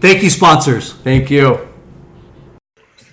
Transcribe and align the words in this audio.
Thank 0.00 0.22
you, 0.22 0.30
sponsors. 0.30 0.92
Thank 0.92 1.28
you. 1.28 1.66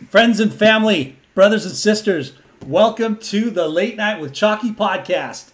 Friends 0.10 0.40
and 0.40 0.54
family, 0.54 1.18
brothers 1.34 1.66
and 1.66 1.74
sisters, 1.74 2.34
welcome 2.68 3.18
to 3.18 3.50
the 3.50 3.68
Late 3.68 3.98
Night 3.98 4.22
with 4.22 4.34
Chalky 4.34 4.72
podcast. 4.72 5.50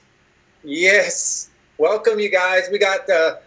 Yes. 0.61 1.49
Welcome, 1.77 2.19
you 2.19 2.29
guys. 2.29 2.67
We 2.69 2.79
got 2.79 3.07
the. 3.07 3.39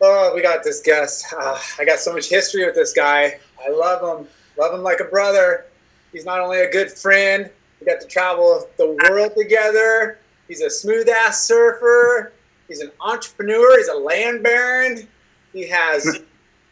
Oh, 0.00 0.32
we 0.34 0.40
got 0.40 0.64
this 0.64 0.80
guest. 0.80 1.26
Uh, 1.38 1.60
I 1.78 1.84
got 1.84 1.98
so 1.98 2.14
much 2.14 2.30
history 2.30 2.64
with 2.64 2.74
this 2.74 2.94
guy. 2.94 3.40
I 3.62 3.68
love 3.68 4.00
him. 4.00 4.26
Love 4.56 4.72
him 4.72 4.82
like 4.82 5.00
a 5.00 5.04
brother. 5.04 5.66
He's 6.12 6.24
not 6.24 6.40
only 6.40 6.60
a 6.60 6.70
good 6.70 6.90
friend. 6.90 7.50
We 7.78 7.86
got 7.86 8.00
to 8.00 8.06
travel 8.06 8.70
the 8.78 8.96
world 9.04 9.32
together. 9.36 10.18
He's 10.48 10.62
a 10.62 10.70
smooth 10.70 11.10
ass 11.10 11.44
surfer. 11.44 12.32
He's 12.68 12.80
an 12.80 12.90
entrepreneur. 13.02 13.76
He's 13.76 13.88
a 13.88 13.98
land 13.98 14.42
baron. 14.42 15.06
He 15.52 15.68
has 15.68 16.22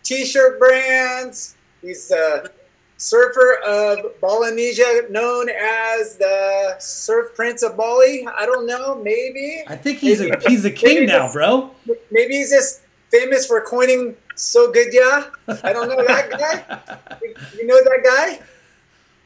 t-shirt 0.05 0.59
brands. 0.59 1.57
He's 1.83 2.11
a 2.11 2.49
surfer 2.97 3.59
of 3.67 4.19
Polynesia, 4.21 5.07
known 5.11 5.49
as 5.51 6.17
the 6.17 6.77
Surf 6.79 7.35
Prince 7.35 7.63
of 7.63 7.77
Bali. 7.77 8.27
I 8.27 8.47
don't 8.47 8.67
know. 8.67 8.95
Maybe. 9.03 9.65
I 9.67 9.77
think 9.77 9.99
he's 9.99 10.21
a 10.21 10.31
he's 10.47 10.65
a 10.65 10.71
king 10.71 11.07
now, 11.07 11.33
bro. 11.33 11.71
Maybe 12.11 12.35
he's 12.37 12.51
just 12.51 12.83
famous 13.11 13.47
for 13.47 13.61
coining 13.61 14.17
"so 14.37 14.71
good 14.73 14.93
yeah." 14.93 15.25
I 15.63 15.73
don't 15.73 15.89
know 15.89 16.05
that 16.07 16.31
guy. 16.31 17.19
You 17.57 17.67
know 17.67 17.83
that 17.83 18.03
guy? 18.05 18.41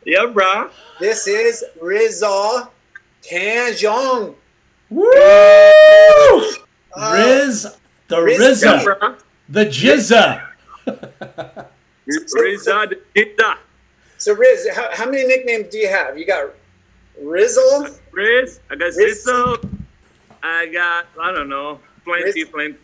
Yeah, 0.04 0.26
bro. 0.26 0.70
This 1.00 1.26
is 1.26 1.64
Rizal 1.80 2.72
Tanjung. 3.22 4.34
Woo! 4.90 5.10
Uh, 6.96 7.12
Riz, 7.12 7.76
the 8.08 8.22
Riz- 8.22 8.62
Rizza, 8.64 8.84
bro. 8.84 9.16
the 9.48 9.66
Jizza. 9.66 10.47
Rizad 12.36 12.94
Gita. 13.14 13.58
So 14.18 14.34
Riz, 14.34 14.68
how, 14.74 14.88
how 14.94 15.04
many 15.06 15.26
nicknames 15.26 15.68
do 15.70 15.78
you 15.78 15.88
have? 15.88 16.18
You 16.18 16.26
got 16.26 16.50
Rizzle, 17.22 17.88
Riz. 18.12 18.60
I 18.70 18.76
got 18.76 18.92
Riz. 18.96 19.24
Sisso. 19.26 19.70
I 20.42 20.66
got, 20.66 21.06
I 21.20 21.32
don't 21.32 21.48
know, 21.48 21.80
plenty, 22.04 22.42
Riz. 22.44 22.48
plenty. 22.50 22.76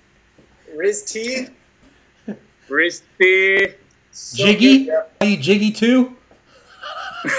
Riz 0.74 1.02
T. 1.02 1.48
Risty. 2.68 3.74
So 4.10 4.36
Jiggy? 4.46 4.84
good, 4.86 5.04
Are 5.20 5.26
you 5.26 5.36
Jiggy 5.36 5.70
too? 5.70 6.16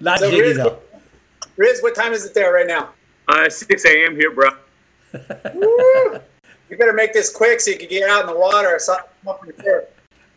Not 0.00 0.18
So 0.18 0.30
Jiggy 0.30 0.40
Riz- 0.42 0.56
though. 0.58 0.78
Riz, 1.56 1.82
what 1.82 1.94
time 1.94 2.12
is 2.12 2.24
it 2.24 2.34
there 2.34 2.52
right 2.52 2.66
now? 2.66 2.90
Uh, 3.28 3.48
6 3.50 3.84
a.m. 3.84 4.14
here, 4.16 4.32
bro. 4.32 4.50
Woo! 6.70 6.74
You 6.74 6.78
better 6.78 6.92
make 6.92 7.12
this 7.12 7.32
quick 7.32 7.60
so 7.60 7.70
you 7.70 7.78
can 7.78 7.88
get 7.88 8.08
out 8.08 8.22
in 8.22 8.26
the 8.28 8.38
water. 8.38 8.78
So 8.78 8.94
I'm 8.94 9.28
up 9.28 9.42
in 9.46 9.54
the 9.56 9.62
surf. 9.62 9.84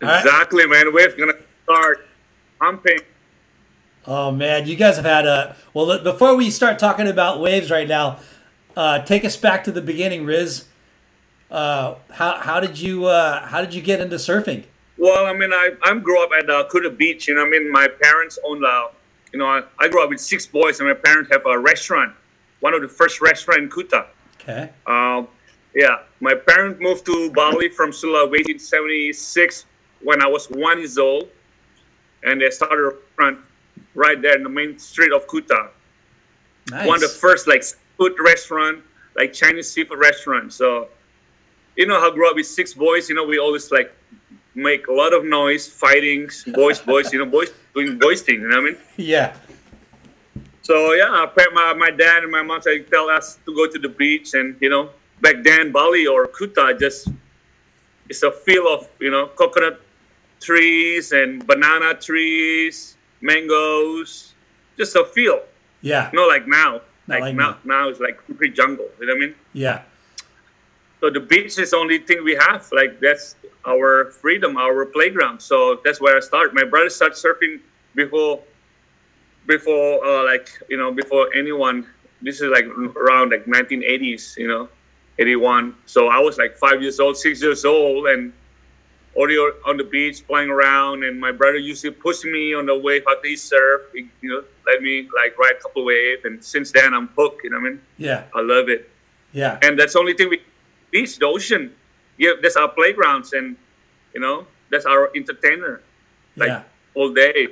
All 0.02 0.10
right. 0.10 0.26
Exactly, 0.26 0.66
man. 0.68 0.94
We're 0.94 1.16
gonna 1.16 1.34
start 1.64 2.08
pumping. 2.60 3.00
Oh 4.06 4.32
man, 4.32 4.68
you 4.68 4.76
guys 4.76 4.98
have 4.98 5.06
had 5.06 5.26
a 5.26 5.56
well. 5.74 6.04
Before 6.04 6.36
we 6.36 6.50
start 6.50 6.80
talking 6.80 7.08
about 7.08 7.40
waves 7.40 7.72
right 7.72 7.88
now, 7.88 8.20
uh, 8.76 9.00
take 9.00 9.24
us 9.24 9.38
back 9.38 9.64
to 9.66 9.72
the 9.72 9.82
beginning, 9.82 10.26
Riz. 10.26 10.66
Uh, 11.50 11.96
how 12.12 12.40
how 12.40 12.60
did 12.60 12.80
you 12.80 13.06
uh, 13.06 13.46
how 13.48 13.62
did 13.62 13.74
you 13.74 13.82
get 13.82 14.02
into 14.02 14.18
surfing? 14.18 14.66
Well, 14.98 15.26
I 15.26 15.34
mean, 15.34 15.54
I 15.54 15.72
I 15.84 15.94
grew 15.96 16.22
up 16.24 16.32
at 16.38 16.50
uh, 16.50 16.68
Kuta 16.68 16.96
Beach. 16.96 17.28
You 17.28 17.36
know, 17.36 17.46
I 17.46 17.50
mean, 17.50 17.72
my 17.72 17.88
parents 17.88 18.38
owned 18.44 18.66
uh, 18.66 18.88
you 19.32 19.40
know, 19.40 19.48
I, 19.48 19.64
I 19.80 19.88
grew 19.88 20.04
up 20.04 20.10
with 20.10 20.22
six 20.22 20.46
boys, 20.46 20.80
and 20.80 20.88
my 20.88 20.96
parents 20.96 21.32
have 21.32 21.46
a 21.46 21.58
restaurant, 21.58 22.14
one 22.60 22.74
of 22.74 22.82
the 22.82 22.88
first 22.88 23.20
restaurant 23.20 23.64
in 23.64 23.70
Kuta. 23.70 24.06
Okay. 24.40 24.70
Um, 24.86 25.28
yeah, 25.76 26.00
my 26.20 26.36
parents 26.36 26.80
moved 26.80 27.06
to 27.08 27.32
Bali 27.32 27.70
from 27.70 27.92
Sulawesi 27.92 28.50
in 28.50 28.60
'76 28.60 29.66
when 30.02 30.22
I 30.22 30.28
was 30.28 30.48
one 30.48 30.80
years 30.80 30.98
old, 30.98 31.30
and 32.24 32.42
they 32.42 32.50
started 32.50 32.80
a 32.80 32.92
restaurant 32.96 33.40
right 33.96 34.22
there 34.22 34.36
in 34.36 34.44
the 34.44 34.50
main 34.50 34.78
street 34.78 35.12
of 35.12 35.28
Kuta. 35.28 35.70
Nice. 36.70 36.88
One 36.88 36.96
of 36.96 37.02
the 37.02 37.08
first 37.08 37.48
like 37.48 37.64
food 37.98 38.16
restaurant, 38.24 38.84
like 39.16 39.34
Chinese 39.34 39.70
seafood 39.70 40.00
restaurant. 40.00 40.54
So, 40.54 40.90
you 41.76 41.88
know 41.88 42.00
how 42.00 42.12
I 42.12 42.14
grew 42.14 42.30
up 42.30 42.36
with 42.36 42.48
six 42.48 42.74
boys. 42.74 43.10
You 43.10 43.16
know, 43.16 43.26
we 43.26 43.40
always 43.40 43.72
like 43.72 43.92
make 44.56 44.88
a 44.88 44.94
lot 44.94 45.14
of 45.14 45.26
noise, 45.26 45.68
fighting, 45.68 46.30
boys, 46.54 46.80
boys. 46.80 47.12
You 47.12 47.20
know, 47.20 47.26
boys 47.26 47.52
doing 47.74 47.98
boys 47.98 48.22
thing. 48.22 48.42
You 48.42 48.50
know 48.50 48.62
what 48.62 48.70
I 48.70 48.72
mean? 48.72 48.78
Yeah. 48.98 49.36
So 50.62 50.94
yeah, 50.94 51.26
my, 51.54 51.74
my 51.74 51.92
dad 51.92 52.24
and 52.24 52.32
my 52.32 52.42
mom 52.42 52.62
said 52.62 52.90
tell 52.90 53.10
us 53.10 53.38
to 53.46 53.54
go 53.54 53.68
to 53.68 53.78
the 53.78 53.90
beach, 53.90 54.34
and 54.34 54.56
you 54.62 54.70
know, 54.70 54.92
back 55.24 55.38
then 55.44 55.72
Bali 55.72 56.06
or 56.06 56.28
Kuta 56.28 56.78
just 56.78 57.08
it's 58.10 58.22
a 58.22 58.32
field 58.32 58.68
of 58.68 58.90
you 59.00 59.10
know 59.10 59.28
coconut 59.28 59.80
trees 60.40 61.14
and 61.14 61.48
banana 61.48 61.96
trees, 61.96 62.98
mangoes, 63.22 64.34
just 64.78 64.96
a 64.96 65.06
field. 65.06 65.40
Yeah. 65.82 66.10
Not 66.14 66.28
like 66.28 66.46
now. 66.48 66.82
Not 67.08 67.20
Like, 67.20 67.22
like 67.22 67.36
now, 67.36 67.52
now. 67.64 67.84
now 67.84 67.90
it's 67.90 68.00
like 68.00 68.24
complete 68.26 68.54
jungle. 68.56 68.88
You 69.00 69.08
know 69.08 69.14
what 69.14 69.24
I 69.24 69.26
mean? 69.28 69.36
Yeah. 69.54 69.82
So 71.00 71.10
the 71.10 71.20
beach 71.20 71.58
is 71.60 71.72
the 71.72 71.78
only 71.78 72.00
thing 72.00 72.24
we 72.24 72.36
have. 72.36 72.68
Like 72.72 73.00
that's 73.00 73.36
our 73.66 74.12
freedom, 74.22 74.58
our 74.58 74.86
playground. 74.86 75.42
So 75.42 75.80
that's 75.84 76.00
where 76.00 76.16
I 76.16 76.20
start. 76.20 76.54
My 76.54 76.64
brother 76.66 76.90
started 76.90 77.16
surfing 77.16 77.60
before, 77.96 78.40
before 79.48 80.04
uh, 80.06 80.24
like 80.26 80.48
you 80.70 80.78
know 80.78 80.92
before 80.92 81.34
anyone. 81.34 81.88
This 82.22 82.40
is 82.40 82.48
like 82.52 82.66
around 82.96 83.32
like 83.32 83.46
1980s, 83.46 84.38
you 84.38 84.48
know, 84.48 84.70
81. 85.20 85.76
So 85.86 86.08
I 86.08 86.20
was 86.20 86.38
like 86.38 86.58
five 86.58 86.82
years 86.82 87.00
old, 87.00 87.18
six 87.18 87.42
years 87.42 87.66
old, 87.66 88.08
and 88.08 88.34
already 89.16 89.38
on 89.38 89.78
the 89.78 89.84
beach 89.84 90.26
playing 90.26 90.50
around. 90.50 91.04
And 91.04 91.20
my 91.20 91.32
brother 91.32 91.58
used 91.58 91.82
to 91.84 91.92
push 91.92 92.24
me 92.24 92.54
on 92.56 92.66
the 92.66 92.78
wave 92.78 93.04
after 93.10 93.28
he 93.28 93.36
surf. 93.36 93.82
He, 93.94 94.08
you 94.22 94.30
know, 94.30 94.44
let 94.66 94.82
me 94.82 95.08
like 95.16 95.38
ride 95.38 95.54
a 95.60 95.62
couple 95.62 95.86
waves. 95.86 96.26
And 96.26 96.44
since 96.44 96.72
then 96.72 96.94
I'm 96.94 97.10
hooked. 97.18 97.44
You 97.44 97.52
know 97.52 97.58
what 97.60 97.68
I 97.68 97.70
mean? 97.72 97.82
Yeah. 97.98 98.24
I 98.34 98.42
love 98.42 98.70
it 98.70 98.90
Yeah. 99.34 99.58
and 99.62 99.78
that's 99.80 99.94
the 99.94 100.00
only 100.00 100.14
thing 100.14 100.30
we 100.30 100.42
beach 100.92 101.18
the 101.18 101.26
ocean 101.26 101.74
yeah 102.20 102.34
that's 102.42 102.56
our 102.56 102.68
playgrounds 102.70 103.34
and 103.34 103.56
you 104.14 104.22
know 104.22 104.46
that's 104.70 104.86
our 104.86 105.10
entertainer 105.16 105.82
like 106.36 106.50
Yeah. 106.50 106.62
all 106.94 107.12
day 107.12 107.48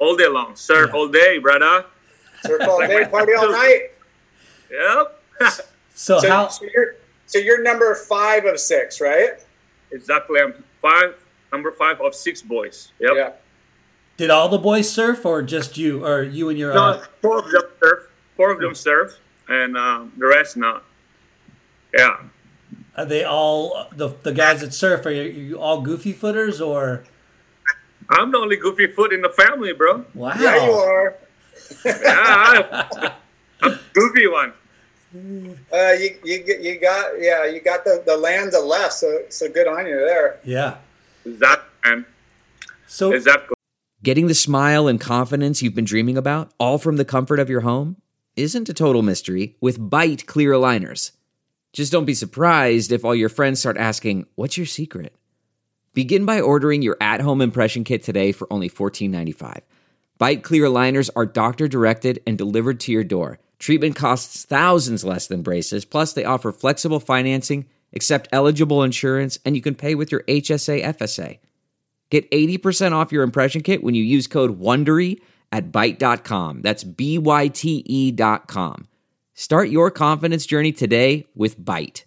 all 0.00 0.16
day 0.16 0.26
long 0.26 0.56
surf 0.56 0.90
Yeah. 0.90 0.96
all 0.98 1.06
day 1.06 1.38
brother 1.38 1.84
Surf 2.44 2.60
all 2.68 2.80
day, 2.92 3.06
party 3.06 3.34
all 3.34 3.52
night. 3.52 3.82
yep 4.68 5.06
So, 6.02 6.18
So, 6.18 6.28
how? 6.28 6.48
so 6.48 6.64
you're 6.74 6.94
so 7.26 7.38
you're 7.38 7.62
number 7.62 7.94
five 7.94 8.44
of 8.44 8.58
six, 8.58 9.00
right? 9.00 9.34
exactly 9.92 10.40
i'm 10.40 10.54
five 10.80 11.14
number 11.52 11.70
five 11.70 12.00
of 12.00 12.12
six 12.14 12.42
boys 12.42 12.90
yep 12.98 13.12
Yeah. 13.14 13.30
Did 14.16 14.30
all 14.30 14.48
the 14.48 14.58
boys 14.58 14.90
surf, 14.90 15.24
or 15.26 15.42
just 15.42 15.76
you, 15.78 16.04
or 16.04 16.22
you 16.22 16.48
and 16.48 16.58
your? 16.58 16.72
no 16.74 16.80
Uh, 16.82 17.04
four 17.20 17.38
of 17.38 17.50
them 17.50 17.62
surf 17.80 17.98
four 18.36 18.50
of 18.50 18.58
them 18.58 18.74
surf 18.74 19.12
and 19.48 19.76
um, 19.76 20.12
the 20.18 20.26
rest 20.26 20.56
not 20.56 20.82
yeah 21.94 22.16
are 22.96 23.04
they 23.06 23.22
all 23.22 23.86
the 23.94 24.08
the 24.24 24.32
guys 24.32 24.60
that 24.62 24.74
surf? 24.74 25.06
Are 25.06 25.10
you, 25.12 25.22
you 25.22 25.58
all 25.60 25.80
goofy 25.82 26.12
footers, 26.12 26.60
or? 26.60 27.04
i'm 28.10 28.32
the 28.32 28.38
only 28.38 28.56
goofy 28.56 28.88
foot 28.88 29.12
in 29.12 29.20
the 29.22 29.30
family 29.30 29.72
bro 29.72 30.04
Wow. 30.14 30.32
Yeah, 30.40 30.66
you 30.66 30.72
are. 30.72 31.14
yeah 31.84 31.94
I- 32.06 33.12
i'm 33.62 33.78
goofy 33.94 34.26
one 34.26 34.52
Uh, 35.14 35.92
you, 35.92 36.18
you 36.24 36.58
you 36.60 36.80
got 36.80 37.10
yeah 37.20 37.44
you 37.44 37.60
got 37.60 37.84
the 37.84 38.02
the 38.06 38.16
land 38.16 38.52
to 38.52 38.60
left, 38.60 38.94
so 38.94 39.22
so 39.28 39.48
good 39.48 39.66
on 39.66 39.86
you 39.86 39.96
there. 39.96 40.40
Yeah. 40.44 40.76
that 41.24 41.62
man 41.84 42.06
So 42.86 43.12
exactly 43.12 43.54
Getting 44.02 44.26
the 44.26 44.34
smile 44.34 44.88
and 44.88 45.00
confidence 45.00 45.62
you've 45.62 45.76
been 45.76 45.84
dreaming 45.84 46.16
about, 46.16 46.50
all 46.58 46.76
from 46.76 46.96
the 46.96 47.04
comfort 47.04 47.38
of 47.38 47.48
your 47.48 47.60
home, 47.60 47.98
isn't 48.34 48.68
a 48.68 48.74
total 48.74 49.00
mystery 49.00 49.54
with 49.60 49.78
Byte 49.78 50.26
clear 50.26 50.50
aligners. 50.50 51.12
Just 51.72 51.92
don't 51.92 52.04
be 52.04 52.14
surprised 52.14 52.90
if 52.90 53.04
all 53.04 53.14
your 53.14 53.28
friends 53.28 53.60
start 53.60 53.76
asking, 53.76 54.26
What's 54.34 54.56
your 54.56 54.66
secret? 54.66 55.14
Begin 55.94 56.24
by 56.24 56.40
ordering 56.40 56.82
your 56.82 56.96
at 57.00 57.20
home 57.20 57.40
impression 57.40 57.84
kit 57.84 58.02
today 58.02 58.32
for 58.32 58.52
only 58.52 58.68
$14.95. 58.68 59.60
Byte 60.18 60.42
clear 60.42 60.64
aligners 60.64 61.08
are 61.14 61.24
doctor 61.24 61.68
directed 61.68 62.20
and 62.26 62.36
delivered 62.36 62.80
to 62.80 62.92
your 62.92 63.04
door. 63.04 63.38
Treatment 63.62 63.94
costs 63.94 64.44
thousands 64.44 65.04
less 65.04 65.28
than 65.28 65.42
braces, 65.42 65.84
plus, 65.84 66.12
they 66.12 66.24
offer 66.24 66.50
flexible 66.50 66.98
financing, 66.98 67.66
accept 67.94 68.26
eligible 68.32 68.82
insurance, 68.82 69.38
and 69.44 69.54
you 69.54 69.62
can 69.62 69.76
pay 69.76 69.94
with 69.94 70.10
your 70.10 70.24
HSA 70.24 70.82
FSA. 70.82 71.38
Get 72.10 72.28
80% 72.32 72.90
off 72.90 73.12
your 73.12 73.22
impression 73.22 73.62
kit 73.62 73.84
when 73.84 73.94
you 73.94 74.02
use 74.02 74.26
code 74.26 74.58
WONDERY 74.58 75.20
at 75.52 75.70
Byte.com. 75.70 76.62
That's 76.62 76.82
B-Y-T-E 76.82 78.10
dot 78.10 78.48
com. 78.48 78.88
Start 79.32 79.68
your 79.68 79.92
confidence 79.92 80.44
journey 80.44 80.72
today 80.72 81.28
with 81.36 81.60
Byte. 81.60 82.02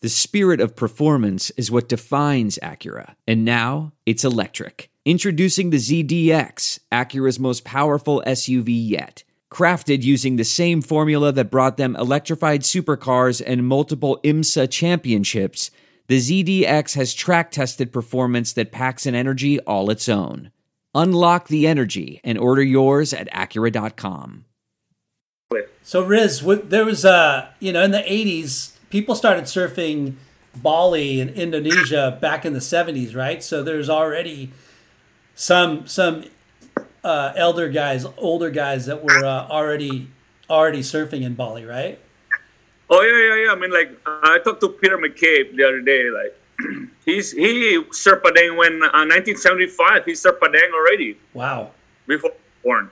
The 0.00 0.08
spirit 0.08 0.60
of 0.60 0.74
performance 0.74 1.50
is 1.50 1.70
what 1.70 1.88
defines 1.88 2.58
Acura. 2.60 3.14
And 3.28 3.44
now 3.44 3.92
it's 4.04 4.24
electric. 4.24 4.90
Introducing 5.04 5.70
the 5.70 5.76
ZDX, 5.76 6.80
Acura's 6.90 7.38
most 7.38 7.64
powerful 7.64 8.20
SUV 8.26 8.66
yet. 8.66 9.22
Crafted 9.52 10.02
using 10.02 10.36
the 10.36 10.44
same 10.44 10.82
formula 10.82 11.30
that 11.32 11.50
brought 11.50 11.76
them 11.76 11.94
electrified 11.96 12.62
supercars 12.62 13.40
and 13.44 13.66
multiple 13.66 14.18
IMSA 14.24 14.70
championships, 14.70 15.70
the 16.08 16.18
ZDX 16.18 16.94
has 16.94 17.14
track 17.14 17.52
tested 17.52 17.92
performance 17.92 18.52
that 18.52 18.72
packs 18.72 19.06
an 19.06 19.14
energy 19.14 19.60
all 19.60 19.90
its 19.90 20.08
own. 20.08 20.50
Unlock 20.94 21.48
the 21.48 21.66
energy 21.66 22.20
and 22.24 22.38
order 22.38 22.62
yours 22.62 23.12
at 23.12 23.30
Acura.com. 23.30 24.46
So 25.82 26.02
Riz, 26.02 26.42
what, 26.42 26.70
there 26.70 26.84
was 26.84 27.04
uh, 27.04 27.48
you 27.60 27.72
know, 27.72 27.84
in 27.84 27.92
the 27.92 27.98
'80s, 27.98 28.72
people 28.90 29.14
started 29.14 29.44
surfing 29.44 30.14
Bali 30.56 31.20
and 31.20 31.30
Indonesia 31.30 32.18
back 32.20 32.44
in 32.44 32.54
the 32.54 32.58
'70s, 32.58 33.14
right? 33.14 33.40
So 33.44 33.62
there's 33.62 33.88
already 33.88 34.50
some 35.36 35.86
some 35.86 36.24
uh, 37.06 37.32
elder 37.36 37.68
guys, 37.68 38.04
older 38.18 38.50
guys 38.50 38.86
that 38.86 39.02
were 39.04 39.24
uh, 39.24 39.46
already 39.48 40.10
already 40.50 40.80
surfing 40.80 41.22
in 41.22 41.34
Bali, 41.34 41.64
right? 41.64 41.98
Oh 42.90 43.02
yeah, 43.02 43.20
yeah, 43.36 43.44
yeah. 43.46 43.52
I 43.52 43.54
mean, 43.54 43.70
like 43.72 43.90
I 44.06 44.38
talked 44.44 44.60
to 44.62 44.68
Peter 44.70 44.98
McCabe 44.98 45.54
the 45.56 45.64
other 45.64 45.80
day. 45.80 46.10
Like 46.10 46.34
he's 47.04 47.30
he 47.30 47.78
surfed 47.94 48.22
Padang 48.22 48.56
when 48.56 48.82
uh, 48.82 49.06
1975. 49.06 50.04
He 50.04 50.12
surfed 50.12 50.40
Padang 50.40 50.70
already 50.74 51.16
Wow. 51.32 51.70
before 52.06 52.32
born. 52.64 52.90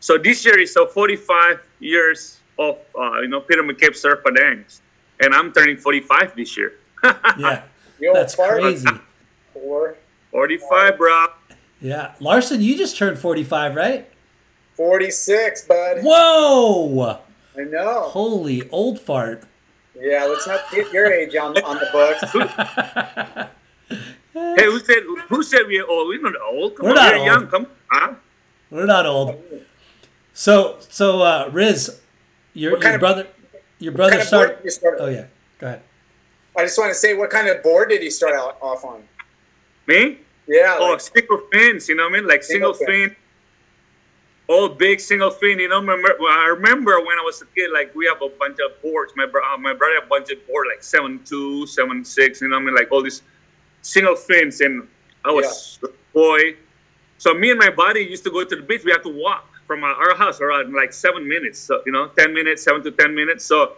So 0.00 0.18
this 0.18 0.44
year 0.44 0.58
is 0.60 0.72
so 0.72 0.86
45 0.86 1.60
years 1.80 2.40
of 2.58 2.76
uh, 2.98 3.20
you 3.20 3.28
know 3.28 3.40
Peter 3.40 3.62
McCabe 3.62 3.96
surf 3.96 4.20
Padangs, 4.24 4.80
and 5.20 5.34
I'm 5.34 5.52
turning 5.52 5.76
45 5.78 6.36
this 6.36 6.56
year. 6.56 6.72
Yeah, 7.38 7.62
You 8.00 8.08
old 8.12 8.16
that's 8.16 8.34
fart. 8.34 8.60
crazy. 8.60 8.88
Four, 9.52 9.96
45, 10.32 10.98
bro. 10.98 11.26
Yeah, 11.84 12.14
Larson, 12.18 12.62
you 12.62 12.78
just 12.78 12.96
turned 12.96 13.18
45, 13.18 13.74
right? 13.76 14.08
46, 14.76 15.66
bud. 15.68 15.98
Whoa! 16.02 17.18
I 17.58 17.60
know. 17.64 18.00
Holy 18.08 18.66
old 18.70 18.98
fart. 18.98 19.44
Yeah, 19.94 20.24
let's 20.24 20.46
not 20.46 20.62
get 20.72 20.90
your 20.94 21.12
age 21.12 21.36
on 21.36 21.56
on 21.62 21.76
the 21.76 21.88
books. 21.92 23.48
Hey, 24.32 24.64
who 24.64 24.80
said 24.80 24.96
who 25.28 25.42
said 25.44 25.60
we're 25.68 25.86
old? 25.86 26.08
We're 26.08 26.20
not 26.20 26.34
old. 26.42 26.74
Come 26.74 26.86
We're 26.86 26.90
on, 26.90 26.96
not 26.96 27.12
we're 27.12 27.18
old. 27.18 27.26
young. 27.26 27.46
Come 27.48 27.66
on. 27.92 28.16
We're 28.70 28.86
not 28.86 29.06
old. 29.06 29.40
So, 30.32 30.78
so 30.88 31.20
uh, 31.22 31.50
Riz, 31.52 32.00
your, 32.52 32.72
What 32.72 32.80
kind 32.80 32.90
your 32.90 32.94
of- 32.96 33.00
brother, 33.00 33.26
your 33.78 33.92
brother 33.92 34.16
kind 34.16 34.26
started. 34.26 34.58
you 34.64 34.70
started? 34.70 35.00
Oh 35.04 35.06
yeah, 35.08 35.26
go 35.58 35.68
ahead. 35.68 35.82
I 36.58 36.62
just 36.64 36.76
want 36.78 36.90
to 36.90 36.94
say, 36.98 37.14
what 37.14 37.30
kind 37.30 37.46
of 37.46 37.62
board 37.62 37.90
did 37.90 38.02
he 38.02 38.10
start 38.10 38.34
out 38.34 38.58
off 38.60 38.84
on? 38.84 39.04
Me? 39.86 40.18
Yeah. 40.46 40.76
Oh, 40.78 40.92
like- 40.92 41.00
single 41.00 41.38
fins, 41.52 41.88
you 41.88 41.94
know 41.96 42.04
what 42.04 42.12
I 42.12 42.16
mean? 42.20 42.26
Like 42.28 42.42
single, 42.42 42.74
Single 42.74 42.94
fin. 42.94 43.08
fin. 43.10 43.16
Old 44.46 44.76
big 44.76 45.00
single 45.00 45.30
fin, 45.30 45.58
you 45.58 45.68
know. 45.68 45.80
Remember, 45.80 46.14
I 46.28 46.48
remember 46.48 46.98
when 47.00 47.18
I 47.18 47.22
was 47.24 47.40
a 47.40 47.46
kid, 47.46 47.70
like 47.72 47.94
we 47.94 48.04
have 48.04 48.20
a 48.20 48.28
bunch 48.28 48.58
of 48.60 48.80
boards. 48.82 49.14
My 49.16 49.24
bro, 49.24 49.40
my 49.56 49.72
brother 49.72 49.94
had 49.94 50.04
a 50.04 50.06
bunch 50.06 50.30
of 50.30 50.46
boards, 50.46 50.68
like 50.70 50.82
seven 50.82 51.20
two, 51.24 51.66
seven 51.66 52.04
six. 52.04 52.42
You 52.42 52.48
know 52.48 52.56
what 52.56 52.62
I 52.62 52.64
mean? 52.66 52.74
Like 52.74 52.92
all 52.92 53.02
these 53.02 53.22
single 53.80 54.14
fins, 54.14 54.60
and 54.60 54.86
I 55.24 55.30
was 55.32 55.78
a 55.82 55.88
boy. 56.12 56.56
So 57.16 57.32
me 57.32 57.52
and 57.52 57.58
my 57.58 57.70
buddy 57.70 58.00
used 58.00 58.22
to 58.24 58.30
go 58.30 58.44
to 58.44 58.54
the 58.54 58.60
beach. 58.60 58.84
We 58.84 58.90
had 58.90 59.02
to 59.04 59.08
walk 59.08 59.48
from 59.66 59.82
our, 59.82 59.94
our 59.94 60.14
house 60.14 60.42
around 60.42 60.74
like 60.74 60.92
seven 60.92 61.26
minutes. 61.26 61.58
So 61.58 61.80
you 61.86 61.92
know, 61.92 62.08
ten 62.08 62.34
minutes, 62.34 62.62
seven 62.64 62.82
to 62.84 62.90
ten 62.90 63.14
minutes. 63.14 63.46
So 63.46 63.72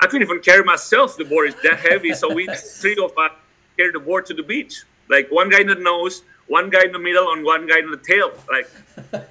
I 0.00 0.06
couldn't 0.06 0.22
even 0.22 0.40
carry 0.40 0.64
myself. 0.64 1.16
The 1.16 1.24
board 1.24 1.50
is 1.50 1.54
that 1.62 1.78
heavy. 1.78 2.14
So 2.14 2.34
we 2.34 2.48
three 2.80 2.96
of 3.00 3.16
us 3.16 3.30
carried 3.76 3.94
the 3.94 4.00
board 4.00 4.26
to 4.26 4.34
the 4.34 4.42
beach. 4.42 4.82
Like 5.08 5.30
one 5.30 5.50
guy 5.50 5.60
in 5.60 5.66
the 5.66 5.74
nose, 5.74 6.22
one 6.46 6.70
guy 6.70 6.84
in 6.84 6.92
the 6.92 6.98
middle, 6.98 7.32
and 7.32 7.44
one 7.44 7.66
guy 7.66 7.78
in 7.78 7.90
the 7.90 7.96
tail. 7.98 8.32
Like 8.50 8.68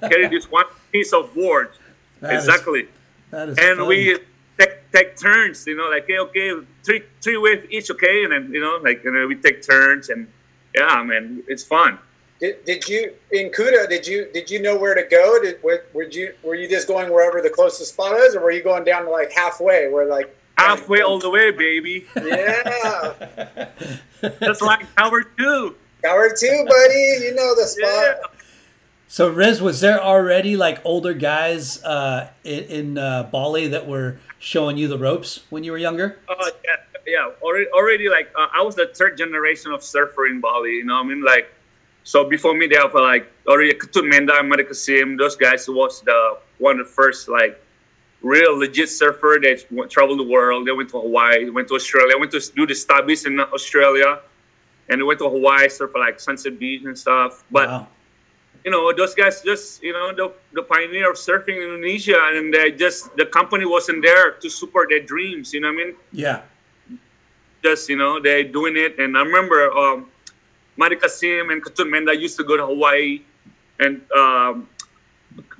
carry 0.00 0.28
this 0.28 0.50
one 0.50 0.66
piece 0.92 1.12
of 1.12 1.34
board. 1.34 1.70
That 2.20 2.34
is- 2.34 2.44
exactly. 2.44 2.88
that 3.30 3.48
is 3.50 3.58
and 3.58 3.78
fun. 3.78 3.88
we 3.88 4.18
take, 4.58 4.90
take 4.92 5.16
turns. 5.18 5.66
You 5.66 5.76
know, 5.76 5.88
like 5.90 6.04
okay, 6.04 6.18
okay, 6.18 6.66
three 6.84 7.02
three 7.20 7.36
with 7.36 7.64
each, 7.70 7.90
okay, 7.90 8.24
and 8.24 8.32
then 8.32 8.52
you 8.52 8.60
know, 8.60 8.78
like 8.82 9.04
and 9.04 9.16
then 9.16 9.28
we 9.28 9.34
take 9.36 9.62
turns, 9.62 10.08
and 10.08 10.28
yeah, 10.74 10.86
I 10.86 11.02
man, 11.02 11.42
it's 11.48 11.64
fun. 11.64 11.98
Did, 12.40 12.64
did 12.64 12.88
you 12.88 13.14
in 13.30 13.50
Kuta? 13.50 13.88
Did 13.88 14.06
you 14.06 14.28
did 14.32 14.50
you 14.50 14.60
know 14.60 14.76
where 14.76 14.94
to 14.94 15.04
go? 15.04 15.40
Did 15.40 15.62
were, 15.62 15.84
were 15.92 16.02
you 16.04 16.34
were 16.42 16.54
you 16.54 16.68
just 16.68 16.88
going 16.88 17.12
wherever 17.12 17.40
the 17.40 17.50
closest 17.50 17.92
spot 17.92 18.18
is, 18.18 18.34
or 18.34 18.40
were 18.40 18.50
you 18.50 18.62
going 18.62 18.84
down 18.84 19.04
to 19.04 19.10
like 19.10 19.32
halfway? 19.32 19.88
Where 19.88 20.06
like 20.06 20.34
Halfway 20.56 21.00
all 21.00 21.18
the 21.18 21.30
way, 21.30 21.50
baby. 21.50 22.06
Yeah, 22.16 23.68
That's 24.20 24.60
like 24.60 24.94
Tower 24.96 25.22
Two. 25.36 25.76
Howard 26.04 26.32
too, 26.38 26.64
buddy. 26.68 27.24
You 27.24 27.34
know 27.34 27.54
the 27.54 27.66
spot. 27.66 27.88
Yeah. 27.88 28.14
So 29.08 29.28
Riz, 29.28 29.62
was 29.62 29.80
there 29.80 30.02
already 30.02 30.56
like 30.56 30.80
older 30.84 31.14
guys 31.14 31.82
uh, 31.84 32.30
in, 32.42 32.64
in 32.64 32.98
uh, 32.98 33.24
Bali 33.24 33.68
that 33.68 33.86
were 33.86 34.18
showing 34.38 34.76
you 34.76 34.88
the 34.88 34.98
ropes 34.98 35.44
when 35.50 35.64
you 35.64 35.72
were 35.72 35.78
younger? 35.78 36.18
Uh, 36.28 36.50
yeah, 36.64 36.76
yeah. 37.06 37.30
Already, 37.40 37.66
already 37.70 38.08
like 38.08 38.30
uh, 38.36 38.48
I 38.52 38.62
was 38.62 38.74
the 38.74 38.90
third 38.94 39.16
generation 39.16 39.72
of 39.72 39.82
surfer 39.82 40.26
in 40.26 40.40
Bali. 40.40 40.72
You 40.72 40.84
know, 40.84 40.94
what 40.94 41.06
I 41.06 41.08
mean, 41.08 41.24
like, 41.24 41.52
so 42.02 42.28
before 42.28 42.54
me, 42.54 42.66
they 42.66 42.76
have 42.76 42.94
like 42.94 43.30
already 43.46 43.72
Ketut 43.72 44.10
Menda, 44.10 44.38
America 44.40 44.74
Sim. 44.74 45.16
Those 45.16 45.36
guys 45.36 45.64
who 45.64 45.74
was 45.74 46.00
the 46.02 46.38
one 46.58 46.80
of 46.80 46.86
the 46.86 46.92
first 46.92 47.28
like 47.28 47.60
real 48.24 48.58
legit 48.58 48.88
surfer. 48.88 49.38
that 49.42 49.90
traveled 49.90 50.18
the 50.18 50.24
world. 50.24 50.66
They 50.66 50.72
went 50.72 50.88
to 50.90 51.00
Hawaii, 51.00 51.48
went 51.50 51.68
to 51.68 51.74
Australia, 51.74 52.16
went 52.18 52.32
to 52.32 52.40
do 52.56 52.66
the 52.66 52.72
stubbies 52.72 53.26
in 53.26 53.38
Australia, 53.38 54.20
and 54.88 55.00
they 55.00 55.04
went 55.04 55.20
to 55.20 55.28
Hawaii, 55.28 55.68
surf 55.68 55.92
like 55.94 56.18
Sunset 56.18 56.58
Beach 56.58 56.82
and 56.84 56.98
stuff. 56.98 57.44
But 57.50 57.68
wow. 57.68 57.86
you 58.64 58.70
know, 58.70 58.92
those 58.92 59.14
guys 59.14 59.42
just, 59.42 59.82
you 59.82 59.92
know, 59.92 60.12
the, 60.12 60.32
the 60.52 60.62
pioneer 60.62 61.10
of 61.10 61.16
surfing 61.16 61.56
in 61.60 61.68
Indonesia, 61.74 62.18
and 62.32 62.52
they 62.52 62.72
just, 62.72 63.14
the 63.16 63.26
company 63.26 63.66
wasn't 63.66 64.02
there 64.02 64.32
to 64.32 64.48
support 64.48 64.88
their 64.88 65.04
dreams, 65.04 65.52
you 65.52 65.60
know 65.60 65.68
what 65.68 65.80
I 65.80 65.84
mean? 65.84 65.94
Yeah. 66.10 66.40
Just, 67.62 67.88
you 67.88 67.96
know, 67.96 68.20
they're 68.20 68.44
doing 68.44 68.76
it. 68.76 68.98
And 68.98 69.16
I 69.16 69.22
remember 69.22 69.70
um, 69.72 70.08
Made 70.76 71.00
Kasim 71.00 71.50
and 71.50 71.62
Ketut 71.62 71.88
Menda 71.88 72.18
used 72.18 72.36
to 72.38 72.44
go 72.44 72.56
to 72.56 72.66
Hawaii, 72.66 73.22
and 73.80 74.00
um, 74.12 74.68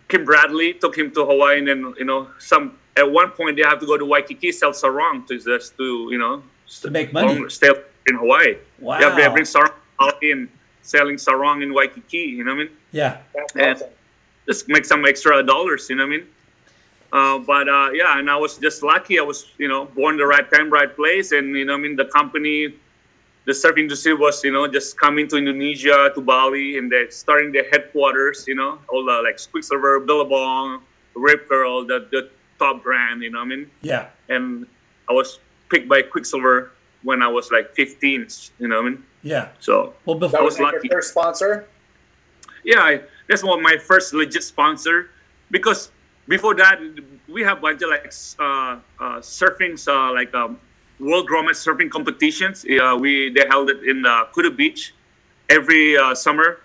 Kim 0.08 0.24
Bradley 0.24 0.74
took 0.74 0.96
him 0.96 1.10
to 1.12 1.24
Hawaii, 1.24 1.58
and 1.58 1.68
then, 1.68 1.94
you 1.98 2.04
know, 2.04 2.28
some, 2.38 2.78
at 2.96 3.10
one 3.10 3.30
point 3.30 3.56
they 3.56 3.62
have 3.62 3.80
to 3.80 3.86
go 3.86 3.96
to 3.96 4.04
Waikiki, 4.04 4.52
sell 4.52 4.72
sarong 4.72 5.26
to 5.26 5.38
just 5.38 5.76
to, 5.78 6.08
you 6.10 6.18
know, 6.18 6.42
To 6.82 6.90
make 6.90 7.12
money. 7.12 7.34
long- 7.38 7.48
stay 7.50 7.70
in 8.08 8.16
Hawaii. 8.16 8.56
Wow. 8.78 8.98
Yeah, 9.00 9.14
they 9.16 9.28
bring 9.28 9.44
sarong 9.44 9.72
out 10.00 10.22
in 10.22 10.48
selling 10.82 11.16
sarong 11.18 11.62
in 11.62 11.72
Waikiki, 11.72 12.18
you 12.18 12.44
know 12.44 12.52
what 12.54 12.60
I 12.60 12.64
mean? 12.64 12.70
Yeah. 12.92 13.16
That's 13.34 13.52
And- 13.56 13.76
awesome. 13.76 13.88
just 14.46 14.68
make 14.68 14.84
some 14.84 15.06
extra 15.06 15.42
dollars, 15.42 15.88
you 15.88 15.96
know 15.96 16.06
what 16.06 16.12
I 16.14 16.16
mean? 16.18 16.26
Uh, 17.12 17.38
but 17.38 17.68
uh, 17.68 17.90
yeah, 17.94 18.18
and 18.18 18.28
I 18.28 18.36
was 18.36 18.58
just 18.58 18.82
lucky. 18.82 19.18
I 19.18 19.22
was, 19.22 19.46
you 19.56 19.68
know, 19.68 19.84
born 19.86 20.16
the 20.16 20.26
right 20.26 20.50
time, 20.52 20.68
right 20.68 20.94
place, 20.94 21.30
and 21.32 21.56
you 21.56 21.64
know, 21.64 21.74
I 21.74 21.76
mean, 21.78 21.94
the 21.96 22.06
company, 22.06 22.74
the 23.46 23.52
surf 23.54 23.76
industry 23.76 24.14
was, 24.14 24.42
you 24.42 24.52
know, 24.52 24.66
just 24.66 24.98
coming 24.98 25.28
to 25.28 25.36
Indonesia, 25.36 26.10
to 26.14 26.20
Bali, 26.20 26.78
and 26.78 26.90
they're 26.90 27.10
starting 27.10 27.52
their 27.52 27.68
headquarters. 27.70 28.44
You 28.48 28.54
know, 28.54 28.78
all 28.88 29.04
the 29.04 29.20
like 29.22 29.38
Quiksilver, 29.52 30.00
Billabong, 30.00 30.80
Rip 31.14 31.48
Curl, 31.48 31.84
the 31.84 32.06
the 32.10 32.30
top 32.58 32.82
brand. 32.82 33.22
You 33.22 33.30
know, 33.30 33.40
what 33.40 33.52
I 33.52 33.56
mean, 33.56 33.70
Yeah. 33.82 34.08
and 34.28 34.66
I 35.08 35.12
was 35.12 35.38
picked 35.68 35.88
by 35.88 36.02
Quiksilver 36.02 36.72
when 37.02 37.20
I 37.22 37.28
was 37.28 37.50
like 37.52 37.74
15. 37.76 38.26
You 38.58 38.68
know, 38.68 38.76
what 38.80 38.86
I 38.86 38.88
mean, 38.90 39.04
Yeah. 39.22 39.48
so 39.60 39.92
Well, 40.06 40.16
That 40.16 40.30
before 40.32 40.44
was 40.44 40.54
was 40.56 40.60
like 40.60 40.74
lucky. 40.80 40.88
your 40.88 40.98
first 41.02 41.10
sponsor. 41.12 41.66
yeah, 42.64 42.80
I, 42.80 43.00
that's 43.28 43.42
one 43.44 43.60
my 43.62 43.76
first 43.76 44.14
legit 44.14 44.42
sponsor 44.42 45.10
because 45.50 45.90
before 46.28 46.54
that 46.56 46.80
we 47.28 47.42
have 47.42 47.60
bunch 47.60 47.82
of 47.82 47.90
like 47.90 48.08
uh, 48.40 48.80
uh, 49.00 49.20
surfing, 49.20 49.76
uh, 49.88 50.12
like 50.16 50.32
um, 50.34 50.56
world 50.98 51.28
grommet 51.28 51.56
surfing 51.56 51.90
competitions. 51.90 52.64
Uh, 52.64 52.96
we 52.98 53.30
they 53.30 53.46
held 53.48 53.70
it 53.70 53.84
in 53.84 54.04
uh, 54.06 54.26
Kuta 54.34 54.54
Beach 54.54 54.94
every 55.48 55.96
uh, 55.96 56.14
summer. 56.14 56.60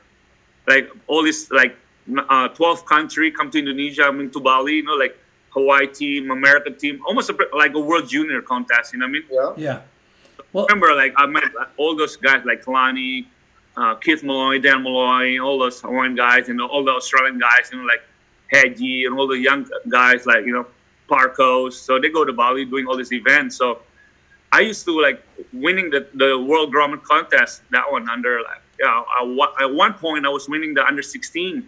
Like 0.68 0.90
all 1.08 1.24
this 1.24 1.50
like 1.52 1.76
uh, 2.18 2.48
12 2.50 2.86
country 2.86 3.32
come 3.32 3.52
to 3.52 3.60
Indonesia, 3.60 4.04
I 4.04 4.12
mean 4.12 4.30
to 4.32 4.40
Bali, 4.40 4.76
you 4.76 4.84
know, 4.84 4.94
like 4.94 5.18
Hawaii 5.52 5.88
team, 5.88 6.32
American 6.32 6.76
team, 6.76 7.02
almost 7.08 7.30
a, 7.30 7.36
like 7.56 7.74
a 7.74 7.80
world 7.80 8.08
junior 8.08 8.42
contest. 8.42 8.94
You 8.94 9.00
know 9.00 9.06
what 9.06 9.10
I 9.10 9.14
mean? 9.14 9.24
Yeah. 9.32 9.54
yeah. 9.58 9.82
Well, 10.54 10.66
remember, 10.68 10.96
like 10.96 11.14
I 11.18 11.26
met 11.26 11.44
all 11.78 11.96
those 11.96 12.16
guys, 12.16 12.44
like 12.46 12.64
Kalani, 12.64 13.26
uh, 13.78 13.96
Keith 13.96 14.24
Malloy, 14.24 14.60
Dan 14.60 14.84
Malloy, 14.84 15.40
all 15.40 15.60
those 15.60 15.82
Hawaiian 15.82 16.16
guys, 16.16 16.50
and 16.50 16.60
all 16.62 16.84
the 16.84 16.92
Australian 16.92 17.40
guys, 17.40 17.70
you 17.72 17.80
know, 17.80 17.86
like 17.86 18.02
Hedgie 18.52 19.06
and 19.06 19.18
all 19.18 19.28
the 19.28 19.38
young 19.38 19.68
guys, 19.88 20.26
like 20.26 20.46
you 20.46 20.54
know, 20.54 20.66
Parkos. 21.08 21.74
So 21.74 22.00
they 22.00 22.10
go 22.10 22.26
to 22.26 22.34
Bali 22.34 22.66
doing 22.66 22.88
all 22.88 22.98
these 22.98 23.14
events. 23.14 23.58
So 23.58 23.80
I 24.51 24.62
used 24.62 24.86
to 24.86 25.00
like 25.00 25.24
winning 25.53 25.89
the 25.89 26.08
the 26.13 26.39
World 26.39 26.74
Grommet 26.74 27.03
contest. 27.03 27.62
That 27.72 27.91
one 27.91 28.10
under 28.10 28.41
like 28.41 28.62
yeah, 28.79 28.88
I, 28.88 29.63
at 29.63 29.74
one 29.74 29.94
point 29.94 30.25
I 30.25 30.29
was 30.29 30.48
winning 30.48 30.74
the 30.74 30.86
under 30.86 31.01
16, 31.01 31.68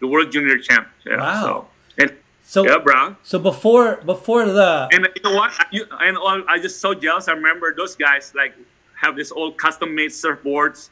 the 0.00 0.06
World 0.06 0.32
Junior 0.32 0.58
Champ. 0.58 0.88
Yeah, 1.06 1.18
Wow. 1.18 1.42
So, 1.42 1.68
and 1.98 2.16
so 2.42 2.66
yeah, 2.66 2.78
bro. 2.78 3.16
so 3.22 3.38
before 3.38 3.96
before 4.04 4.44
the 4.46 4.88
And 4.92 5.08
you 5.14 5.22
know 5.22 5.36
what? 5.36 5.52
You, 5.70 5.86
and 6.00 6.16
all, 6.16 6.42
I 6.48 6.58
just 6.58 6.80
so 6.80 6.94
jealous. 6.94 7.28
I 7.28 7.32
remember 7.32 7.74
those 7.74 7.94
guys 7.94 8.32
like 8.34 8.54
have 9.00 9.16
this 9.16 9.30
old 9.30 9.56
custom 9.56 9.94
made 9.94 10.10
surfboards, 10.10 10.90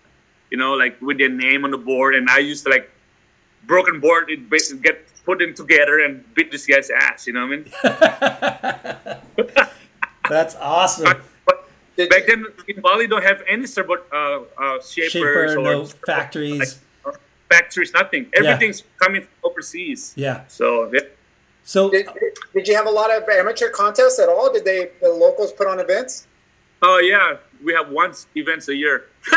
you 0.50 0.56
know, 0.56 0.74
like 0.74 1.00
with 1.02 1.18
their 1.18 1.28
name 1.28 1.64
on 1.64 1.70
the 1.72 1.78
board. 1.78 2.14
And 2.14 2.30
I 2.30 2.38
used 2.38 2.64
to 2.64 2.70
like 2.70 2.90
broken 3.66 4.00
board, 4.00 4.30
it 4.30 4.48
get 4.82 5.04
put 5.24 5.40
them 5.40 5.52
together 5.52 6.04
and 6.04 6.24
beat 6.34 6.50
this 6.50 6.64
guy's 6.64 6.88
ass. 6.90 7.26
You 7.26 7.34
know 7.34 7.46
what 7.46 7.68
I 7.84 9.22
mean? 9.36 9.66
that's 10.28 10.54
awesome. 10.56 11.22
But 11.46 11.68
Did 11.96 12.10
back 12.10 12.26
then 12.26 12.46
in 12.66 12.80
Bali, 12.80 13.06
don't 13.06 13.24
have 13.24 13.42
any 13.48 13.66
surfboard 13.66 14.02
uh, 14.12 14.40
uh, 14.56 14.80
shapers 14.82 15.12
Shaper, 15.12 15.58
or 15.58 15.62
no 15.62 15.84
factories. 16.06 16.80
like, 17.04 17.14
uh, 17.14 17.18
factories, 17.50 17.92
nothing. 17.92 18.26
Yeah. 18.32 18.40
Everything's 18.40 18.84
coming 19.00 19.22
from 19.22 19.50
overseas. 19.50 20.12
Yeah. 20.16 20.44
So 20.48 20.90
yeah. 20.92 21.00
So 21.64 21.90
Did, 21.90 22.08
did 22.54 22.66
you 22.66 22.74
have 22.74 22.86
a 22.86 22.90
lot 22.90 23.10
of 23.14 23.28
amateur 23.28 23.68
contests 23.68 24.18
at 24.18 24.28
all? 24.30 24.50
Did 24.52 24.64
they 24.64 24.90
the 25.02 25.10
locals 25.10 25.52
put 25.52 25.66
on 25.66 25.80
events? 25.80 26.26
Oh 26.80 26.98
yeah, 26.98 27.36
we 27.62 27.74
have 27.74 27.90
once 27.90 28.26
events 28.36 28.68
a 28.68 28.74
year. 28.74 29.06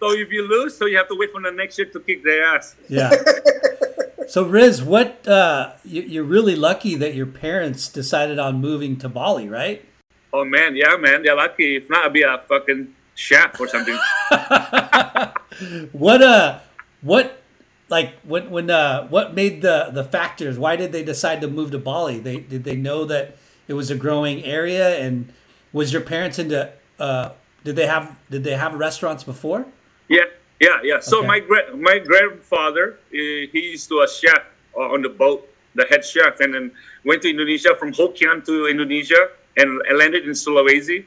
so 0.00 0.12
if 0.12 0.32
you 0.32 0.48
lose, 0.48 0.76
so 0.76 0.86
you 0.86 0.96
have 0.96 1.08
to 1.08 1.16
wait 1.16 1.30
for 1.30 1.40
the 1.40 1.52
next 1.52 1.78
year 1.78 1.88
to 1.88 2.00
kick 2.00 2.24
their 2.24 2.44
ass. 2.44 2.74
yeah. 2.88 3.10
So 4.32 4.44
Riz, 4.44 4.82
what 4.82 5.28
uh, 5.28 5.72
you, 5.84 6.00
you're 6.00 6.24
really 6.24 6.56
lucky 6.56 6.94
that 6.94 7.14
your 7.14 7.26
parents 7.26 7.86
decided 7.86 8.38
on 8.38 8.62
moving 8.62 8.96
to 9.00 9.08
Bali, 9.10 9.46
right? 9.46 9.84
Oh 10.32 10.42
man, 10.42 10.74
yeah, 10.74 10.96
man, 10.96 11.22
they're 11.22 11.36
lucky. 11.36 11.76
If 11.76 11.90
not, 11.90 12.06
I'd 12.06 12.14
be 12.14 12.22
a 12.22 12.38
fucking 12.48 12.94
chef 13.14 13.60
or 13.60 13.68
something. 13.68 13.98
What 15.92 16.22
uh, 16.22 16.60
what 17.02 17.42
like 17.90 18.14
when 18.24 18.50
when 18.50 18.70
uh, 18.70 19.06
what 19.08 19.34
made 19.34 19.60
the 19.60 19.90
the 19.92 20.02
factors? 20.02 20.58
Why 20.58 20.76
did 20.76 20.92
they 20.92 21.04
decide 21.04 21.42
to 21.42 21.46
move 21.46 21.70
to 21.72 21.78
Bali? 21.78 22.18
They 22.18 22.38
did 22.38 22.64
they 22.64 22.74
know 22.74 23.04
that 23.04 23.36
it 23.68 23.74
was 23.74 23.90
a 23.90 23.96
growing 23.96 24.42
area, 24.44 24.98
and 24.98 25.30
was 25.74 25.92
your 25.92 26.00
parents 26.00 26.38
into? 26.38 26.72
Uh, 26.98 27.32
did 27.64 27.76
they 27.76 27.86
have 27.86 28.16
did 28.30 28.44
they 28.44 28.56
have 28.56 28.72
restaurants 28.72 29.24
before? 29.24 29.66
yeah, 30.08 30.24
yeah, 30.62 30.78
yeah. 30.82 31.00
So 31.00 31.18
Okay. 31.18 31.26
my 31.26 31.38
gra- 31.40 31.70
my 31.76 31.98
grandfather, 31.98 32.86
uh, 33.10 33.50
he 33.52 33.60
used 33.74 33.88
to 33.90 33.96
a 34.06 34.08
chef 34.08 34.42
uh, 34.78 34.94
on 34.94 35.02
the 35.02 35.10
boat, 35.10 35.42
the 35.74 35.84
head 35.90 36.04
chef, 36.04 36.38
and 36.40 36.54
then 36.54 36.70
went 37.04 37.20
to 37.22 37.28
Indonesia 37.28 37.74
from 37.74 37.90
Hokkien 37.92 38.46
to 38.46 38.54
Indonesia 38.70 39.22
and 39.58 39.68
landed 39.98 40.22
in 40.24 40.32
Sulawesi, 40.32 41.04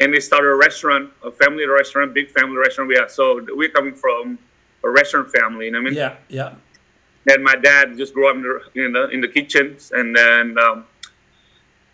and 0.00 0.08
they 0.12 0.20
started 0.20 0.48
a 0.48 0.58
restaurant, 0.66 1.12
a 1.22 1.30
family 1.30 1.66
restaurant, 1.68 2.14
big 2.16 2.30
family 2.32 2.56
restaurant. 2.56 2.88
We 2.88 2.96
are 2.96 3.08
so 3.08 3.44
we're 3.60 3.74
coming 3.78 3.94
from 3.94 4.38
a 4.82 4.88
restaurant 4.90 5.28
family. 5.30 5.66
You 5.66 5.72
know 5.76 5.84
what 5.84 5.94
I 5.94 6.00
mean? 6.00 6.00
Yeah, 6.00 6.16
yeah, 6.28 7.30
and 7.30 7.44
my 7.44 7.56
dad 7.56 7.96
just 8.00 8.14
grew 8.16 8.26
up 8.30 8.36
in 8.36 8.42
the 8.42 8.54
in 8.86 8.92
the, 8.96 9.02
in 9.14 9.20
the 9.20 9.28
kitchens 9.28 9.92
and 9.92 10.16
then 10.16 10.56
um, 10.58 10.86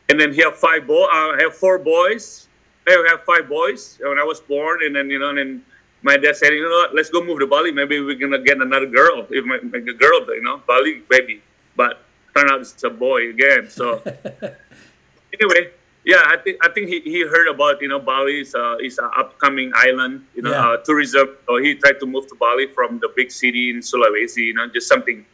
and 0.08 0.18
then 0.20 0.32
he 0.32 0.42
have 0.46 0.56
five 0.56 0.86
boy. 0.86 1.04
Uh, 1.10 1.34
I 1.34 1.38
have 1.42 1.54
four 1.54 1.78
boys. 1.78 2.46
I 2.88 3.06
have 3.10 3.22
five 3.22 3.48
boys 3.48 3.98
when 4.02 4.18
I 4.18 4.24
was 4.24 4.40
born, 4.40 4.82
and 4.84 4.94
then 4.96 5.10
you 5.10 5.18
know, 5.18 5.28
and 5.30 5.38
then 5.38 5.62
my 6.02 6.16
dad 6.16 6.36
said, 6.36 6.50
you 6.52 6.62
know 6.62 6.70
what, 6.70 6.94
let's 6.94 7.10
go 7.10 7.22
move 7.22 7.40
to 7.40 7.46
Bali. 7.46 7.72
Maybe 7.72 8.00
we're 8.00 8.14
gonna 8.18 8.38
get 8.42 8.60
another 8.60 8.86
girl, 8.86 9.26
if 9.30 9.44
my, 9.44 9.58
make 9.62 9.86
a 9.88 9.92
girl, 9.94 10.20
you 10.34 10.42
know, 10.42 10.62
Bali 10.66 11.02
baby. 11.08 11.42
But 11.76 12.02
turned 12.36 12.50
out 12.50 12.60
it's 12.60 12.82
a 12.84 12.90
boy 12.90 13.30
again. 13.30 13.68
So 13.68 14.02
anyway, 15.40 15.70
yeah, 16.04 16.22
I 16.26 16.36
think 16.42 16.56
I 16.64 16.68
think 16.72 16.88
he, 16.88 17.00
he 17.00 17.20
heard 17.22 17.48
about 17.48 17.80
you 17.82 17.88
know 17.88 17.98
Bali 17.98 18.40
is 18.40 18.54
uh, 18.54 18.76
is 18.82 18.98
an 18.98 19.10
upcoming 19.16 19.72
island, 19.74 20.24
you 20.34 20.42
know, 20.42 20.50
Yeah. 20.50 20.68
uh, 20.70 20.76
tourism. 20.78 21.36
So 21.46 21.56
he 21.58 21.74
tried 21.74 22.00
to 22.00 22.06
move 22.06 22.26
to 22.28 22.34
Bali 22.36 22.66
from 22.74 22.98
the 23.00 23.08
big 23.14 23.30
city 23.30 23.70
in 23.70 23.80
Sulawesi, 23.80 24.38
you 24.46 24.54
know, 24.54 24.66
just 24.68 24.88
something 24.88 25.24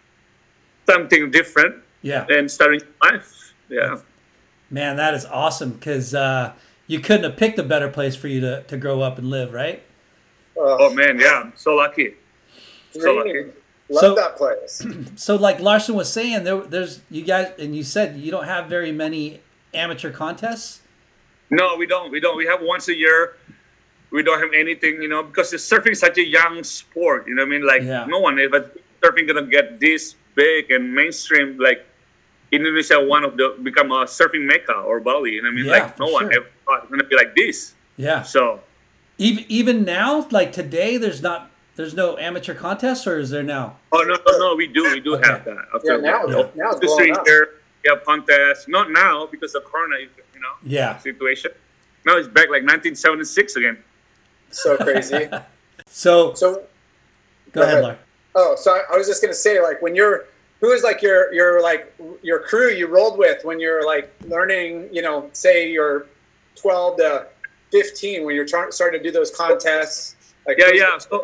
something 0.88 1.30
different 1.30 1.76
Yeah. 2.02 2.26
and 2.28 2.50
starting 2.50 2.80
life. 3.02 3.54
Yeah. 3.68 3.99
Man, 4.70 4.96
that 4.96 5.14
is 5.14 5.25
awesome 5.25 5.73
because 5.73 6.14
uh, 6.14 6.52
you 6.87 7.00
couldn't 7.00 7.25
have 7.25 7.37
picked 7.37 7.58
a 7.58 7.62
better 7.62 7.88
place 7.88 8.14
for 8.16 8.28
you 8.28 8.40
to, 8.40 8.62
to 8.64 8.76
grow 8.76 9.00
up 9.00 9.18
and 9.18 9.28
live, 9.30 9.52
right? 9.52 9.82
Oh 10.58 10.92
man, 10.94 11.18
yeah, 11.20 11.42
I'm 11.44 11.52
so 11.56 11.75
lucky. 11.75 12.14
So 12.90 13.14
lucky. 13.14 13.44
Love 13.88 14.00
So- 14.00 14.14
that 14.14 14.36
place. 14.36 14.84
So, 15.16 15.36
like 15.36 15.60
Larson 15.60 15.94
was 15.94 16.12
saying, 16.12 16.44
there, 16.44 16.60
there's 16.60 17.00
you 17.10 17.22
guys, 17.22 17.52
and 17.58 17.75
you 17.76 17.82
said 17.84 18.16
you 18.16 18.30
don't 18.30 18.44
have 18.46 18.66
very 18.66 18.92
many 18.92 19.40
amateur 19.75 20.10
contests. 20.10 20.80
No, 21.50 21.76
we 21.76 21.86
don't. 21.86 22.10
We 22.10 22.18
don't. 22.20 22.36
We 22.36 22.46
have 22.46 22.60
once 22.62 22.88
a 22.88 22.94
year. 22.96 23.36
We 24.10 24.22
don't 24.22 24.40
have 24.40 24.50
anything, 24.54 25.02
you 25.02 25.08
know, 25.08 25.22
because 25.22 25.50
the 25.50 25.56
surfing 25.58 25.92
is 25.92 26.00
such 26.00 26.18
a 26.18 26.25
young 26.25 26.64
sport. 26.64 27.26
You 27.28 27.34
know 27.34 27.42
what 27.42 27.48
I 27.48 27.50
mean? 27.50 27.66
Like 27.66 27.82
Yeah. 27.82 28.06
no 28.06 28.18
one, 28.18 28.38
if 28.38 28.50
surfing 29.02 29.26
gonna 29.28 29.46
get 29.46 29.78
this 29.78 30.14
big 30.34 30.70
and 30.70 30.94
mainstream, 30.94 31.58
like 31.58 31.84
Indonesia, 32.52 32.98
one 33.04 33.25
of 33.25 33.36
the 33.36 33.56
become 33.62 33.90
a 33.92 34.04
surfing 34.06 34.46
mecca 34.46 34.75
or 34.75 35.00
Bali. 35.00 35.32
You 35.32 35.42
know 35.42 35.48
what 35.48 35.52
I 35.52 35.56
mean? 35.56 35.64
Yeah, 35.66 35.72
like 35.72 35.96
for 35.96 36.06
no 36.06 36.12
one 36.12 36.32
ever 36.34 36.46
thought 36.64 36.82
it's 36.82 36.90
gonna 36.90 37.04
be 37.04 37.16
like 37.16 37.34
this. 37.34 37.75
Yeah. 37.96 38.22
So 38.22 38.60
Even 39.18 39.44
even 39.49 39.85
now, 39.85 40.26
like 40.30 40.52
today, 40.52 40.96
there's 40.99 41.23
not 41.23 41.50
there's 41.76 41.94
no 41.94 42.18
amateur 42.18 42.54
contests, 42.54 43.06
or 43.06 43.18
is 43.18 43.30
there 43.30 43.42
now? 43.42 43.76
Oh 43.92 44.02
no, 44.02 44.16
no, 44.30 44.38
no, 44.38 44.54
we 44.56 44.66
do, 44.66 44.90
we 44.90 45.00
do 45.00 45.14
Okay. 45.14 45.26
have 45.26 45.44
that. 45.44 45.56
Yeah, 45.85 45.96
now, 45.96 46.26
Yeah. 46.26 46.46
now 46.54 46.70
it's 46.70 46.80
the 46.80 46.87
blowing 46.87 46.88
street 47.04 47.12
up. 47.12 47.26
here, 47.26 47.49
we 47.85 47.90
have 47.90 48.04
contests. 48.04 48.68
Not 48.68 48.90
now 48.90 49.26
because 49.26 49.54
of 49.54 49.64
Corona, 49.64 49.96
you 50.00 50.40
know, 50.40 50.49
Yeah. 50.62 50.99
situation. 50.99 51.52
Now 52.04 52.16
it's 52.18 52.28
back 52.28 52.49
like 52.50 52.62
1976 52.62 53.56
again. 53.56 53.82
So 54.50 54.76
crazy. 54.76 55.28
So 55.88 56.35
So, 56.35 56.64
go 57.52 57.62
ahead, 57.62 57.82
Lar. 57.82 57.99
oh, 58.35 58.56
so 58.56 58.73
I, 58.73 58.82
I 58.92 58.96
was 58.99 59.06
just 59.06 59.23
gonna 59.23 59.32
say, 59.35 59.62
like, 59.62 59.80
when 59.80 59.94
you're, 59.94 60.25
who 60.61 60.73
is 60.73 60.82
like 60.82 61.00
your 61.00 61.32
your 61.32 61.62
like 61.62 61.94
your 62.23 62.40
crew 62.40 62.70
you 62.70 62.87
rolled 62.88 63.18
with 63.18 63.44
when 63.44 63.61
you're 63.61 63.87
like 63.87 64.12
learning, 64.26 64.88
you 64.92 65.00
know, 65.00 65.30
say 65.32 65.70
you're 65.70 66.06
12 66.56 66.96
to 66.99 67.26
15 67.73 68.25
when 68.25 68.35
you're 68.35 68.46
trying 68.46 68.70
starting 68.73 69.02
to 69.02 69.04
do 69.04 69.12
those 69.12 69.30
contests. 69.30 70.16
Like, 70.46 70.58
Yeah, 70.58 70.70
yeah. 70.73 70.99
So 70.99 71.23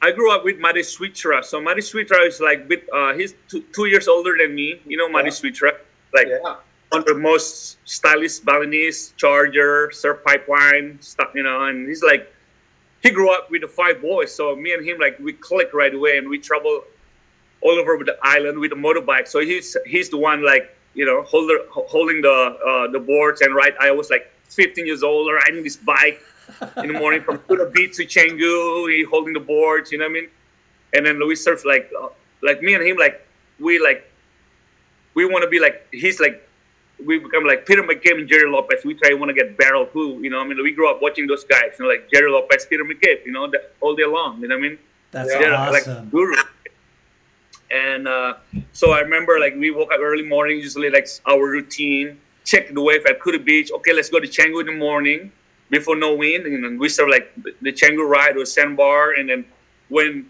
I 0.00 0.10
grew 0.12 0.32
up 0.32 0.44
with 0.44 0.58
Made 0.58 0.76
Switra. 0.76 1.44
So 1.44 1.60
Made 1.60 1.78
Switra 1.78 2.26
is 2.26 2.40
like 2.40 2.68
bit, 2.68 2.88
uh, 2.92 3.14
he's 3.14 3.34
two, 3.48 3.62
two 3.72 3.86
years 3.86 4.08
older 4.08 4.36
than 4.40 4.54
me. 4.54 4.80
You 4.86 4.96
know 4.96 5.08
Made 5.08 5.26
Yeah. 5.26 5.30
Switra, 5.30 5.72
like 6.14 6.28
Yeah. 6.28 6.56
one 6.90 7.00
of 7.00 7.04
the 7.06 7.14
most 7.14 7.78
stylish 7.84 8.38
Balinese 8.38 9.14
charger, 9.16 9.90
surf 9.92 10.18
pipeline 10.24 10.98
stuff. 11.00 11.30
You 11.34 11.42
know, 11.42 11.64
and 11.64 11.88
he's 11.88 12.02
like 12.02 12.32
he 13.02 13.10
grew 13.10 13.32
up 13.34 13.50
with 13.50 13.62
the 13.62 13.68
five 13.68 14.00
boys. 14.00 14.32
So 14.34 14.54
me 14.54 14.72
and 14.72 14.86
him 14.86 14.98
like 14.98 15.18
we 15.18 15.32
click 15.32 15.74
right 15.74 15.92
away, 15.92 16.18
and 16.18 16.28
we 16.28 16.38
travel 16.38 16.84
all 17.60 17.78
over 17.78 17.96
with 17.96 18.06
the 18.06 18.16
island 18.22 18.58
with 18.58 18.72
a 18.72 18.76
motorbike. 18.76 19.26
So 19.28 19.40
he's 19.40 19.76
he's 19.86 20.08
the 20.10 20.16
one 20.18 20.44
like 20.44 20.74
you 20.94 21.04
know 21.04 21.22
holder, 21.22 21.58
holding 21.70 22.22
the 22.22 22.30
uh, 22.30 22.90
the 22.90 22.98
boards 23.00 23.40
and 23.40 23.54
right. 23.54 23.74
I 23.80 23.90
was 23.90 24.10
like 24.10 24.31
15 24.54 24.86
years 24.86 25.02
old 25.02 25.32
riding 25.32 25.62
this 25.62 25.76
bike 25.76 26.20
in 26.78 26.88
the 26.92 26.98
morning 26.98 27.22
from 27.22 27.38
Kuta 27.38 27.72
Beach 27.72 27.96
to 27.96 28.04
he 28.04 29.04
holding 29.04 29.32
the 29.32 29.40
boards, 29.40 29.92
you 29.92 29.98
know 29.98 30.04
what 30.04 30.10
I 30.10 30.14
mean? 30.14 30.28
And 30.94 31.06
then 31.06 31.26
we 31.26 31.34
surf 31.36 31.64
like, 31.64 31.90
uh, 31.98 32.08
like 32.42 32.62
me 32.62 32.74
and 32.74 32.86
him, 32.86 32.96
like 32.98 33.26
we 33.58 33.78
like, 33.78 34.10
we 35.14 35.24
want 35.24 35.42
to 35.42 35.48
be 35.48 35.58
like, 35.58 35.86
he's 35.92 36.20
like, 36.20 36.46
we 37.04 37.18
become 37.18 37.44
like 37.44 37.66
Peter 37.66 37.82
McCabe 37.82 38.18
and 38.18 38.28
Gerry 38.28 38.48
Lopez. 38.48 38.84
We 38.84 38.94
try 38.94 39.10
to 39.10 39.16
want 39.16 39.30
to 39.30 39.34
get 39.34 39.56
Barrel 39.56 39.86
who, 39.86 40.20
you 40.22 40.30
know, 40.30 40.38
what 40.38 40.46
I 40.46 40.48
mean, 40.48 40.62
we 40.62 40.72
grew 40.72 40.90
up 40.90 41.02
watching 41.02 41.26
those 41.26 41.44
guys, 41.44 41.72
you 41.78 41.84
know, 41.84 41.90
like 41.90 42.10
Gerry 42.12 42.30
Lopez, 42.30 42.66
Peter 42.66 42.84
McCabe, 42.84 43.24
you 43.24 43.32
know, 43.32 43.50
the, 43.50 43.62
all 43.80 43.96
day 43.96 44.06
long, 44.06 44.40
you 44.40 44.48
know 44.48 44.56
what 44.56 44.64
I 44.64 44.68
mean? 44.68 44.78
That's. 45.10 45.28
They're 45.28 45.54
awesome. 45.54 45.94
like 45.94 46.10
guru. 46.10 46.36
And 47.70 48.06
uh, 48.06 48.34
so 48.72 48.92
I 48.92 49.00
remember 49.00 49.38
like 49.40 49.54
we 49.56 49.70
woke 49.70 49.92
up 49.92 50.00
early 50.00 50.22
morning, 50.24 50.58
usually 50.58 50.90
like 50.90 51.08
our 51.26 51.48
routine, 51.48 52.20
check 52.44 52.72
the 52.72 52.80
wave 52.80 53.04
at 53.06 53.20
Kuta 53.20 53.42
Beach. 53.44 53.70
Okay, 53.72 53.92
let's 53.92 54.10
go 54.10 54.20
to 54.20 54.26
Canggu 54.26 54.60
in 54.60 54.66
the 54.66 54.72
morning 54.72 55.32
before 55.70 55.96
no 55.96 56.14
wind. 56.14 56.46
And 56.46 56.64
then 56.64 56.78
we 56.78 56.88
start 56.88 57.10
like 57.10 57.32
the- 57.62 57.72
Canggu 57.72 58.08
ride 58.08 58.36
or 58.36 58.44
sandbar. 58.44 59.12
And 59.12 59.28
then 59.28 59.44
when 59.88 60.28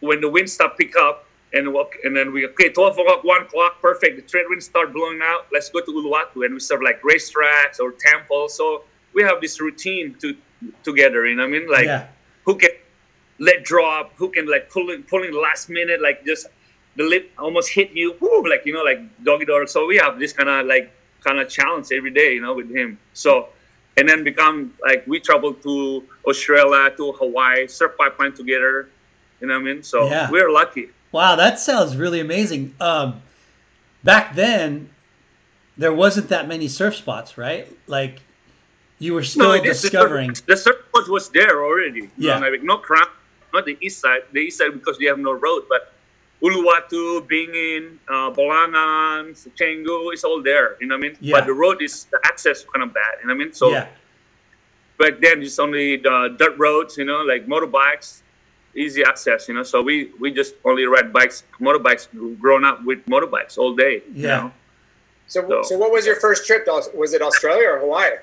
when 0.00 0.20
the 0.20 0.28
wind 0.28 0.48
start 0.48 0.78
pick 0.78 0.96
up 0.96 1.26
and 1.52 1.72
walk, 1.72 1.92
and 2.04 2.16
then 2.16 2.32
we 2.32 2.46
okay 2.46 2.70
12 2.70 2.98
o'clock, 2.98 3.24
1 3.24 3.42
o'clock, 3.42 3.80
perfect. 3.82 4.16
The 4.16 4.22
trade 4.22 4.46
wind 4.48 4.62
start 4.62 4.92
blowing 4.92 5.20
out. 5.22 5.46
Let's 5.52 5.68
go 5.68 5.80
to 5.80 5.90
Uluwatu 5.90 6.44
and 6.44 6.54
we 6.54 6.60
start 6.60 6.82
like 6.82 7.02
racetracks 7.02 7.80
or 7.80 7.92
temples. 7.92 8.56
So 8.56 8.84
we 9.14 9.22
have 9.22 9.40
this 9.40 9.60
routine 9.60 10.16
to 10.20 10.36
together. 10.82 11.26
You 11.26 11.36
know 11.36 11.42
what 11.42 11.54
I 11.54 11.58
mean? 11.58 11.70
Like 11.70 11.86
yeah. 11.86 12.08
who 12.44 12.56
can 12.56 12.70
let 13.38 13.64
drop, 13.64 14.12
who 14.16 14.30
can 14.30 14.46
like 14.46 14.70
pull 14.70 14.90
in, 14.90 15.02
pull 15.02 15.22
last 15.40 15.68
minute, 15.68 16.00
like 16.00 16.24
just 16.24 16.46
the 16.96 17.04
lip 17.04 17.30
almost 17.38 17.70
hit 17.70 17.90
you, 17.92 18.16
whoo, 18.20 18.48
like 18.48 18.64
you 18.66 18.72
know, 18.72 18.82
like 18.82 19.00
doggy 19.24 19.44
dog. 19.44 19.68
So 19.68 19.86
we 19.86 19.96
have 19.96 20.18
this 20.18 20.32
kind 20.32 20.48
of 20.48 20.66
like 20.66 20.92
kind 21.24 21.38
of 21.38 21.48
challenge 21.48 21.88
every 21.92 22.10
day, 22.10 22.34
you 22.34 22.40
know, 22.40 22.54
with 22.54 22.70
him. 22.70 22.98
So 23.12 23.48
and 23.96 24.08
then 24.08 24.24
become 24.24 24.74
like 24.82 25.06
we 25.06 25.20
travel 25.20 25.52
to 25.54 26.02
Australia, 26.26 26.90
to 26.96 27.12
Hawaii, 27.12 27.66
surf 27.66 27.92
pipeline 27.98 28.32
together. 28.32 28.88
You 29.40 29.48
know 29.48 29.54
what 29.54 29.60
I 29.60 29.64
mean? 29.64 29.82
So 29.82 30.08
Yeah. 30.08 30.30
we're 30.30 30.50
lucky. 30.50 30.90
Wow, 31.12 31.34
that 31.36 31.58
sounds 31.58 31.96
really 31.96 32.20
amazing. 32.20 32.74
Um, 32.80 33.22
back 34.04 34.34
then, 34.36 34.90
there 35.76 35.92
wasn't 35.92 36.28
that 36.28 36.46
many 36.46 36.68
surf 36.68 36.94
spots, 36.96 37.36
right? 37.36 37.66
Like, 37.86 38.20
you 38.98 39.14
were 39.14 39.24
still 39.24 39.52
is- 39.52 39.62
discovering. 39.82 40.34
the 40.46 40.56
surfboard 40.56 41.08
was 41.08 41.28
there 41.30 41.64
already. 41.64 42.10
Yeah. 42.16 42.34
You 42.36 42.40
know, 42.42 42.50
like, 42.50 42.62
no 42.62 42.76
crown, 42.78 43.08
not 43.52 43.64
the 43.64 43.76
east 43.80 44.00
side. 44.00 44.22
The 44.32 44.40
east 44.40 44.58
side 44.58 44.72
because 44.74 44.98
they 44.98 45.06
have 45.06 45.18
no 45.18 45.32
road, 45.32 45.64
but 45.68 45.92
Uluwatu, 46.42 47.20
Bingin, 47.28 47.96
uh, 48.08 48.30
Balangan, 48.32 49.36
Canggu, 49.60 50.12
it's 50.12 50.24
all 50.24 50.42
there. 50.42 50.76
You 50.80 50.86
know 50.88 50.96
what 50.96 51.04
I 51.04 51.08
mean? 51.08 51.16
Yeah. 51.20 51.36
But 51.36 51.46
the 51.46 51.52
road 51.52 51.82
is 51.82 52.04
the 52.04 52.18
access 52.24 52.64
kind 52.64 52.82
of 52.82 52.94
bad. 52.94 53.20
You 53.20 53.28
know 53.28 53.34
what 53.34 53.40
I 53.40 53.44
mean? 53.44 53.52
So 53.52 53.70
yeah, 53.70 53.88
back 54.98 55.20
then 55.20 55.42
it's 55.42 55.58
only 55.58 55.96
the 55.96 56.34
dirt 56.38 56.56
roads. 56.58 56.96
You 56.96 57.04
know, 57.04 57.20
like 57.22 57.46
motorbikes, 57.46 58.22
easy 58.74 59.04
access. 59.04 59.48
You 59.48 59.54
know, 59.54 59.62
so 59.62 59.82
we 59.82 60.12
we 60.18 60.30
just 60.32 60.54
only 60.64 60.84
ride 60.86 61.12
bikes, 61.12 61.44
motorbikes. 61.60 62.08
Grown 62.40 62.64
up 62.64 62.84
with 62.84 63.04
motorbikes 63.06 63.58
all 63.58 63.74
day. 63.76 64.02
you 64.14 64.24
Yeah. 64.28 64.36
know? 64.40 64.52
So, 65.26 65.46
So- 65.46 65.62
so 65.62 65.78
what 65.78 65.92
was 65.92 66.06
your 66.06 66.16
first 66.16 66.46
trip? 66.46 66.66
Was 66.94 67.12
it 67.14 67.22
Australia 67.22 67.68
or 67.68 67.78
Hawaii? 67.80 68.16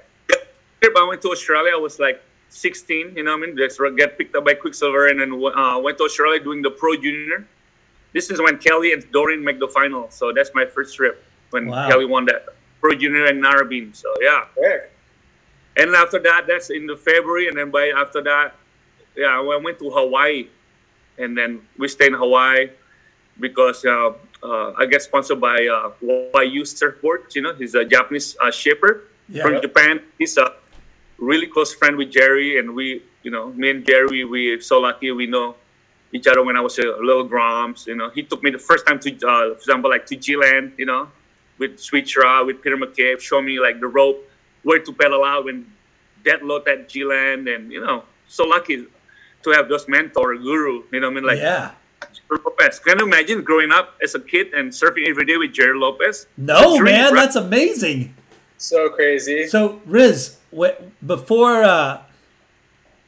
trip 0.81 0.93
I 0.97 1.03
went 1.09 1.21
to 1.23 1.29
Australia, 1.29 1.73
I 1.73 1.79
was 1.79 1.97
like 1.99 2.21
16, 2.49 3.15
you 3.17 3.23
know 3.23 3.31
what 3.35 3.43
I 3.43 3.47
mean? 3.47 3.57
Just 3.57 3.79
get 3.97 4.15
picked 4.17 4.35
up 4.35 4.45
by 4.45 4.53
Quiksilver 4.53 5.07
and 5.07 5.19
then 5.19 5.33
uh, 5.33 5.79
went 5.79 5.97
to 5.97 6.03
Australia 6.03 6.39
doing 6.39 6.61
the 6.61 6.69
Pro 6.69 6.93
Junior. 6.95 7.47
This 8.17 8.31
is 8.31 8.41
when 8.41 8.57
Kelly 8.57 8.93
and 8.93 9.05
Dorian 9.11 9.43
make 9.43 9.59
the 9.59 9.67
final. 9.67 10.09
So 10.09 10.33
that's 10.33 10.49
my 10.55 10.65
first 10.65 10.95
trip 10.95 11.23
when 11.51 11.67
Wow. 11.67 11.87
Kelly 11.87 12.05
won 12.05 12.25
that 12.25 12.47
Pro 12.81 12.95
Junior 12.95 13.25
and 13.25 13.43
Narrabeen. 13.43 13.95
So 13.95 14.09
yeah. 14.19 14.45
Quick. 14.55 14.91
And 15.77 15.93
after 15.93 16.17
that, 16.25 16.47
that's 16.47 16.71
in 16.71 16.87
the 16.87 16.97
February. 16.97 17.47
And 17.47 17.55
then 17.55 17.69
by 17.69 17.93
after 17.95 18.23
that, 18.23 18.55
yeah, 19.15 19.37
I 19.37 19.57
went 19.61 19.77
to 19.77 19.91
Hawaii. 19.91 20.47
And 21.19 21.37
then 21.37 21.61
we 21.77 21.87
stayed 21.87 22.07
in 22.07 22.17
Hawaii 22.17 22.71
because 23.39 23.85
uh, 23.85 24.13
uh, 24.41 24.73
I 24.81 24.87
get 24.87 25.03
sponsored 25.03 25.39
by 25.39 25.67
uh, 25.67 25.91
YU 26.01 26.63
Surfboards. 26.63 27.35
You 27.35 27.43
know, 27.43 27.53
he's 27.53 27.75
a 27.75 27.85
Japanese 27.85 28.35
uh, 28.41 28.49
shaper 28.49 29.03
yeah, 29.29 29.43
from 29.43 29.61
Japan. 29.61 30.01
He's 30.17 30.37
a 30.37 30.53
really 31.19 31.45
close 31.45 31.71
friend 31.71 31.95
with 31.97 32.09
Gerry, 32.09 32.57
and 32.57 32.73
we, 32.73 33.03
you 33.21 33.29
know, 33.29 33.53
me 33.53 33.69
and 33.69 33.85
Gerry, 33.85 34.25
we 34.25 34.59
so 34.59 34.79
lucky 34.79 35.11
we 35.11 35.27
know 35.27 35.53
each 36.13 36.27
other 36.27 36.43
when 36.43 36.55
I 36.55 36.61
was 36.61 36.77
a 36.79 36.83
little 36.83 37.27
Groms. 37.27 37.87
You 37.87 37.95
know, 37.95 38.09
he 38.09 38.23
took 38.23 38.43
me 38.43 38.51
the 38.51 38.59
first 38.59 38.85
time 38.85 38.99
to, 38.99 39.09
uh, 39.11 39.19
for 39.19 39.53
example, 39.53 39.89
like 39.89 40.05
to 40.07 40.15
G-Land, 40.15 40.73
you 40.77 40.85
know, 40.85 41.09
with 41.57 41.77
Switra, 41.77 42.45
with 42.45 42.61
Peter 42.61 42.77
McCabe, 42.77 43.19
show 43.19 43.41
me 43.41 43.59
like 43.59 43.79
the 43.79 43.87
rope, 43.87 44.29
where 44.63 44.79
to 44.79 44.93
pedal 44.93 45.23
out 45.23 45.45
when 45.45 45.65
dead 46.23 46.43
load 46.43 46.67
at 46.67 46.89
G-Land, 46.89 47.47
and 47.47 47.71
you 47.71 47.81
know, 47.81 48.03
so 48.27 48.45
lucky 48.45 48.85
to 49.43 49.49
have 49.51 49.69
those 49.69 49.87
mentor 49.87 50.35
guru. 50.37 50.83
You 50.91 50.99
know, 50.99 51.07
what 51.07 51.11
I 51.11 51.15
mean, 51.15 51.23
like 51.25 51.39
yeah. 51.39 51.71
Gerry 52.01 52.41
Lopez. 52.45 52.79
Can 52.79 52.99
you 52.99 53.05
imagine 53.05 53.43
growing 53.43 53.71
up 53.71 53.95
as 54.03 54.15
a 54.15 54.19
kid 54.19 54.53
and 54.53 54.71
surfing 54.71 55.07
every 55.07 55.25
day 55.25 55.37
with 55.37 55.53
Gerry 55.53 55.77
Lopez? 55.77 56.27
No, 56.37 56.77
Dream, 56.77 56.85
man, 56.85 57.13
right? 57.13 57.23
that's 57.23 57.35
amazing. 57.35 58.15
So 58.57 58.89
crazy. 58.89 59.47
So, 59.47 59.81
Riz, 59.85 60.37
wh- 60.55 60.77
before 61.05 61.63
uh, 61.63 62.01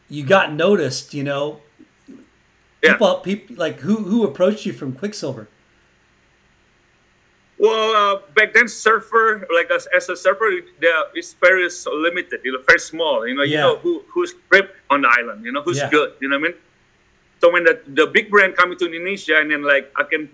you 0.09 0.23
got 0.23 0.53
noticed, 0.53 1.13
you 1.13 1.23
know, 1.23 1.61
Yeah. 2.81 2.93
people, 2.93 3.15
people 3.15 3.55
like 3.57 3.79
who 3.81 3.97
who 3.97 4.23
approached 4.23 4.65
you 4.65 4.73
from 4.73 4.93
Quiksilver? 4.93 5.47
Well, 7.57 7.91
uh, 7.91 8.21
back 8.35 8.53
then, 8.53 8.69
surfer 8.69 9.45
like 9.53 9.69
as, 9.69 9.85
as 9.95 10.07
a 10.07 10.15
surfer, 10.15 10.49
the, 10.79 10.91
it's 11.13 11.33
very 11.33 11.67
limited. 11.91 12.39
You 12.45 12.53
know, 12.53 12.59
very 12.65 12.79
small. 12.79 13.27
You 13.27 13.35
know, 13.35 13.43
you 13.43 13.57
know 13.57 13.75
who 13.77 14.03
who's 14.07 14.33
grip 14.49 14.75
on 14.89 15.01
the 15.01 15.09
island. 15.09 15.43
You 15.43 15.51
know, 15.51 15.61
who's 15.61 15.77
Yeah. 15.77 15.89
good. 15.89 16.13
You 16.21 16.29
know 16.29 16.39
what 16.39 16.47
I 16.47 16.51
mean? 16.51 16.57
So 17.41 17.51
when 17.51 17.63
the 17.65 17.81
the 17.87 18.07
big 18.07 18.29
brand 18.31 18.55
coming 18.55 18.77
to 18.79 18.85
Indonesia, 18.85 19.39
and 19.39 19.51
then 19.51 19.63
like 19.63 19.91
I 19.97 20.03
can, 20.03 20.29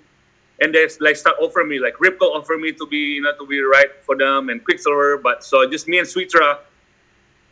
and 0.61 0.69
they 0.73 0.87
like 1.01 1.15
start 1.17 1.37
offering 1.41 1.67
me 1.67 1.79
like 1.79 1.99
Rip 1.99 2.19
Curl 2.19 2.29
offer 2.37 2.57
me 2.57 2.73
to 2.73 2.85
be 2.85 3.17
you 3.17 3.21
know 3.23 3.33
to 3.39 3.45
be 3.47 3.59
right 3.59 3.89
for 4.05 4.15
them 4.15 4.49
and 4.49 4.63
Quiksilver, 4.63 5.17
but 5.17 5.43
so 5.43 5.65
just 5.67 5.87
me 5.87 5.97
and 5.97 6.07
Switra. 6.07 6.59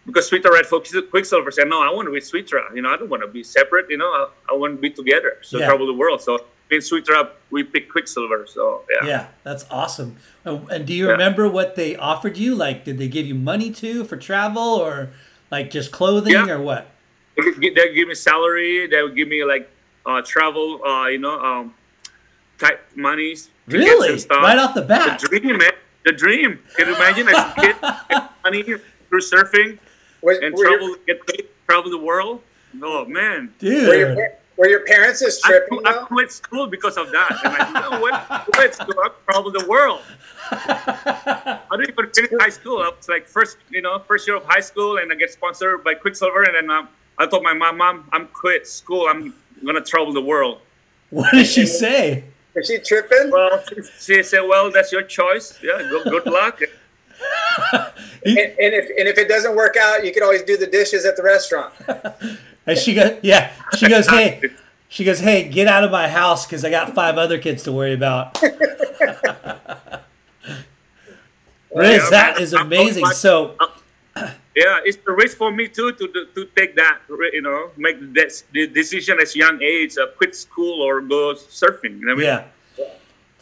Because 0.05 0.29
Switra 0.29 0.49
right 0.49 0.65
for 0.65 0.81
Quiksilver 0.81 1.49
said, 1.51 1.69
no, 1.69 1.81
I 1.81 1.89
want 1.93 2.07
to 2.07 2.11
be 2.11 2.19
Switra. 2.19 2.75
You 2.75 2.81
know, 2.81 2.89
I 2.89 2.97
don't 2.97 3.09
want 3.09 3.23
to 3.23 3.27
be 3.27 3.41
separate. 3.43 3.89
You 3.89 3.97
know, 3.97 4.05
I, 4.05 4.27
I 4.51 4.53
want 4.53 4.75
to 4.75 4.81
be 4.81 4.89
together. 4.89 5.37
So 5.41 5.59
Yeah. 5.59 5.67
travel 5.67 5.87
the 5.87 5.93
world. 5.93 6.21
So 6.21 6.45
and 6.71 6.81
Switra, 6.81 7.29
we 7.51 7.63
pick 7.63 7.89
Quiksilver. 7.91 8.45
So 8.47 8.83
yeah. 9.01 9.07
Yeah, 9.07 9.27
that's 9.43 9.65
awesome. 9.71 10.17
And 10.43 10.67
and 10.71 10.85
do 10.85 10.93
you 10.93 11.05
Yeah. 11.05 11.11
remember 11.11 11.47
what 11.47 11.75
they 11.75 11.95
offered 11.95 12.37
you? 12.37 12.55
Like, 12.55 12.83
did 12.83 12.97
they 12.97 13.07
give 13.07 13.25
you 13.27 13.35
money 13.35 13.71
too 13.71 14.03
for 14.03 14.17
travel, 14.17 14.63
or 14.63 15.11
like 15.51 15.69
just 15.69 15.91
clothing, 15.91 16.33
Yeah. 16.33 16.49
or 16.49 16.59
what? 16.61 16.87
They 17.37 17.93
give 17.93 18.07
me 18.07 18.15
salary. 18.15 18.87
They 18.87 19.01
would 19.03 19.15
give 19.15 19.27
me 19.27 19.43
like 19.45 19.69
uh, 20.05 20.21
travel, 20.25 20.83
uh, 20.85 21.07
you 21.07 21.17
know, 21.19 21.39
um, 21.39 21.73
type 22.59 22.81
monies. 22.95 23.49
Really? 23.67 24.17
stuff. 24.19 24.41
Right 24.43 24.57
off 24.57 24.73
the 24.73 24.81
bat? 24.81 25.19
The 25.21 25.27
dream, 25.27 25.57
man. 25.57 25.71
The 26.05 26.11
dream. 26.11 26.59
Can 26.75 26.87
you 26.89 26.95
imagine 26.95 27.29
as 27.29 27.35
a 27.35 27.53
kid, 27.55 27.75
money 28.43 28.63
through 28.63 29.21
surfing 29.21 29.79
Was, 30.23 30.39
and 30.39 30.55
were, 30.55 30.63
travel, 30.63 30.87
your, 30.87 30.97
get 31.05 31.27
paid, 31.27 31.47
travel 31.67 31.91
the 31.91 31.97
world? 31.97 32.41
Oh 32.81 33.05
man. 33.05 33.53
were, 33.61 33.67
your, 33.67 34.15
Dude. 34.15 34.31
were 34.57 34.67
your 34.69 34.85
parents 34.85 35.19
just 35.19 35.45
I, 35.45 35.49
tripping? 35.49 35.81
I 35.85 35.91
though? 35.91 36.05
quit 36.05 36.31
school 36.31 36.65
because 36.65 36.97
of 36.97 37.11
that. 37.11 37.37
And 37.43 37.53
I, 37.53 37.67
you 37.67 37.91
know 37.91 37.99
what? 38.01 38.45
Quit 38.53 38.73
school. 38.73 38.95
I 39.03 39.09
travel 39.29 39.51
the 39.51 39.65
world. 39.67 40.01
I 40.51 41.59
didn't 41.71 41.89
even 41.89 42.09
finish 42.11 42.31
high 42.39 42.49
school. 42.49 42.79
I 42.79 42.91
was 42.95 43.09
like 43.09 43.27
first, 43.27 43.57
you 43.69 43.81
know, 43.81 43.99
first 43.99 44.25
year 44.25 44.37
of 44.37 44.45
high 44.45 44.61
school, 44.61 44.97
and 44.97 45.11
I 45.11 45.15
get 45.15 45.31
sponsored 45.31 45.83
by 45.83 45.93
Quiksilver, 45.93 46.43
and 46.43 46.55
then 46.55 46.69
um, 46.69 46.87
I 47.17 47.27
told 47.27 47.43
my 47.43 47.53
mom, 47.53 47.77
"Mom, 47.77 48.07
I'm 48.13 48.27
quit 48.27 48.65
school. 48.65 49.07
I'm 49.09 49.33
gonna 49.65 49.81
travel 49.81 50.13
the 50.13 50.21
world." 50.21 50.61
What 51.09 51.31
did 51.31 51.47
she 51.47 51.65
say? 51.65 52.23
Is 52.55 52.67
she 52.67 52.79
tripping? 52.79 53.29
Well, 53.29 53.61
she 53.99 54.23
said, 54.23 54.41
"Well, 54.41 54.71
that's 54.71 54.91
your 54.91 55.03
choice. 55.03 55.59
Yeah, 55.61 55.79
good, 55.89 56.03
good 56.05 56.25
luck." 56.27 56.61
And, 57.73 58.37
and 58.37 58.73
if 58.73 58.89
and 58.97 59.07
if 59.07 59.17
it 59.17 59.27
doesn't 59.27 59.55
work 59.55 59.75
out, 59.77 60.03
you 60.05 60.11
can 60.13 60.23
always 60.23 60.41
do 60.43 60.57
the 60.57 60.67
dishes 60.67 61.05
at 61.05 61.15
the 61.17 61.23
restaurant. 61.23 61.73
And 62.65 62.77
she 62.77 62.93
goes, 62.93 63.19
yeah. 63.23 63.51
She 63.75 63.89
goes, 63.89 64.07
hey. 64.07 64.41
She 64.87 65.03
goes, 65.03 65.19
hey, 65.19 65.49
get 65.49 65.67
out 65.67 65.83
of 65.83 65.91
my 65.91 66.07
house 66.07 66.45
because 66.45 66.63
I 66.63 66.69
got 66.69 66.95
five 66.95 67.17
other 67.17 67.37
kids 67.37 67.63
to 67.63 67.73
worry 67.73 67.91
about. 67.93 68.41
Riz, 71.75 72.03
Yeah, 72.03 72.09
that 72.11 72.33
man. 72.35 72.41
is 72.41 72.53
amazing. 72.53 73.05
So, 73.07 73.55
Yeah, 74.55 74.79
it's 74.85 74.97
a 75.07 75.11
risk 75.11 75.37
for 75.37 75.51
me 75.51 75.67
too 75.67 75.91
to 75.93 76.07
to, 76.07 76.25
to 76.35 76.45
take 76.55 76.75
that. 76.75 76.99
You 77.09 77.41
know, 77.41 77.71
make 77.75 77.99
that 78.13 78.43
the 78.53 78.67
decision 78.67 79.19
as 79.19 79.35
young 79.35 79.61
age, 79.61 79.97
uh, 79.97 80.07
quit 80.15 80.35
school 80.35 80.81
or 80.83 81.01
go 81.01 81.33
surfing. 81.33 81.99
You 81.99 82.05
know 82.05 82.13
what 82.15 82.23
I 82.25 82.37
mean? 82.39 82.45
yeah. 82.45 82.45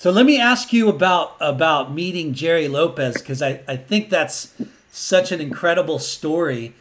So 0.02 0.10
let 0.10 0.26
me 0.26 0.42
ask 0.42 0.74
you 0.74 0.90
about 0.90 1.38
about 1.40 1.94
meeting 1.94 2.34
Gerry 2.34 2.68
Lopez 2.68 3.22
because 3.22 3.40
I, 3.40 3.62
I 3.68 3.78
think 3.78 4.10
that's 4.10 4.50
such 4.90 5.32
an 5.32 5.40
incredible 5.40 6.00
story. 6.00 6.74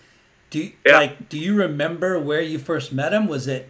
Do 0.48 0.60
you, 0.60 0.72
Yeah. 0.86 0.96
like 1.04 1.28
do 1.28 1.36
you 1.36 1.52
remember 1.52 2.18
where 2.18 2.40
you 2.40 2.58
first 2.58 2.94
met 2.96 3.12
him? 3.12 3.28
Was 3.28 3.44
it, 3.46 3.68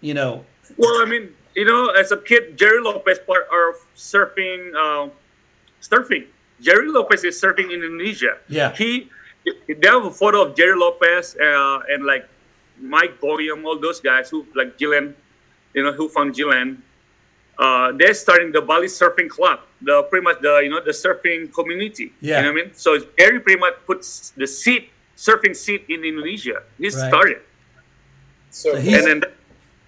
you 0.00 0.14
know, 0.14 0.46
Well, 0.78 0.96
I 0.96 1.04
mean, 1.04 1.36
you 1.52 1.66
know, 1.66 1.92
as 1.92 2.08
a 2.10 2.16
kid, 2.16 2.56
Gerry 2.56 2.80
Lopez 2.80 3.18
part 3.28 3.44
of 3.52 3.84
surfing, 3.92 4.72
uh, 4.72 5.12
surfing. 5.84 6.24
Gerry 6.64 6.88
Lopez 6.88 7.22
is 7.22 7.36
surfing 7.36 7.68
in 7.68 7.84
Indonesia. 7.84 8.40
Yeah. 8.48 8.72
He, 8.72 9.10
they 9.68 9.88
have 9.92 10.06
a 10.08 10.10
photo 10.10 10.40
of 10.40 10.56
Gerry 10.56 10.72
Lopez 10.80 11.36
uh, 11.36 11.92
and 11.92 12.06
like 12.08 12.24
Mike 12.80 13.20
Boyum, 13.20 13.68
all 13.68 13.76
those 13.76 14.00
guys 14.00 14.30
who 14.30 14.48
like 14.56 14.78
G-Land, 14.80 15.12
you 15.76 15.84
know, 15.84 15.92
who 15.92 16.08
found 16.08 16.32
G-Land. 16.34 16.80
Uh, 17.58 17.92
they're 17.94 18.14
starting 18.14 18.50
the 18.50 18.60
Bali 18.60 18.88
Surfing 18.88 19.28
Club, 19.28 19.60
the 19.80 20.02
pretty 20.10 20.24
much 20.24 20.40
the 20.40 20.58
you 20.64 20.70
know 20.70 20.82
the 20.82 20.90
surfing 20.90 21.52
community. 21.54 22.12
Yeah. 22.20 22.38
You 22.38 22.42
know 22.46 22.52
what 22.52 22.60
I 22.60 22.64
mean? 22.66 22.74
So 22.74 22.98
Gerry 23.18 23.38
pretty 23.40 23.60
much 23.60 23.74
puts 23.86 24.30
the 24.36 24.46
seat, 24.46 24.90
surfing 25.16 25.54
seat 25.54 25.84
in 25.88 26.02
Indonesia. 26.04 26.62
He 26.78 26.84
Right. 26.90 26.92
started 26.92 27.40
So, 28.50 28.74
So 28.74 28.80
he's- 28.80 29.04
and 29.06 29.22
then 29.22 29.30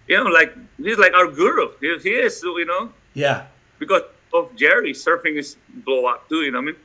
you 0.06 0.16
know 0.22 0.30
like 0.30 0.54
he's 0.78 0.98
like 0.98 1.14
our 1.14 1.26
guru 1.26 1.70
he, 1.80 1.98
he 1.98 2.10
is 2.14 2.38
you 2.42 2.64
know 2.66 2.92
yeah, 3.14 3.46
because 3.78 4.02
of 4.34 4.54
gerry 4.54 4.92
surfing 4.92 5.34
is 5.38 5.56
blow 5.86 6.06
up 6.06 6.28
too 6.28 6.42
you 6.46 6.50
know 6.54 6.58
what 6.62 6.70
i 6.70 6.78
mean 6.78 6.80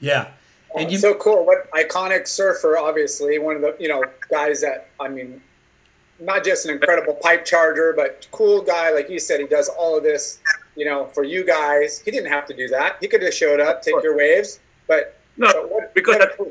yeah, 0.00 0.28
and 0.76 0.92
you 0.92 0.98
so 0.98 1.14
cool. 1.16 1.46
What 1.48 1.70
iconic 1.72 2.28
surfer, 2.28 2.76
obviously, 2.76 3.38
one 3.38 3.56
of 3.56 3.62
the 3.64 3.72
you 3.80 3.88
know 3.88 4.04
guys 4.28 4.60
that 4.60 4.88
I 5.00 5.08
mean, 5.08 5.40
not 6.20 6.44
just 6.44 6.64
an 6.66 6.72
incredible 6.72 7.14
pipe 7.14 7.44
charger, 7.44 7.92
but 7.96 8.26
cool 8.30 8.62
guy. 8.62 8.90
Like 8.90 9.10
you 9.10 9.18
said, 9.18 9.40
he 9.40 9.46
does 9.46 9.68
all 9.68 9.96
of 9.96 10.02
this, 10.02 10.40
you 10.74 10.84
know, 10.84 11.06
for 11.06 11.24
you 11.24 11.44
guys. 11.44 12.00
He 12.00 12.10
didn't 12.10 12.30
have 12.30 12.46
to 12.46 12.54
do 12.56 12.68
that. 12.68 12.96
He 13.00 13.08
could 13.08 13.22
have 13.22 13.34
showed 13.34 13.60
up, 13.60 13.82
take 13.82 14.02
your 14.02 14.16
waves, 14.16 14.60
but, 14.86 15.18
no 15.36 15.52
but 15.52 15.70
what, 15.70 15.94
because 15.94 16.16
what 16.16 16.32
a 16.32 16.36
cool 16.36 16.50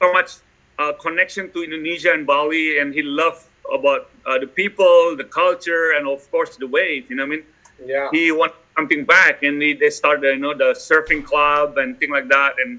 so 0.00 0.12
much 0.12 0.30
uh, 0.78 0.92
connection 1.00 1.50
to 1.52 1.62
indonesia 1.62 2.12
and 2.12 2.26
bali 2.26 2.78
and 2.78 2.92
he 2.92 3.02
loved 3.02 3.44
about 3.72 4.10
uh, 4.26 4.38
the 4.38 4.46
people 4.46 5.16
the 5.16 5.24
culture 5.24 5.92
and 5.96 6.06
of 6.06 6.28
course 6.30 6.56
the 6.56 6.66
wave 6.66 7.08
you 7.08 7.16
know 7.16 7.24
what 7.24 7.32
i 7.32 7.36
mean 7.36 7.44
Yeah. 7.86 8.08
he 8.12 8.30
wanted 8.30 8.56
something 8.76 9.04
back 9.04 9.42
and 9.42 9.60
he, 9.62 9.72
they 9.74 9.90
started 9.90 10.34
you 10.36 10.42
know 10.44 10.54
the 10.54 10.70
surfing 10.88 11.24
club 11.24 11.78
and 11.78 11.98
thing 11.98 12.10
like 12.10 12.28
that 12.28 12.52
and 12.62 12.78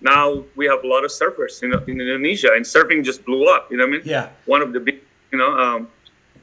now 0.00 0.44
we 0.56 0.66
have 0.66 0.84
a 0.84 0.88
lot 0.94 1.04
of 1.04 1.10
surfers 1.10 1.62
in, 1.64 1.72
in 1.90 2.00
indonesia 2.00 2.50
and 2.54 2.64
surfing 2.64 3.02
just 3.04 3.24
blew 3.24 3.44
up 3.54 3.70
you 3.70 3.76
know 3.76 3.86
what 3.86 3.94
i 3.94 3.98
mean 3.98 4.02
yeah. 4.04 4.28
one 4.46 4.62
of 4.62 4.72
the 4.72 4.80
big 4.80 4.98
you 5.32 5.38
know 5.38 5.50
um 5.58 5.88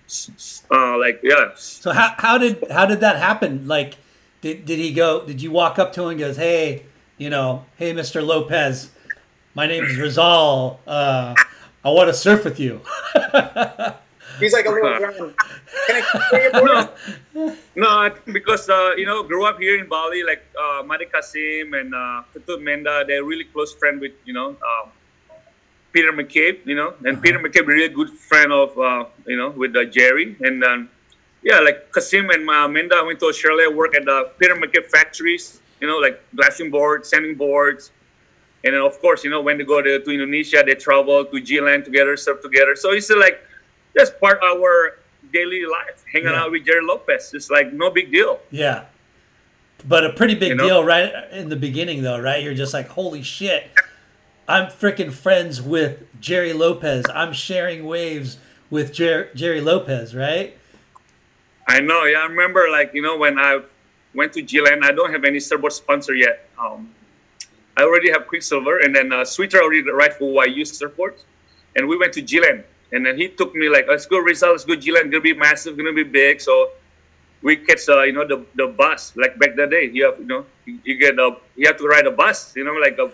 s- 0.06 0.32
s- 0.36 0.64
uh, 0.72 0.98
like 0.98 1.20
yeah 1.24 1.52
So 1.56 1.92
how 1.92 2.14
how 2.18 2.38
did 2.38 2.64
how 2.72 2.86
did 2.86 3.00
that 3.02 3.18
happen? 3.18 3.68
Like, 3.68 3.98
did 4.42 4.66
did 4.66 4.80
he 4.80 4.94
go? 4.94 5.26
Did 5.26 5.42
you 5.42 5.52
walk 5.52 5.80
up 5.80 5.94
to 5.94 6.04
him 6.04 6.10
and 6.12 6.20
goes, 6.20 6.38
hey, 6.38 6.84
you 7.18 7.30
know, 7.30 7.66
hey, 7.78 7.94
Mr. 7.94 8.26
Lopez, 8.26 8.92
my 9.56 9.68
name 9.68 9.84
is 9.84 9.98
Rizal. 9.98 10.80
Uh, 10.88 11.34
I 11.86 11.90
want 11.90 12.08
to 12.10 12.14
surf 12.14 12.44
with 12.46 12.60
you. 12.60 12.82
He's 14.40 14.52
like 14.54 14.66
a 14.66 14.70
little 14.72 14.98
ground. 14.98 15.34
Can 15.88 15.96
I 15.96 16.02
can 16.30 16.42
your 16.42 16.52
board? 16.52 16.90
No, 17.36 17.56
no, 17.76 18.16
because 18.34 18.68
uh, 18.70 18.92
you 18.98 19.06
know, 19.06 19.22
grew 19.24 19.46
up 19.46 19.60
here 19.60 19.78
in 19.80 19.88
Bali, 19.88 20.24
like 20.24 20.44
uh, 20.58 20.82
Made 20.84 21.12
Kasim 21.12 21.74
and 21.74 21.94
uh, 21.94 22.24
Ketut 22.34 22.60
Menda, 22.62 23.06
they're 23.06 23.24
really 23.24 23.46
close 23.46 23.74
friend 23.76 24.02
with 24.02 24.14
you 24.26 24.34
know 24.34 24.50
um, 24.58 24.90
Peter 25.94 26.12
McCabe, 26.12 26.66
you 26.66 26.76
know, 26.76 26.96
and 27.06 27.22
Peter 27.22 27.40
McCabe 27.40 27.68
really 27.68 27.88
good 27.94 28.10
friend 28.10 28.52
of 28.52 28.78
uh, 28.78 29.06
you 29.28 29.38
know 29.38 29.50
with 29.52 29.76
uh, 29.76 29.86
Gerry, 29.86 30.36
and 30.42 30.64
um, 30.64 30.90
yeah, 31.44 31.60
like 31.60 31.92
Kasim 31.92 32.30
and 32.32 32.50
uh, 32.50 32.68
Menda 32.68 33.06
went 33.06 33.20
to 33.20 33.28
Australia, 33.28 33.70
work 33.70 33.96
at 33.96 34.06
the 34.06 34.32
Peter 34.40 34.56
McCabe 34.56 34.90
factories, 34.90 35.62
you 35.80 35.88
know, 35.88 35.98
like 35.98 36.22
glassing 36.36 36.72
boards, 36.72 37.10
sanding 37.10 37.36
boards. 37.36 37.92
And 38.66 38.74
then, 38.74 38.82
of 38.82 38.98
course, 39.02 39.26
you 39.26 39.30
know, 39.30 39.42
when 39.42 39.58
they 39.58 39.66
go 39.66 39.82
to, 39.82 40.00
to 40.00 40.10
Indonesia, 40.10 40.64
they 40.66 40.76
travel 40.76 41.26
to 41.26 41.42
G-Land 41.42 41.84
together, 41.84 42.16
surf 42.16 42.42
together. 42.42 42.78
So 42.78 42.94
it's 42.94 43.10
like, 43.10 43.44
that's 43.94 44.10
part 44.10 44.38
of 44.38 44.58
our 44.62 45.00
daily 45.34 45.66
life, 45.66 46.06
hanging 46.14 46.30
Yeah. 46.30 46.44
out 46.44 46.52
with 46.52 46.64
Gerry 46.66 46.80
Lopez. 46.82 47.34
It's 47.34 47.50
like 47.50 47.74
no 47.74 47.90
big 47.90 48.10
deal. 48.10 48.40
Yeah. 48.52 48.86
But 49.86 50.06
a 50.06 50.14
pretty 50.14 50.36
big 50.36 50.50
You 50.50 50.56
know? 50.56 50.64
deal 50.66 50.84
right 50.86 51.12
in 51.34 51.50
the 51.50 51.58
beginning, 51.58 52.04
though, 52.04 52.18
right? 52.22 52.42
You're 52.42 52.54
just 52.54 52.74
like, 52.74 52.88
holy 52.88 53.22
shit, 53.22 53.68
I'm 54.48 54.68
freaking 54.68 55.14
friends 55.14 55.62
with 55.62 56.04
Gerry 56.20 56.52
Lopez. 56.52 57.06
I'm 57.14 57.32
sharing 57.32 57.86
waves 57.86 58.38
with 58.70 58.92
Jer- 58.92 59.30
Gerry 59.34 59.62
Lopez, 59.62 60.14
right? 60.14 60.58
I 61.68 61.80
know. 61.80 62.04
Yeah, 62.04 62.20
I 62.20 62.26
remember 62.26 62.68
like 62.70 62.94
you 62.94 63.02
know 63.02 63.18
when 63.18 63.40
I 63.40 63.62
went 64.14 64.34
to 64.34 64.42
G-Land, 64.42 64.84
I 64.84 64.92
don't 64.92 65.12
have 65.12 65.24
any 65.24 65.40
surfboard 65.40 65.72
sponsor 65.72 66.14
yet. 66.14 66.50
Um, 66.60 66.90
I 67.78 67.84
already 67.84 68.12
have 68.12 68.28
Quiksilver, 68.28 68.80
and 68.80 68.94
then 68.94 69.14
uh, 69.14 69.24
Switra 69.24 69.62
already 69.62 69.82
for 70.12 70.46
YU 70.46 70.64
surfboards, 70.66 71.24
and 71.76 71.88
we 71.88 71.98
went 71.98 72.14
to 72.14 72.22
G-Land, 72.22 72.66
and 72.92 73.06
then 73.06 73.18
he 73.18 73.30
took 73.30 73.56
me 73.56 73.70
like, 73.70 73.88
let's 73.88 74.06
go 74.06 74.20
Rizal, 74.20 74.52
let's 74.52 74.66
go 74.66 74.76
G-Land, 74.76 75.10
gonna 75.10 75.22
be 75.22 75.34
massive, 75.34 75.78
gonna 75.78 75.94
be 75.94 76.04
big. 76.04 76.42
So 76.42 76.72
we 77.42 77.56
catch 77.56 77.88
uh, 77.88 78.04
you 78.04 78.12
know 78.12 78.28
the 78.28 78.46
the 78.56 78.68
bus 78.68 79.14
like 79.16 79.40
back 79.40 79.56
that 79.56 79.70
day. 79.70 79.90
You 79.92 80.06
have 80.06 80.20
you 80.20 80.26
know 80.26 80.46
you, 80.66 80.98
get 80.98 81.18
a 81.18 81.38
you 81.56 81.66
have 81.68 81.78
to 81.78 81.88
ride 81.88 82.08
a 82.08 82.12
bus, 82.12 82.54
you 82.58 82.66
know 82.66 82.74
like 82.74 82.98
a 83.00 83.10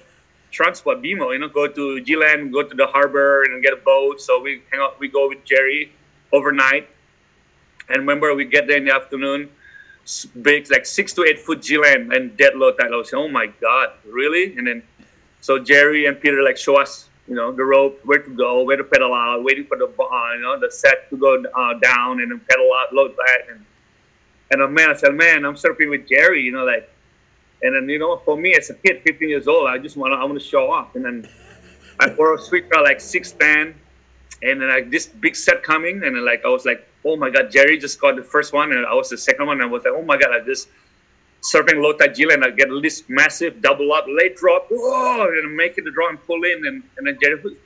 transport 0.52 1.02
bemo, 1.02 1.34
you 1.34 1.40
know, 1.40 1.48
go 1.48 1.68
to 1.68 2.02
G-Land, 2.02 2.52
go 2.52 2.64
to 2.64 2.76
the 2.76 2.88
harbor 2.88 3.44
and 3.44 3.62
get 3.62 3.74
a 3.74 3.78
boat. 3.78 4.22
So 4.22 4.42
we 4.42 4.62
hang 4.72 4.82
out, 4.82 5.00
we 5.00 5.08
go 5.08 5.28
with 5.28 5.44
Gerry 5.46 5.92
overnight. 6.32 6.90
And 7.88 7.98
remember, 8.00 8.34
we 8.36 8.46
get 8.46 8.68
there 8.68 8.78
in 8.78 8.86
the 8.86 8.94
afternoon, 8.94 9.50
big, 10.42 10.70
like 10.72 10.86
six 10.86 11.14
to 11.14 11.24
eight 11.24 11.40
foot 11.40 11.62
G-Land 11.62 12.14
and 12.14 12.36
dead 12.38 12.56
low 12.56 12.72
tide. 12.72 12.92
I 12.92 12.96
was 12.96 13.14
oh 13.14 13.28
my 13.28 13.48
God, 13.62 13.90
really? 14.08 14.58
And 14.58 14.68
then, 14.68 14.84
so 15.42 15.58
Gerry 15.58 16.06
and 16.06 16.20
Peter 16.20 16.44
like 16.44 16.58
show 16.58 16.80
us, 16.80 17.10
you 17.28 17.36
know, 17.36 17.52
the 17.52 17.64
rope, 17.64 18.00
where 18.06 18.20
to 18.20 18.30
go, 18.30 18.64
where 18.64 18.78
to 18.78 18.84
pedal 18.84 19.14
out, 19.14 19.44
waiting 19.44 19.66
for 19.66 19.78
the, 19.78 19.86
uh, 19.86 20.34
you 20.34 20.42
know, 20.42 20.60
the 20.60 20.72
set 20.72 21.10
to 21.10 21.18
go 21.18 21.44
uh, 21.44 21.74
down 21.80 22.22
and 22.22 22.32
then 22.32 22.42
pedal 22.50 22.70
out, 22.74 22.94
load 22.94 23.16
back. 23.18 23.48
And, 23.50 23.66
and 24.52 24.62
uh, 24.64 24.68
man, 24.68 24.90
I 24.90 24.96
said, 24.96 25.14
man, 25.14 25.46
I'm 25.46 25.56
surfing 25.56 25.90
with 25.90 26.08
Gerry, 26.08 26.42
you 26.42 26.52
know, 26.52 26.66
like, 26.66 26.90
And 27.62 27.76
then 27.76 27.90
you 27.90 28.00
know, 28.00 28.18
for 28.18 28.38
me 28.38 28.56
as 28.56 28.70
a 28.70 28.74
kid, 28.74 29.02
15 29.04 29.30
years 29.30 29.48
old, 29.48 29.68
I 29.68 29.78
just 29.78 29.98
want 29.98 30.14
to 30.14 30.18
I 30.18 30.24
want 30.24 30.40
to 30.40 30.46
show 30.46 30.72
off. 30.72 30.96
And 30.96 31.04
then 31.04 31.28
I 32.00 32.10
wore 32.14 32.36
a 32.36 32.40
sweet 32.40 32.70
car 32.70 32.84
like 32.84 33.02
six 33.02 33.32
ten, 33.34 33.76
and 34.42 34.62
then 34.62 34.70
like 34.70 34.90
this 34.90 35.08
big 35.08 35.36
set 35.36 35.64
coming, 35.64 36.04
and 36.04 36.16
then 36.16 36.26
like 36.26 36.46
I 36.46 36.50
was 36.50 36.66
like, 36.66 36.88
oh 37.04 37.18
my 37.18 37.30
god, 37.30 37.52
Gerry 37.52 37.78
just 37.78 38.00
got 38.00 38.16
the 38.16 38.24
first 38.24 38.54
one, 38.54 38.72
and 38.72 38.86
I 38.86 38.94
was 38.94 39.10
the 39.10 39.18
second 39.18 39.46
one, 39.46 39.58
and 39.58 39.70
I 39.70 39.72
was 39.72 39.84
like, 39.84 39.94
oh 39.94 40.02
my 40.02 40.18
god, 40.18 40.32
I 40.32 40.40
just 40.46 40.70
surfing 41.42 41.82
low 41.82 41.94
tide 41.94 42.18
and 42.20 42.44
I 42.44 42.50
get 42.50 42.68
this 42.82 43.04
massive 43.08 43.62
double 43.62 43.92
up 43.94 44.06
late 44.08 44.36
drop, 44.38 44.68
whoa, 44.70 45.28
and 45.28 45.46
I'm 45.48 45.56
making 45.56 45.86
the 45.86 45.92
draw 45.92 46.10
and 46.10 46.22
pull 46.26 46.44
in, 46.44 46.66
and, 46.68 46.84
and 46.98 47.08
then 47.08 47.18
Gerry, 47.22 47.58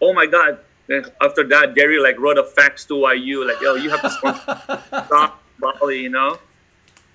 oh 0.00 0.12
my 0.12 0.26
god. 0.26 0.58
Then 0.86 1.04
after 1.22 1.44
that, 1.48 1.74
Gerry 1.74 1.98
like 1.98 2.18
wrote 2.18 2.36
a 2.36 2.44
fax 2.44 2.84
to 2.86 3.10
YU, 3.14 3.46
like, 3.46 3.60
yo, 3.62 3.74
you 3.74 3.88
have 3.88 4.02
to 4.02 4.10
stop 5.06 5.42
Bali, 5.58 6.00
you 6.00 6.10
know 6.10 6.38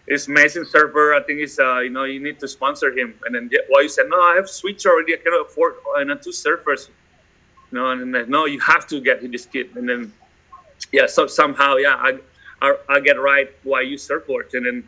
it's 0.09 0.27
amazing 0.27 0.65
server. 0.65 1.13
I 1.13 1.21
think 1.21 1.39
it's 1.39 1.59
uh, 1.59 1.79
you 1.79 1.91
know 1.91 2.03
you 2.03 2.19
need 2.19 2.39
to 2.39 2.47
sponsor 2.47 2.91
him. 2.91 3.13
And 3.25 3.35
then 3.35 3.49
YU 3.51 3.87
said 3.87 4.07
no, 4.09 4.19
I 4.19 4.35
have 4.35 4.49
Switch 4.49 4.85
already. 4.85 5.13
I 5.13 5.17
cannot 5.17 5.47
afford 5.47 5.75
and 5.97 6.11
uh, 6.11 6.15
two 6.15 6.31
servers. 6.31 6.89
You 7.71 7.77
know, 7.77 7.91
and 7.91 8.13
then 8.13 8.29
no, 8.29 8.45
you 8.45 8.59
have 8.59 8.87
to 8.87 8.99
get 8.99 9.21
this 9.31 9.45
kid. 9.45 9.75
And 9.75 9.87
then 9.87 10.11
yeah, 10.91 11.05
so 11.05 11.27
somehow 11.27 11.75
yeah, 11.75 11.95
I 11.95 12.17
I, 12.61 12.75
I 12.89 12.99
get 12.99 13.21
right 13.21 13.49
YU 13.63 13.97
surfboards. 13.97 14.53
And 14.53 14.65
then 14.65 14.87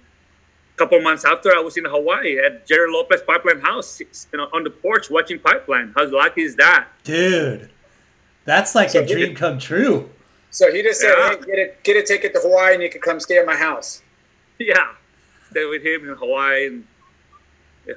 a 0.73 0.77
couple 0.77 0.99
months 1.01 1.23
after, 1.23 1.55
I 1.55 1.59
was 1.59 1.77
in 1.77 1.85
Hawaii 1.85 2.39
at 2.39 2.65
Gerry 2.65 2.91
Lopez 2.91 3.21
Pipeline 3.21 3.61
House, 3.61 3.99
you 3.99 4.07
know, 4.33 4.49
on 4.53 4.63
the 4.63 4.71
porch 4.71 5.11
watching 5.11 5.37
Pipeline. 5.37 5.93
How 5.95 6.09
lucky 6.09 6.41
is 6.41 6.55
that, 6.55 6.87
dude? 7.03 7.69
That's 8.45 8.73
like 8.73 8.89
so 8.89 9.01
a 9.01 9.05
dream 9.05 9.35
come 9.35 9.59
true. 9.59 10.09
So 10.49 10.73
he 10.73 10.81
just 10.81 10.99
said, 10.99 11.13
yeah. 11.15 11.29
"Hey, 11.29 11.45
get 11.45 11.59
a 11.59 11.73
get 11.83 11.97
a 11.97 12.03
ticket 12.03 12.33
to 12.33 12.39
Hawaii, 12.39 12.73
and 12.73 12.81
you 12.81 12.89
can 12.89 13.01
come 13.01 13.19
stay 13.19 13.37
at 13.37 13.45
my 13.45 13.55
house." 13.55 14.01
Yeah, 14.59 14.89
stay 15.51 15.65
with 15.65 15.83
him 15.83 16.09
in 16.09 16.15
Hawaii, 16.15 16.67
and 16.67 16.87
yeah, 17.85 17.93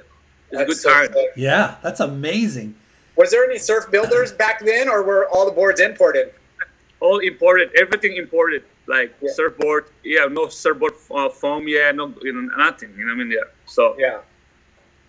it's 0.51 0.61
a 0.61 0.65
good 0.65 0.77
so 0.77 0.89
time. 0.91 1.13
Sick. 1.13 1.31
Yeah, 1.35 1.75
that's 1.81 1.99
amazing. 1.99 2.75
Was 3.15 3.31
there 3.31 3.49
any 3.49 3.57
surf 3.57 3.89
builders 3.89 4.31
back 4.43 4.63
then, 4.63 4.89
or 4.89 5.03
were 5.03 5.27
all 5.29 5.45
the 5.45 5.51
boards 5.51 5.79
imported? 5.79 6.33
All 6.99 7.19
imported, 7.19 7.71
everything 7.79 8.15
imported, 8.15 8.63
like 8.87 9.15
yeah. 9.21 9.31
surfboard. 9.33 9.85
Yeah, 10.03 10.25
no 10.25 10.47
surfboard 10.49 10.93
uh, 11.11 11.29
foam. 11.29 11.67
Yeah, 11.67 11.91
no, 11.91 12.13
you 12.21 12.33
know, 12.33 12.55
nothing. 12.55 12.93
You 12.97 13.05
know 13.05 13.13
what 13.13 13.21
I 13.21 13.23
mean? 13.23 13.31
Yeah. 13.31 13.49
So 13.65 13.95
yeah, 13.97 14.19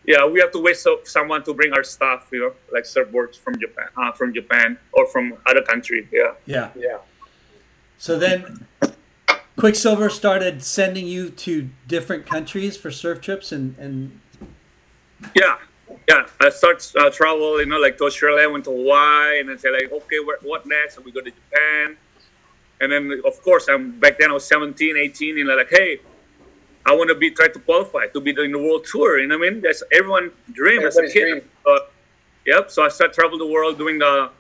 yeah, 0.05 0.27
we 0.27 0.41
have 0.41 0.53
to 0.53 0.61
wait 0.61 0.77
so 0.77 1.01
someone 1.05 1.43
to 1.45 1.55
bring 1.55 1.73
our 1.73 1.85
stuff. 1.85 2.29
You 2.33 2.41
know, 2.41 2.53
like 2.73 2.85
surfboards 2.85 3.39
from 3.39 3.59
Japan, 3.59 3.89
uh, 3.97 4.13
from 4.13 4.35
Japan 4.35 4.79
or 4.93 5.07
from 5.07 5.35
other 5.47 5.63
country. 5.63 6.09
Yeah. 6.13 6.33
Yeah. 6.45 6.71
Yeah. 6.77 6.99
So 7.99 8.19
then, 8.19 8.67
Quiksilver 9.57 10.11
started 10.11 10.63
sending 10.63 11.07
you 11.07 11.31
to 11.31 11.71
different 11.87 12.27
countries 12.27 12.77
for 12.77 12.91
surf 12.91 13.21
trips 13.21 13.53
and, 13.53 13.77
and 13.79 14.21
yeah 15.35 15.57
yeah. 16.09 16.27
I 16.41 16.51
start 16.51 16.93
uh, 16.99 17.11
travel 17.11 17.59
you 17.61 17.67
know 17.67 17.79
like 17.79 17.99
to 17.99 18.05
Australia 18.05 18.49
went 18.49 18.65
to 18.65 18.71
Hawaii 18.71 19.41
and 19.41 19.49
then 19.49 19.59
say 19.59 19.71
like 19.71 19.91
okay 19.91 20.19
what 20.43 20.67
next? 20.67 20.97
And 20.97 21.05
we 21.05 21.13
go 21.13 21.21
to 21.21 21.31
Japan. 21.31 21.97
And 22.81 22.93
then 22.93 23.23
of 23.25 23.41
course 23.43 23.69
I'm 23.69 23.99
back 23.99 24.19
then 24.19 24.31
I 24.31 24.35
was 24.35 24.47
17 24.47 24.97
18 24.97 25.39
and 25.39 25.49
like 25.49 25.71
hey 25.71 26.01
I 26.85 26.95
want 26.95 27.09
to 27.09 27.15
be 27.15 27.31
try 27.31 27.49
to 27.49 27.59
qualify 27.59 28.07
to 28.09 28.21
be 28.21 28.31
in 28.31 28.53
the 28.53 28.59
world 28.59 28.85
tour 28.85 29.19
you 29.19 29.27
know 29.27 29.39
what 29.39 29.49
I 29.49 29.51
mean? 29.51 29.61
That's 29.63 29.83
everyone 29.93 30.31
dream 30.53 30.83
as 30.83 30.97
a 30.97 31.09
kid. 31.09 31.45
uh, 31.67 31.79
yep 32.45 32.71
so 32.71 32.85
I 32.85 32.89
started 32.89 33.15
travel 33.15 33.39
the 33.39 33.47
world 33.47 33.79
doing 33.79 33.99
the 33.99 34.31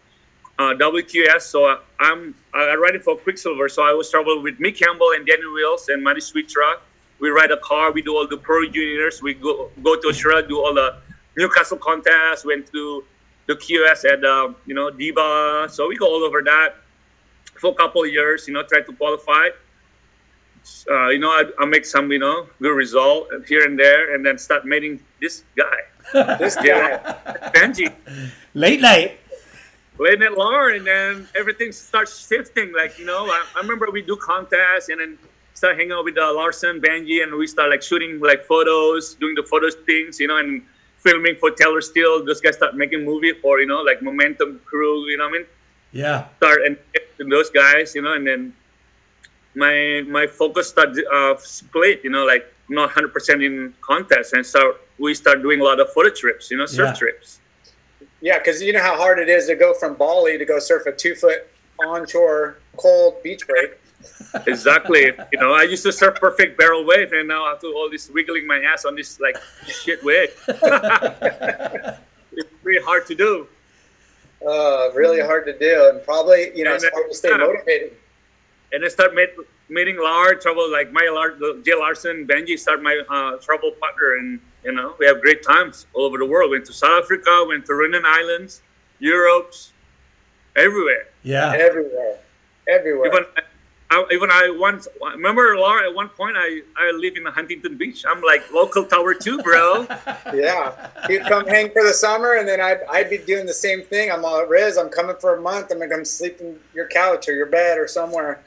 uh, 0.58 0.74
WQS. 0.74 1.42
So 1.42 1.78
I'm 2.00 2.34
I 2.54 2.74
ride 2.74 2.94
it 2.94 3.04
for 3.04 3.16
Quiksilver. 3.16 3.68
So 3.68 3.82
I 3.82 3.92
was 3.92 4.10
traveling 4.10 4.42
with 4.42 4.58
Mick 4.58 4.78
Campbell 4.78 5.10
and 5.14 5.26
Danny 5.26 5.46
Wills 5.46 5.88
and 5.88 6.02
Matty 6.02 6.20
Switra. 6.20 6.76
We 7.18 7.30
ride 7.30 7.50
a 7.50 7.56
car. 7.58 7.92
We 7.92 8.02
do 8.02 8.16
all 8.16 8.26
the 8.26 8.36
Pro 8.36 8.66
Juniors. 8.66 9.22
We 9.22 9.34
go 9.34 9.70
go 9.82 9.96
to 9.96 10.08
Australia, 10.08 10.46
do 10.46 10.58
all 10.58 10.74
the 10.74 10.96
Newcastle 11.36 11.78
contests. 11.78 12.44
Went 12.44 12.70
to 12.72 13.04
the 13.46 13.54
QS 13.54 14.04
at 14.12 14.24
uh, 14.24 14.52
you 14.66 14.74
know 14.74 14.90
Diba. 14.90 15.70
So 15.70 15.88
we 15.88 15.96
go 15.96 16.06
all 16.06 16.24
over 16.24 16.42
that 16.42 16.76
for 17.60 17.72
a 17.72 17.74
couple 17.74 18.02
of 18.04 18.10
years. 18.10 18.48
You 18.48 18.54
know, 18.54 18.62
try 18.62 18.80
to 18.80 18.92
qualify. 18.92 19.48
Uh, 20.90 21.08
you 21.10 21.20
know, 21.20 21.30
I, 21.30 21.44
I, 21.60 21.64
make 21.64 21.84
some, 21.84 22.10
you 22.10 22.18
know, 22.18 22.48
good 22.60 22.74
result 22.74 23.28
here 23.46 23.64
and 23.64 23.78
there, 23.78 24.16
and 24.16 24.26
then 24.26 24.36
start 24.36 24.66
meeting 24.66 24.98
this 25.20 25.44
guy, 25.56 25.78
this 26.38 26.56
guy, 26.56 26.98
Benji. 27.54 27.94
Late 28.52 28.80
night 28.80 29.20
letting 29.98 30.22
it 30.22 30.37
learn, 30.37 30.76
and 30.76 30.87
then 30.87 31.28
everything 31.35 31.72
starts 31.72 32.26
shifting. 32.26 32.72
Like 32.72 32.98
you 32.98 33.04
know, 33.04 33.26
I, 33.26 33.44
I 33.56 33.61
remember 33.61 33.88
we 33.90 34.02
do 34.02 34.16
contests, 34.16 34.88
and 34.88 35.00
then 35.00 35.18
start 35.54 35.76
hanging 35.76 35.92
out 35.92 36.04
with 36.04 36.18
uh, 36.18 36.32
Larson, 36.35 36.80
Benji, 36.80 37.22
and 37.22 37.35
we 37.35 37.46
start 37.46 37.70
like 37.70 37.82
shooting 37.82 38.20
like 38.20 38.44
photos, 38.44 39.14
doing 39.14 39.35
the 39.35 39.42
photos 39.42 39.74
things, 39.87 40.20
you 40.20 40.28
know, 40.28 40.38
and 40.38 40.62
filming 40.98 41.37
for 41.37 41.50
Taylor 41.50 41.80
Steele. 41.80 42.24
Those 42.24 42.40
guys 42.40 42.56
start 42.56 42.76
making 42.76 43.04
movie 43.04 43.32
for 43.32 43.61
you 43.61 43.66
know 43.66 43.82
like 43.82 44.02
Momentum 44.02 44.61
Crew, 44.64 45.06
you 45.09 45.16
know 45.16 45.24
what 45.24 45.35
I 45.35 45.38
mean? 45.38 45.46
Yeah. 45.92 46.26
Start 46.37 46.62
and, 46.66 46.76
and 47.18 47.32
those 47.32 47.50
guys, 47.50 47.94
you 47.94 48.02
know, 48.02 48.12
and 48.12 48.26
then 48.26 48.52
my 49.54 50.04
my 50.06 50.26
focus 50.26 50.68
start 50.68 50.90
uh, 51.12 51.35
split, 51.38 52.04
you 52.04 52.11
know, 52.11 52.24
like 52.24 52.52
not 52.68 52.90
hundred 52.90 53.12
percent 53.12 53.42
in 53.42 53.74
contests, 53.80 54.32
and 54.35 54.44
start 54.44 54.80
we 54.98 55.14
start 55.14 55.42
doing 55.42 55.61
a 55.61 55.64
lot 55.64 55.80
of 55.80 55.92
photo 55.92 56.11
trips, 56.11 56.50
you 56.50 56.56
know, 56.56 56.66
surf 56.66 56.88
yeah. 56.88 56.94
trips. 56.94 57.40
Yeah, 58.20 58.38
because 58.38 58.62
you 58.62 58.72
know 58.72 58.83
how 58.83 58.96
hard 58.96 59.18
it 59.18 59.29
is 59.29 59.46
to 59.46 59.55
go 59.55 59.74
from 59.74 59.94
Bali 59.94 60.38
to 60.38 60.44
go 60.44 60.59
surf 60.59 60.87
a 60.87 60.92
two 60.92 61.14
foot 61.14 61.48
onshore 61.85 62.59
cold 62.76 63.22
beach 63.22 63.46
break. 63.46 63.79
exactly. 64.46 65.12
You 65.33 65.40
know, 65.40 65.52
I 65.52 65.62
used 65.62 65.83
to 65.85 65.92
surf 65.92 66.18
perfect 66.20 66.59
barrel 66.59 66.85
wave, 66.85 67.12
and 67.12 67.29
now 67.29 67.44
I 67.44 67.50
have 67.50 67.61
to 67.61 67.68
all 67.68 67.90
this 67.90 68.11
wiggling 68.11 68.46
my 68.46 68.61
ass 68.61 68.85
on 68.85 68.94
this 68.94 69.20
like 69.20 69.37
shit 69.66 70.02
wave. 70.05 70.31
it's 70.48 71.98
pretty 72.62 72.85
hard 72.85 73.07
to 73.07 73.14
do. 73.14 73.46
Uh, 74.46 74.90
really 74.94 75.20
hard 75.20 75.46
to 75.46 75.59
do, 75.59 75.90
and 75.90 76.05
probably 76.05 76.57
you 76.57 76.64
know 76.64 76.74
and 76.74 76.83
it's 76.83 76.94
hard 76.94 77.11
to 77.11 77.16
stay 77.16 77.31
motivated. 77.31 77.92
And 78.72 78.85
I 78.85 78.88
start 78.88 79.14
meet, 79.14 79.31
meeting 79.68 79.96
large 79.98 80.40
trouble 80.40 80.70
like 80.70 80.92
my 80.92 81.09
large 81.12 81.38
Jay 81.64 81.74
Larson, 81.74 82.26
Benji, 82.26 82.59
start 82.59 82.83
my 82.83 83.00
uh, 83.09 83.37
trouble 83.38 83.72
partner, 83.81 84.16
and 84.16 84.40
you 84.66 84.72
know, 84.72 84.94
we 84.98 85.07
have 85.07 85.20
great 85.20 85.44
times 85.44 85.87
all 85.94 86.02
over 86.02 86.18
the 86.18 86.26
world. 86.26 86.50
Went 86.50 86.66
to 86.66 86.72
South 86.72 87.05
Africa, 87.05 87.44
went 87.46 87.64
to 87.66 87.74
Reunion 87.74 88.02
Islands, 88.05 88.62
Europe's, 88.98 89.72
everywhere. 90.57 91.07
Yeah, 91.22 91.55
everywhere, 91.57 92.18
everywhere. 92.68 93.07
Even 93.07 93.24
I, 93.88 94.05
even 94.11 94.31
I 94.31 94.50
once 94.59 94.88
remember 95.00 95.57
Laura. 95.57 95.88
At 95.88 95.94
one 95.94 96.09
point, 96.09 96.37
I 96.37 96.62
I 96.76 96.90
live 96.90 97.16
in 97.16 97.24
Huntington 97.26 97.76
Beach. 97.76 98.05
I'm 98.09 98.20
like 98.22 98.50
local 98.52 98.85
tower 98.85 99.14
two, 99.14 99.40
bro. 99.42 99.87
yeah, 100.35 100.88
he'd 101.07 101.22
come 101.22 101.46
hang 101.46 101.70
for 101.70 101.85
the 101.85 101.94
summer, 101.94 102.35
and 102.35 102.48
then 102.48 102.61
I'd 102.61 102.83
I'd 102.90 103.09
be 103.09 103.18
doing 103.18 103.46
the 103.46 103.55
same 103.55 103.83
thing. 103.83 104.11
I'm 104.11 104.24
all 104.24 104.40
at 104.40 104.48
Riz. 104.48 104.76
I'm 104.76 104.88
coming 104.88 105.16
for 105.20 105.37
a 105.37 105.40
month. 105.40 105.70
I'm 105.70 105.79
gonna 105.79 105.94
come 105.94 106.05
sleep 106.05 106.40
in 106.40 106.59
your 106.74 106.88
couch 106.88 107.29
or 107.29 107.35
your 107.35 107.46
bed 107.46 107.79
or 107.79 107.87
somewhere. 107.87 108.42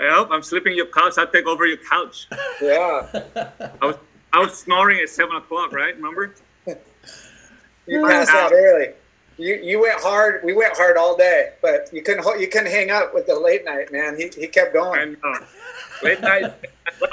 Yep, 0.00 0.28
I'm 0.30 0.42
sleeping 0.42 0.74
your 0.74 0.86
couch. 0.86 1.18
I 1.18 1.26
take 1.26 1.46
over 1.46 1.66
your 1.66 1.78
couch. 1.78 2.28
Yeah. 2.62 3.06
I 3.82 3.86
was 3.86 3.96
I 4.32 4.40
was 4.40 4.58
snoring 4.58 5.00
at 5.00 5.08
seven 5.08 5.36
o'clock, 5.36 5.72
right? 5.72 5.96
Remember? 5.96 6.34
you 7.86 8.06
passed 8.06 8.30
out 8.30 8.52
early. 8.52 8.92
You 9.38 9.54
you 9.54 9.80
went 9.80 10.00
hard. 10.00 10.42
We 10.44 10.52
went 10.52 10.76
hard 10.76 10.96
all 10.96 11.16
day, 11.16 11.52
but 11.62 11.88
you 11.92 12.02
couldn't 12.02 12.26
you 12.40 12.48
couldn't 12.48 12.70
hang 12.70 12.90
up 12.90 13.14
with 13.14 13.26
the 13.26 13.38
late 13.38 13.64
night 13.64 13.92
man. 13.92 14.16
He 14.16 14.30
he 14.34 14.48
kept 14.48 14.72
going. 14.72 15.16
Late 16.02 16.20
night. 16.20 16.54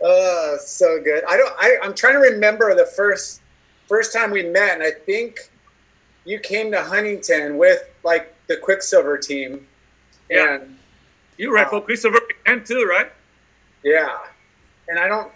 oh, 0.00 0.58
so 0.60 1.00
good. 1.02 1.22
I 1.28 1.36
don't. 1.36 1.54
I, 1.58 1.76
I'm 1.82 1.94
trying 1.94 2.14
to 2.14 2.20
remember 2.20 2.74
the 2.74 2.86
first 2.86 3.42
first 3.86 4.12
time 4.12 4.30
we 4.30 4.44
met, 4.44 4.74
and 4.74 4.82
I 4.82 4.90
think 4.90 5.50
you 6.24 6.38
came 6.38 6.70
to 6.72 6.82
Huntington 6.82 7.58
with 7.58 7.82
like 8.02 8.34
the 8.46 8.56
Quiksilver 8.56 9.18
team. 9.18 9.66
Yeah. 10.30 10.54
And, 10.56 10.78
you 11.36 11.50
were 11.50 11.58
uh, 11.58 11.68
for 11.68 11.80
Quiksilver 11.80 12.20
and 12.46 12.64
too, 12.64 12.86
right? 12.88 13.10
Yeah, 13.84 14.16
and 14.88 14.98
I 14.98 15.06
don't, 15.06 15.30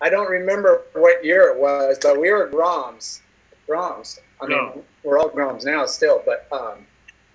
I 0.00 0.08
don't 0.08 0.30
remember 0.30 0.82
what 0.94 1.24
year 1.24 1.48
it 1.50 1.60
was, 1.60 1.98
but 2.00 2.18
we 2.18 2.30
were 2.30 2.48
Groms. 2.48 3.20
Groms. 3.68 4.20
I 4.40 4.46
mean, 4.46 4.56
no. 4.56 4.84
we're 5.02 5.18
all 5.18 5.28
Groms 5.28 5.64
now 5.64 5.84
still, 5.84 6.22
but. 6.24 6.46
Um, 6.52 6.86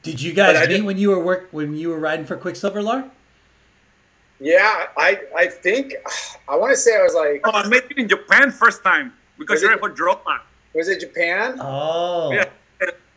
did 0.02 0.22
you 0.22 0.34
guys 0.34 0.68
meet 0.68 0.84
when 0.84 0.98
you 0.98 1.10
were 1.10 1.24
work 1.24 1.50
when 1.52 1.76
you 1.76 1.90
were 1.90 2.00
riding 2.00 2.26
for 2.26 2.36
Quiksilver 2.36 2.82
Lar? 2.82 3.10
Yeah, 4.40 4.88
I 4.98 5.22
I 5.36 5.48
think 5.48 5.94
I 6.50 6.56
want 6.56 6.72
to 6.72 6.78
say 6.78 6.98
I 6.98 7.04
was 7.04 7.14
like. 7.14 7.42
Oh, 7.46 7.52
I 7.52 7.68
met 7.68 7.90
you 7.90 8.02
in 8.02 8.10
Japan 8.10 8.52
first 8.52 8.84
time 8.84 9.14
because 9.38 9.62
you're 9.62 9.72
in 9.72 9.80
for 9.80 9.90
Droma. 9.90 10.42
Was 10.74 10.90
it 10.90 11.00
Japan? 11.00 11.58
Oh. 11.62 12.32
Yeah. 12.34 12.46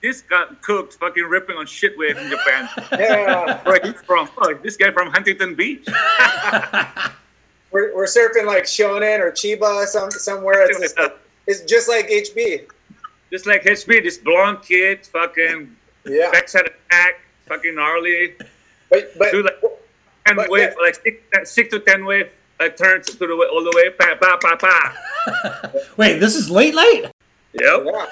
This 0.03 0.21
got 0.23 0.63
cooked, 0.63 0.95
fucking 0.95 1.25
ripping 1.25 1.57
on 1.57 1.67
shit 1.67 1.99
wave 1.99 2.19
in 2.19 2.31
Japan. 2.31 2.69
yeah. 2.93 3.63
Where 3.65 3.81
he's 3.83 4.01
from? 4.03 4.29
Oh, 4.39 4.55
this 4.55 4.77
guy 4.77 4.93
from 4.93 5.11
Huntington 5.11 5.55
Beach. 5.55 5.87
we're, 7.71 7.95
we're 7.95 8.07
surfing 8.07 8.47
like 8.47 8.65
Shonan 8.65 9.21
or 9.21 9.31
Chiba 9.31 9.87
some, 9.87 10.11
somewhere. 10.11 10.71
It's 10.71 10.95
just, 10.95 11.13
it's 11.47 11.63
just 11.63 11.89
like 11.89 12.09
HB. 12.09 12.67
Just 13.31 13.47
like 13.47 13.63
HB, 13.65 14.05
this 14.05 14.19
blonde 14.19 14.63
kid, 14.63 15.05
fucking 15.07 15.75
yeah, 16.07 16.31
backside 16.31 16.67
attack, 16.67 17.21
fucking 17.47 17.75
gnarly. 17.75 18.35
But 18.89 19.19
but 19.19 19.35
like 19.35 19.61
ten 20.27 20.37
but, 20.37 20.49
wave, 20.49 20.71
yeah. 20.77 20.83
like 20.83 20.95
six, 20.95 21.53
six 21.53 21.71
to 21.71 21.81
ten 21.81 22.05
wave 22.05 22.31
I 22.59 22.69
turned 22.71 23.05
to 23.05 23.17
the 23.19 23.37
way, 23.37 23.47
all 23.47 23.63
the 23.63 23.73
way, 23.77 23.91
pa 23.91 24.15
pa 24.15 24.39
pa 24.41 24.57
pa. 24.57 25.81
Wait, 25.97 26.19
this 26.19 26.35
is 26.35 26.51
late, 26.51 26.75
late. 26.75 27.05
Yep. 27.53 27.83
Yeah, 27.85 28.07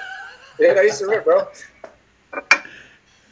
yeah, 0.59 0.73
I 0.79 0.81
used 0.83 0.99
to 0.99 1.07
rip, 1.07 1.23
bro. 1.23 1.47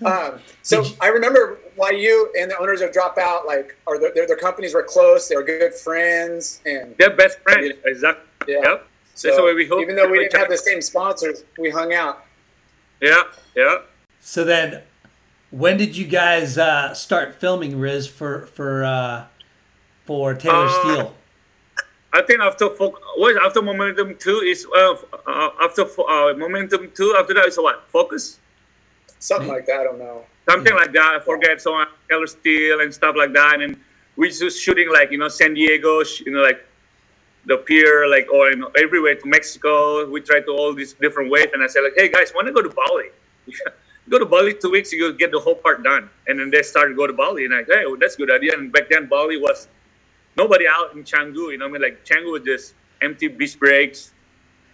Um, 0.05 0.39
so 0.61 0.83
I 1.01 1.07
remember 1.07 1.59
why 1.75 1.91
you 1.91 2.31
and 2.37 2.49
the 2.51 2.57
owners 2.57 2.81
of 2.81 2.91
Dropout, 2.91 3.45
like, 3.45 3.75
or 3.85 3.99
their, 3.99 4.13
their, 4.13 4.27
their 4.27 4.37
companies 4.37 4.73
were 4.73 4.83
close. 4.83 5.27
They 5.27 5.35
were 5.35 5.43
good 5.43 5.73
friends, 5.73 6.61
and 6.65 6.95
They're 6.97 7.15
best 7.15 7.39
friends. 7.39 7.73
Exactly. 7.85 8.23
yeah. 8.47 8.61
Yep. 8.63 8.87
So 9.15 9.27
That's 9.27 9.37
the 9.37 9.43
way 9.45 9.53
we 9.53 9.67
hope. 9.67 9.81
even 9.81 9.95
though 9.95 10.09
we 10.09 10.19
didn't 10.19 10.39
have 10.39 10.49
the 10.49 10.57
same 10.57 10.81
sponsors, 10.81 11.43
we 11.57 11.69
hung 11.69 11.93
out. 11.93 12.25
Yeah. 13.01 13.23
Yeah. 13.55 13.79
So 14.19 14.43
then, 14.43 14.81
when 15.51 15.77
did 15.77 15.95
you 15.95 16.07
guys 16.07 16.57
uh, 16.57 16.93
start 16.93 17.35
filming 17.35 17.77
Riz 17.79 18.07
for 18.07 18.47
for 18.47 18.83
uh, 18.83 19.25
for 20.05 20.33
Taylor 20.33 20.65
Uh, 20.65 20.81
Steele? 20.81 21.15
I 22.13 22.21
think 22.21 22.41
after 22.41 22.69
fo- 22.75 22.97
what 23.17 23.43
after 23.43 23.61
momentum 23.61 24.15
two 24.17 24.39
is 24.39 24.65
uh, 24.75 24.95
uh 25.27 25.49
after 25.61 25.85
fo- 25.85 26.03
uh, 26.05 26.33
momentum 26.35 26.91
two 26.95 27.15
after 27.19 27.33
that 27.33 27.47
is 27.47 27.57
what 27.57 27.83
focus 27.89 28.39
Something 29.23 29.47
like 29.47 29.65
that. 29.67 29.79
I 29.79 29.83
don't 29.85 29.99
know. 29.99 30.25
something 30.49 30.75
like 30.75 30.91
that. 30.91 31.15
I 31.15 31.19
forget 31.19 31.61
so 31.61 31.79
uh, 31.79 31.85
Taylor 32.09 32.27
Steele 32.27 32.81
and 32.81 32.93
stuff 32.93 33.15
like 33.17 33.31
that. 33.31 33.61
And 33.61 33.79
we 34.17 34.29
just 34.29 34.61
shooting 34.61 34.91
like 34.91 35.11
you 35.11 35.17
know 35.17 35.29
San 35.29 35.53
Diego, 35.53 36.03
you 36.25 36.33
know 36.33 36.41
like 36.41 36.59
the 37.45 37.55
pier, 37.55 38.05
like 38.09 38.27
or 38.29 38.49
you 38.49 38.57
know, 38.57 38.69
everywhere 38.77 39.15
to 39.15 39.25
Mexico. 39.25 40.05
We 40.09 40.19
try 40.19 40.41
to 40.41 40.51
all 40.51 40.73
these 40.73 40.91
different 40.91 41.31
ways. 41.31 41.47
And 41.53 41.63
I 41.63 41.67
said 41.67 41.83
like, 41.87 41.93
hey 41.95 42.09
guys, 42.09 42.33
want 42.35 42.47
to 42.47 42.53
go 42.53 42.61
to 42.61 42.69
Bali? 42.69 43.11
go 44.09 44.19
to 44.19 44.25
Bali 44.25 44.55
two 44.55 44.71
weeks, 44.71 44.91
you 44.91 45.13
get 45.13 45.31
the 45.31 45.39
whole 45.39 45.55
part 45.55 45.83
done. 45.83 46.09
And 46.27 46.37
then 46.37 46.51
they 46.51 46.61
started 46.61 46.89
to 46.89 46.95
go 46.97 47.07
to 47.07 47.13
Bali, 47.13 47.45
and 47.45 47.55
I 47.55 47.63
hey, 47.63 47.85
well, 47.85 47.95
that's 47.97 48.15
a 48.15 48.17
good 48.17 48.31
idea. 48.31 48.51
And 48.57 48.73
back 48.73 48.89
then 48.89 49.05
Bali 49.07 49.37
was 49.37 49.69
nobody 50.35 50.65
out 50.67 50.93
in 50.95 51.05
Canggu. 51.05 51.49
You 51.53 51.57
know, 51.59 51.69
what 51.69 51.79
I 51.79 51.79
mean 51.79 51.93
like 51.93 52.03
Canggu 52.03 52.33
was 52.33 52.43
just 52.43 52.73
empty 53.01 53.29
beach 53.29 53.57
breaks, 53.57 54.11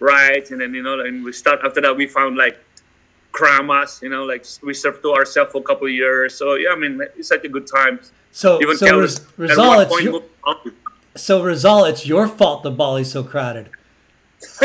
rides, 0.00 0.50
and 0.50 0.60
then 0.60 0.74
you 0.74 0.82
know, 0.82 0.98
and 0.98 1.22
we 1.24 1.30
start 1.30 1.60
after 1.62 1.80
that 1.82 1.96
we 1.96 2.08
found 2.08 2.36
like 2.36 2.58
Kramas, 3.32 4.02
you 4.02 4.08
know, 4.08 4.24
like 4.24 4.44
we 4.62 4.72
surfed 4.72 5.02
to 5.02 5.12
ourselves 5.12 5.52
for 5.52 5.58
a 5.58 5.62
couple 5.62 5.86
of 5.86 5.92
years. 5.92 6.34
So 6.34 6.54
yeah, 6.54 6.70
I 6.70 6.76
mean, 6.76 7.00
it's 7.16 7.28
such 7.28 7.44
a 7.44 7.48
good 7.48 7.66
time. 7.66 8.00
So 8.32 8.60
Even 8.60 8.76
so 8.76 8.86
Taylor- 8.86 9.02
Riz, 9.02 9.16
at 9.20 9.38
Rizal, 9.38 9.80
it's 9.80 9.92
point 9.92 10.04
your, 10.04 10.22
so 11.16 11.42
Rizal, 11.42 11.84
it's 11.84 12.06
your 12.06 12.28
fault 12.28 12.62
the 12.62 12.70
Bali's 12.70 13.10
so 13.12 13.22
crowded. 13.22 13.70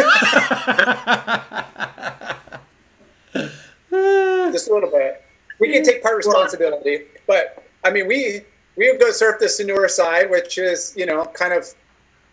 Just 4.51 4.69
a 4.69 4.73
little 4.73 4.89
bit. 4.89 5.23
We 5.59 5.71
can 5.73 5.83
take 5.83 6.01
part 6.03 6.17
responsibility, 6.17 7.03
but 7.27 7.63
I 7.83 7.91
mean, 7.91 8.07
we 8.07 8.41
we 8.75 8.91
would 8.91 8.99
go 8.99 9.11
surf 9.11 9.39
the 9.39 9.45
Sanur 9.47 9.89
side, 9.89 10.29
which 10.29 10.57
is 10.57 10.93
you 10.97 11.05
know 11.05 11.25
kind 11.25 11.53
of 11.53 11.67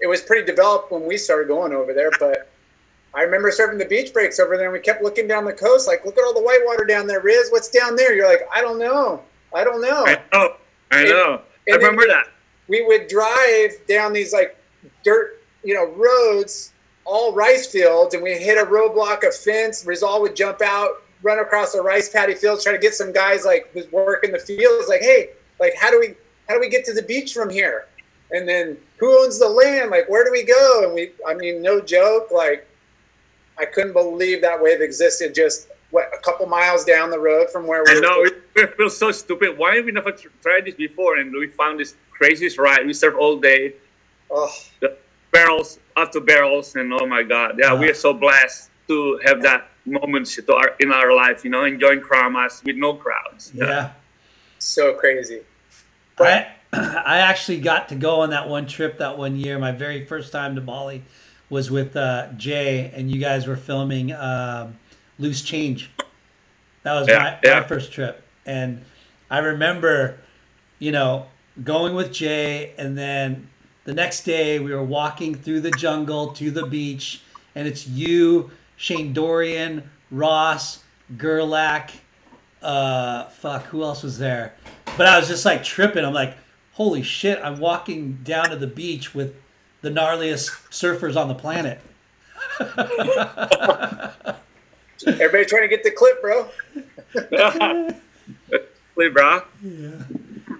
it 0.00 0.06
was 0.06 0.20
pretty 0.22 0.44
developed 0.44 0.90
when 0.92 1.06
we 1.06 1.16
started 1.16 1.48
going 1.48 1.72
over 1.72 1.92
there. 1.92 2.10
But 2.18 2.51
I 3.14 3.22
remember 3.22 3.50
surfing 3.50 3.78
the 3.78 3.84
beach 3.84 4.12
breaks 4.12 4.40
over 4.40 4.56
there, 4.56 4.66
and 4.66 4.72
we 4.72 4.80
kept 4.80 5.02
looking 5.02 5.28
down 5.28 5.44
the 5.44 5.52
coast, 5.52 5.86
like, 5.86 6.04
look 6.06 6.16
at 6.16 6.24
all 6.24 6.32
the 6.32 6.42
white 6.42 6.60
water 6.64 6.84
down 6.84 7.06
there, 7.06 7.20
Riz. 7.20 7.50
What's 7.50 7.68
down 7.68 7.94
there? 7.94 8.14
You're 8.14 8.26
like, 8.28 8.48
I 8.52 8.60
don't 8.62 8.78
know, 8.78 9.22
I 9.54 9.64
don't 9.64 9.82
know. 9.82 10.04
I 10.06 10.18
know, 10.32 10.56
I 10.90 11.04
know. 11.04 11.40
I 11.68 11.72
and 11.72 11.76
remember 11.76 12.02
we- 12.02 12.08
that. 12.08 12.26
we 12.68 12.82
would 12.86 13.08
drive 13.08 13.72
down 13.88 14.12
these 14.12 14.32
like 14.32 14.56
dirt, 15.04 15.42
you 15.62 15.74
know, 15.74 15.86
roads, 15.86 16.72
all 17.04 17.34
rice 17.34 17.66
fields, 17.66 18.14
and 18.14 18.22
we 18.22 18.32
hit 18.32 18.56
a 18.56 18.64
roadblock, 18.64 19.26
a 19.26 19.30
fence. 19.30 19.84
Rizal 19.84 20.22
would 20.22 20.34
jump 20.34 20.62
out, 20.62 21.02
run 21.22 21.38
across 21.38 21.72
the 21.72 21.82
rice 21.82 22.08
paddy 22.08 22.34
fields, 22.34 22.64
try 22.64 22.72
to 22.72 22.78
get 22.78 22.94
some 22.94 23.12
guys 23.12 23.44
like 23.44 23.68
who's 23.72 23.90
working 23.92 24.32
the 24.32 24.38
fields. 24.38 24.88
Like, 24.88 25.00
hey, 25.02 25.30
like 25.60 25.74
how 25.78 25.90
do 25.90 26.00
we 26.00 26.14
how 26.48 26.54
do 26.54 26.60
we 26.60 26.68
get 26.68 26.84
to 26.86 26.92
the 26.94 27.02
beach 27.02 27.34
from 27.34 27.50
here? 27.50 27.86
And 28.30 28.48
then 28.48 28.78
who 28.96 29.22
owns 29.22 29.38
the 29.38 29.48
land? 29.48 29.90
Like, 29.90 30.08
where 30.08 30.24
do 30.24 30.30
we 30.32 30.42
go? 30.44 30.84
And 30.84 30.94
we, 30.94 31.10
I 31.28 31.34
mean, 31.34 31.60
no 31.60 31.80
joke, 31.80 32.30
like 32.32 32.66
I 33.58 33.64
couldn't 33.66 33.92
believe 33.92 34.40
that 34.42 34.60
wave 34.62 34.80
existed 34.80 35.34
just 35.34 35.68
what 35.90 36.10
a 36.14 36.18
couple 36.18 36.46
miles 36.46 36.84
down 36.84 37.10
the 37.10 37.18
road 37.18 37.50
from 37.50 37.66
where 37.66 37.84
we 37.84 37.92
I 37.92 37.94
were. 37.96 38.00
know. 38.00 38.30
We 38.56 38.66
feel 38.66 38.90
so 38.90 39.12
stupid. 39.12 39.56
Why 39.58 39.76
have 39.76 39.84
we 39.84 39.92
never 39.92 40.12
tried 40.42 40.64
this 40.64 40.74
before? 40.74 41.18
And 41.18 41.32
we 41.32 41.48
found 41.48 41.78
this 41.80 41.94
craziest 42.10 42.58
ride. 42.58 42.86
We 42.86 42.92
surf 42.94 43.14
all 43.18 43.38
day, 43.38 43.74
Oh, 44.30 44.50
the 44.80 44.96
barrels 45.30 45.78
after 45.96 46.20
barrels, 46.20 46.74
and 46.76 46.92
oh 46.94 47.06
my 47.06 47.22
God, 47.22 47.56
yeah, 47.58 47.74
we 47.74 47.88
are 47.90 47.94
so 47.94 48.14
blessed 48.14 48.70
to 48.88 49.20
have 49.26 49.42
that 49.42 49.68
moment 49.84 50.26
to 50.28 50.54
our, 50.54 50.74
in 50.80 50.90
our 50.90 51.12
life. 51.14 51.44
You 51.44 51.50
know, 51.50 51.64
enjoying 51.64 52.00
Kramas 52.00 52.64
with 52.64 52.76
no 52.76 52.94
crowds. 52.94 53.52
Yeah. 53.54 53.90
so 54.58 54.94
crazy. 54.94 55.42
I 56.18 56.46
I 56.72 57.18
actually 57.18 57.60
got 57.60 57.90
to 57.90 57.94
go 57.94 58.20
on 58.20 58.30
that 58.30 58.48
one 58.48 58.66
trip 58.66 58.98
that 58.98 59.18
one 59.18 59.36
year. 59.36 59.58
My 59.58 59.72
very 59.72 60.06
first 60.06 60.32
time 60.32 60.54
to 60.54 60.60
Bali 60.62 61.02
was 61.52 61.70
with 61.70 61.94
uh, 61.96 62.28
Jay, 62.38 62.90
and 62.96 63.10
you 63.10 63.20
guys 63.20 63.46
were 63.46 63.56
filming 63.56 64.10
um, 64.10 64.78
Loose 65.18 65.42
Change. 65.42 65.90
That 66.82 66.94
was 66.94 67.06
Yeah, 67.06 67.18
my, 67.18 67.38
yeah. 67.44 67.60
my 67.60 67.66
first 67.66 67.92
trip, 67.92 68.24
and 68.46 68.82
I 69.30 69.38
remember, 69.40 70.18
you 70.78 70.92
know, 70.92 71.26
going 71.62 71.94
with 71.94 72.10
Jay, 72.10 72.72
and 72.78 72.96
then 72.96 73.50
the 73.84 73.92
next 73.92 74.24
day 74.24 74.60
we 74.60 74.72
were 74.72 74.82
walking 74.82 75.34
through 75.34 75.60
the 75.60 75.70
jungle 75.72 76.28
to 76.32 76.50
the 76.50 76.64
beach, 76.64 77.20
and 77.54 77.68
it's 77.68 77.86
you, 77.86 78.50
Shane 78.76 79.12
Dorian, 79.12 79.90
Ross, 80.10 80.82
Gerlach, 81.18 81.90
uh 82.62 83.24
fuck 83.24 83.64
who 83.64 83.82
else 83.82 84.04
was 84.04 84.18
there 84.18 84.54
but 84.96 85.04
i 85.04 85.18
was 85.18 85.26
just 85.26 85.44
like 85.44 85.64
tripping 85.64 86.04
i'm 86.04 86.14
like 86.14 86.36
holy 86.74 87.02
shit 87.02 87.40
i'm 87.42 87.58
walking 87.58 88.20
down 88.22 88.50
to 88.50 88.54
the 88.56 88.68
beach 88.68 89.12
with 89.16 89.34
the 89.82 89.90
gnarliest 89.90 90.50
surfers 90.70 91.16
on 91.16 91.28
the 91.28 91.34
planet 91.34 91.80
Everybody 95.06 95.44
trying 95.44 95.62
to 95.62 95.68
get 95.68 95.82
the 95.82 95.90
clip, 95.90 96.22
bro. 96.22 96.48
Play, 98.94 99.08
bro. 99.08 99.42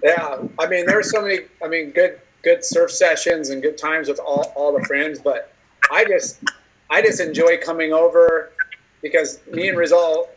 Yeah, 0.03 0.43
I 0.59 0.67
mean, 0.67 0.87
there 0.87 0.97
were 0.97 1.03
so 1.03 1.23
many. 1.23 1.41
I 1.63 1.69
mean, 1.69 1.91
good 1.91 2.21
good 2.43 2.65
surf 2.65 2.91
sessions 2.91 3.51
and 3.51 3.63
good 3.63 3.79
times 3.79 4.09
with 4.09 4.19
all, 4.19 4.53
all 4.57 4.77
the 4.77 4.85
friends. 4.85 5.21
But 5.21 5.53
I 5.91 6.05
just 6.05 6.43
I 6.91 7.03
just 7.03 7.21
enjoy 7.21 7.59
coming 7.59 7.93
over 7.93 8.51
because 9.01 9.41
me 9.53 9.69
and 9.69 9.79
Rizal 9.79 10.29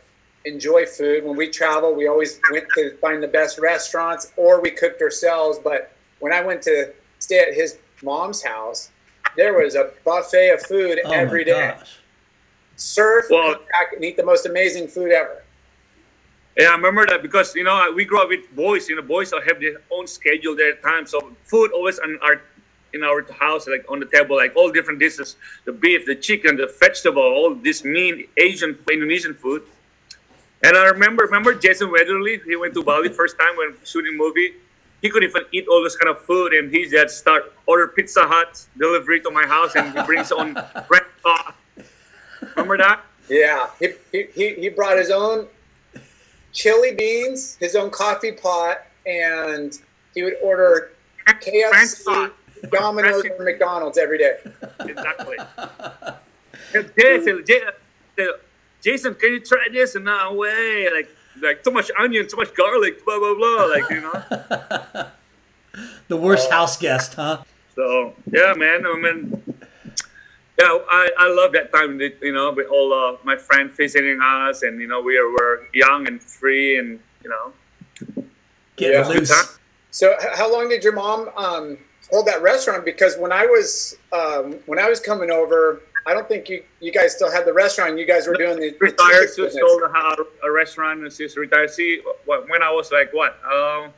enjoy 0.44 0.86
food. 0.86 1.24
When 1.24 1.36
we 1.36 1.48
travel, 1.50 1.94
we 1.94 2.06
always 2.06 2.38
went 2.52 2.66
to 2.76 2.96
find 2.98 3.22
the 3.22 3.28
best 3.28 3.58
restaurants 3.58 4.32
or 4.36 4.60
we 4.60 4.70
cooked 4.70 5.02
ourselves. 5.02 5.58
But 5.58 5.90
when 6.20 6.32
I 6.32 6.42
went 6.42 6.62
to 6.62 6.92
stay 7.18 7.40
at 7.40 7.54
his 7.54 7.78
mom's 8.02 8.42
house, 8.42 8.90
there 9.36 9.54
was 9.58 9.74
a 9.74 9.92
buffet 10.04 10.50
of 10.50 10.62
food 10.62 11.00
oh 11.04 11.10
every 11.12 11.40
my 11.44 11.52
day. 11.52 11.74
gosh 11.78 11.98
Surf, 12.76 13.26
Well- 13.30 13.54
back, 13.72 13.92
and 13.94 14.04
eat 14.04 14.16
the 14.16 14.22
most 14.24 14.44
amazing 14.46 14.88
food 14.88 15.10
ever. 15.10 15.42
Yeah, 16.58 16.68
I 16.68 16.72
remember 16.76 17.06
that 17.06 17.22
because 17.22 17.54
you 17.54 17.64
know 17.64 17.92
we 17.94 18.04
grew 18.04 18.20
up 18.20 18.28
with 18.28 18.54
boys. 18.54 18.88
You 18.88 18.96
know, 18.96 19.02
boys 19.02 19.30
have 19.32 19.60
their 19.60 19.76
own 19.90 20.06
schedule, 20.06 20.54
their 20.56 20.74
time. 20.76 21.06
So 21.06 21.32
food 21.44 21.70
always 21.72 21.98
on 21.98 22.18
our 22.22 22.40
in 22.94 23.02
our 23.02 23.22
house, 23.32 23.66
like 23.66 23.84
on 23.90 24.00
the 24.00 24.06
table, 24.06 24.36
like 24.36 24.54
all 24.56 24.70
different 24.70 24.98
dishes: 25.00 25.36
the 25.64 25.72
beef, 25.72 26.06
the 26.06 26.14
chicken, 26.14 26.56
the 26.56 26.66
vegetable, 26.80 27.22
all 27.22 27.54
this 27.54 27.84
mean 27.84 28.26
Asian, 28.38 28.78
Indonesian 28.90 29.34
food. 29.34 29.62
And 30.62 30.76
I 30.76 30.84
remember, 30.86 31.24
remember 31.24 31.54
Jason 31.54 31.90
Weatherly. 31.90 32.40
He 32.46 32.56
went 32.56 32.72
to 32.74 32.82
Bali 32.82 33.10
first 33.10 33.38
time 33.38 33.54
when 33.56 33.74
shooting 33.84 34.16
movie. 34.16 34.54
He 35.02 35.10
couldn't 35.10 35.28
even 35.28 35.42
eat 35.52 35.66
all 35.68 35.82
this 35.82 35.96
kind 35.96 36.14
of 36.14 36.22
food, 36.22 36.52
and 36.52 36.72
he 36.72 36.88
just 36.88 37.18
start 37.18 37.52
order 37.66 37.88
Pizza 37.88 38.22
Hut 38.26 38.66
delivery 38.78 39.20
to 39.20 39.30
my 39.30 39.46
house, 39.46 39.74
and 39.74 39.96
he 39.96 40.02
brings 40.04 40.32
on 40.32 40.54
bread. 40.88 41.02
Remember 42.56 42.78
that? 42.78 43.02
Yeah, 43.28 43.68
he, 43.78 43.92
he, 44.34 44.54
he 44.54 44.68
brought 44.68 44.96
his 44.96 45.10
own 45.10 45.48
chili 46.52 46.94
beans, 46.94 47.56
his 47.56 47.76
own 47.76 47.90
coffee 47.90 48.32
pot, 48.32 48.86
and 49.06 49.78
he 50.14 50.22
would 50.22 50.36
order 50.42 50.92
KFC. 51.26 52.30
Domino's, 52.70 53.24
or 53.24 53.44
McDonald's 53.44 53.98
every 53.98 54.18
day. 54.18 54.38
exactly. 54.80 55.36
Jason, 56.98 57.44
Jason, 57.46 58.32
Jason, 58.82 59.14
can 59.14 59.32
you 59.32 59.40
try 59.40 59.66
this? 59.70 59.94
And 59.94 60.06
no 60.06 60.32
way, 60.32 60.88
like, 60.92 61.08
like 61.42 61.62
too 61.62 61.70
much 61.70 61.90
onion, 61.98 62.26
too 62.28 62.36
much 62.36 62.54
garlic, 62.54 63.04
blah 63.04 63.18
blah 63.18 63.34
blah. 63.34 63.64
Like 63.66 63.90
you 63.90 64.00
know. 64.00 65.10
the 66.08 66.16
worst 66.16 66.50
house 66.50 66.76
guest 66.76 67.14
huh 67.14 67.42
So 67.74 68.14
yeah, 68.32 68.54
man. 68.56 68.86
I 68.86 68.96
mean, 68.96 69.42
yeah, 70.58 70.78
I, 70.88 71.10
I 71.18 71.28
love 71.34 71.52
that 71.52 71.72
time. 71.72 71.98
that, 71.98 72.18
You 72.22 72.32
know, 72.32 72.52
with 72.52 72.68
all 72.68 72.92
uh, 72.92 73.16
my 73.24 73.36
friends 73.36 73.76
visiting 73.76 74.20
us, 74.22 74.62
and 74.62 74.80
you 74.80 74.88
know, 74.88 75.00
we 75.02 75.20
were, 75.20 75.30
were 75.30 75.68
young 75.74 76.06
and 76.08 76.22
free, 76.22 76.78
and 76.78 76.98
you 77.22 77.30
know, 77.30 77.52
getting 78.76 79.00
Yeah. 79.00 79.08
loose 79.08 79.30
Huh? 79.30 79.44
So, 79.90 80.14
how 80.34 80.52
long 80.52 80.68
did 80.68 80.84
your 80.84 80.92
mom 80.92 81.30
um, 81.36 81.78
hold 82.10 82.26
that 82.26 82.42
restaurant? 82.42 82.84
Because 82.84 83.16
when 83.16 83.32
I 83.32 83.46
was 83.46 83.96
um, 84.12 84.58
when 84.66 84.78
I 84.78 84.88
was 84.88 85.00
coming 85.00 85.30
over, 85.30 85.80
I 86.06 86.14
don't 86.14 86.28
think 86.28 86.48
you 86.48 86.62
you 86.80 86.92
guys 86.92 87.14
still 87.16 87.30
had 87.30 87.44
the 87.44 87.52
restaurant. 87.52 87.98
You 87.98 88.06
guys 88.06 88.26
were 88.28 88.34
doing 88.34 88.58
the, 88.60 88.74
retired. 88.80 89.28
t-shirt 89.28 89.52
sold 89.52 89.82
a, 89.82 90.46
a 90.46 90.50
restaurant, 90.52 91.00
and 91.02 91.12
she's 91.12 91.36
retired. 91.36 91.70
See, 91.70 92.00
when 92.24 92.62
I 92.62 92.70
was 92.70 92.92
like 92.92 93.12
what, 93.12 93.36
uh, 93.44 93.88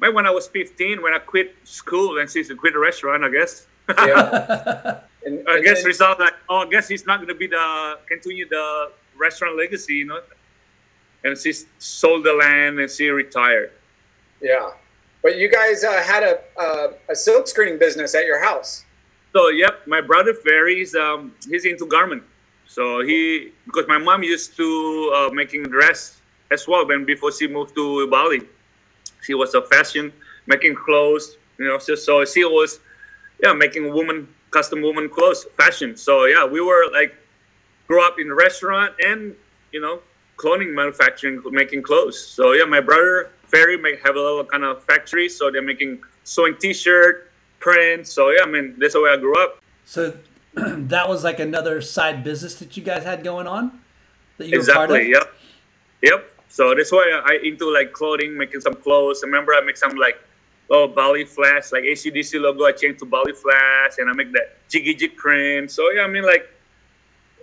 maybe 0.00 0.12
when 0.12 0.26
I 0.26 0.30
was 0.30 0.48
15, 0.48 1.00
when 1.02 1.12
I 1.14 1.18
quit 1.18 1.54
school 1.64 2.18
and 2.18 2.28
since 2.28 2.52
quit 2.54 2.72
the 2.74 2.80
restaurant, 2.80 3.24
I 3.24 3.30
guess. 3.30 3.66
Yeah. 3.88 5.00
And, 5.22 5.46
I 5.46 5.56
and 5.56 5.64
guess 5.64 5.80
then- 5.80 5.84
result 5.84 6.18
like, 6.18 6.32
oh, 6.48 6.60
I 6.66 6.68
guess 6.70 6.88
he's 6.88 7.04
not 7.04 7.20
gonna 7.20 7.34
be 7.34 7.46
the 7.46 7.98
continue 8.08 8.48
the 8.48 8.90
restaurant 9.18 9.54
legacy, 9.58 9.96
you 9.96 10.06
know. 10.06 10.20
And 11.24 11.36
she 11.36 11.52
sold 11.78 12.24
the 12.24 12.32
land 12.32 12.80
and 12.80 12.90
she 12.90 13.08
retired. 13.10 13.70
yeah. 14.40 14.70
But 15.22 15.36
you 15.36 15.50
guys 15.50 15.84
uh, 15.84 16.02
had 16.02 16.22
a, 16.22 16.40
a 16.58 16.94
a 17.10 17.14
silk 17.14 17.46
screening 17.48 17.78
business 17.78 18.14
at 18.14 18.24
your 18.24 18.40
house. 18.42 18.86
So 19.32 19.48
yep, 19.48 19.86
my 19.86 20.00
brother 20.00 20.34
Ferry's 20.34 20.94
um 20.94 21.32
he's 21.48 21.64
into 21.64 21.86
garment. 21.86 22.22
So 22.66 23.02
he 23.02 23.52
because 23.66 23.86
my 23.88 23.98
mom 23.98 24.22
used 24.22 24.56
to 24.56 25.12
uh, 25.14 25.30
making 25.32 25.64
dress 25.64 26.20
as 26.50 26.66
well 26.66 26.86
when 26.86 27.04
before 27.04 27.32
she 27.32 27.46
moved 27.46 27.74
to 27.76 28.06
Bali. 28.08 28.42
She 29.22 29.34
was 29.34 29.54
a 29.54 29.62
fashion 29.62 30.12
making 30.46 30.74
clothes, 30.74 31.36
you 31.58 31.66
know. 31.66 31.78
So, 31.78 31.94
so 31.94 32.24
she 32.24 32.44
was 32.44 32.80
yeah 33.42 33.52
making 33.52 33.92
woman 33.92 34.28
custom 34.50 34.82
woman 34.82 35.08
clothes 35.08 35.46
fashion. 35.56 35.96
So 35.96 36.24
yeah, 36.24 36.44
we 36.46 36.60
were 36.60 36.90
like 36.92 37.14
grew 37.86 38.04
up 38.06 38.18
in 38.18 38.32
restaurant 38.32 38.94
and 39.04 39.34
you 39.72 39.80
know 39.80 40.00
clothing 40.36 40.74
manufacturing 40.74 41.42
making 41.50 41.82
clothes. 41.82 42.18
So 42.18 42.52
yeah, 42.52 42.64
my 42.64 42.80
brother 42.80 43.30
Ferry 43.44 43.76
may 43.76 43.96
have 44.04 44.16
a 44.16 44.20
little 44.20 44.44
kind 44.44 44.64
of 44.64 44.82
factory. 44.84 45.28
So 45.28 45.50
they're 45.50 45.62
making 45.62 46.02
sewing 46.24 46.56
T-shirt, 46.56 47.29
prints. 47.60 48.12
So 48.12 48.30
yeah, 48.30 48.42
I 48.42 48.46
mean 48.46 48.74
that's 48.78 48.94
the 48.94 49.02
way 49.02 49.10
I 49.10 49.16
grew 49.16 49.40
up. 49.42 49.62
So 49.84 50.16
that 50.54 51.08
was 51.08 51.22
like 51.22 51.38
another 51.38 51.80
side 51.80 52.24
business 52.24 52.56
that 52.56 52.76
you 52.76 52.82
guys 52.82 53.04
had 53.04 53.22
going 53.22 53.46
on 53.46 53.80
that 54.38 54.48
you 54.48 54.58
were 54.58 54.64
part 54.66 54.90
of. 54.90 54.96
Exactly. 54.96 55.12
Yep. 55.12 55.34
Yep. 56.02 56.30
So 56.48 56.74
that's 56.74 56.90
why 56.90 57.22
I 57.24 57.38
into 57.44 57.72
like 57.72 57.92
clothing, 57.92 58.36
making 58.36 58.60
some 58.60 58.74
clothes. 58.74 59.20
Remember 59.22 59.54
I 59.54 59.60
make 59.60 59.76
some 59.76 59.94
like 59.96 60.18
oh 60.70 60.88
Bali 60.88 61.24
flash, 61.24 61.70
like 61.72 61.84
ACDC 61.84 62.40
logo. 62.40 62.64
I 62.64 62.72
changed 62.72 62.98
to 63.00 63.06
Bali 63.06 63.32
flash, 63.32 63.98
and 63.98 64.10
I 64.10 64.12
make 64.12 64.32
that 64.32 64.68
jiggy 64.68 64.94
jig 64.94 65.16
print. 65.16 65.70
So 65.70 65.90
yeah, 65.92 66.02
I 66.02 66.08
mean 66.08 66.24
like 66.24 66.48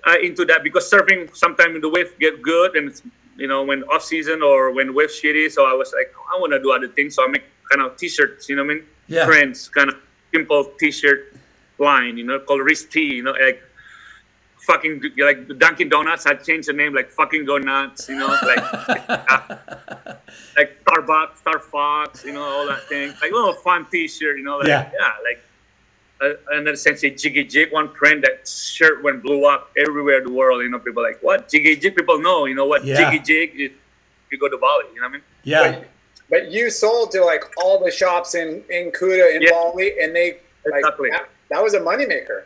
I 0.05 0.17
into 0.19 0.43
that 0.45 0.63
because 0.63 0.91
surfing 0.91 1.33
sometimes 1.35 1.75
in 1.75 1.81
the 1.81 1.89
wave 1.89 2.17
get 2.19 2.41
good, 2.41 2.75
and 2.75 2.89
it's, 2.89 3.01
you 3.37 3.47
know 3.47 3.63
when 3.63 3.83
off 3.83 4.03
season 4.03 4.43
or 4.43 4.71
when 4.71 4.93
wave 4.93 5.09
shitty. 5.09 5.51
So 5.51 5.65
I 5.65 5.73
was 5.73 5.93
like 5.95 6.13
I 6.33 6.39
want 6.39 6.51
to 6.53 6.59
do 6.59 6.71
other 6.71 6.89
things. 6.89 7.15
So 7.15 7.23
I 7.23 7.27
make 7.27 7.43
kind 7.71 7.81
of 7.81 7.95
t-shirts. 7.97 8.49
You 8.49 8.57
know 8.57 8.63
what 8.63 8.71
I 8.71 8.75
mean? 8.75 8.85
Yeah. 9.07 9.25
Prints, 9.25 9.69
kind 9.69 9.89
of 9.89 9.95
simple 10.33 10.71
t-shirt 10.79 11.33
line. 11.77 12.17
You 12.17 12.23
know, 12.25 12.39
called 12.39 12.61
Riz 12.61 12.85
T. 12.85 13.01
You 13.15 13.23
know, 13.23 13.31
like 13.31 13.61
fucking 14.59 15.01
like 15.17 15.57
Dunkin' 15.57 15.89
Donuts 15.89 16.25
had 16.25 16.43
changed 16.43 16.67
the 16.67 16.73
name 16.73 16.93
like 16.93 17.09
fucking 17.09 17.45
go 17.45 17.57
nuts, 17.57 18.09
you 18.09 18.15
know, 18.15 18.27
like 18.27 18.87
like 20.57 20.83
Starbucks, 20.83 21.37
Star 21.37 21.59
Fox, 21.59 22.25
you 22.25 22.33
know, 22.33 22.41
all 22.43 22.67
that 22.67 22.83
thing. 22.89 23.09
Like 23.21 23.31
little 23.31 23.53
fun 23.53 23.85
T-shirt, 23.89 24.37
you 24.37 24.43
know, 24.43 24.57
like 24.57 24.67
Yeah. 24.67 24.91
yeah, 24.99 25.13
like. 25.23 25.43
Uh, 26.19 26.29
and 26.49 26.65
then 26.65 26.73
essentially 26.73 27.11
Jiggy 27.11 27.43
Jig, 27.43 27.71
one 27.71 27.89
print 27.89 28.23
that 28.23 28.47
shirt 28.47 29.03
went 29.03 29.21
blew 29.21 29.45
up 29.45 29.69
everywhere 29.77 30.17
in 30.17 30.23
the 30.23 30.31
world. 30.33 30.63
You 30.63 30.69
know, 30.71 30.79
people 30.79 31.03
like 31.03 31.21
what 31.21 31.47
Jiggy 31.47 31.75
Jig. 31.75 31.95
People 31.95 32.19
know, 32.19 32.45
you 32.45 32.55
know 32.55 32.65
what 32.65 32.83
Yeah. 32.83 33.11
Jiggy 33.11 33.19
Jig 33.23 33.51
is. 33.59 33.71
You 34.31 34.39
go 34.39 34.49
to 34.49 34.57
Bali, 34.57 34.85
you 34.95 34.99
know 34.99 35.05
what 35.05 35.09
I 35.09 35.13
mean? 35.13 35.21
Yeah. 35.43 35.71
But, 35.73 35.87
but 36.29 36.51
you 36.51 36.69
sold 36.69 37.11
to 37.11 37.23
like 37.23 37.43
all 37.57 37.83
the 37.83 37.91
shops 37.91 38.35
in 38.35 38.63
in 38.69 38.91
Kuta 38.91 39.35
in 39.35 39.41
Yeah. 39.41 39.51
Bali, 39.51 39.99
and 40.01 40.15
they 40.15 40.37
like 40.65 40.79
Exactly. 40.79 41.09
that, 41.11 41.29
that 41.49 41.63
was 41.63 41.73
a 41.73 41.79
moneymaker. 41.79 42.43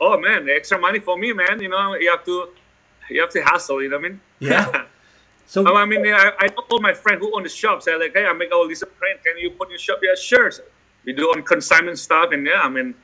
Oh 0.00 0.18
man, 0.18 0.46
the 0.46 0.54
extra 0.54 0.78
money 0.78 0.98
for 0.98 1.16
me, 1.16 1.32
man. 1.32 1.60
You 1.60 1.68
know, 1.68 1.94
you 1.94 2.10
have 2.10 2.24
to, 2.26 2.48
you 3.10 3.20
have 3.20 3.30
to 3.30 3.40
hustle. 3.42 3.82
You 3.82 3.88
know 3.88 3.96
what 3.96 4.06
I 4.06 4.08
mean? 4.08 4.20
Yeah. 4.40 4.84
So 5.48 5.62
Oh, 5.64 5.76
I 5.76 5.84
mean, 5.84 6.04
I, 6.08 6.32
I 6.40 6.48
told 6.68 6.82
my 6.82 6.92
friend 6.92 7.20
who 7.20 7.32
owned 7.36 7.44
the 7.46 7.48
shop, 7.48 7.80
say 7.80 7.94
like, 7.94 8.12
hey, 8.14 8.26
I 8.26 8.32
make 8.32 8.52
all 8.52 8.66
this 8.66 8.82
print. 8.98 9.22
Can 9.22 9.38
you 9.38 9.50
put 9.50 9.70
your 9.70 9.78
shop? 9.78 10.00
Yeah, 10.02 10.16
sure. 10.20 10.50
So 10.50 10.64
we 11.04 11.12
do 11.12 11.30
on 11.30 11.40
consignment 11.44 12.00
stuff, 12.00 12.32
and 12.32 12.44
yeah, 12.44 12.62
I 12.62 12.68
mean, 12.68 12.96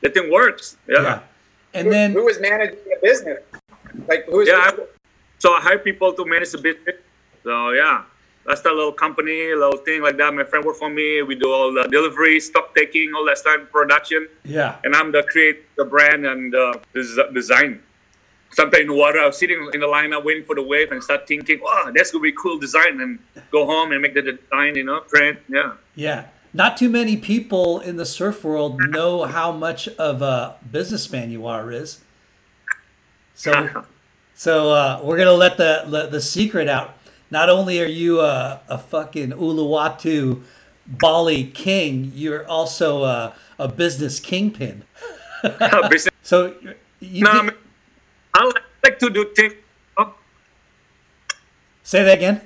the 0.00 0.08
thing 0.08 0.32
works. 0.32 0.78
Yeah. 0.88 1.02
yeah. 1.02 1.20
And 1.74 1.84
Who, 1.88 1.92
then 1.92 2.12
who 2.12 2.24
was 2.24 2.40
managing 2.40 2.78
the 2.86 2.96
business? 3.02 3.40
Like 4.08 4.24
who 4.24 4.38
was? 4.38 4.48
Yeah, 4.48 4.70
I- 4.72 4.86
So 5.38 5.52
I 5.52 5.60
hire 5.60 5.78
people 5.80 6.14
to 6.14 6.24
manage 6.24 6.52
the 6.52 6.62
business. 6.68 6.96
So 7.44 7.72
yeah, 7.72 8.04
that's 8.46 8.64
a 8.64 8.70
little 8.70 8.92
company, 8.92 9.50
a 9.50 9.56
little 9.56 9.78
thing 9.78 10.02
like 10.02 10.16
that. 10.16 10.34
My 10.34 10.44
friend 10.44 10.64
work 10.64 10.76
for 10.76 10.90
me. 10.90 11.22
We 11.22 11.34
do 11.34 11.50
all 11.50 11.72
the 11.72 11.84
delivery, 11.84 12.40
stock 12.40 12.74
taking, 12.74 13.12
all 13.14 13.24
that 13.26 13.38
stuff, 13.38 13.60
production, 13.70 14.28
yeah. 14.44 14.76
and 14.84 14.94
I'm 14.96 15.12
the 15.12 15.22
create 15.22 15.64
the 15.76 15.84
brand 15.84 16.26
and 16.26 16.54
uh, 16.54 16.74
design. 17.32 17.82
Sometimes 18.50 18.82
in 18.82 18.88
the 18.88 18.94
water, 18.94 19.18
I 19.20 19.26
was 19.26 19.38
sitting 19.38 19.70
in 19.72 19.80
the 19.80 19.86
line, 19.86 20.12
I'm 20.12 20.24
waiting 20.24 20.44
for 20.44 20.54
the 20.54 20.62
wave, 20.62 20.92
and 20.92 21.02
start 21.02 21.26
thinking, 21.26 21.60
"Wow, 21.62 21.90
that's 21.94 22.10
gonna 22.10 22.22
be 22.22 22.30
a 22.30 22.32
cool 22.32 22.58
design," 22.58 23.00
and 23.00 23.18
go 23.50 23.64
home 23.64 23.92
and 23.92 24.02
make 24.02 24.14
the 24.14 24.22
design, 24.22 24.74
you 24.74 24.84
know, 24.84 25.00
print. 25.00 25.38
Yeah. 25.48 25.72
Yeah. 25.94 26.26
Not 26.52 26.76
too 26.76 26.90
many 26.90 27.16
people 27.16 27.80
in 27.80 27.96
the 27.96 28.04
surf 28.04 28.44
world 28.44 28.78
know 28.90 29.24
how 29.24 29.52
much 29.52 29.88
of 29.88 30.20
a 30.20 30.56
businessman 30.70 31.30
you 31.30 31.46
are, 31.46 31.64
Riz. 31.64 32.00
So, 33.34 33.84
so 34.34 34.70
uh, 34.72 35.00
we're 35.02 35.16
gonna 35.16 35.32
let 35.32 35.56
the, 35.56 35.84
the 35.86 36.06
the 36.08 36.20
secret 36.20 36.68
out. 36.68 36.98
Not 37.32 37.48
only 37.48 37.80
are 37.80 37.86
you 37.88 38.20
a, 38.20 38.60
a 38.68 38.76
fucking 38.76 39.30
Uluwatu 39.30 40.42
Bali 40.86 41.44
king, 41.44 42.12
you're 42.14 42.46
also 42.46 43.04
a, 43.04 43.34
a 43.58 43.68
business 43.68 44.20
kingpin. 44.20 44.84
Business. 45.90 46.12
So 46.22 46.54
you 47.00 47.24
No, 47.24 47.30
I, 47.30 47.34
did- 47.36 47.42
mean, 47.44 47.56
I 48.34 48.52
like, 48.84 48.98
to 48.98 49.08
do 49.08 49.32
things. 49.34 49.54
oh, 49.96 50.14
say 51.82 52.02
that 52.04 52.18
again. 52.18 52.42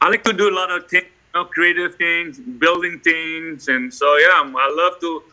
I 0.00 0.08
like 0.08 0.22
to 0.22 0.32
do 0.32 0.48
a 0.48 0.54
lot 0.54 0.70
of 0.70 0.88
things, 0.88 1.06
you 1.34 1.40
know, 1.40 1.44
creative 1.46 1.96
things, 1.96 2.38
building 2.38 3.00
things, 3.00 3.66
and 3.66 3.92
so 3.92 4.06
yeah, 4.18 4.38
I 4.44 4.70
love 4.72 5.00
to, 5.00 5.24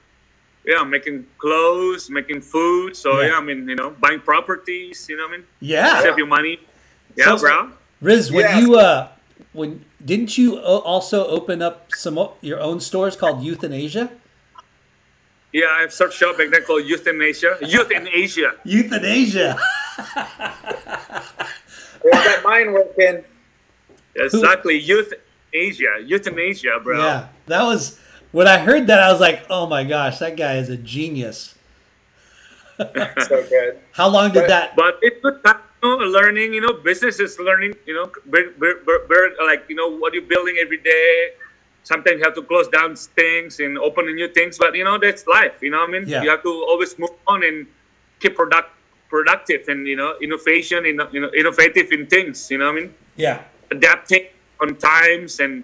yeah, 0.65 0.83
making 0.83 1.27
clothes, 1.37 2.09
making 2.09 2.41
food. 2.41 2.95
So 2.97 3.21
Yeah. 3.21 3.27
yeah, 3.27 3.37
I 3.37 3.41
mean, 3.41 3.69
you 3.69 3.75
know, 3.75 3.91
buying 3.91 4.19
properties. 4.19 5.05
You 5.07 5.17
know 5.17 5.25
what 5.27 5.33
I 5.33 5.37
mean? 5.37 5.45
Yeah. 5.59 6.01
Save 6.01 6.17
your 6.17 6.25
money. 6.27 6.59
Yeah, 7.15 7.35
So- 7.35 7.37
bro. 7.37 7.71
Riz, 8.01 8.31
when 8.31 8.45
Yeah. 8.45 8.59
you 8.59 8.75
uh, 8.79 9.07
when 9.53 9.85
didn't 10.03 10.37
you 10.37 10.57
also 10.59 11.27
open 11.27 11.61
up 11.61 11.91
some 11.93 12.17
your 12.41 12.59
own 12.59 12.79
stores 12.79 13.15
called 13.15 13.43
Youth 13.43 13.63
in 13.63 13.71
Asia? 13.73 14.09
Yeah, 15.53 15.65
I 15.67 15.81
have 15.81 15.91
search 15.93 16.15
shop 16.15 16.37
back 16.37 16.49
then 16.51 16.63
called 16.63 16.85
Youth 16.85 17.05
in 17.11 17.21
Asia. 17.21 17.57
Youth 17.61 17.91
in 17.91 18.07
Asia. 18.07 18.53
Youth 18.63 18.91
in 18.93 19.05
Asia. 19.05 19.57
There's 22.03 22.23
that 22.25 22.41
mind 22.43 22.73
working. 22.73 23.23
Exactly. 24.15 24.77
Youth 24.79 25.13
Asia. 25.53 26.01
Youth 26.03 26.25
in 26.27 26.39
Asia, 26.39 26.79
bro. 26.83 26.97
Yeah, 26.99 27.27
that 27.47 27.63
was 27.63 27.99
when 28.31 28.47
I 28.47 28.57
heard 28.57 28.87
that. 28.87 28.99
I 28.99 29.11
was 29.11 29.21
like, 29.21 29.45
"Oh 29.49 29.67
my 29.67 29.83
gosh, 29.83 30.17
that 30.19 30.35
guy 30.35 30.55
is 30.57 30.69
a 30.69 30.77
genius." 30.77 31.55
So 32.81 33.45
good. 33.47 33.77
How 33.91 34.07
long 34.07 34.31
did 34.31 34.41
But- 34.41 34.47
that? 34.47 34.75
But 34.75 34.97
it's 35.03 35.21
good 35.21 35.43
time, 35.43 35.59
know, 35.83 35.97
learning, 35.97 36.53
you 36.53 36.61
know, 36.61 36.73
business 36.73 37.19
is 37.19 37.39
learning, 37.39 37.73
you 37.85 37.93
know, 37.93 38.11
like, 39.45 39.65
you 39.69 39.75
know, 39.75 39.87
what 39.89 40.13
you're 40.13 40.23
building 40.23 40.57
every 40.61 40.77
day. 40.77 41.29
Sometimes 41.83 42.19
you 42.19 42.23
have 42.23 42.35
to 42.35 42.43
close 42.43 42.67
down 42.67 42.95
things 42.95 43.59
and 43.59 43.77
open 43.77 44.05
new 44.13 44.27
things, 44.27 44.57
but, 44.57 44.75
you 44.75 44.83
know, 44.83 44.97
that's 44.99 45.25
life, 45.27 45.53
you 45.61 45.71
know 45.71 45.79
what 45.79 45.89
I 45.89 45.91
mean? 45.93 46.07
Yeah. 46.07 46.21
You 46.23 46.29
have 46.29 46.43
to 46.43 46.49
always 46.49 46.97
move 46.99 47.09
on 47.27 47.43
and 47.43 47.65
keep 48.19 48.35
product, 48.35 48.69
productive 49.09 49.67
and, 49.67 49.87
you 49.87 49.95
know, 49.95 50.15
innovation, 50.21 50.85
in, 50.85 50.99
you 51.11 51.21
know, 51.21 51.31
innovative 51.35 51.91
in 51.91 52.05
things, 52.07 52.51
you 52.51 52.57
know 52.59 52.65
what 52.71 52.77
I 52.77 52.81
mean? 52.81 52.93
Yeah, 53.15 53.41
Adapting 53.71 54.27
on 54.61 54.75
times 54.75 55.39
and, 55.39 55.63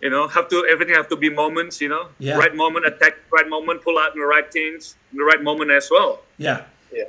you 0.00 0.08
know, 0.10 0.26
have 0.28 0.48
to, 0.48 0.66
everything 0.70 0.94
have 0.94 1.08
to 1.10 1.16
be 1.16 1.28
moments, 1.28 1.80
you 1.80 1.88
know, 1.88 2.08
Yeah. 2.18 2.38
right 2.38 2.54
moment, 2.54 2.86
attack, 2.86 3.16
right 3.30 3.48
moment, 3.48 3.82
pull 3.82 3.98
out 3.98 4.14
the 4.14 4.20
right 4.22 4.50
things, 4.50 4.96
in 5.12 5.18
the 5.18 5.24
right 5.24 5.42
moment 5.42 5.70
as 5.70 5.88
well. 5.90 6.22
yeah. 6.38 6.62
Yeah. 6.90 7.04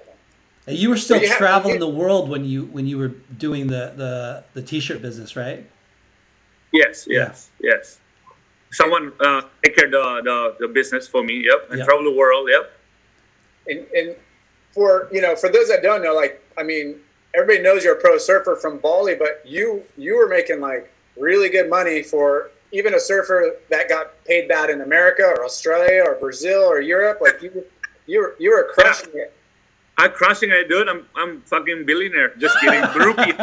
And 0.70 0.78
you 0.78 0.90
were 0.90 0.98
still 0.98 1.20
you 1.20 1.28
traveling 1.30 1.76
you- 1.76 1.80
the 1.80 1.90
world 1.90 2.30
when 2.30 2.46
you 2.46 2.66
when 2.66 2.86
you 2.86 2.98
were 3.00 3.10
doing 3.40 3.66
the 3.68 3.94
the 3.98 4.44
the 4.54 4.62
t-shirt 4.62 5.02
business, 5.02 5.36
right? 5.36 5.66
Yes, 6.72 7.08
yes, 7.10 7.50
yes. 7.60 8.00
Someone 8.72 9.12
uh, 9.20 9.42
take 9.64 9.76
care 9.76 9.90
the, 9.90 10.22
the 10.24 10.68
the 10.68 10.68
business 10.68 11.08
for 11.08 11.24
me. 11.24 11.44
Yep, 11.44 11.70
and 11.72 11.80
Yep. 11.80 11.88
travel 11.88 12.04
the 12.04 12.16
world. 12.16 12.48
Yep. 12.52 12.72
And, 13.68 13.88
and 13.98 14.16
for 14.72 15.10
you 15.12 15.22
know, 15.22 15.36
for 15.36 15.50
those 15.50 15.68
that 15.70 15.82
don't 15.82 16.04
know, 16.04 16.14
like 16.14 16.40
I 16.56 16.62
mean, 16.62 17.00
everybody 17.34 17.64
knows 17.64 17.84
you're 17.84 17.98
a 17.98 18.02
pro 18.02 18.20
surfer 18.20 18.56
from 18.56 18.78
Bali, 18.78 19.16
but 19.16 19.42
you 19.44 19.84
you 19.98 20.16
were 20.18 20.28
making 20.28 20.62
like 20.62 20.92
really 21.18 21.50
good 21.50 21.68
money 21.68 22.04
for 22.04 22.52
even 22.72 22.94
a 22.94 23.00
surfer 23.00 23.56
that 23.72 23.90
got 23.90 24.24
paid 24.26 24.48
bad 24.48 24.70
in 24.70 24.82
America 24.82 25.24
or 25.24 25.44
Australia 25.44 26.04
or 26.06 26.14
Brazil 26.16 26.62
or 26.62 26.80
Europe. 26.80 27.18
Like 27.22 27.42
you, 27.42 27.66
you 28.06 28.20
were 28.22 28.36
you 28.38 28.52
were 28.52 28.70
crushing 28.72 29.10
it. 29.16 29.34
I'm 30.00 30.12
crushing 30.12 30.50
it, 30.52 30.70
dude. 30.70 30.88
I'm 30.88 31.06
I'm 31.16 31.42
fucking 31.42 31.86
billionaire. 31.86 32.30
Just 32.38 32.58
kidding. 32.62 32.82
Rupee. 33.06 33.34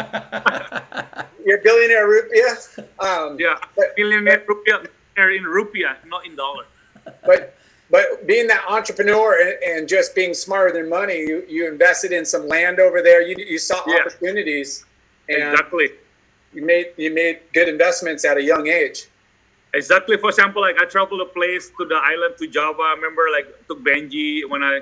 You're 1.44 1.58
a 1.58 1.62
billionaire 1.62 2.06
rupiah. 2.08 2.58
Um, 2.98 3.36
Yeah, 3.38 3.56
But- 3.76 3.94
billionaire 3.96 4.40
rupiah. 4.48 4.86
In 5.18 5.44
rupiah, 5.44 5.96
not 6.06 6.26
in 6.26 6.36
dollar. 6.36 6.64
but 7.24 7.56
but 7.90 8.26
being 8.26 8.46
that 8.48 8.62
entrepreneur 8.68 9.28
and, 9.40 9.54
and 9.62 9.88
just 9.88 10.14
being 10.14 10.34
smarter 10.34 10.72
than 10.76 10.90
money, 10.90 11.18
you, 11.20 11.42
you 11.48 11.68
invested 11.68 12.12
in 12.12 12.24
some 12.26 12.46
land 12.48 12.80
over 12.80 13.00
there. 13.00 13.22
You 13.22 13.34
you 13.52 13.58
saw 13.58 13.82
Yeah. 13.86 14.00
opportunities, 14.00 14.84
and 15.30 15.42
Exactly. 15.52 15.88
you 16.52 16.62
made 16.72 16.86
you 16.98 17.10
made 17.14 17.36
good 17.54 17.68
investments 17.68 18.24
at 18.26 18.36
a 18.36 18.42
young 18.52 18.66
age. 18.68 18.98
exactly. 19.80 20.16
For 20.18 20.28
example, 20.30 20.60
like 20.68 20.76
I 20.82 20.84
traveled 20.96 21.20
a 21.28 21.30
place 21.38 21.64
to 21.78 21.84
the 21.92 21.96
island 22.12 22.34
to 22.40 22.46
Java. 22.56 22.82
I 22.90 22.94
remember 22.98 23.22
like 23.36 23.46
took 23.68 23.80
Benji 23.88 24.28
when 24.52 24.62
I 24.62 24.80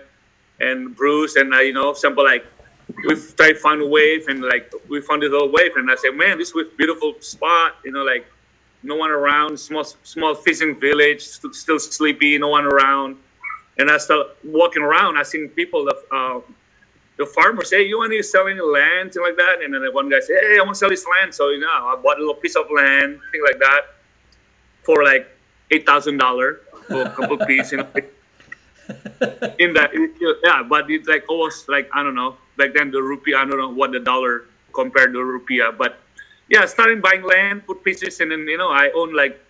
and 0.61 0.94
Bruce 0.94 1.36
and 1.36 1.55
I, 1.55 1.62
you 1.62 1.72
know, 1.72 1.90
example 1.90 2.24
like 2.24 2.46
we've 3.07 3.36
tried 3.36 3.52
to 3.52 3.59
find 3.59 3.82
a 3.82 3.86
wave 3.86 4.28
and 4.28 4.42
like 4.42 4.72
we 4.88 5.00
found 5.00 5.22
this 5.22 5.30
little 5.30 5.50
wave 5.50 5.72
and 5.76 5.90
I 5.90 5.94
said, 5.96 6.11
man, 6.11 6.38
this 6.38 6.55
was 6.55 6.66
beautiful 6.76 7.14
spot. 7.20 7.76
You 7.84 7.92
know, 7.92 8.02
like 8.02 8.26
no 8.82 8.96
one 8.96 9.11
around, 9.11 9.59
small 9.59 9.84
small 9.84 10.34
fishing 10.34 10.78
village, 10.78 11.22
still 11.22 11.78
sleepy, 11.78 12.38
no 12.38 12.48
one 12.48 12.64
around. 12.64 13.16
And 13.78 13.90
I 13.90 13.98
started 13.98 14.32
walking 14.44 14.82
around. 14.82 15.16
I 15.16 15.24
seen 15.24 15.48
people, 15.48 15.84
the 15.84 15.96
uh, 16.14 16.40
the 17.16 17.26
farmers, 17.26 17.70
hey, 17.70 17.82
you 17.86 17.98
want 17.98 18.12
to 18.12 18.22
sell 18.22 18.48
any 18.48 18.61
land, 18.61 19.12
thing 19.12 19.22
like 19.22 19.36
that. 19.36 19.62
And 19.62 19.72
then 19.72 19.82
one 19.92 20.09
guy 20.11 20.20
said, 20.20 20.36
hey, 20.40 20.59
I 20.59 20.62
want 20.62 20.74
to 20.74 20.78
sell 20.78 20.90
this 20.90 21.07
land. 21.20 21.34
So 21.34 21.50
you 21.50 21.61
know, 21.61 21.68
I 21.68 21.96
bought 22.02 22.18
a 22.18 22.20
little 22.20 22.34
piece 22.34 22.57
of 22.57 22.66
land, 22.74 23.18
thing 23.32 23.42
like 23.44 23.59
that, 23.59 23.82
for 24.82 25.05
like 25.05 25.28
eight 25.70 25.86
thousand 25.86 26.18
dollar 26.18 26.61
for 26.86 27.02
a 27.02 27.11
couple 27.11 27.38
know. 27.38 27.88
in 29.59 29.72
that, 29.74 29.91
yeah, 30.45 30.62
but 30.62 30.91
it's 30.91 31.09
like 31.09 31.24
almost 31.28 31.68
like 31.68 31.89
I 31.95 32.03
don't 32.03 32.14
know. 32.14 32.37
Back 32.57 32.74
then, 32.74 32.91
the 32.91 33.03
rupee, 33.03 33.35
I 33.35 33.45
don't 33.45 33.59
know 33.59 33.70
what 33.70 33.93
the 33.93 34.01
dollar 34.01 34.45
compared 34.72 35.12
to 35.12 35.18
rupiah, 35.18 35.76
but 35.76 35.99
yeah, 36.49 36.66
starting 36.66 37.01
buying 37.01 37.22
land, 37.22 37.66
put 37.66 37.82
pieces, 37.82 38.20
and 38.20 38.30
then 38.30 38.41
you 38.47 38.59
know 38.59 38.68
I 38.68 38.91
own 38.95 39.14
like 39.14 39.41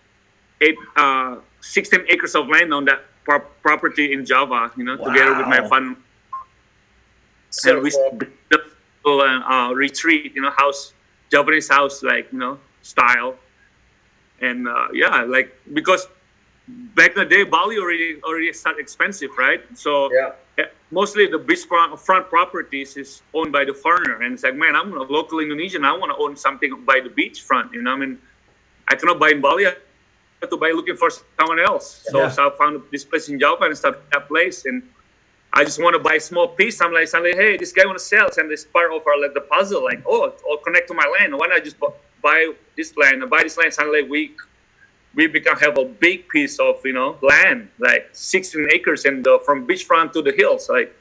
eight, 0.61 0.77
uh, 0.95 1.37
16 1.61 2.05
acres 2.09 2.35
of 2.35 2.47
land 2.47 2.73
on 2.73 2.85
that 2.85 3.03
pro- 3.23 3.39
property 3.61 4.13
in 4.13 4.25
Java. 4.25 4.71
You 4.77 4.85
know, 4.85 4.97
wow. 4.97 5.11
together 5.11 5.37
with 5.37 5.47
my 5.47 5.67
fund, 5.67 5.97
so 7.49 7.75
and 7.75 7.83
we 7.83 7.91
built 8.49 8.63
a 9.05 9.09
uh, 9.09 9.71
retreat. 9.73 10.33
You 10.35 10.41
know, 10.41 10.51
house 10.51 10.93
Japanese 11.31 11.67
house, 11.67 12.03
like 12.03 12.31
you 12.31 12.39
know, 12.39 12.59
style, 12.81 13.35
and 14.41 14.67
uh, 14.67 14.87
yeah, 14.93 15.23
like 15.23 15.51
because 15.73 16.07
back 16.67 17.11
in 17.11 17.17
the 17.17 17.25
day, 17.25 17.43
Bali 17.43 17.77
already 17.77 18.21
already 18.23 18.51
started 18.53 18.79
expensive, 18.79 19.31
right? 19.37 19.61
So 19.75 20.11
yeah. 20.13 20.31
Eh, 20.57 20.63
mostly 20.89 21.27
the 21.27 21.37
beachfront 21.37 21.99
front 21.99 22.29
properties 22.29 22.95
is 22.95 23.21
owned 23.33 23.51
by 23.51 23.65
the 23.65 23.73
foreigner, 23.73 24.21
and 24.21 24.33
it's 24.33 24.43
like, 24.43 24.55
man, 24.55 24.75
I'm 24.75 24.93
a 24.93 25.03
local 25.03 25.39
Indonesian. 25.39 25.83
I 25.83 25.91
want 25.91 26.11
to 26.11 26.17
own 26.17 26.37
something 26.37 26.85
by 26.85 27.01
the 27.01 27.09
beachfront. 27.09 27.73
You 27.73 27.81
know, 27.81 27.91
I 27.91 27.97
mean, 27.97 28.17
I 28.87 28.95
cannot 28.95 29.19
buy 29.19 29.31
in 29.31 29.41
Bali. 29.41 29.67
I 29.67 29.73
have 30.41 30.49
to 30.49 30.57
buy 30.57 30.71
looking 30.71 30.95
for 30.95 31.09
someone 31.39 31.59
else. 31.59 32.05
So, 32.07 32.19
yeah. 32.19 32.29
so 32.29 32.47
I 32.47 32.57
found 32.57 32.83
this 32.91 33.03
place 33.03 33.27
in 33.27 33.39
Java 33.39 33.65
and 33.65 33.77
started 33.77 34.01
that 34.13 34.27
place, 34.29 34.65
and 34.65 34.81
I 35.51 35.65
just 35.65 35.81
want 35.81 35.93
to 35.95 35.99
buy 35.99 36.15
a 36.15 36.19
small 36.19 36.47
piece. 36.47 36.81
I'm 36.81 36.93
like, 36.93 37.07
suddenly, 37.09 37.33
hey, 37.33 37.57
this 37.57 37.73
guy 37.73 37.85
want 37.85 37.97
to 37.97 38.03
sell, 38.03 38.29
and 38.37 38.49
this 38.49 38.63
part 38.63 38.93
of 38.93 39.05
our 39.05 39.19
like 39.19 39.33
the 39.33 39.41
puzzle, 39.41 39.83
like, 39.83 40.03
oh, 40.07 40.33
I'll 40.49 40.57
connect 40.57 40.87
to 40.87 40.93
my 40.93 41.07
land. 41.19 41.37
Why 41.37 41.47
not 41.47 41.63
just 41.65 41.77
buy 42.21 42.53
this 42.77 42.95
land? 42.95 43.21
And 43.21 43.29
buy 43.29 43.43
this 43.43 43.57
land. 43.57 43.73
Suddenly, 43.73 44.03
we 44.03 44.35
we 45.15 45.27
become 45.27 45.57
have 45.57 45.77
a 45.77 45.85
big 45.85 46.27
piece 46.27 46.59
of 46.59 46.79
you 46.85 46.93
know 46.93 47.17
land 47.21 47.69
like 47.79 48.09
16 48.11 48.67
acres 48.73 49.05
and 49.05 49.27
uh, 49.27 49.39
from 49.39 49.65
beachfront 49.67 50.11
to 50.13 50.21
the 50.21 50.33
hills 50.33 50.69
like 50.69 50.93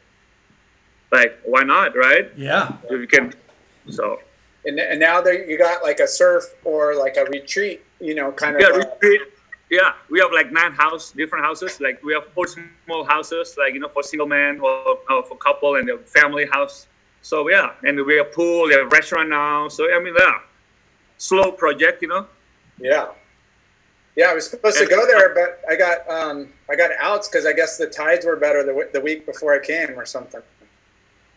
like 1.15 1.39
why 1.45 1.62
not 1.62 1.97
right? 1.97 2.31
Yeah. 2.37 2.73
We 2.91 3.07
can 3.07 3.33
so. 3.89 4.19
And, 4.67 4.79
and 4.81 4.99
now 4.99 5.21
there 5.21 5.49
you 5.49 5.59
got 5.59 5.83
like 5.83 6.01
a 6.01 6.07
surf 6.07 6.45
or 6.65 6.97
like 6.97 7.17
a 7.17 7.25
retreat 7.27 7.85
you 8.01 8.15
know 8.15 8.33
kind 8.33 8.57
of 8.57 8.62
yeah, 8.62 8.69
uh, 8.69 8.79
retreat. 8.79 9.21
yeah 9.71 9.93
we 10.11 10.19
have 10.21 10.33
like 10.33 10.51
nine 10.51 10.73
house 10.73 11.12
different 11.12 11.45
houses 11.45 11.81
like 11.81 12.03
we 12.03 12.15
have 12.15 12.27
four 12.35 12.47
small 12.47 13.05
houses 13.05 13.57
like 13.59 13.75
you 13.75 13.81
know 13.81 13.89
for 13.89 14.03
single 14.03 14.27
man 14.27 14.59
or, 14.61 14.99
or 15.11 15.23
for 15.29 15.37
couple 15.37 15.77
and 15.77 15.89
a 15.91 15.99
family 15.99 16.47
house. 16.47 16.87
So 17.23 17.49
yeah 17.49 17.73
and 17.85 17.95
we 18.05 18.17
have 18.17 18.33
pool 18.33 18.67
we 18.67 18.75
have 18.75 18.91
restaurant 18.91 19.29
now. 19.29 19.69
So 19.69 19.81
i 19.95 19.99
mean 20.01 20.15
yeah 20.19 20.39
slow 21.19 21.53
project 21.53 22.03
you 22.03 22.09
know? 22.09 22.27
Yeah 22.81 23.09
yeah, 24.17 24.27
I 24.31 24.35
was 24.35 24.49
supposed 24.49 24.79
to 24.79 24.87
go 24.87 25.07
there, 25.07 25.35
but 25.35 25.61
I 25.69 25.77
got 25.77 26.09
um, 26.09 26.49
I 26.71 26.77
got 26.77 26.91
outs 27.01 27.29
because 27.29 27.47
I 27.47 27.53
guess 27.53 27.77
the 27.77 27.87
tides 27.87 28.25
were 28.25 28.37
better 28.37 28.62
the, 28.62 28.89
the 28.93 29.01
week 29.01 29.27
before 29.27 29.55
I 29.55 29.59
came 29.59 29.99
or 29.99 30.07
something. 30.07 30.41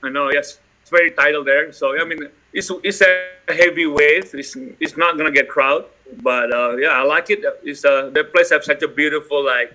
I 0.03 0.09
know. 0.09 0.31
Yes, 0.31 0.59
it's 0.81 0.91
very 0.91 1.11
tidal 1.11 1.43
there. 1.43 1.71
So 1.71 1.99
I 1.99 2.03
mean, 2.05 2.29
it's 2.53 2.71
it's 2.83 3.01
a 3.01 3.29
heavy 3.49 3.87
wave. 3.87 4.29
It's 4.33 4.55
it's 4.79 4.95
not 4.95 5.17
gonna 5.17 5.31
get 5.31 5.49
crowd, 5.49 5.85
but 6.21 6.53
uh, 6.53 6.77
yeah, 6.77 6.89
I 6.89 7.01
like 7.01 7.31
it. 7.31 7.43
It's 7.63 7.83
uh, 7.83 8.11
the 8.13 8.23
place 8.25 8.51
have 8.51 8.63
such 8.63 8.83
a 8.83 8.87
beautiful 8.87 9.43
like 9.43 9.73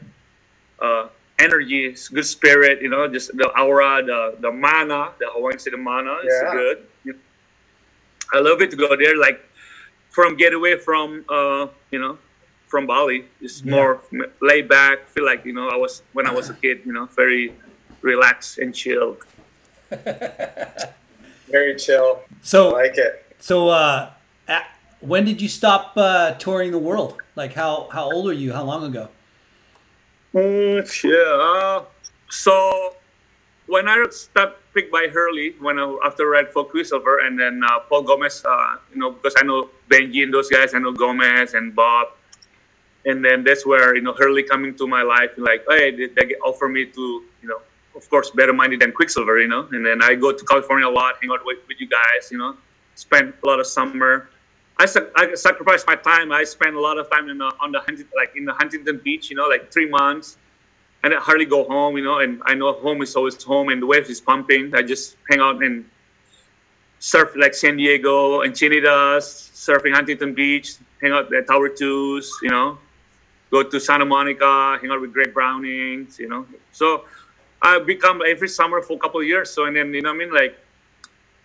uh, 0.81 1.09
energy, 1.41 1.95
good 2.13 2.27
spirit. 2.27 2.83
You 2.83 2.89
know, 2.89 3.09
just 3.09 3.37
the 3.37 3.51
aura, 3.59 4.05
the 4.05 4.37
the 4.39 4.53
mana, 4.53 5.11
the 5.19 5.27
Hawaiian 5.33 5.59
City 5.59 5.77
mana 5.77 6.19
is 6.25 6.35
yeah. 6.41 6.53
good. 6.53 6.87
I 8.33 8.39
love 8.39 8.63
it 8.63 8.71
to 8.71 8.77
go 8.77 8.95
there. 8.97 9.19
Like 9.19 9.45
from 10.11 10.37
get 10.37 10.55
away 10.55 10.79
from 10.79 11.25
uh, 11.29 11.67
you 11.91 11.99
know 11.99 12.17
from 12.73 12.87
Bali. 12.87 13.27
It's 13.45 13.63
yeah. 13.63 13.71
more 13.71 14.01
laid 14.41 14.67
back. 14.67 15.07
Feel 15.13 15.27
like 15.27 15.45
you 15.45 15.53
know 15.53 15.69
I 15.69 15.77
was 15.77 16.03
when 16.17 16.27
I 16.27 16.33
was 16.33 16.49
a 16.49 16.55
kid. 16.55 16.81
You 16.87 16.95
know, 16.97 17.05
very 17.05 17.53
relaxed 18.01 18.57
and 18.57 18.75
chill. 18.75 19.19
very 21.53 21.77
chill. 21.77 22.23
So 22.41 22.71
I 22.71 22.89
like 22.89 22.97
it. 22.97 23.13
So 23.39 23.69
uh, 23.69 24.11
at, 24.49 24.65
when 25.01 25.27
did 25.27 25.43
you 25.45 25.51
stop 25.61 25.93
uh, 25.97 26.33
touring 26.45 26.73
the 26.73 26.81
world? 26.89 27.21
Like 27.37 27.53
how 27.53 27.89
how 27.93 28.11
old 28.11 28.27
are 28.33 28.41
you? 28.45 28.55
How 28.57 28.65
long 28.65 28.83
ago? 28.91 29.05
Mm, 30.35 30.81
yeah. 31.05 31.33
Uh, 31.51 31.85
so 32.31 32.97
when 33.67 33.87
I 33.87 34.03
started 34.11 34.57
picked 34.73 34.91
by 34.91 35.07
Hurley 35.13 35.55
when 35.61 35.79
I, 35.79 35.85
after 36.07 36.25
I 36.25 36.41
read 36.41 36.53
for 36.55 36.65
Quiksilver 36.65 37.21
and 37.27 37.39
then 37.39 37.61
uh, 37.63 37.81
Paul 37.81 38.03
Gomez, 38.09 38.43
uh, 38.49 38.77
you 38.91 38.99
know, 38.99 39.11
because 39.13 39.35
I 39.37 39.45
know 39.45 39.69
Benji 39.91 40.23
and 40.23 40.33
those 40.33 40.49
guys, 40.49 40.73
I 40.73 40.79
know 40.79 40.93
Gomez 40.93 41.53
and 41.53 41.77
Bob 41.77 42.09
and 43.05 43.25
then 43.25 43.45
that's 43.45 43.67
where 43.67 43.95
you 43.95 44.03
know 44.03 44.15
Hurley 44.15 44.43
coming 44.43 44.75
to 44.77 44.87
my 44.87 45.03
life 45.03 45.31
like 45.37 45.65
hey 45.69 45.91
they, 45.95 46.07
they 46.07 46.35
offer 46.37 46.69
me 46.69 46.87
to 46.87 47.23
you 47.43 47.49
know 47.49 47.61
of 47.95 48.09
course 48.09 48.31
better 48.31 48.53
money 48.53 48.77
than 48.77 48.93
Quiksilver 48.93 49.39
you 49.41 49.49
know? 49.49 49.69
And 49.73 49.85
then 49.85 50.03
I 50.03 50.15
go 50.15 50.33
to 50.33 50.45
California 50.45 50.87
a 50.87 50.91
lot 50.91 51.17
hang 51.21 51.31
out 51.31 51.45
with, 51.45 51.59
with 51.69 51.81
you 51.81 51.89
guys 51.89 52.31
you 52.31 52.39
know? 52.39 52.57
Spend 52.95 53.33
a 53.43 53.47
lot 53.47 53.59
of 53.59 53.67
summer. 53.67 54.29
I, 54.79 54.87
I 55.17 55.35
sacrifice 55.35 55.85
my 55.87 55.97
time. 55.97 56.33
I 56.33 56.45
spend 56.45 56.77
a 56.77 56.81
lot 56.81 56.99
of 56.99 57.11
time 57.11 57.29
in 57.29 57.39
the, 57.39 57.53
on 57.61 57.73
the 57.73 57.81
like 58.17 58.37
in 58.37 58.45
the 58.45 58.55
Huntington 58.55 59.01
Beach 59.05 59.31
you 59.31 59.37
know 59.37 59.49
like 59.49 59.73
three 59.73 59.89
months. 59.89 60.39
And 61.05 61.13
I 61.13 61.19
hardly 61.19 61.47
go 61.47 61.65
home 61.65 61.97
you 61.97 62.05
know? 62.05 62.21
And 62.21 62.43
I 62.47 62.55
know 62.55 62.73
home 62.73 63.03
is 63.03 63.15
always 63.17 63.43
home 63.43 63.69
and 63.69 63.83
the 63.83 63.87
waves 63.87 64.09
is 64.09 64.21
pumping. 64.21 64.75
I 64.75 64.83
just 64.83 65.17
hang 65.29 65.41
out 65.41 65.63
and 65.63 65.85
surf 66.99 67.35
like 67.37 67.53
San 67.53 67.77
Diego 67.77 68.43
and 68.43 68.55
Encinitas 68.55 69.51
surfing 69.53 69.93
Huntington 69.93 70.35
Beach 70.35 70.77
hang 71.01 71.13
out 71.13 71.35
at 71.35 71.49
Tower 71.49 71.69
Twos 71.69 72.31
you 72.43 72.51
know 72.51 72.79
go 73.53 73.63
to 73.63 73.79
Santa 73.79 74.05
Monica, 74.07 74.79
hang 74.81 74.91
out 74.91 75.01
with 75.01 75.13
Greg 75.13 75.33
Brownings, 75.33 76.19
you 76.19 76.29
know. 76.29 76.47
So 76.73 77.05
I 77.61 77.79
become 77.79 78.23
every 78.27 78.49
summer 78.49 78.81
for 78.83 78.95
a 78.95 78.99
couple 78.99 79.21
of 79.21 79.27
years. 79.27 79.51
So 79.51 79.67
and 79.67 79.77
then 79.77 79.95
you 79.95 80.01
know 80.03 80.11
I 80.11 80.17
mean 80.17 80.33
like 80.33 80.59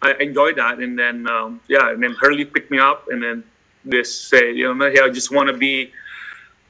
I 0.01 0.13
enjoy 0.19 0.53
that, 0.53 0.79
and 0.79 0.97
then 0.97 1.27
um, 1.29 1.59
yeah, 1.67 1.91
and 1.91 2.01
then 2.01 2.15
Hurley 2.19 2.45
picked 2.45 2.71
me 2.71 2.79
up, 2.79 3.07
and 3.11 3.21
then 3.21 3.43
this 3.83 4.09
say 4.17 4.53
you 4.53 4.73
know 4.73 4.89
hey, 4.89 5.01
I 5.01 5.09
just 5.09 5.31
want 5.31 5.49
to 5.49 5.57
be, 5.57 5.91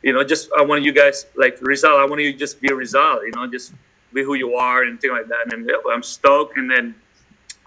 you 0.01 0.11
know, 0.11 0.23
just 0.23 0.49
I 0.57 0.63
want 0.63 0.83
you 0.83 0.91
guys 0.91 1.27
like 1.35 1.59
Rizal. 1.61 1.97
I 1.97 2.05
want 2.05 2.21
you 2.21 2.33
just 2.33 2.59
be 2.59 2.73
Rizal, 2.73 3.23
you 3.25 3.31
know, 3.35 3.45
just 3.47 3.73
be 4.13 4.23
who 4.23 4.33
you 4.33 4.55
are 4.55 4.83
and 4.83 4.99
things 4.99 5.11
like 5.11 5.27
that. 5.27 5.53
And 5.53 5.67
then 5.67 5.75
I'm 5.91 6.03
stoked, 6.03 6.57
and 6.57 6.69
then 6.69 6.95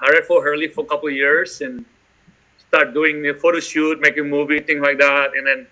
I 0.00 0.10
read 0.10 0.24
for 0.24 0.42
Hurley 0.42 0.68
for 0.68 0.84
a 0.84 0.88
couple 0.88 1.08
of 1.08 1.14
years 1.14 1.60
and 1.60 1.84
start 2.58 2.94
doing 2.94 3.22
the 3.22 3.34
photo 3.34 3.60
shoot, 3.60 4.00
making 4.00 4.28
movie, 4.28 4.60
things 4.60 4.80
like 4.80 4.98
that, 4.98 5.36
and 5.36 5.46
then 5.46 5.66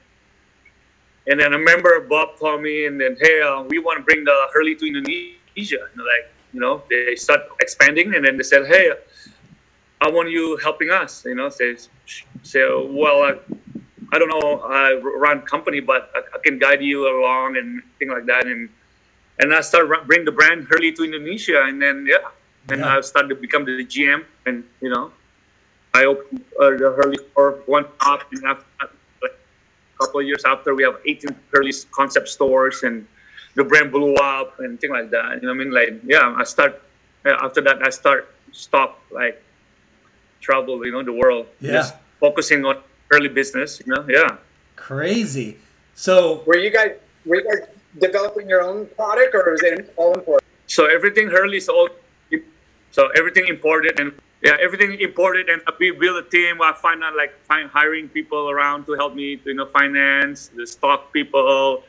and 1.29 1.39
then 1.39 1.53
I 1.53 1.57
remember 1.57 2.01
Bob 2.09 2.37
called 2.39 2.63
me 2.63 2.87
and 2.87 2.99
then, 2.99 3.17
hey, 3.21 3.43
uh, 3.43 3.63
we 3.63 3.79
want 3.79 3.99
to 3.99 4.03
bring 4.03 4.25
the 4.25 4.49
Hurley 4.53 4.75
to 4.77 4.87
Indonesia. 4.87 5.85
And 5.93 5.99
like, 5.99 6.33
you 6.55 6.61
know, 6.61 6.83
they 6.89 7.15
start 7.17 7.43
expanding 7.61 8.15
and 8.15 8.25
then 8.25 8.39
they 8.39 8.43
said, 8.43 8.67
hey, 8.67 8.93
I 10.01 10.11
want 10.11 10.31
you 10.31 10.57
helping 10.57 10.91
us. 10.91 11.25
You 11.27 11.35
know, 11.35 11.51
say, 11.51 11.77
say 12.43 12.65
well, 12.65 13.23
I, 13.23 13.35
I 14.13 14.19
don't 14.19 14.31
know, 14.31 14.61
I 14.65 14.95
run 14.95 15.43
company, 15.43 15.81
but 15.81 16.11
I, 16.15 16.21
I, 16.35 16.39
can 16.43 16.59
guide 16.59 16.83
you 16.83 17.07
along 17.07 17.59
and 17.59 17.83
thing 17.99 18.09
like 18.09 18.25
that. 18.27 18.47
And 18.47 18.71
and 19.39 19.55
I 19.55 19.61
started 19.61 20.07
bring 20.07 20.25
the 20.25 20.33
brand 20.33 20.67
Hurley 20.69 20.93
to 20.93 21.05
Indonesia, 21.05 21.63
and 21.65 21.81
then 21.81 22.07
yeah, 22.09 22.29
and 22.71 22.81
yeah. 22.81 22.97
I 22.97 23.01
started 23.03 23.29
to 23.29 23.35
become 23.35 23.67
the 23.67 23.85
GM, 23.85 24.25
and 24.47 24.65
you 24.81 24.89
know, 24.89 25.13
I 25.93 26.07
opened 26.07 26.43
uh, 26.59 26.71
the 26.71 26.95
Hurley 26.97 27.19
store 27.33 27.63
one 27.67 27.85
up, 28.01 28.25
and 28.33 28.45
after 28.45 28.65
couple 29.99 30.21
of 30.21 30.27
years 30.27 30.45
after, 30.47 30.75
we 30.75 30.83
have 30.83 30.97
18 31.07 31.35
Hurley 31.53 31.73
concept 31.91 32.29
stores, 32.29 32.83
and 32.83 33.07
the 33.55 33.65
brand 33.65 33.91
blew 33.91 34.15
up 34.17 34.61
and 34.61 34.81
things 34.81 34.93
like 34.93 35.11
that. 35.11 35.43
You 35.43 35.49
know 35.49 35.55
what 35.55 35.61
I 35.61 35.65
mean? 35.65 35.73
Like, 35.73 36.01
yeah, 36.05 36.35
I 36.37 36.45
start 36.45 36.81
after 37.25 37.61
that. 37.63 37.83
I 37.83 37.91
start 37.91 38.35
stop 38.53 39.01
like 39.11 39.43
travel. 40.41 40.85
You 40.85 40.93
know, 40.93 41.03
the 41.03 41.13
world. 41.13 41.47
Yeah. 41.61 41.73
Just 41.73 41.95
focusing 42.21 42.65
on 42.65 42.79
Hurley 43.11 43.29
business. 43.29 43.83
You 43.85 43.95
know, 43.95 44.07
yeah. 44.09 44.37
Crazy. 44.77 45.59
So, 45.95 46.43
were 46.47 46.57
you 46.57 46.71
guys 46.71 46.93
were 47.27 47.37
you 47.37 47.45
guys 47.45 47.69
developing 47.99 48.49
your 48.49 48.63
own 48.63 48.87
product, 48.95 49.35
or 49.35 49.51
was 49.51 49.63
it 49.63 49.93
all 49.97 50.15
imported? 50.15 50.47
So 50.67 50.87
everything 50.87 51.29
Hurley 51.29 51.57
is 51.57 51.69
all 51.69 51.89
so 52.91 53.09
everything 53.17 53.49
imported 53.49 54.01
and 54.01 54.13
yeah, 54.43 54.57
everything 54.61 55.01
imported, 55.01 55.49
and 55.49 55.63
we 55.79 55.91
build 55.91 56.25
a 56.25 56.29
team. 56.29 56.63
I 56.63 56.73
find 56.73 57.03
out 57.03 57.17
like 57.17 57.35
find 57.43 57.69
hiring 57.69 58.09
people 58.09 58.51
around 58.51 58.87
to 58.87 58.93
help 58.95 59.15
me, 59.15 59.37
to, 59.37 59.51
you 59.51 59.55
know, 59.55 59.67
finance, 59.67 60.49
the 60.55 60.67
stock 60.67 61.13
people, 61.13 61.83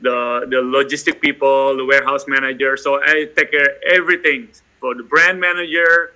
the 0.00 0.46
the 0.48 0.56
logistic 0.56 1.20
people, 1.20 1.76
the 1.76 1.84
warehouse 1.84 2.26
manager. 2.28 2.76
So 2.76 3.02
I 3.02 3.28
take 3.34 3.50
care 3.50 3.66
of 3.66 3.82
everything 3.90 4.48
for 4.78 4.94
the 4.94 5.02
brand 5.02 5.40
manager, 5.40 6.14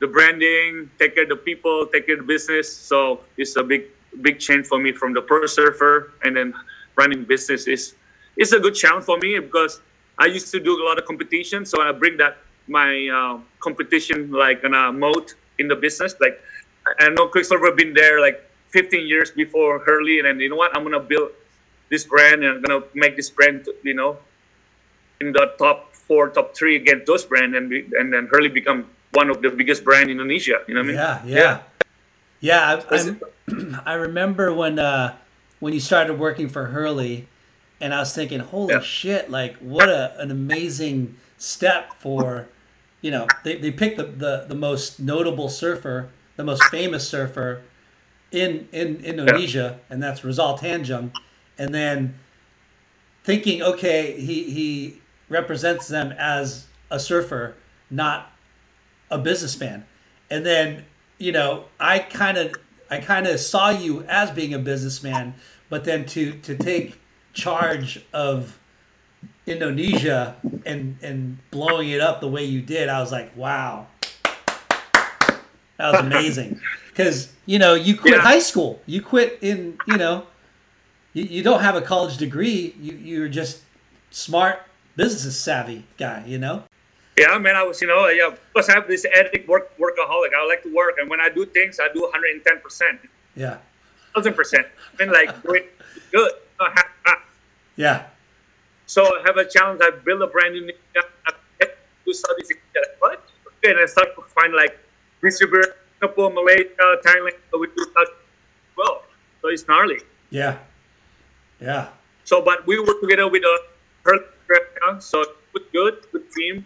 the 0.00 0.08
branding, 0.08 0.90
take 0.98 1.14
care 1.14 1.24
of 1.24 1.28
the 1.28 1.36
people, 1.36 1.86
take 1.86 2.06
care 2.06 2.18
of 2.18 2.26
the 2.26 2.26
business. 2.26 2.72
So 2.72 3.20
it's 3.36 3.56
a 3.56 3.62
big 3.62 3.84
big 4.22 4.38
change 4.38 4.66
for 4.66 4.78
me 4.78 4.92
from 4.92 5.12
the 5.12 5.22
pro 5.22 5.46
surfer 5.46 6.12
and 6.22 6.36
then 6.36 6.54
running 6.96 7.24
business 7.24 7.66
is 7.66 7.94
it's 8.36 8.52
a 8.52 8.60
good 8.60 8.74
challenge 8.74 9.04
for 9.04 9.18
me 9.18 9.38
because 9.38 9.80
I 10.18 10.26
used 10.26 10.50
to 10.52 10.60
do 10.60 10.80
a 10.80 10.84
lot 10.84 10.98
of 10.98 11.06
competition. 11.06 11.64
So 11.64 11.82
I 11.82 11.92
bring 11.92 12.16
that 12.18 12.38
my 12.68 13.08
uh, 13.08 13.40
competition 13.60 14.30
like 14.30 14.64
in 14.64 14.74
a 14.74 14.92
mode 14.92 15.32
in 15.58 15.68
the 15.68 15.76
business. 15.76 16.14
Like 16.20 16.40
I 17.00 17.08
know 17.10 17.28
Quiksilver 17.28 17.72
been 17.72 17.94
there 17.94 18.20
like 18.20 18.42
15 18.70 19.06
years 19.06 19.30
before 19.30 19.78
Hurley, 19.80 20.18
and 20.18 20.26
then 20.26 20.40
you 20.40 20.48
know 20.48 20.56
what? 20.56 20.76
I'm 20.76 20.82
gonna 20.82 21.00
build 21.00 21.30
this 21.90 22.04
brand 22.04 22.44
and 22.44 22.56
I'm 22.56 22.62
gonna 22.62 22.84
make 22.94 23.16
this 23.16 23.30
brand, 23.30 23.68
you 23.82 23.94
know, 23.94 24.18
in 25.20 25.32
the 25.32 25.52
top 25.58 25.94
four, 25.94 26.28
top 26.28 26.54
three 26.54 26.76
against 26.76 27.06
those 27.06 27.24
brand, 27.24 27.54
and 27.54 27.70
be, 27.70 27.86
and 27.98 28.12
then 28.12 28.26
Hurley 28.26 28.48
become 28.48 28.90
one 29.12 29.30
of 29.30 29.40
the 29.42 29.50
biggest 29.50 29.84
brand 29.84 30.10
in 30.10 30.18
Indonesia. 30.18 30.60
You 30.66 30.74
know 30.74 30.80
what 30.80 30.98
I 30.98 31.22
mean? 31.22 31.28
Yeah, 31.28 31.60
yeah, 32.40 32.80
yeah. 32.88 33.16
I, 33.46 33.80
I 33.86 33.94
remember 33.94 34.52
when 34.52 34.78
uh, 34.78 35.16
when 35.60 35.72
you 35.72 35.80
started 35.80 36.18
working 36.18 36.48
for 36.48 36.66
Hurley, 36.66 37.28
and 37.80 37.94
I 37.94 38.00
was 38.00 38.14
thinking, 38.14 38.40
holy 38.40 38.74
yeah. 38.74 38.80
shit! 38.80 39.30
Like, 39.30 39.56
what 39.58 39.88
a, 39.88 40.18
an 40.20 40.30
amazing 40.30 41.16
step 41.38 41.94
for 41.94 42.48
you 43.04 43.10
know, 43.10 43.26
they, 43.42 43.56
they 43.56 43.70
picked 43.70 43.98
the, 43.98 44.04
the, 44.04 44.46
the 44.48 44.54
most 44.54 44.98
notable 44.98 45.50
surfer, 45.50 46.08
the 46.36 46.42
most 46.42 46.64
famous 46.70 47.06
surfer 47.06 47.60
in 48.32 48.66
in 48.72 49.04
Indonesia, 49.04 49.78
yeah. 49.78 49.94
and 49.94 50.02
that's 50.02 50.24
Rizal 50.24 50.56
Tanjung. 50.56 51.12
And 51.58 51.74
then 51.74 52.14
thinking, 53.22 53.62
okay, 53.62 54.18
he, 54.18 54.44
he 54.44 55.02
represents 55.28 55.86
them 55.86 56.12
as 56.12 56.66
a 56.90 56.98
surfer, 56.98 57.56
not 57.90 58.32
a 59.10 59.18
businessman. 59.18 59.84
And 60.30 60.46
then, 60.46 60.86
you 61.18 61.30
know, 61.30 61.66
I 61.78 61.98
kind 61.98 62.38
of 62.38 62.54
I 62.90 63.00
kind 63.00 63.26
of 63.26 63.38
saw 63.38 63.68
you 63.68 64.04
as 64.04 64.30
being 64.30 64.54
a 64.54 64.58
businessman, 64.58 65.34
but 65.68 65.84
then 65.84 66.06
to 66.06 66.38
to 66.38 66.56
take 66.56 66.98
charge 67.34 68.02
of 68.14 68.58
Indonesia 69.46 70.36
and 70.64 70.96
and 71.02 71.38
blowing 71.50 71.90
it 71.90 72.00
up 72.00 72.20
the 72.20 72.28
way 72.28 72.44
you 72.44 72.62
did, 72.62 72.88
I 72.88 73.00
was 73.00 73.12
like, 73.12 73.36
wow, 73.36 73.86
that 75.76 75.92
was 75.92 76.00
amazing. 76.00 76.60
Because 76.94 77.32
you 77.44 77.58
know 77.58 77.74
you 77.74 77.98
quit 77.98 78.14
yeah. 78.14 78.20
high 78.20 78.38
school, 78.38 78.80
you 78.86 79.02
quit 79.02 79.40
in 79.42 79.76
you 79.88 79.96
know, 79.96 80.28
you, 81.12 81.24
you 81.24 81.42
don't 81.42 81.60
have 81.60 81.74
a 81.74 81.82
college 81.82 82.18
degree. 82.18 82.72
You 82.80 82.94
you're 82.94 83.28
just 83.28 83.62
smart, 84.12 84.62
business 84.94 85.36
savvy 85.36 85.86
guy. 85.98 86.22
You 86.24 86.38
know. 86.38 86.62
Yeah, 87.18 87.36
man. 87.38 87.56
I 87.56 87.64
was, 87.64 87.80
you 87.82 87.88
know, 87.88 88.06
yeah, 88.06 88.30
because 88.52 88.68
I 88.68 88.74
have 88.74 88.86
this 88.86 89.04
addict 89.06 89.48
work 89.48 89.76
workaholic. 89.76 90.30
I 90.38 90.46
like 90.46 90.62
to 90.62 90.72
work, 90.72 90.94
and 91.00 91.10
when 91.10 91.20
I 91.20 91.30
do 91.30 91.44
things, 91.44 91.80
I 91.82 91.92
do 91.92 92.02
110 92.02 92.60
percent. 92.60 93.00
Yeah. 93.34 93.58
Thousand 94.14 94.34
percent. 94.34 94.68
I 95.00 95.02
mean, 95.02 95.12
like, 95.12 95.34
good. 95.42 96.30
Yeah. 97.76 98.06
So 98.94 99.02
I 99.02 99.22
have 99.26 99.36
a 99.38 99.44
challenge. 99.44 99.80
I 99.82 99.90
build 99.90 100.22
a 100.22 100.28
brand 100.28 100.54
new 100.54 100.70
to 100.70 102.14
Southeast 102.14 102.52
Asia. 102.52 102.86
What? 103.00 103.26
Okay, 103.58 103.72
and 103.72 103.80
I 103.80 103.86
start 103.86 104.14
to 104.14 104.22
find 104.22 104.54
like 104.54 104.78
distributor, 105.20 105.74
Singapore, 105.98 106.30
Malaysia, 106.30 107.02
Thailand. 107.02 107.34
So 107.50 107.58
we 107.58 107.66
do 107.74 107.82
that 107.96 108.06
well. 108.78 109.02
So 109.42 109.48
it's 109.48 109.66
gnarly. 109.66 109.98
Yeah. 110.30 110.58
Yeah. 111.60 111.88
So, 112.22 112.40
but 112.40 112.64
we 112.68 112.78
work 112.78 113.00
together 113.00 113.26
with 113.26 113.42
a 113.42 113.58
her, 114.04 115.00
so 115.00 115.22
it's 115.22 115.66
good, 115.72 116.06
good 116.12 116.30
team, 116.30 116.64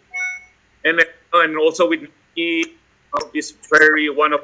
and 0.84 1.00
uh, 1.00 1.40
and 1.40 1.56
also 1.56 1.88
with 1.88 2.02
me, 2.36 2.76
uh, 3.14 3.24
this 3.32 3.56
very 3.72 4.10
one 4.10 4.34
of 4.34 4.42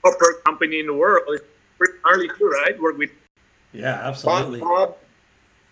corporate 0.00 0.42
company 0.44 0.80
in 0.80 0.86
the 0.86 0.94
world. 0.94 1.24
It's 1.28 1.44
pretty 1.76 2.00
gnarly 2.00 2.28
too, 2.38 2.48
right? 2.48 2.80
Work 2.80 2.96
with. 2.96 3.10
Yeah, 3.74 4.08
absolutely. 4.08 4.60
Bob, 4.60 4.70
Bob 4.70 4.96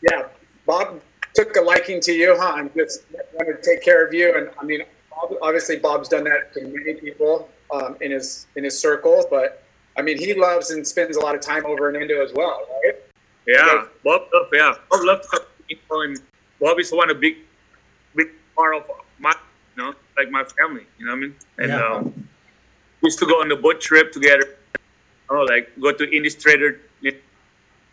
yeah, 0.02 0.28
Bob 0.66 1.00
took 1.34 1.56
a 1.56 1.60
liking 1.60 2.00
to 2.00 2.12
you, 2.12 2.36
huh? 2.38 2.56
And 2.58 2.74
just 2.74 3.04
wanted 3.34 3.62
to 3.62 3.62
take 3.62 3.82
care 3.82 4.04
of 4.06 4.12
you. 4.12 4.36
And 4.36 4.50
I 4.60 4.64
mean, 4.64 4.82
obviously, 5.40 5.78
Bob's 5.78 6.08
done 6.08 6.24
that 6.24 6.52
to 6.54 6.66
many 6.66 6.94
people 6.94 7.48
um, 7.72 7.96
in 8.00 8.10
his 8.10 8.46
in 8.56 8.64
his 8.64 8.78
circle. 8.78 9.24
But 9.30 9.64
I 9.96 10.02
mean, 10.02 10.18
he 10.18 10.34
loves 10.34 10.70
and 10.70 10.86
spends 10.86 11.16
a 11.16 11.20
lot 11.20 11.34
of 11.34 11.40
time 11.40 11.66
over 11.66 11.90
in 11.90 12.00
Indo 12.00 12.22
as 12.22 12.32
well, 12.34 12.66
right? 12.84 12.94
Yeah, 13.46 13.84
Bob 14.04 14.22
love, 14.32 14.48
yeah, 14.52 14.74
Bob 14.90 15.04
loves 15.04 15.28
people, 15.68 16.02
and 16.02 16.18
Bob 16.60 16.78
is 16.78 16.92
one 16.92 17.10
of 17.10 17.20
big, 17.20 17.36
big 18.14 18.28
part 18.54 18.76
of 18.76 18.84
my, 19.18 19.34
you 19.76 19.82
know, 19.82 19.94
like 20.16 20.30
my 20.30 20.44
family. 20.44 20.86
You 20.98 21.06
know 21.06 21.12
what 21.12 21.18
I 21.18 21.20
mean? 21.20 21.34
And 21.58 21.68
yeah. 21.68 21.86
um, 21.86 22.28
we 23.00 23.08
used 23.08 23.18
to 23.18 23.26
go 23.26 23.40
on 23.40 23.48
the 23.48 23.56
boat 23.56 23.80
trip 23.80 24.12
together. 24.12 24.56
Oh, 25.28 25.42
like 25.42 25.72
go 25.80 25.92
to 25.92 26.16
Indies 26.16 26.36
Trader 26.36 26.78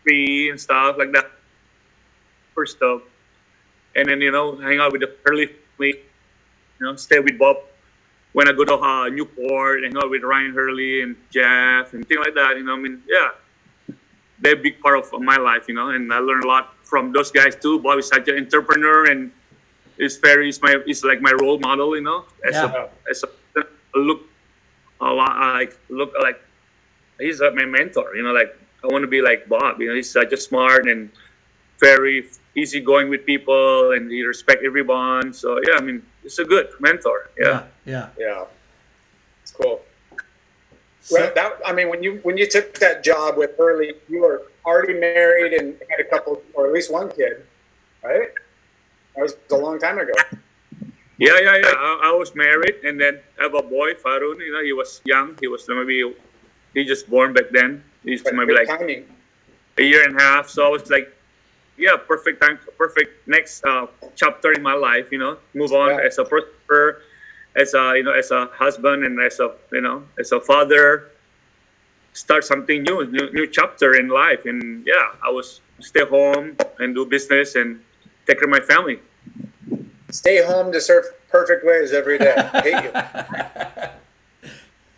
free 0.02 0.50
and 0.50 0.60
stuff 0.60 0.96
like 0.98 1.12
that. 1.12 1.30
First 2.54 2.76
stuff 2.76 3.02
and 3.96 4.08
then 4.08 4.20
you 4.20 4.30
know 4.30 4.56
hang 4.56 4.78
out 4.80 4.92
with 4.92 5.02
the 5.02 5.14
Hurley 5.24 5.50
family, 5.80 6.00
you 6.78 6.86
know, 6.86 6.96
stay 6.96 7.20
with 7.20 7.38
Bob. 7.38 7.56
When 8.32 8.48
I 8.48 8.52
go 8.52 8.64
to 8.64 8.74
uh, 8.74 9.08
Newport, 9.08 9.82
hang 9.82 9.96
out 9.96 10.10
with 10.10 10.22
Ryan 10.22 10.52
Hurley 10.52 11.02
and 11.02 11.16
Jeff 11.30 11.94
and 11.94 12.06
things 12.06 12.20
like 12.24 12.34
that. 12.34 12.56
You 12.56 12.64
know, 12.64 12.74
I 12.74 12.76
mean, 12.76 13.02
yeah, 13.08 13.30
they're 14.38 14.54
a 14.54 14.62
big 14.62 14.80
part 14.80 14.98
of 14.98 15.20
my 15.20 15.36
life. 15.36 15.66
You 15.66 15.74
know, 15.74 15.90
and 15.90 16.12
I 16.12 16.18
learned 16.18 16.44
a 16.44 16.48
lot 16.48 16.74
from 16.84 17.12
those 17.12 17.30
guys 17.30 17.56
too. 17.56 17.80
Bob 17.80 17.98
is 17.98 18.08
such 18.08 18.28
an 18.28 18.36
entrepreneur 18.36 19.10
and 19.10 19.32
is 19.98 20.16
very 20.18 20.48
is 20.48 20.62
my 20.62 20.76
is 20.86 21.02
like 21.02 21.20
my 21.20 21.32
role 21.40 21.58
model. 21.58 21.96
You 21.96 22.02
know, 22.02 22.24
as 22.46 22.54
yeah. 22.54 22.86
a 22.86 23.10
as 23.10 23.24
a 23.24 23.98
look 23.98 24.22
a 25.00 25.06
lot 25.06 25.36
like 25.54 25.76
look 25.88 26.12
like 26.22 26.40
he's 27.18 27.40
like 27.40 27.54
my 27.54 27.64
mentor. 27.64 28.14
You 28.14 28.22
know, 28.22 28.32
like 28.32 28.56
I 28.84 28.86
want 28.86 29.02
to 29.02 29.08
be 29.08 29.22
like 29.22 29.48
Bob. 29.48 29.80
You 29.80 29.88
know, 29.88 29.94
he's 29.96 30.10
such 30.10 30.32
a 30.32 30.36
smart 30.36 30.88
and 30.88 31.10
very 31.80 32.28
easy 32.54 32.80
going 32.80 33.08
with 33.08 33.24
people 33.26 33.92
and 33.92 34.10
he 34.10 34.22
respect 34.22 34.62
everyone. 34.64 35.32
So 35.32 35.60
yeah, 35.66 35.76
I 35.76 35.80
mean, 35.80 36.02
it's 36.24 36.38
a 36.38 36.44
good 36.44 36.68
mentor. 36.78 37.30
Yeah, 37.38 37.46
yeah, 37.46 37.64
yeah. 37.86 38.08
yeah. 38.18 38.44
It's 39.42 39.52
cool. 39.52 39.80
So, 41.00 41.18
well, 41.18 41.32
that 41.34 41.52
I 41.66 41.72
mean, 41.72 41.88
when 41.88 42.02
you 42.02 42.20
when 42.22 42.36
you 42.36 42.46
took 42.46 42.78
that 42.78 43.02
job 43.02 43.36
with 43.36 43.56
Hurley, 43.56 43.94
you 44.08 44.20
were 44.20 44.42
already 44.64 45.00
married 45.00 45.54
and 45.54 45.74
had 45.90 46.00
a 46.00 46.08
couple, 46.08 46.42
or 46.54 46.66
at 46.66 46.72
least 46.72 46.92
one 46.92 47.10
kid, 47.10 47.44
right? 48.04 48.28
That 49.16 49.22
was 49.22 49.34
a 49.50 49.56
long 49.56 49.80
time 49.80 49.98
ago. 49.98 50.12
Yeah, 51.18 51.36
yeah, 51.40 51.56
yeah. 51.56 51.74
I, 51.76 52.00
I 52.04 52.12
was 52.12 52.34
married, 52.34 52.76
and 52.84 53.00
then 53.00 53.20
I 53.38 53.44
have 53.44 53.54
a 53.54 53.62
boy, 53.62 53.92
Varun. 53.94 54.40
You 54.40 54.52
know, 54.52 54.62
he 54.62 54.72
was 54.72 55.00
young. 55.04 55.36
He 55.40 55.48
was 55.48 55.66
maybe 55.68 56.14
he 56.74 56.84
just 56.84 57.10
born 57.10 57.32
back 57.32 57.50
then. 57.50 57.82
He's 58.04 58.22
but 58.22 58.34
maybe 58.34 58.54
like 58.54 58.68
timing. 58.68 59.04
a 59.78 59.82
year 59.82 60.04
and 60.04 60.16
a 60.16 60.22
half. 60.22 60.48
So 60.48 60.66
I 60.66 60.68
was 60.68 60.88
like 60.90 61.12
yeah, 61.80 61.96
perfect 61.96 62.40
time, 62.40 62.58
perfect 62.76 63.26
next 63.26 63.64
uh, 63.64 63.86
chapter 64.14 64.52
in 64.52 64.62
my 64.62 64.74
life. 64.74 65.06
You 65.10 65.18
know, 65.18 65.38
move 65.54 65.72
on 65.72 65.90
yeah. 65.90 66.06
as 66.06 66.18
a 66.18 66.24
person, 66.24 66.50
as 67.56 67.74
a 67.74 67.94
you 67.96 68.04
know, 68.04 68.12
as 68.12 68.30
a 68.30 68.46
husband, 68.52 69.04
and 69.04 69.20
as 69.20 69.40
a 69.40 69.54
you 69.72 69.80
know, 69.80 70.04
as 70.18 70.32
a 70.32 70.40
father. 70.40 71.10
Start 72.12 72.44
something 72.44 72.82
new, 72.82 73.06
new, 73.06 73.30
new 73.32 73.46
chapter 73.46 73.94
in 73.94 74.08
life, 74.08 74.44
and 74.44 74.84
yeah, 74.84 75.14
I 75.24 75.30
was 75.30 75.60
stay 75.78 76.04
home 76.04 76.56
and 76.80 76.94
do 76.94 77.06
business 77.06 77.54
and 77.54 77.80
take 78.26 78.38
care 78.40 78.48
of 78.48 78.50
my 78.50 78.60
family. 78.60 78.98
Stay 80.10 80.44
home 80.44 80.72
to 80.72 80.80
surf 80.80 81.06
perfect 81.28 81.64
waves 81.64 81.92
every 81.92 82.18
day. 82.18 82.34
I 82.36 82.60
hate 82.60 82.82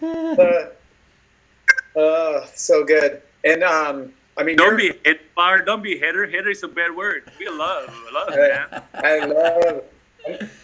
you. 0.00 0.38
uh, 0.38 2.00
uh, 2.00 2.46
so 2.54 2.84
good. 2.84 3.20
And 3.44 3.62
um, 3.62 4.12
I 4.36 4.42
mean, 4.42 4.56
don't 4.56 4.76
be 4.76 4.92
hit 5.04 5.34
bar. 5.34 5.62
Don't 5.62 5.82
be 5.82 5.98
hitter. 5.98 6.26
Hitter 6.26 6.50
is 6.50 6.62
a 6.62 6.68
bad 6.68 6.94
word. 6.96 7.30
We 7.38 7.48
love, 7.48 7.94
love, 8.12 8.28
man. 8.34 8.82
I 8.94 9.24
love. 9.26 9.84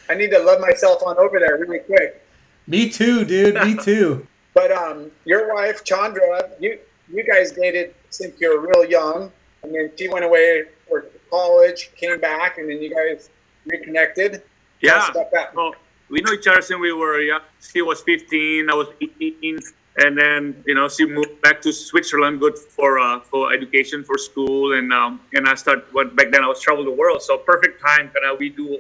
I 0.09 0.15
need 0.15 0.31
to 0.31 0.39
love 0.39 0.61
myself 0.61 1.03
on 1.03 1.19
over 1.19 1.39
there 1.39 1.59
really 1.59 1.81
quick. 1.81 2.25
Me 2.67 2.89
too, 2.89 3.25
dude. 3.25 3.55
Me 3.55 3.77
too. 3.83 4.27
but 4.55 4.73
um, 4.73 5.11
your 5.25 5.55
wife 5.55 5.85
Chandra, 5.85 6.51
you 6.61 6.79
you 7.13 7.25
guys 7.25 7.53
dated 7.53 7.95
since 8.11 8.41
you 8.41 8.51
were 8.51 8.67
real 8.67 8.85
young, 8.89 9.33
and 9.63 9.75
then 9.75 9.91
she 9.97 10.09
went 10.09 10.25
away 10.25 10.65
for 10.89 11.07
college, 11.31 11.91
came 11.97 12.21
back, 12.21 12.59
and 12.59 12.69
then 12.69 12.81
you 12.81 12.95
guys 12.95 13.31
reconnected. 13.67 14.43
Yeah. 14.81 15.09
Well, 15.55 15.75
we 16.09 16.21
know 16.21 16.33
each 16.33 16.47
other 16.47 16.63
since 16.63 16.81
we 16.81 16.93
were 16.93 17.21
young. 17.21 17.41
She 17.61 17.83
was 17.83 18.01
15, 18.03 18.71
I 18.71 18.75
was 18.75 18.89
18 19.01 19.61
and 19.99 20.17
then 20.17 20.63
you 20.67 20.75
know 20.75 20.89
she 20.89 21.05
moved 21.05 21.43
back 21.43 21.61
to 21.63 21.73
Switzerland, 21.73 22.41
good 22.41 22.57
for 22.59 22.99
uh, 22.99 23.21
for 23.21 23.53
education, 23.53 24.05
for 24.05 24.17
school, 24.17 24.75
and 24.75 24.93
um, 24.93 25.21
and 25.35 25.49
I 25.49 25.55
started. 25.55 25.85
What 25.93 26.15
back 26.17 26.31
then 26.31 26.45
I 26.45 26.47
was 26.47 26.61
travel 26.61 26.85
the 26.85 26.91
world, 26.91 27.23
so 27.23 27.37
perfect 27.37 27.81
time. 27.81 28.11
Kind 28.11 28.25
of 28.31 28.39
we 28.39 28.49
do 28.49 28.79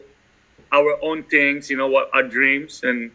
our 0.73 0.99
own 1.03 1.23
things, 1.25 1.71
you 1.71 1.77
know, 1.77 1.89
what 1.89 2.11
our 2.15 2.23
dreams, 2.23 2.83
and 2.85 3.11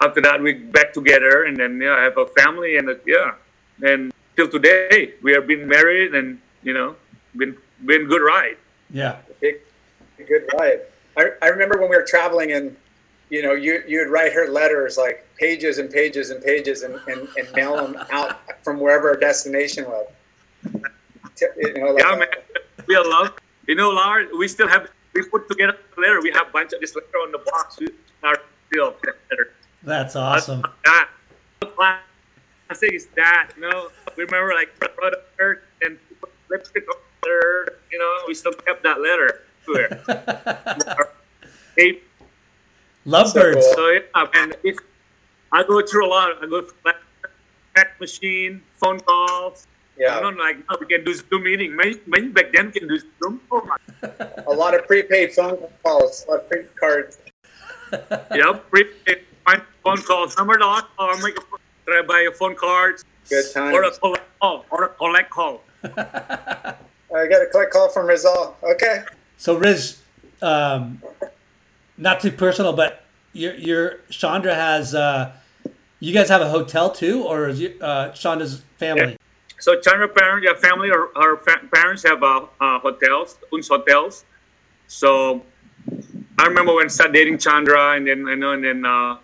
after 0.00 0.20
that 0.22 0.40
we 0.40 0.54
back 0.54 0.92
together, 0.92 1.44
and 1.44 1.56
then 1.56 1.80
yeah, 1.80 1.94
I 1.94 2.02
have 2.02 2.16
a 2.16 2.26
family, 2.26 2.78
and 2.78 2.88
uh, 2.88 2.94
yeah, 3.06 3.34
and 3.82 4.12
till 4.36 4.48
today 4.48 5.14
we 5.22 5.32
have 5.32 5.46
been 5.46 5.66
married, 5.66 6.14
and 6.14 6.40
you 6.62 6.74
know, 6.74 6.96
been 7.36 7.56
been 7.84 8.06
good 8.06 8.22
ride. 8.22 8.56
Yeah. 8.90 9.16
Big, 9.40 9.56
good 10.16 10.48
ride. 10.58 10.80
I, 11.16 11.30
I 11.42 11.48
remember 11.48 11.78
when 11.80 11.90
we 11.90 11.96
were 11.96 12.06
traveling 12.06 12.52
and 12.52 12.76
you 13.28 13.42
know 13.42 13.52
you 13.52 13.82
you'd 13.86 14.08
write 14.08 14.32
her 14.32 14.48
letters 14.48 14.96
like 14.96 15.26
pages 15.38 15.78
and 15.78 15.90
pages 15.90 16.30
and 16.30 16.42
pages 16.42 16.82
and, 16.82 16.94
and, 17.08 17.28
and 17.36 17.52
mail 17.54 17.76
them 17.76 17.96
out 18.10 18.38
from 18.64 18.80
wherever 18.80 19.10
our 19.10 19.16
destination 19.16 19.84
was. 19.84 20.06
You 20.64 21.74
know, 21.74 21.92
like, 21.92 22.04
Yeah, 22.04 22.16
man, 22.16 22.28
we 22.86 22.96
are 22.96 23.04
love. 23.08 23.36
You 23.66 23.74
know, 23.74 23.90
Lars, 23.90 24.28
we 24.38 24.48
still 24.48 24.68
have 24.68 24.88
we 25.14 25.22
put 25.28 25.48
together 25.48 25.76
a 25.96 26.00
letter. 26.00 26.20
We 26.22 26.30
have 26.32 26.48
a 26.48 26.50
bunch 26.52 26.72
of 26.72 26.80
this 26.80 26.94
letter 26.94 27.18
on 27.18 27.32
the 27.32 27.38
box. 27.38 27.78
We 27.78 27.88
are 28.22 28.38
still 28.68 28.94
letter. 29.04 29.52
That's 29.82 30.16
awesome. 30.16 30.62
that. 30.84 31.08
Classic 31.60 32.92
is 32.92 33.06
that, 33.16 33.52
you 33.56 33.62
know. 33.62 33.88
We 34.16 34.24
remember 34.24 34.54
like 34.54 34.78
brother 34.78 35.62
and 35.82 35.98
put 36.20 36.30
lipstick 36.50 36.88
on 36.88 36.96
there, 37.22 37.64
you 37.90 37.98
know, 37.98 38.18
we 38.26 38.34
still 38.34 38.52
kept 38.52 38.82
that 38.82 39.00
letter 39.00 39.42
to 39.66 39.74
her. 39.74 41.08
Hey, 41.76 42.00
Lovebirds. 43.06 43.64
So 43.64 43.72
so 43.74 43.88
yeah, 43.90 44.26
man, 44.34 44.52
it's, 44.64 44.80
I 45.52 45.62
go 45.62 45.80
through 45.86 46.06
a 46.06 46.10
lot. 46.10 46.32
I 46.42 46.46
go 46.46 46.62
through 46.62 46.76
like 46.84 46.96
fax 47.74 47.98
machine, 48.00 48.62
phone 48.76 49.00
calls. 49.00 49.66
yeah, 49.96 50.16
I 50.16 50.20
don't 50.20 50.38
like 50.38 50.58
now 50.68 50.76
we 50.80 50.86
can 50.86 51.04
do 51.04 51.14
Zoom 51.14 51.44
meeting. 51.44 51.74
Maybe, 51.76 52.00
maybe 52.06 52.28
back 52.28 52.52
then 52.52 52.66
we 52.66 52.80
can 52.80 52.88
do 52.88 52.98
Zoom. 52.98 53.40
Oh 53.50 53.62
my 53.64 53.76
a 54.46 54.52
lot 54.52 54.74
of 54.74 54.86
prepaid 54.86 55.32
phone 55.32 55.56
calls, 55.84 56.24
a 56.26 56.30
lot 56.32 56.40
of 56.40 56.48
prepaid 56.50 56.76
cards. 56.76 57.18
yeah, 58.34 58.52
prepaid 58.70 59.20
find 59.44 59.62
phone 59.84 60.02
calls. 60.02 60.36
Number 60.36 60.58
the 60.58 60.66
last 60.66 60.86
call, 60.96 61.16
make 61.18 61.36
a 61.38 61.40
try 61.86 62.02
buy 62.02 62.26
a 62.28 62.32
phone 62.32 62.56
card 62.56 62.96
Good 63.30 63.44
time. 63.54 63.72
or 63.72 63.82
a 63.82 63.86
times. 63.86 63.98
collect 63.98 64.24
call 64.40 64.64
or 64.70 64.84
a 64.84 64.88
collect 64.88 65.30
call. 65.30 65.62
I 65.84 67.26
got 67.30 67.40
a 67.42 67.46
click 67.52 67.70
call 67.70 67.88
from 67.88 68.06
Rizal. 68.06 68.56
Okay. 68.62 69.02
So 69.36 69.56
Riz, 69.56 70.02
um, 70.42 71.00
not 71.98 72.20
too 72.20 72.30
personal, 72.32 72.72
but 72.72 73.04
your 73.32 73.54
your 73.54 74.00
Chandra 74.10 74.54
has. 74.54 74.94
Uh, 74.94 75.32
you 75.98 76.12
guys 76.12 76.28
have 76.28 76.42
a 76.42 76.48
hotel 76.48 76.90
too, 76.90 77.24
or 77.24 77.48
is 77.48 77.60
you, 77.60 77.78
uh, 77.80 78.10
Chandra's 78.10 78.62
family? 78.76 79.16
So 79.58 79.80
Chandra 79.80 80.08
parents, 80.08 80.46
yeah, 80.46 80.54
family, 80.58 80.90
or 80.90 81.10
her 81.16 81.38
fa- 81.38 81.66
parents 81.72 82.02
have 82.02 82.22
uh, 82.22 82.44
uh, 82.60 82.78
hotels, 82.80 83.38
Uns 83.52 83.68
hotels. 83.68 84.24
So 84.86 85.42
I 86.38 86.46
remember 86.46 86.74
when 86.74 86.84
I 86.84 86.88
started 86.88 87.14
dating 87.14 87.38
Chandra, 87.38 87.96
and 87.96 88.06
then 88.06 88.26
you 88.26 88.36
know, 88.36 88.52
and 88.52 88.62
then 88.62 88.84
uh, 88.84 89.16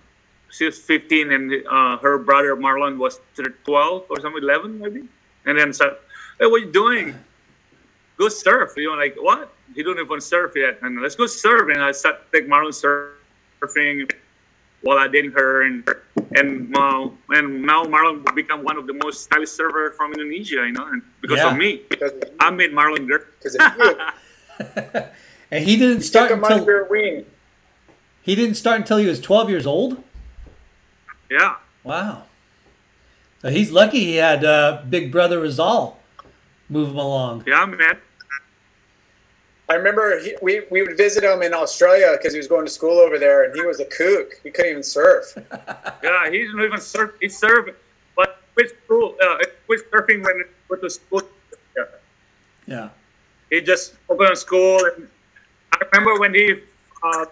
she 0.50 0.64
was 0.64 0.78
15, 0.78 1.32
and 1.32 1.52
uh, 1.70 1.98
her 1.98 2.18
brother 2.18 2.56
Marlon 2.56 2.96
was 2.96 3.20
12 3.64 4.06
or 4.08 4.20
something, 4.20 4.42
11 4.42 4.78
maybe. 4.78 5.02
And 5.44 5.58
then 5.58 5.72
said, 5.72 5.96
"Hey, 6.38 6.46
what 6.46 6.62
are 6.62 6.64
you 6.64 6.72
doing? 6.72 7.14
Go 8.16 8.28
surf." 8.28 8.72
You 8.76 8.90
know, 8.90 8.96
like 8.96 9.16
what? 9.18 9.52
He 9.74 9.82
don't 9.82 9.98
even 9.98 10.20
surf 10.20 10.52
yet, 10.56 10.78
and 10.82 11.00
let's 11.00 11.14
go 11.14 11.26
surf. 11.26 11.68
And 11.72 11.82
I 11.82 11.92
start 11.92 12.30
take 12.32 12.48
Marlon 12.48 12.72
surfing 12.72 14.10
while 14.82 14.98
I 14.98 15.08
dating 15.08 15.32
her, 15.32 15.62
and 15.62 15.86
and 16.36 16.74
uh, 16.76 17.08
and 17.30 17.62
now 17.62 17.84
Marlon 17.84 18.24
will 18.24 18.34
become 18.34 18.62
one 18.64 18.76
of 18.76 18.86
the 18.86 18.92
most 18.94 19.24
stylish 19.24 19.50
surfer 19.50 19.94
from 19.96 20.12
Indonesia. 20.12 20.64
You 20.66 20.72
know, 20.72 20.86
and 20.86 21.02
because 21.20 21.38
Yeah. 21.38 21.50
of 21.52 21.56
me, 21.56 21.82
Because 21.88 22.12
I 22.40 22.50
made 22.50 22.72
Marlon 22.72 23.06
girl. 23.06 23.20
because. 23.42 23.56
And 25.52 25.64
he 25.68 25.76
didn't 25.76 26.00
start 26.00 26.30
until 26.32 26.64
wing. 26.88 27.26
he 28.22 28.34
didn't 28.34 28.54
start 28.56 28.80
until 28.80 28.96
he 28.96 29.06
was 29.06 29.20
twelve 29.20 29.50
years 29.50 29.66
old. 29.66 30.02
Yeah, 31.30 31.56
Wow. 31.84 32.24
So 33.42 33.50
he's 33.50 33.70
lucky 33.70 34.00
he 34.00 34.16
had 34.16 34.44
uh, 34.44 34.82
big 34.88 35.10
brother 35.12 35.40
Rizal 35.40 35.98
move 36.68 36.90
him 36.90 36.96
along. 36.96 37.44
yeah, 37.46 37.60
I'm 37.60 37.74
a 37.74 37.76
man. 37.76 37.98
I 39.68 39.74
remember 39.74 40.18
he, 40.18 40.34
we, 40.42 40.62
we 40.70 40.82
would 40.82 40.96
visit 40.96 41.24
him 41.24 41.42
in 41.42 41.54
Australia 41.54 42.14
because 42.16 42.32
he 42.34 42.38
was 42.38 42.48
going 42.48 42.66
to 42.66 42.70
school 42.70 42.98
over 42.98 43.18
there, 43.18 43.44
and 43.44 43.54
he 43.54 43.62
was 43.62 43.80
a 43.80 43.84
kook. 43.86 44.34
He 44.42 44.50
couldn't 44.50 44.70
even 44.70 44.82
surf. 44.82 45.36
Yeah, 46.02 46.30
he 46.30 46.38
didn't 46.38 46.60
even 46.60 46.80
surf. 46.80 47.12
He 47.20 47.28
surfed, 47.28 47.74
but 48.16 48.38
quit 48.54 48.70
school. 48.84 49.16
Uh, 49.22 49.38
quit 49.66 49.88
surfing 49.90 50.22
when 50.24 50.36
he 50.38 50.42
went 50.68 50.82
to 50.82 50.90
school. 50.90 51.22
Yeah. 51.76 51.84
Yeah. 52.66 52.88
he 53.50 53.60
just 53.60 53.94
opened 54.08 54.36
school 54.38 54.78
and 54.96 55.08
I 55.72 55.78
remember 55.92 56.18
when 56.20 56.34
he 56.34 56.60
uh, 57.02 57.26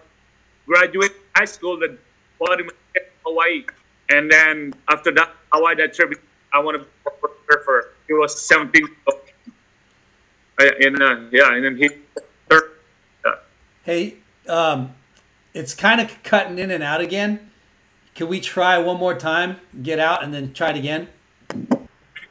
graduated 0.65 1.17
high 1.35 1.45
school 1.45 1.77
that 1.79 1.97
bought 2.39 2.59
him 2.59 2.69
to 2.69 3.01
Hawaii 3.25 3.63
and 4.09 4.31
then 4.31 4.73
after 4.89 5.11
that 5.11 5.29
Hawaii 5.53 5.75
that 5.75 5.93
trip 5.93 6.13
I 6.53 6.59
want 6.59 6.75
to 6.77 6.83
be 6.83 6.87
a 7.23 7.53
surfer 7.53 7.93
he 8.07 8.13
was 8.13 8.39
17 8.47 8.83
uh, 9.07 9.11
and 10.81 11.01
uh, 11.01 11.19
yeah 11.31 11.53
and 11.53 11.63
then 11.65 11.77
he. 11.77 11.89
Yeah. 13.25 13.35
Hey, 13.83 14.15
um, 14.47 14.93
it's 15.53 15.73
kind 15.73 16.01
of 16.01 16.21
cutting 16.23 16.57
in 16.59 16.71
and 16.71 16.83
out 16.83 17.01
again. 17.01 17.51
Can 18.15 18.27
we 18.27 18.39
try 18.39 18.77
one 18.77 18.97
more 18.97 19.15
time? 19.15 19.57
Get 19.81 19.99
out 19.99 20.23
and 20.23 20.33
then 20.33 20.53
try 20.53 20.71
it 20.71 20.77
again. 20.77 21.07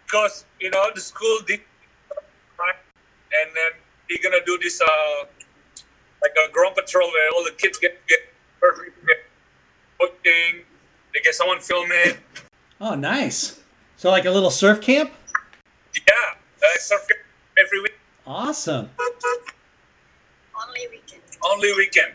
because 0.07 0.45
you 0.61 0.71
know 0.71 0.85
the 0.95 1.01
school 1.01 1.39
did 1.47 1.61
and 3.33 3.51
then 3.55 3.71
he's 4.09 4.19
gonna 4.21 4.45
do 4.45 4.59
this 4.61 4.81
uh 4.81 5.25
like 6.23 6.33
a 6.49 6.53
ground 6.53 6.75
patrol 6.75 7.09
where 7.09 7.31
all 7.35 7.45
the 7.45 7.53
kids 7.53 7.79
get 7.79 8.05
get 8.09 8.19
perfect 8.61 8.97
get 9.07 9.19
coaching 10.01 10.65
they 11.15 11.21
get 11.23 11.35
someone 11.35 11.61
film 11.61 11.89
it 11.93 12.19
Oh, 12.83 12.95
nice. 12.95 13.61
So 13.99 14.11
like 14.11 14.25
a 14.25 14.31
little 14.31 14.51
surf 14.51 14.81
camp. 14.81 15.13
Yeah, 15.95 16.13
I 16.65 16.77
surf 16.79 17.03
every 17.03 17.17
week, 17.17 17.20
Awesome. 18.31 18.89
Only 20.55 20.87
weekend. 20.89 21.21
only 21.45 21.73
weekend. 21.73 22.13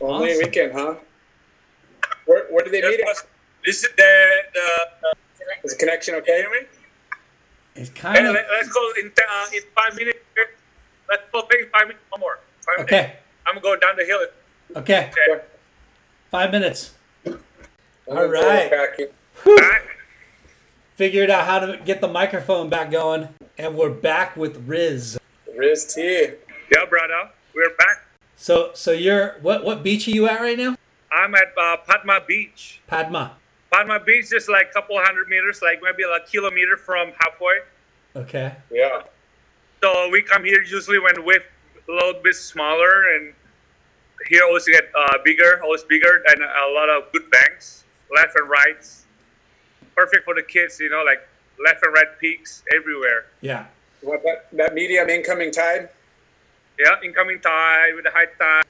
Only 0.00 0.30
Awesome. 0.32 0.38
weekend, 0.44 0.72
huh? 0.72 0.94
Where, 2.26 2.46
where 2.50 2.64
do 2.64 2.70
they 2.72 2.82
meet? 2.82 2.98
Yes, 2.98 3.20
at? 3.20 3.28
This 3.64 3.84
is 3.84 3.90
the 3.96 4.12
the. 4.54 5.14
Is 5.62 5.74
the 5.74 5.78
connection 5.78 6.16
okay? 6.16 6.38
you 6.38 6.50
hear 6.50 6.62
me? 6.62 6.66
It's 7.76 7.90
Hey, 7.96 8.26
of 8.26 8.34
let, 8.34 8.44
us 8.44 8.68
go 8.70 8.90
in 9.00 9.10
t- 9.10 9.22
uh, 9.22 9.46
in 9.54 9.62
five 9.72 9.94
minutes. 9.94 10.18
Let's 11.08 11.22
go 11.32 11.42
take 11.48 11.70
five 11.70 11.86
minutes 11.86 12.02
one 12.10 12.20
more. 12.20 12.40
Five 12.66 12.78
minutes. 12.78 12.92
okay. 12.92 13.16
I'm 13.46 13.54
gonna 13.54 13.62
go 13.62 13.76
down 13.78 13.94
the 13.96 14.04
hill. 14.04 14.18
Okay. 14.74 15.12
Okay. 15.28 15.44
Five 16.32 16.50
minutes. 16.50 16.94
I'm 17.24 17.38
All 18.08 18.14
gonna 18.16 18.28
throw 18.30 18.48
right. 18.48 18.66
it 18.66 18.70
back 18.72 18.98
in. 18.98 19.56
Back. 19.56 19.82
Figured 20.96 21.30
out 21.30 21.46
how 21.46 21.60
to 21.60 21.76
get 21.84 22.00
the 22.00 22.08
microphone 22.08 22.68
back 22.68 22.90
going, 22.90 23.28
and 23.56 23.76
we're 23.76 23.90
back 23.90 24.36
with 24.36 24.56
Riz. 24.66 25.18
Riz 25.56 25.84
T. 25.92 26.00
Yeah, 26.70 26.86
brother. 26.88 27.30
We're 27.54 27.74
back. 27.76 28.06
So, 28.36 28.70
so 28.74 28.92
you're 28.92 29.36
what? 29.42 29.64
What 29.64 29.82
beach 29.82 30.08
are 30.08 30.12
you 30.12 30.26
at 30.28 30.40
right 30.40 30.56
now? 30.56 30.76
I'm 31.12 31.34
at 31.34 31.52
uh, 31.60 31.76
Padma 31.86 32.20
Beach. 32.26 32.80
Padma. 32.86 33.36
Padma 33.70 34.00
Beach 34.00 34.32
is 34.32 34.48
like 34.48 34.70
a 34.70 34.72
couple 34.72 34.96
hundred 34.98 35.28
meters, 35.28 35.60
like 35.62 35.80
maybe 35.82 36.02
a 36.04 36.20
kilometer 36.26 36.76
from 36.76 37.12
halfway. 37.18 37.58
Okay. 38.16 38.54
Yeah. 38.70 39.02
So 39.82 40.08
we 40.10 40.22
come 40.22 40.44
here 40.44 40.62
usually 40.62 40.98
when 40.98 41.24
wave 41.24 41.44
a 41.88 41.92
little 41.92 42.20
bit 42.22 42.34
smaller, 42.34 43.14
and 43.16 43.34
here 44.28 44.42
always 44.44 44.64
get 44.66 44.90
uh, 44.98 45.18
bigger, 45.24 45.62
always 45.62 45.82
bigger, 45.82 46.22
and 46.28 46.42
a 46.42 46.72
lot 46.72 46.88
of 46.88 47.12
good 47.12 47.30
banks, 47.30 47.84
left 48.14 48.36
and 48.36 48.48
rights. 48.48 49.04
Perfect 49.94 50.24
for 50.24 50.34
the 50.34 50.42
kids, 50.42 50.80
you 50.80 50.88
know, 50.88 51.02
like 51.04 51.26
left 51.62 51.84
and 51.84 51.92
right 51.92 52.18
peaks 52.18 52.62
everywhere. 52.74 53.26
Yeah. 53.42 53.66
What 54.02 54.22
that, 54.24 54.48
that 54.52 54.74
medium 54.74 55.08
incoming 55.08 55.52
tide? 55.52 55.88
Yeah, 56.78 56.96
incoming 57.04 57.40
tide 57.40 57.94
with 57.94 58.04
the 58.04 58.10
high 58.10 58.26
tide, 58.38 58.64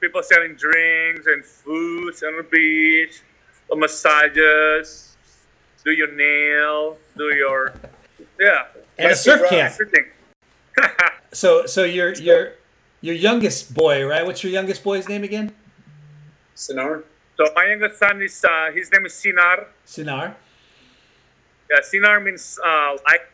people 0.00 0.22
selling 0.22 0.54
drinks 0.54 1.26
and 1.26 1.44
foods 1.44 2.22
on 2.22 2.36
the 2.36 2.42
beach, 2.42 3.22
uh, 3.70 3.76
massages, 3.76 5.16
do 5.84 5.92
your 5.92 6.10
nail, 6.12 6.96
do 7.16 7.34
your 7.34 7.72
yeah, 8.40 8.66
And 8.98 9.12
a 9.12 9.16
surf 9.16 9.42
to 9.42 9.48
camp. 9.48 9.72
everything. 9.74 10.06
So, 11.34 11.64
so 11.64 11.84
your 11.84 12.12
your 12.20 12.60
your 13.00 13.14
youngest 13.14 13.72
boy, 13.72 14.04
right? 14.04 14.20
What's 14.20 14.44
your 14.44 14.52
youngest 14.52 14.84
boy's 14.84 15.08
name 15.08 15.24
again? 15.24 15.50
Sonar? 16.54 17.04
So 17.38 17.48
my 17.56 17.72
youngest 17.72 17.98
son 17.98 18.20
is 18.20 18.44
uh, 18.44 18.70
his 18.70 18.92
name 18.92 19.06
is 19.06 19.14
Sinar. 19.14 19.64
Sinar. 19.86 20.34
Yeah, 21.70 21.80
Sinar 21.80 22.22
means 22.22 22.60
uh, 22.62 22.96
light, 23.08 23.24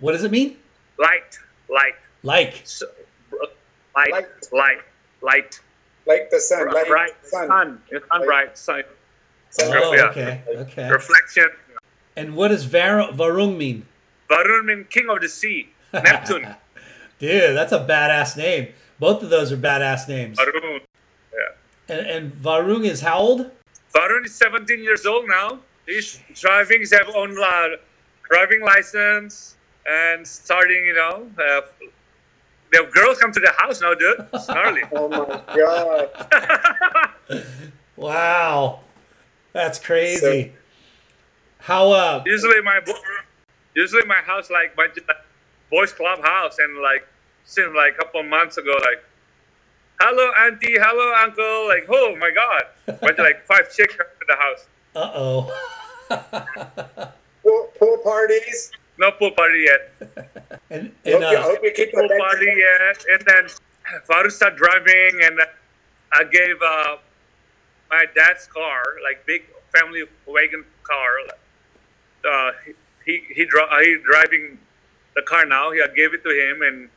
What 0.00 0.12
does 0.12 0.24
it 0.24 0.30
mean? 0.30 0.58
Light, 0.98 1.38
light, 1.68 1.94
Like. 2.22 2.60
so, 2.64 2.86
light, 3.94 4.12
Light. 4.12 4.26
light, 4.52 4.78
light, 5.22 5.60
Like 6.06 6.30
the 6.30 6.40
sun. 6.40 6.68
Like 6.72 6.86
bright 6.88 7.22
the 7.22 7.28
sun. 7.28 7.48
sun, 7.48 7.82
It's 7.90 8.06
sun, 8.08 8.24
bright 8.24 8.58
sun, 8.58 8.82
Sun. 9.50 9.72
Oh, 9.76 9.94
Yeah. 9.94 10.04
okay. 10.10 10.42
Okay. 10.48 10.88
reflection. 10.90 11.48
And 12.16 12.34
what 12.36 12.48
does 12.48 12.64
Var- 12.64 13.12
Varung 13.12 13.56
mean? 13.56 13.86
Varun 14.30 14.64
means 14.66 14.86
king 14.90 15.08
of 15.08 15.20
the 15.20 15.28
sea, 15.28 15.70
Neptune. 15.92 16.54
Dude, 17.18 17.56
that's 17.56 17.72
a 17.72 17.78
badass 17.78 18.36
name. 18.36 18.72
Both 18.98 19.22
of 19.22 19.30
those 19.30 19.52
are 19.52 19.56
badass 19.56 20.08
names. 20.08 20.38
Varun. 20.38 20.80
Yeah. 21.32 21.94
And, 21.96 22.06
and 22.06 22.32
Varung 22.32 22.84
is 22.84 23.00
how 23.00 23.18
old? 23.18 23.50
Varun 23.94 24.24
is 24.26 24.34
17 24.34 24.82
years 24.82 25.06
old 25.06 25.26
now. 25.28 25.60
He's 25.86 26.20
driving. 26.34 26.80
He's 26.80 26.92
have 26.92 27.08
own 27.14 27.36
uh, 27.38 27.68
driving 28.30 28.62
license 28.62 29.55
and 29.88 30.26
starting. 30.26 30.84
You 30.86 30.94
know, 30.94 31.30
uh, 31.38 31.60
the 32.72 32.88
girls 32.92 33.18
come 33.18 33.32
to 33.32 33.40
the 33.40 33.52
house 33.56 33.80
now, 33.80 33.94
dude. 33.94 34.26
It's 34.32 34.48
gnarly. 34.48 34.82
Oh 34.92 35.08
my 35.08 35.42
god. 35.54 37.42
Wow, 37.96 38.80
that's 39.54 39.78
crazy. 39.78 40.52
How 41.58 41.90
uh? 41.90 42.22
usually 42.26 42.60
my 42.60 42.80
bo- 42.84 42.92
usually 43.74 44.04
my 44.04 44.16
house 44.16 44.50
like 44.50 44.76
bunch 44.76 44.98
of 44.98 45.08
like, 45.08 45.16
boys 45.70 45.92
club 45.94 46.22
house 46.22 46.58
and 46.58 46.76
like 46.82 47.06
since 47.44 47.74
like 47.74 47.94
a 47.94 48.04
couple 48.04 48.22
months 48.22 48.58
ago 48.58 48.72
like 48.82 49.02
hello 49.98 50.30
auntie 50.40 50.74
hello 50.78 51.12
uncle 51.24 51.66
like 51.68 51.86
oh 51.88 52.14
my 52.16 52.30
god 52.30 52.64
bunch 53.00 53.18
of 53.18 53.24
like 53.24 53.44
five 53.50 53.74
chicks 53.74 53.96
come 53.96 54.06
to 54.20 54.26
the 54.28 54.36
house 54.36 54.66
Uh 54.94 55.10
oh. 55.14 57.12
Pool, 57.42 57.68
pool 57.78 57.98
parties. 57.98 58.72
No 58.98 59.10
pool 59.12 59.30
party 59.32 59.66
yet 59.66 59.92
and 60.70 60.92
Hope, 61.04 61.14
and 61.14 61.20
you, 61.22 61.26
I 61.26 61.34
uh, 61.34 61.42
hope 61.42 61.58
you 61.62 61.72
keep 61.72 61.92
pool 61.92 62.08
that- 62.08 62.18
party 62.18 62.46
yet 62.46 63.04
and 63.12 63.22
then 63.26 64.02
Faru 64.06 64.30
started 64.30 64.56
driving 64.56 65.20
and 65.22 65.40
I 66.12 66.24
gave 66.24 66.56
uh, 66.62 66.96
my 67.90 68.04
dad's 68.14 68.46
car 68.46 68.82
like 69.02 69.24
big 69.26 69.42
family 69.72 70.04
wagon 70.26 70.64
car 70.82 71.18
uh, 72.28 72.50
he 73.04 73.22
he 73.34 73.44
dri- 73.44 73.68
uh, 73.70 73.80
he 73.80 73.98
driving 74.04 74.58
the 75.14 75.22
car 75.22 75.46
now. 75.46 75.70
He 75.70 75.80
I 75.80 75.86
gave 75.94 76.12
it 76.14 76.22
to 76.24 76.30
him, 76.30 76.62
and 76.62 76.88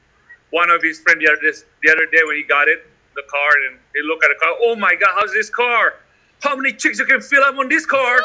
one 0.50 0.70
of 0.70 0.82
his 0.82 1.00
friend 1.00 1.22
the 1.22 1.28
other 1.32 1.39
this, 1.41 1.66
the 1.84 1.91
other 1.91 2.06
day 2.08 2.20
when 2.26 2.36
he 2.36 2.43
got 2.43 2.68
it, 2.68 2.86
the 3.16 3.24
car, 3.30 3.50
and 3.70 3.80
he 3.93 4.02
looked 4.02 4.24
at 4.24 4.30
the 4.30 4.39
car. 4.39 4.56
Oh 4.62 4.76
my 4.76 4.95
God, 4.95 5.12
how's 5.16 5.34
this 5.34 5.50
car? 5.50 5.95
How 6.41 6.56
many 6.56 6.74
chicks 6.74 7.00
you 7.00 7.06
can 7.06 7.22
fill 7.22 7.43
up 7.43 7.58
on 7.58 7.68
this 7.70 7.86
car? 7.86 8.20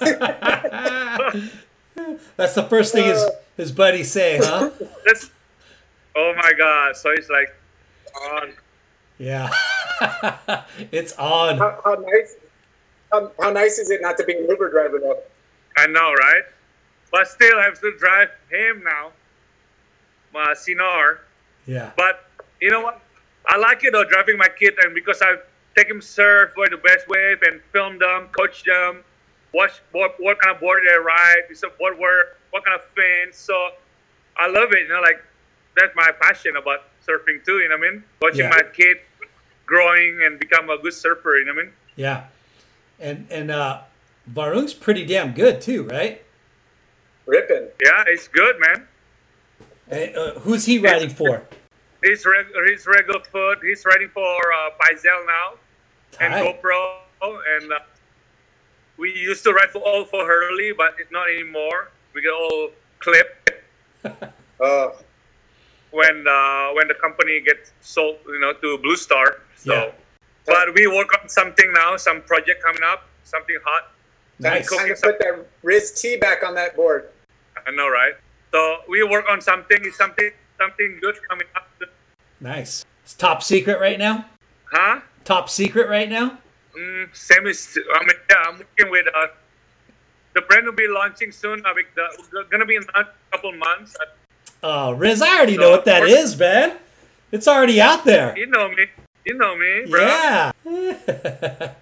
that's 2.36 2.54
the 2.54 2.62
first 2.64 2.92
thing 2.92 3.04
his 3.04 3.24
his 3.56 3.72
buddies 3.72 4.10
say, 4.10 4.38
huh? 4.38 4.70
That's 5.04 5.30
oh 6.16 6.34
my 6.36 6.52
God. 6.56 6.96
So 6.96 7.12
he's 7.14 7.30
like, 7.30 7.54
on. 8.32 8.52
Yeah. 9.18 9.50
it's 10.90 11.12
on. 11.14 11.58
How, 11.58 11.80
how 11.84 11.94
nice? 11.94 12.36
How, 13.10 13.30
how 13.40 13.50
nice 13.50 13.78
is 13.78 13.90
it 13.90 14.00
not 14.00 14.16
to 14.18 14.24
be 14.24 14.34
an 14.34 14.48
Uber 14.48 14.70
driver 14.70 14.98
though? 14.98 15.20
I 15.76 15.86
know, 15.86 16.12
right? 16.12 16.42
But 17.10 17.28
still, 17.28 17.58
I 17.58 17.64
have 17.64 17.80
to 17.80 17.92
drive 17.98 18.30
him 18.50 18.82
now, 18.84 19.12
My 20.32 20.54
Sinar. 20.54 21.18
Yeah. 21.66 21.92
But 21.96 22.24
you 22.60 22.70
know 22.70 22.80
what? 22.80 23.02
I 23.46 23.58
like 23.58 23.84
it 23.84 23.92
though, 23.92 24.04
driving 24.04 24.38
my 24.38 24.48
kid, 24.48 24.74
and 24.82 24.94
because 24.94 25.20
I 25.20 25.36
take 25.76 25.88
him 25.88 26.00
surf 26.00 26.52
for 26.54 26.68
the 26.68 26.78
best 26.78 27.08
wave 27.08 27.42
and 27.42 27.60
film 27.72 27.98
them, 27.98 28.28
coach 28.32 28.64
them, 28.64 29.04
watch 29.54 29.80
what, 29.92 30.14
what 30.18 30.38
kind 30.40 30.54
of 30.54 30.60
board 30.60 30.82
they 30.88 30.96
ride, 30.98 31.42
so 31.54 31.70
what 31.78 31.98
were 31.98 32.36
what 32.50 32.64
kind 32.64 32.78
of 32.78 32.86
fins. 32.94 33.36
So 33.36 33.70
I 34.36 34.48
love 34.48 34.72
it. 34.72 34.80
You 34.82 34.88
know, 34.88 35.00
like 35.00 35.22
that's 35.76 35.94
my 35.96 36.10
passion 36.20 36.56
about 36.56 36.84
surfing 37.06 37.44
too. 37.44 37.58
You 37.58 37.68
know 37.68 37.76
what 37.78 37.86
I 37.86 37.90
mean? 37.90 38.04
Watching 38.20 38.40
Yeah. 38.40 38.50
my 38.50 38.62
kid 38.72 38.98
growing 39.66 40.20
and 40.24 40.38
become 40.38 40.70
a 40.70 40.78
good 40.78 40.94
surfer. 40.94 41.36
You 41.38 41.44
know 41.46 41.54
what 41.54 41.60
I 41.60 41.64
mean? 41.64 41.72
Yeah. 41.96 42.24
And 43.00 43.26
and 43.30 43.50
uh 43.50 43.80
Varung's 44.32 44.74
pretty 44.74 45.04
damn 45.04 45.32
good 45.32 45.60
too, 45.60 45.84
right? 45.84 46.22
Ripping. 47.26 47.68
Yeah, 47.84 48.04
it's 48.06 48.28
good, 48.28 48.56
man. 48.60 48.86
Uh, 49.90 49.94
uh, 50.18 50.38
who's 50.40 50.64
he 50.64 50.78
riding 50.78 51.10
for? 51.10 51.42
He's 52.02 52.24
reg- 52.26 52.46
he's 52.68 52.86
regular 52.86 53.20
foot. 53.20 53.58
He's 53.62 53.84
riding 53.84 54.08
for 54.08 54.22
uh, 54.22 54.70
Paisel 54.80 55.26
now. 55.26 55.54
and 56.20 56.34
GoPro, 56.34 56.98
and 57.56 57.72
uh, 57.72 57.78
we 58.98 59.12
used 59.12 59.42
to 59.44 59.52
ride 59.52 59.70
for 59.70 59.80
all 59.80 60.04
for 60.04 60.24
Hurley, 60.26 60.72
but 60.76 60.94
it's 60.98 61.10
not 61.10 61.28
anymore. 61.28 61.90
We 62.14 62.22
get 62.22 62.32
all 62.32 62.70
clipped 62.98 63.50
Uh, 64.62 64.90
when 65.90 66.24
uh, 66.28 66.68
when 66.74 66.86
the 66.86 66.94
company 67.00 67.40
gets 67.40 67.72
sold, 67.80 68.18
you 68.28 68.38
know, 68.38 68.52
to 68.52 68.78
Blue 68.78 68.94
Star. 68.96 69.40
So, 69.56 69.74
Yeah. 69.74 69.90
but 70.46 70.72
we 70.74 70.86
work 70.86 71.10
on 71.20 71.28
something 71.28 71.72
now, 71.72 71.96
some 71.96 72.22
project 72.22 72.62
coming 72.62 72.82
up, 72.84 73.08
something 73.24 73.56
hot. 73.64 73.90
Nice. 74.38 74.68
Cool. 74.68 74.78
time 74.78 74.88
to 74.88 74.94
put 75.02 75.18
that 75.18 75.46
Riz 75.62 76.00
T 76.00 76.16
back 76.16 76.44
on 76.44 76.54
that 76.54 76.76
board. 76.76 77.08
I 77.66 77.70
know, 77.72 77.88
right? 77.88 78.14
So 78.52 78.78
we 78.88 79.02
work 79.02 79.24
on 79.28 79.40
something, 79.40 79.82
something, 79.92 80.30
something 80.58 80.98
good 81.00 81.16
coming 81.28 81.46
up. 81.56 81.68
Nice. 82.40 82.84
It's 83.02 83.14
top 83.14 83.42
secret 83.42 83.80
right 83.80 83.98
now? 83.98 84.26
Huh? 84.70 85.00
Top 85.24 85.48
secret 85.50 85.88
right 85.88 86.08
now? 86.08 86.38
Mm, 86.76 87.14
same 87.14 87.46
is. 87.46 87.78
I 87.94 88.00
mean, 88.00 88.16
yeah, 88.30 88.36
I'm 88.46 88.58
working 88.58 88.90
with. 88.90 89.06
Uh, 89.14 89.26
the 90.34 90.40
brand 90.42 90.64
will 90.66 90.72
be 90.72 90.88
launching 90.88 91.30
soon. 91.30 91.64
I 91.66 91.74
mean, 91.74 91.84
the, 91.94 92.44
gonna 92.50 92.64
be 92.64 92.76
in 92.76 92.84
a 92.94 93.04
couple 93.30 93.52
months. 93.52 93.96
Oh, 94.62 94.92
Riz, 94.92 95.20
I 95.20 95.36
already 95.36 95.56
know 95.56 95.70
what 95.70 95.84
that 95.84 96.04
is, 96.04 96.38
man. 96.38 96.78
It's 97.32 97.48
already 97.48 97.80
out 97.80 98.04
there. 98.04 98.36
You 98.38 98.46
know 98.46 98.68
me. 98.68 98.86
You 99.24 99.34
know 99.36 99.56
me, 99.56 99.84
bro. 99.90 100.00
Yeah. 100.06 100.52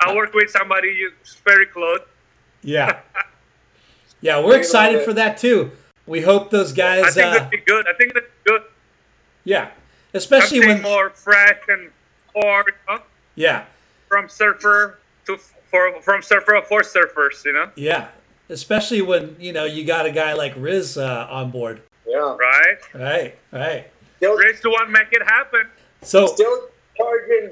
I 0.00 0.14
work 0.14 0.34
with 0.34 0.50
somebody 0.50 0.88
you 0.88 1.12
very 1.44 1.66
close. 1.66 2.00
yeah. 2.62 3.00
Yeah, 4.20 4.42
we're 4.42 4.56
excited 4.56 5.02
for 5.02 5.12
that 5.12 5.36
too. 5.36 5.72
We 6.06 6.22
hope 6.22 6.50
those 6.50 6.72
guys. 6.72 7.04
I 7.04 7.10
think 7.10 7.26
uh, 7.26 7.32
that'd 7.34 7.50
be 7.50 7.58
good. 7.58 7.86
I 7.86 7.92
think 7.92 8.14
that's 8.14 8.26
good. 8.44 8.62
yeah. 9.44 9.68
Especially 10.14 10.60
Something 10.62 10.76
when 10.76 10.82
more 10.82 11.10
fresh 11.10 11.58
and 11.68 11.90
or 12.32 12.64
you 12.66 12.72
know, 12.88 13.02
yeah. 13.34 13.64
From 14.14 14.28
surfer 14.28 14.98
to 15.26 15.36
for 15.70 16.00
from 16.02 16.22
surfer 16.22 16.60
for 16.68 16.82
surfers. 16.82 17.44
You 17.44 17.52
know, 17.54 17.68
Yeah. 17.74 18.08
Especially 18.50 19.00
when, 19.02 19.34
you 19.40 19.52
know, 19.54 19.64
you 19.64 19.84
got 19.86 20.04
a 20.06 20.10
guy 20.12 20.34
like 20.34 20.52
Riz 20.56 20.98
uh, 20.98 21.26
on 21.30 21.50
board. 21.50 21.80
Yeah. 22.06 22.36
right? 22.36 22.76
Right. 22.92 23.34
Right. 23.50 23.86
Still, 24.18 24.36
Race 24.36 24.60
to 24.60 24.70
one, 24.70 24.92
make 24.92 25.08
it 25.12 25.22
happen. 25.22 25.64
So 26.02 26.26
still 26.26 26.68
charging. 26.96 27.50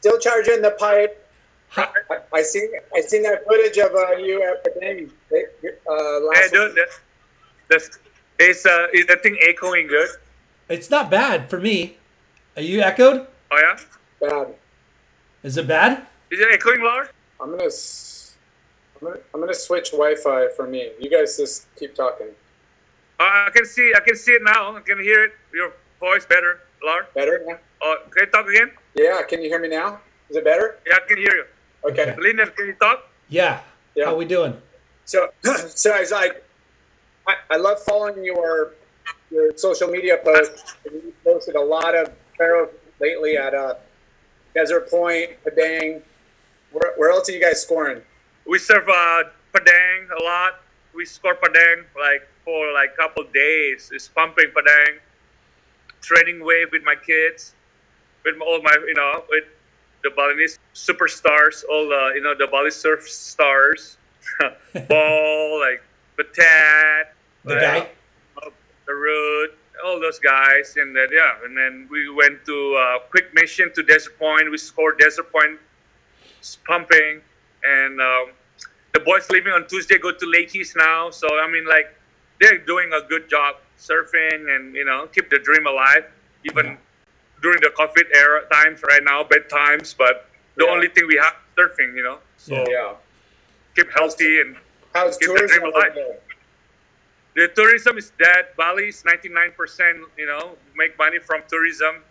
Still 0.00 0.18
charging 0.20 0.62
the 0.62 0.70
pipe. 0.78 1.18
how, 1.68 1.90
I, 2.10 2.18
I 2.32 2.42
seen 2.42 2.70
I 2.96 3.00
seen 3.00 3.22
that 3.24 3.44
footage 3.46 3.76
of 3.78 3.92
uh, 3.94 4.12
you 4.16 4.40
at 4.48 4.64
Padang 4.64 5.10
uh, 5.10 5.34
Hey, 5.34 6.20
last 6.30 6.52
dude, 6.52 6.74
week. 6.74 6.84
that's, 7.68 7.88
that's 7.88 7.98
is 8.38 8.64
uh 8.64 8.86
is 8.94 9.06
that 9.08 9.22
thing 9.22 9.36
echoing 9.42 9.86
good? 9.88 10.08
it's 10.68 10.88
not 10.90 11.10
bad 11.10 11.50
for 11.50 11.58
me. 11.58 11.98
Are 12.56 12.62
you 12.62 12.80
echoed? 12.80 13.26
Oh 13.50 13.58
yeah, 13.66 13.78
Bad. 14.28 14.54
Is 15.42 15.56
it 15.56 15.66
bad? 15.66 16.06
is 16.30 16.40
it 16.40 16.48
echoing, 16.52 16.82
Lars? 16.82 17.08
I'm 17.40 17.50
gonna, 17.50 17.64
s- 17.64 18.36
I'm 19.00 19.08
gonna 19.08 19.20
I'm 19.34 19.40
gonna 19.40 19.54
switch 19.54 19.90
Wi-Fi 19.90 20.48
for 20.56 20.66
me. 20.66 20.90
You 21.00 21.10
guys 21.10 21.36
just 21.36 21.66
keep 21.76 21.94
talking. 21.94 22.28
Uh, 23.20 23.22
I 23.22 23.50
can 23.52 23.66
see 23.66 23.92
I 23.94 24.00
can 24.00 24.16
see 24.16 24.32
it 24.32 24.42
now. 24.42 24.76
I 24.76 24.80
can 24.80 25.00
hear 25.00 25.24
it. 25.24 25.32
Your 25.52 25.72
voice 26.00 26.24
better, 26.24 26.60
Lars. 26.84 27.06
Better 27.14 27.42
now? 27.46 27.58
Oh, 27.82 27.96
can 28.10 28.26
you 28.26 28.30
talk 28.30 28.46
again? 28.48 28.70
Yeah. 28.94 29.20
Can 29.28 29.42
you 29.42 29.48
hear 29.48 29.58
me 29.60 29.68
now? 29.68 30.00
Is 30.30 30.36
it 30.36 30.44
better? 30.44 30.76
Yeah, 30.86 30.96
I 30.96 31.08
can 31.08 31.18
hear 31.18 31.34
you. 31.34 31.44
Okay. 31.90 32.14
Linda, 32.18 32.46
can 32.46 32.66
you 32.66 32.74
talk? 32.74 33.08
Yeah. 33.28 33.60
Yeah. 33.96 34.06
How 34.06 34.14
we 34.14 34.24
doing? 34.24 34.56
So, 35.04 35.28
so 35.42 35.92
I 35.92 36.00
was 36.00 36.12
like, 36.12 36.44
I, 37.26 37.34
I 37.50 37.56
love 37.56 37.80
following 37.82 38.24
your 38.24 38.74
your 39.30 39.56
social 39.56 39.88
media 39.88 40.18
posts. 40.24 40.76
You 40.84 41.12
posted 41.24 41.56
a 41.56 41.60
lot 41.60 41.94
of 41.96 42.12
barrels 42.38 42.70
lately 43.00 43.36
at 43.36 43.52
uh, 43.54 43.74
Desert 44.54 44.90
Point, 44.90 45.30
Padang. 45.44 46.02
Where, 46.72 46.92
where 46.96 47.10
else 47.10 47.28
are 47.28 47.32
you 47.32 47.40
guys 47.40 47.62
scoring? 47.62 48.00
We 48.46 48.58
serve 48.58 48.88
uh, 48.88 49.24
Padang 49.54 50.08
a 50.18 50.22
lot. 50.22 50.60
We 50.94 51.04
score 51.04 51.34
Padang 51.34 51.84
like 51.98 52.26
for 52.44 52.72
like 52.72 52.96
couple 52.96 53.24
days. 53.32 53.90
It's 53.94 54.08
pumping 54.08 54.46
Padang. 54.54 54.98
Training 56.00 56.44
wave 56.44 56.68
with 56.72 56.82
my 56.82 56.96
kids, 56.96 57.54
with 58.24 58.34
all 58.40 58.60
my 58.62 58.76
you 58.86 58.94
know 58.94 59.22
with 59.30 59.44
the 60.02 60.10
Balinese 60.10 60.58
superstars, 60.74 61.62
all 61.70 61.88
the 61.88 62.12
you 62.16 62.22
know 62.22 62.34
the 62.36 62.48
Bali 62.48 62.72
surf 62.72 63.08
stars, 63.08 63.96
Ball 64.88 65.60
like 65.60 65.80
Batat, 66.18 67.04
The 67.44 67.54
like, 67.54 67.60
guy? 67.60 67.88
the 68.86 68.94
road, 68.94 69.50
all 69.84 70.00
those 70.00 70.18
guys, 70.18 70.76
and 70.76 70.94
then 70.94 71.08
yeah, 71.12 71.44
and 71.44 71.56
then 71.56 71.88
we 71.90 72.08
went 72.10 72.44
to 72.46 72.74
uh, 72.76 72.98
quick 73.10 73.32
mission 73.34 73.72
to 73.74 73.82
Desert 73.82 74.18
Point. 74.18 74.50
We 74.50 74.58
scored 74.58 74.98
Desert 74.98 75.30
Point, 75.32 75.58
pumping, 76.66 77.20
and 77.64 78.00
um, 78.00 78.30
the 78.92 79.00
boys 79.00 79.28
leaving 79.30 79.52
on 79.52 79.66
Tuesday 79.66 79.98
go 79.98 80.12
to 80.12 80.26
Lakes 80.26 80.74
now. 80.76 81.10
So 81.10 81.26
I 81.40 81.50
mean, 81.50 81.66
like 81.66 81.94
they're 82.40 82.58
doing 82.58 82.90
a 82.92 83.00
good 83.08 83.28
job 83.28 83.56
surfing, 83.78 84.54
and 84.54 84.74
you 84.74 84.84
know, 84.84 85.06
keep 85.14 85.30
the 85.30 85.38
dream 85.38 85.66
alive, 85.66 86.04
even 86.44 86.66
Yeah. 86.66 86.76
during 87.42 87.60
the 87.60 87.70
COVID 87.70 88.06
era 88.14 88.42
times 88.52 88.82
right 88.82 89.02
now, 89.02 89.24
bad 89.24 89.48
times. 89.48 89.94
But 89.94 90.28
the 90.56 90.64
Yeah. 90.66 90.70
only 90.72 90.88
thing 90.88 91.06
we 91.06 91.16
have 91.16 91.34
surfing, 91.56 91.96
you 91.96 92.02
know. 92.02 92.18
So 92.36 92.54
Yeah. 92.70 92.94
Keep 93.74 93.90
healthy 93.92 94.40
and 94.40 94.56
How's 94.94 95.16
Keep 95.16 95.28
the 95.30 95.34
tourism 95.36 95.58
dream 95.60 95.68
over 95.74 95.78
alive. 95.78 95.94
there? 95.94 96.18
The 97.34 97.48
tourism 97.48 97.96
is 97.98 98.12
dead. 98.18 98.46
Bali's 98.56 99.02
99%, 99.02 100.00
you 100.18 100.26
know, 100.26 100.56
make 100.76 100.96
money 100.98 101.18
from 101.18 101.42
tourism. 101.48 102.02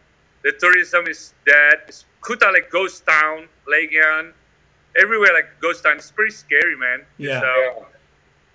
The 0.44 0.52
tourism 0.54 1.08
is 1.08 1.34
dead. 1.46 1.82
It's 1.88 2.06
Kuta 2.22 2.52
like 2.52 2.70
ghost 2.72 3.06
town, 3.06 3.48
Legian. 3.68 4.34
everywhere 4.98 5.34
like 5.34 5.48
ghost 5.62 5.84
town. 5.84 5.98
It's 5.98 6.12
pretty 6.12 6.32
scary, 6.34 6.76
man. 6.76 7.06
Yeah. 7.18 7.42
So 7.42 7.86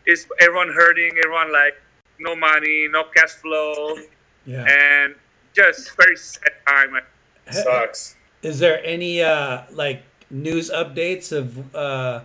it's 0.06 0.26
everyone 0.40 0.68
hurting, 0.72 1.12
everyone 1.18 1.52
like 1.52 1.74
no 2.18 2.34
money, 2.36 2.88
no 2.90 3.04
cash 3.14 3.30
flow, 3.42 3.96
Yeah. 4.44 4.64
and 4.66 5.14
just 5.54 5.94
very 5.96 6.16
sad 6.16 6.52
time. 6.66 6.92
man. 6.92 7.02
Sucks. 7.50 8.16
Is 8.42 8.58
there 8.58 8.80
any 8.84 9.22
uh, 9.22 9.62
like 9.70 10.02
news 10.30 10.70
updates 10.70 11.30
of 11.32 11.74
uh, 11.74 12.20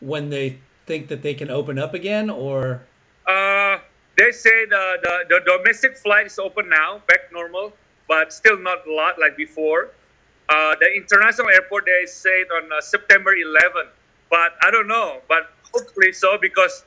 when 0.00 0.28
they 0.30 0.58
think 0.86 1.08
that 1.08 1.22
they 1.22 1.32
can 1.34 1.50
open 1.50 1.78
up 1.78 1.94
again, 1.94 2.28
or 2.30 2.82
Uh, 3.26 3.78
they 4.16 4.32
say 4.32 4.64
the, 4.66 4.98
the, 5.02 5.24
the 5.28 5.40
domestic 5.44 5.96
flight 5.96 6.26
is 6.26 6.38
open 6.38 6.68
now, 6.68 7.02
back 7.06 7.32
normal, 7.32 7.72
but 8.08 8.32
still 8.32 8.58
not 8.58 8.86
a 8.86 8.92
lot 8.92 9.18
like 9.18 9.36
before. 9.36 9.90
Uh, 10.48 10.74
the 10.80 10.86
international 10.94 11.48
airport 11.50 11.84
they 11.86 12.06
say 12.06 12.30
it 12.40 12.48
on 12.50 12.70
uh, 12.72 12.80
September 12.80 13.34
11th, 13.34 13.90
but 14.30 14.52
I 14.62 14.70
don't 14.70 14.86
know. 14.88 15.18
But 15.28 15.50
hopefully 15.74 16.12
so 16.12 16.38
because 16.40 16.84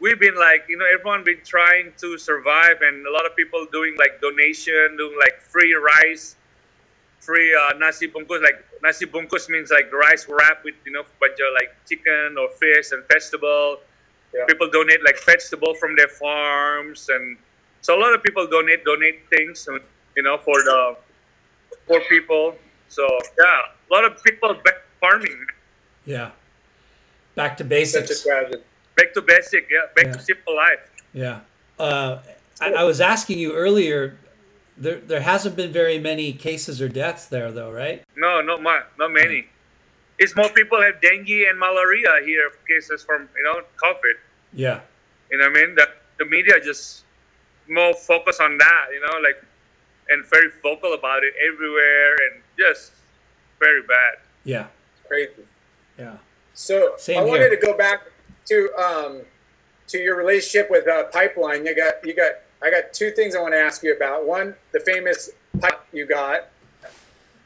we've 0.00 0.18
been 0.18 0.34
like 0.34 0.64
you 0.68 0.78
know 0.78 0.86
everyone 0.92 1.22
been 1.22 1.42
trying 1.44 1.92
to 1.98 2.16
survive, 2.16 2.80
and 2.80 3.06
a 3.06 3.12
lot 3.12 3.26
of 3.26 3.36
people 3.36 3.66
doing 3.70 3.96
like 3.98 4.20
donation, 4.22 4.96
doing 4.96 5.16
like 5.20 5.40
free 5.42 5.74
rice, 5.74 6.36
free 7.20 7.54
uh, 7.54 7.76
nasi 7.76 8.08
bungkus. 8.08 8.42
Like 8.42 8.64
nasi 8.82 9.04
bungkus 9.04 9.50
means 9.50 9.70
like 9.70 9.92
rice 9.92 10.26
wrapped 10.26 10.64
with 10.64 10.74
you 10.86 10.92
know 10.92 11.04
bunch 11.20 11.34
of 11.34 11.52
like 11.54 11.76
chicken 11.86 12.36
or 12.38 12.48
fish 12.56 12.92
and 12.92 13.04
vegetable 13.12 13.78
Yeah. 14.34 14.44
people 14.46 14.68
donate 14.70 15.02
like 15.04 15.18
vegetable 15.26 15.74
from 15.74 15.96
their 15.96 16.08
farms 16.08 17.08
and 17.08 17.36
so 17.80 17.98
a 17.98 18.00
lot 18.00 18.14
of 18.14 18.22
people 18.22 18.46
donate 18.46 18.84
donate 18.84 19.18
things 19.34 19.66
you 20.16 20.22
know 20.22 20.38
for 20.38 20.54
the 20.62 20.96
poor 21.86 22.00
people 22.08 22.54
so 22.88 23.02
yeah 23.38 23.60
a 23.90 23.92
lot 23.92 24.04
of 24.04 24.22
people 24.22 24.54
back 24.64 24.78
farming 25.00 25.46
yeah, 26.06 26.30
back 27.34 27.56
to 27.58 27.64
basics? 27.64 28.24
back 28.96 29.12
to 29.14 29.22
basic 29.22 29.68
yeah 29.70 29.86
back 29.96 30.06
Yeah. 30.06 30.12
to 30.12 30.20
simple 30.22 30.54
life 30.56 30.80
Yeah. 31.12 31.40
Uh, 31.78 32.18
I, 32.60 32.72
I 32.72 32.84
was 32.84 33.00
asking 33.00 33.38
you 33.38 33.52
earlier. 33.54 34.18
There, 34.76 34.96
there 35.00 35.20
hasn't 35.20 35.56
been 35.56 35.72
very 35.72 35.98
many 35.98 36.32
cases 36.32 36.80
or 36.80 36.88
deaths 36.88 37.26
there, 37.26 37.50
though, 37.52 37.72
right? 37.72 38.02
no 38.16 38.40
not 38.40 38.62
much 38.62 38.84
not 38.98 39.10
many 39.12 39.46
it's 40.22 40.36
more 40.36 40.48
people 40.50 40.80
have 40.80 41.00
dengue 41.00 41.28
and 41.48 41.58
malaria 41.58 42.14
here 42.24 42.50
cases 42.68 43.02
from 43.02 43.28
you 43.36 43.44
know 43.44 43.56
covid 43.82 44.16
Yeah. 44.52 44.80
you 45.30 45.38
know 45.38 45.48
what 45.50 45.56
i 45.58 45.66
mean 45.66 45.74
the, 45.74 45.86
the 46.18 46.26
media 46.26 46.60
just 46.62 47.04
more 47.68 47.94
focus 47.94 48.38
on 48.40 48.58
that 48.58 48.84
you 48.94 49.00
know 49.00 49.18
like 49.26 49.38
and 50.10 50.24
very 50.26 50.50
vocal 50.62 50.92
about 50.94 51.22
it 51.24 51.32
everywhere 51.50 52.14
and 52.26 52.42
just 52.58 52.92
very 53.58 53.82
bad 53.82 54.14
Yeah. 54.44 54.66
Crazy. 55.08 55.44
Yeah. 55.98 56.16
So 56.54 56.94
Same 56.96 57.18
I 57.18 57.22
wanted 57.24 57.50
to 57.50 57.56
go 57.56 57.76
back 57.76 57.98
to 58.46 58.56
um, 58.86 59.22
to 59.88 59.98
your 59.98 60.16
relationship 60.16 60.70
with 60.70 60.86
uh, 60.86 61.04
Pipeline. 61.04 61.66
You 61.66 61.74
got 61.74 61.94
you 62.06 62.14
got 62.14 62.32
I 62.62 62.70
got 62.70 62.92
two 62.92 63.10
things 63.10 63.34
I 63.34 63.40
want 63.40 63.54
to 63.54 63.58
ask 63.58 63.82
you 63.82 63.92
about. 63.96 64.24
One, 64.24 64.54
the 64.72 64.78
famous 64.80 65.30
pipe 65.60 65.80
you 65.92 66.06
got, 66.06 66.48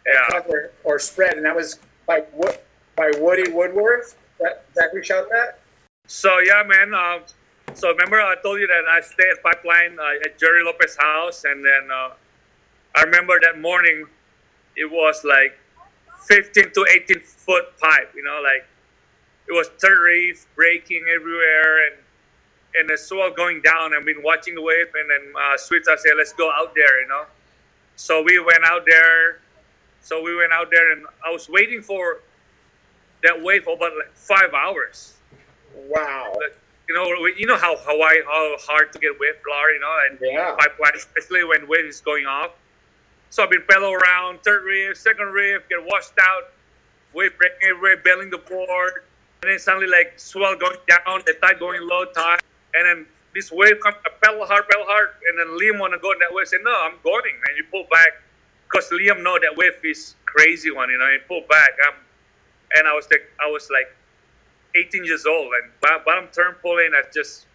yeah 0.07 0.29
cover 0.31 0.73
or 0.85 0.99
spread, 0.99 1.35
and 1.39 1.45
that 1.47 1.57
was 1.57 1.79
like 2.07 2.31
Wo- 2.35 2.59
by 2.97 3.11
Woody 3.19 3.51
Woodworth. 3.51 4.17
That 4.41 4.65
that 4.75 4.91
who 4.93 5.03
shot 5.03 5.29
that? 5.31 5.59
So 6.07 6.39
yeah, 6.41 6.63
man. 6.67 6.95
Um, 6.95 7.23
so 7.75 7.91
remember 7.91 8.21
I 8.21 8.37
told 8.43 8.61
you 8.61 8.67
that 8.67 8.85
I 8.89 9.01
stay 9.01 9.25
at 9.31 9.43
Pipeline 9.43 9.99
uh, 9.99 10.25
at 10.25 10.39
Gerry 10.39 10.65
Lopez 10.65 10.97
house, 10.99 11.45
and 11.45 11.65
then 11.65 11.91
uh, 11.91 12.11
I 12.95 13.03
remember 13.03 13.35
that 13.43 13.61
morning, 13.61 14.07
it 14.77 14.91
was 14.91 15.25
like 15.25 15.59
15 16.29 16.73
to 16.73 16.87
18 16.91 17.21
foot 17.21 17.77
pipe. 17.79 18.13
You 18.15 18.23
know, 18.23 18.41
like 18.43 18.67
it 19.49 19.53
was 19.53 19.69
third 19.81 19.99
reef 19.99 20.47
breaking 20.55 21.05
everywhere, 21.15 21.87
and 21.87 21.97
and 22.77 22.91
the 22.91 22.99
swell 22.99 23.31
going 23.31 23.63
down. 23.63 23.95
I've 23.95 24.05
been 24.05 24.23
watching 24.23 24.55
the 24.55 24.63
wave, 24.63 24.89
and 24.95 25.11
then 25.11 25.33
uh, 25.37 25.55
I 25.55 25.57
said, 25.57 26.13
let's 26.17 26.33
go 26.33 26.51
out 26.51 26.75
there. 26.75 27.03
You 27.03 27.09
know, 27.09 27.25
so 27.97 28.23
we 28.23 28.39
went 28.39 28.65
out 28.65 28.85
there. 28.87 29.41
So 30.01 30.23
we 30.23 30.37
went 30.37 30.53
out 30.53 30.71
there, 30.71 30.93
and 30.93 31.07
I 31.25 31.31
was 31.31 31.49
waiting 31.49 31.81
for 31.81 32.21
that 33.25 33.43
wave 33.43 33.65
for 33.65 33.75
about 33.75 33.93
like 33.97 34.15
five 34.15 34.53
hours 34.55 35.15
Wow. 35.75 36.33
you 36.89 36.95
know, 36.95 37.09
we- 37.23 37.35
you 37.37 37.47
know 37.47 37.57
how 37.57 37.75
Hawaii 37.77 38.23
how 38.25 38.57
hard 38.59 38.93
to 38.93 38.99
get 38.99 39.19
wave 39.19 39.37
flour, 39.43 39.71
you 39.73 39.81
know, 39.81 39.99
and 40.07 40.19
Yeah. 40.21 40.55
pipeline, 40.59 40.95
especially 40.95 41.43
when 41.43 41.67
wave 41.67 41.87
is 41.87 42.01
going 42.01 42.27
off. 42.27 42.53
So 43.31 43.43
I've 43.43 43.51
been 43.51 43.63
pedal 43.63 43.93
around, 43.93 44.45
third 44.45 44.63
reef, 44.65 44.97
second 44.97 45.33
reef, 45.33 45.67
get 45.69 45.83
washed 45.83 46.13
out, 46.21 46.53
wave 47.15 47.37
breaking 47.39 47.69
everywhere, 47.69 47.97
bailing 47.97 48.31
the 48.31 48.39
board, 48.39 49.03
and 49.43 49.51
then 49.51 49.59
suddenly 49.59 49.87
like 49.89 50.13
swell 50.21 50.55
going 50.57 50.77
down, 50.87 51.23
the 51.27 51.33
tide 51.35 51.59
going 51.59 51.81
low 51.83 52.05
tide, 52.05 52.41
and 52.75 52.87
then 52.87 53.07
this 53.35 53.51
wave 53.51 53.81
comes, 53.81 53.97
I 54.07 54.11
pedal 54.23 54.47
hard, 54.47 54.69
pedal 54.69 54.85
hard, 54.87 55.11
and 55.27 55.39
then 55.39 55.49
Liam 55.59 55.79
want 55.81 55.95
to 55.95 55.99
go 55.99 56.13
in 56.13 56.19
that 56.21 56.33
wave, 56.33 56.47
say 56.49 56.59
no, 56.63 56.71
I'm 56.83 57.01
going, 57.03 57.35
and 57.49 57.57
you 57.57 57.65
pull 57.65 57.85
back, 57.91 58.21
because 58.71 58.91
Liam 58.91 59.23
know 59.23 59.39
that 59.39 59.57
wave 59.57 59.83
is 59.85 60.15
crazy 60.27 60.71
one, 60.71 60.91
you 60.91 60.99
know, 60.99 61.07
and 61.07 61.27
pull 61.27 61.41
back. 61.49 61.73
Um, 61.89 61.95
and 62.77 62.87
I 62.89 62.95
was 62.95 63.07
like, 63.11 63.23
I 63.45 63.51
was 63.51 63.69
like 63.71 63.95
18 64.77 65.05
years 65.05 65.27
old, 65.27 65.53
and 65.63 65.73
bo- 65.81 66.03
bottom 66.05 66.27
turn 66.33 66.55
pulling, 66.63 66.91
I 66.95 67.03
just 67.13 67.47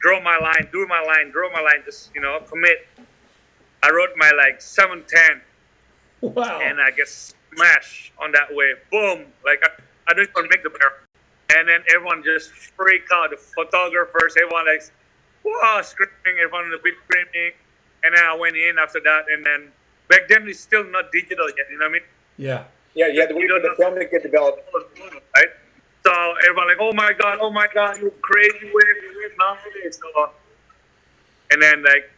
draw 0.00 0.20
my 0.22 0.38
line, 0.38 0.68
do 0.72 0.86
my 0.86 1.00
line, 1.02 1.30
draw 1.30 1.50
my 1.52 1.60
line, 1.60 1.82
just 1.84 2.10
you 2.14 2.20
know, 2.20 2.40
commit. 2.48 2.86
I 3.82 3.90
wrote 3.90 4.10
my 4.16 4.30
like 4.36 4.60
710, 4.60 5.40
Wow. 6.20 6.60
and 6.62 6.80
I 6.80 6.90
get 6.90 7.08
smashed 7.08 8.12
on 8.22 8.32
that 8.32 8.48
wave. 8.50 8.76
Boom! 8.90 9.26
Like 9.44 9.62
I, 9.64 9.68
I 10.08 10.14
didn't 10.14 10.30
even 10.36 10.48
make 10.50 10.62
the 10.62 10.70
barrel. 10.70 10.94
And 11.54 11.68
then 11.68 11.80
everyone 11.94 12.22
just 12.24 12.50
freak 12.50 13.04
out. 13.12 13.30
The 13.30 13.36
photographers, 13.36 14.34
everyone 14.36 14.66
like, 14.66 14.82
wow, 15.44 15.80
screaming, 15.82 16.40
everyone 16.42 16.64
in 16.64 16.70
the 16.72 16.78
screaming. 16.78 17.52
And 18.02 18.14
then 18.16 18.24
I 18.24 18.34
went 18.34 18.56
in 18.56 18.78
after 18.78 19.00
that, 19.00 19.24
and 19.32 19.44
then 19.46 19.70
back 20.08 20.28
then 20.28 20.48
it's 20.48 20.60
still 20.60 20.84
not 20.84 21.12
digital 21.12 21.46
yet. 21.56 21.66
You 21.70 21.78
know 21.78 21.86
what 21.86 21.90
I 21.90 21.92
mean? 21.92 22.02
yeah. 22.36 22.64
Yeah, 22.96 23.08
you 23.08 23.20
had 23.20 23.28
to 23.28 23.36
wait 23.36 23.48
for 23.50 23.60
the 23.60 23.74
film 23.76 23.94
to 23.94 24.04
get 24.06 24.22
developed. 24.22 24.64
right? 25.36 25.52
So 26.04 26.12
everyone 26.48 26.68
like, 26.68 26.78
oh 26.80 26.92
my 26.94 27.12
god, 27.12 27.38
oh 27.42 27.50
my 27.50 27.68
god, 27.74 27.98
you 27.98 28.10
crazy 28.22 28.64
wave, 28.64 28.96
you 29.04 29.12
wave 29.20 29.36
nowadays. 29.38 30.00
So, 30.00 30.30
and 31.52 31.60
then 31.60 31.82
like 31.84 32.08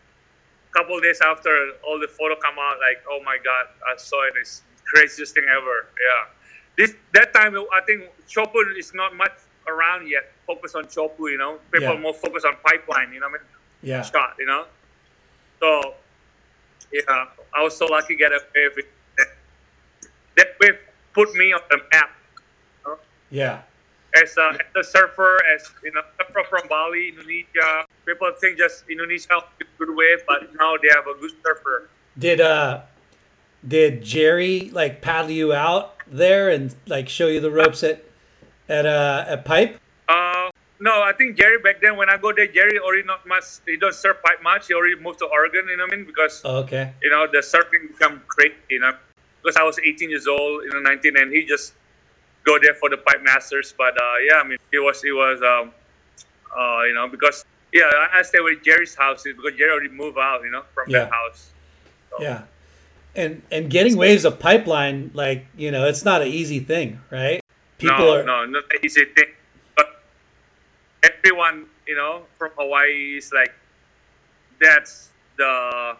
a 0.70 0.78
couple 0.78 0.96
of 0.96 1.02
days 1.02 1.20
after 1.20 1.50
all 1.86 1.98
the 1.98 2.06
photo 2.06 2.36
come 2.36 2.54
out, 2.60 2.78
like, 2.78 3.02
oh 3.10 3.18
my 3.24 3.38
god, 3.42 3.66
I 3.90 3.96
saw 3.96 4.22
it. 4.28 4.34
It's 4.40 4.62
craziest 4.84 5.34
thing 5.34 5.44
ever. 5.50 5.86
Yeah. 5.98 6.30
This 6.76 6.94
that 7.14 7.34
time 7.34 7.56
I 7.56 7.80
think 7.86 8.04
Chopu 8.28 8.78
is 8.78 8.94
not 8.94 9.16
much 9.16 9.32
around 9.66 10.08
yet. 10.08 10.30
Focus 10.46 10.74
on 10.76 10.84
Chopu, 10.84 11.30
you 11.30 11.38
know. 11.38 11.58
People 11.72 11.94
Yeah. 11.94 12.00
more 12.00 12.14
focus 12.14 12.44
on 12.44 12.56
pipeline, 12.64 13.12
you 13.12 13.20
know. 13.20 13.26
what 13.28 13.40
I 13.40 13.44
mean? 13.44 13.52
Yeah. 13.90 14.02
shot, 14.02 14.36
you 14.38 14.46
know. 14.46 14.64
So, 15.60 15.94
yeah, 16.92 17.26
I 17.52 17.62
was 17.62 17.76
so 17.76 17.86
lucky 17.86 18.14
to 18.14 18.18
get 18.18 18.32
a 18.32 18.40
wave. 18.54 18.86
That 20.38 20.54
wave 20.62 20.78
put 21.12 21.34
me 21.34 21.50
on 21.52 21.60
the 21.68 21.78
map 21.90 22.10
Yeah. 23.30 23.62
as 24.14 24.32
a, 24.38 24.56
as 24.56 24.72
a 24.76 24.84
surfer, 24.84 25.36
as 25.54 25.68
you 25.84 25.92
know, 25.92 26.00
surfer 26.16 26.46
from 26.48 26.64
Bali, 26.68 27.10
Indonesia. 27.12 27.84
People 28.06 28.30
think 28.40 28.56
just 28.56 28.88
Indonesia 28.88 29.42
good 29.76 29.92
wave, 29.92 30.22
but 30.26 30.54
now 30.54 30.78
they 30.80 30.88
have 30.94 31.06
a 31.06 31.18
good 31.20 31.34
surfer. 31.44 31.90
Did 32.16 32.40
uh, 32.40 32.82
did 33.66 34.02
Gerry 34.02 34.70
like 34.72 35.02
paddle 35.02 35.30
you 35.30 35.52
out 35.52 35.94
there 36.06 36.48
and 36.50 36.74
like 36.86 37.08
show 37.08 37.26
you 37.26 37.40
the 37.40 37.50
ropes 37.50 37.82
at 37.82 38.02
at 38.68 38.86
uh 38.86 39.24
at 39.28 39.44
pipe? 39.44 39.78
Uh, 40.08 40.48
no, 40.80 41.02
I 41.02 41.12
think 41.12 41.36
Gerry 41.36 41.58
back 41.58 41.82
then 41.82 41.96
when 41.96 42.08
I 42.08 42.16
go 42.16 42.32
there, 42.32 42.46
Gerry 42.46 42.78
already 42.78 43.02
not 43.04 43.26
much. 43.26 43.44
He 43.66 43.76
don't 43.76 43.94
surf 43.94 44.16
pipe 44.24 44.42
much. 44.42 44.68
He 44.68 44.74
already 44.74 44.96
moved 44.96 45.18
to 45.20 45.26
Oregon. 45.26 45.66
You 45.68 45.76
know 45.76 45.84
what 45.84 45.92
I 45.92 45.96
mean? 45.96 46.06
Because 46.06 46.40
Oh, 46.44 46.64
okay. 46.64 46.94
you 47.02 47.10
know 47.10 47.26
the 47.26 47.38
surfing 47.44 47.92
become 47.92 48.22
great. 48.26 48.54
You 48.70 48.80
know, 48.80 48.92
because 49.42 49.56
I 49.56 49.62
was 49.62 49.78
18 49.78 50.10
years 50.10 50.26
old, 50.26 50.64
you 50.64 50.70
know, 50.70 50.80
19, 50.80 51.16
and 51.16 51.32
he 51.32 51.44
just 51.44 51.74
go 52.44 52.58
there 52.60 52.74
for 52.74 52.88
the 52.90 52.96
pipe 52.96 53.22
masters. 53.22 53.74
But 53.76 54.00
uh, 54.00 54.14
yeah, 54.28 54.40
I 54.40 54.44
mean, 54.46 54.58
it 54.72 54.78
was 54.78 55.04
it 55.04 55.12
was 55.12 55.40
um, 55.42 55.72
uh, 56.56 56.82
you 56.84 56.94
know 56.94 57.08
because 57.08 57.44
yeah, 57.72 57.84
I, 57.84 58.18
I 58.18 58.22
stay 58.22 58.40
with 58.40 58.62
Gerry's 58.62 58.94
house 58.94 59.22
because 59.24 59.54
Jerry 59.56 59.70
already 59.70 59.88
moved 59.90 60.18
out. 60.18 60.42
You 60.42 60.50
know, 60.50 60.62
from 60.74 60.90
Yeah. 60.90 61.04
that 61.04 61.12
house. 61.12 61.50
Yeah. 62.20 62.42
And 63.14 63.42
and 63.50 63.70
getting 63.70 63.96
waves 63.96 64.24
of 64.24 64.38
pipeline, 64.38 65.10
like 65.14 65.46
you 65.56 65.70
know, 65.70 65.86
it's 65.86 66.04
not 66.04 66.22
an 66.22 66.28
easy 66.28 66.60
thing, 66.60 67.00
right? 67.10 67.40
People 67.78 67.98
no, 67.98 68.16
are 68.16 68.22
no, 68.24 68.44
not 68.46 68.64
an 68.70 68.80
easy 68.84 69.04
thing. 69.04 69.26
But 69.76 70.02
everyone, 71.02 71.66
you 71.86 71.96
know, 71.96 72.22
from 72.38 72.50
Hawaii 72.56 73.16
is 73.16 73.32
like 73.32 73.54
that's 74.60 75.10
the 75.36 75.96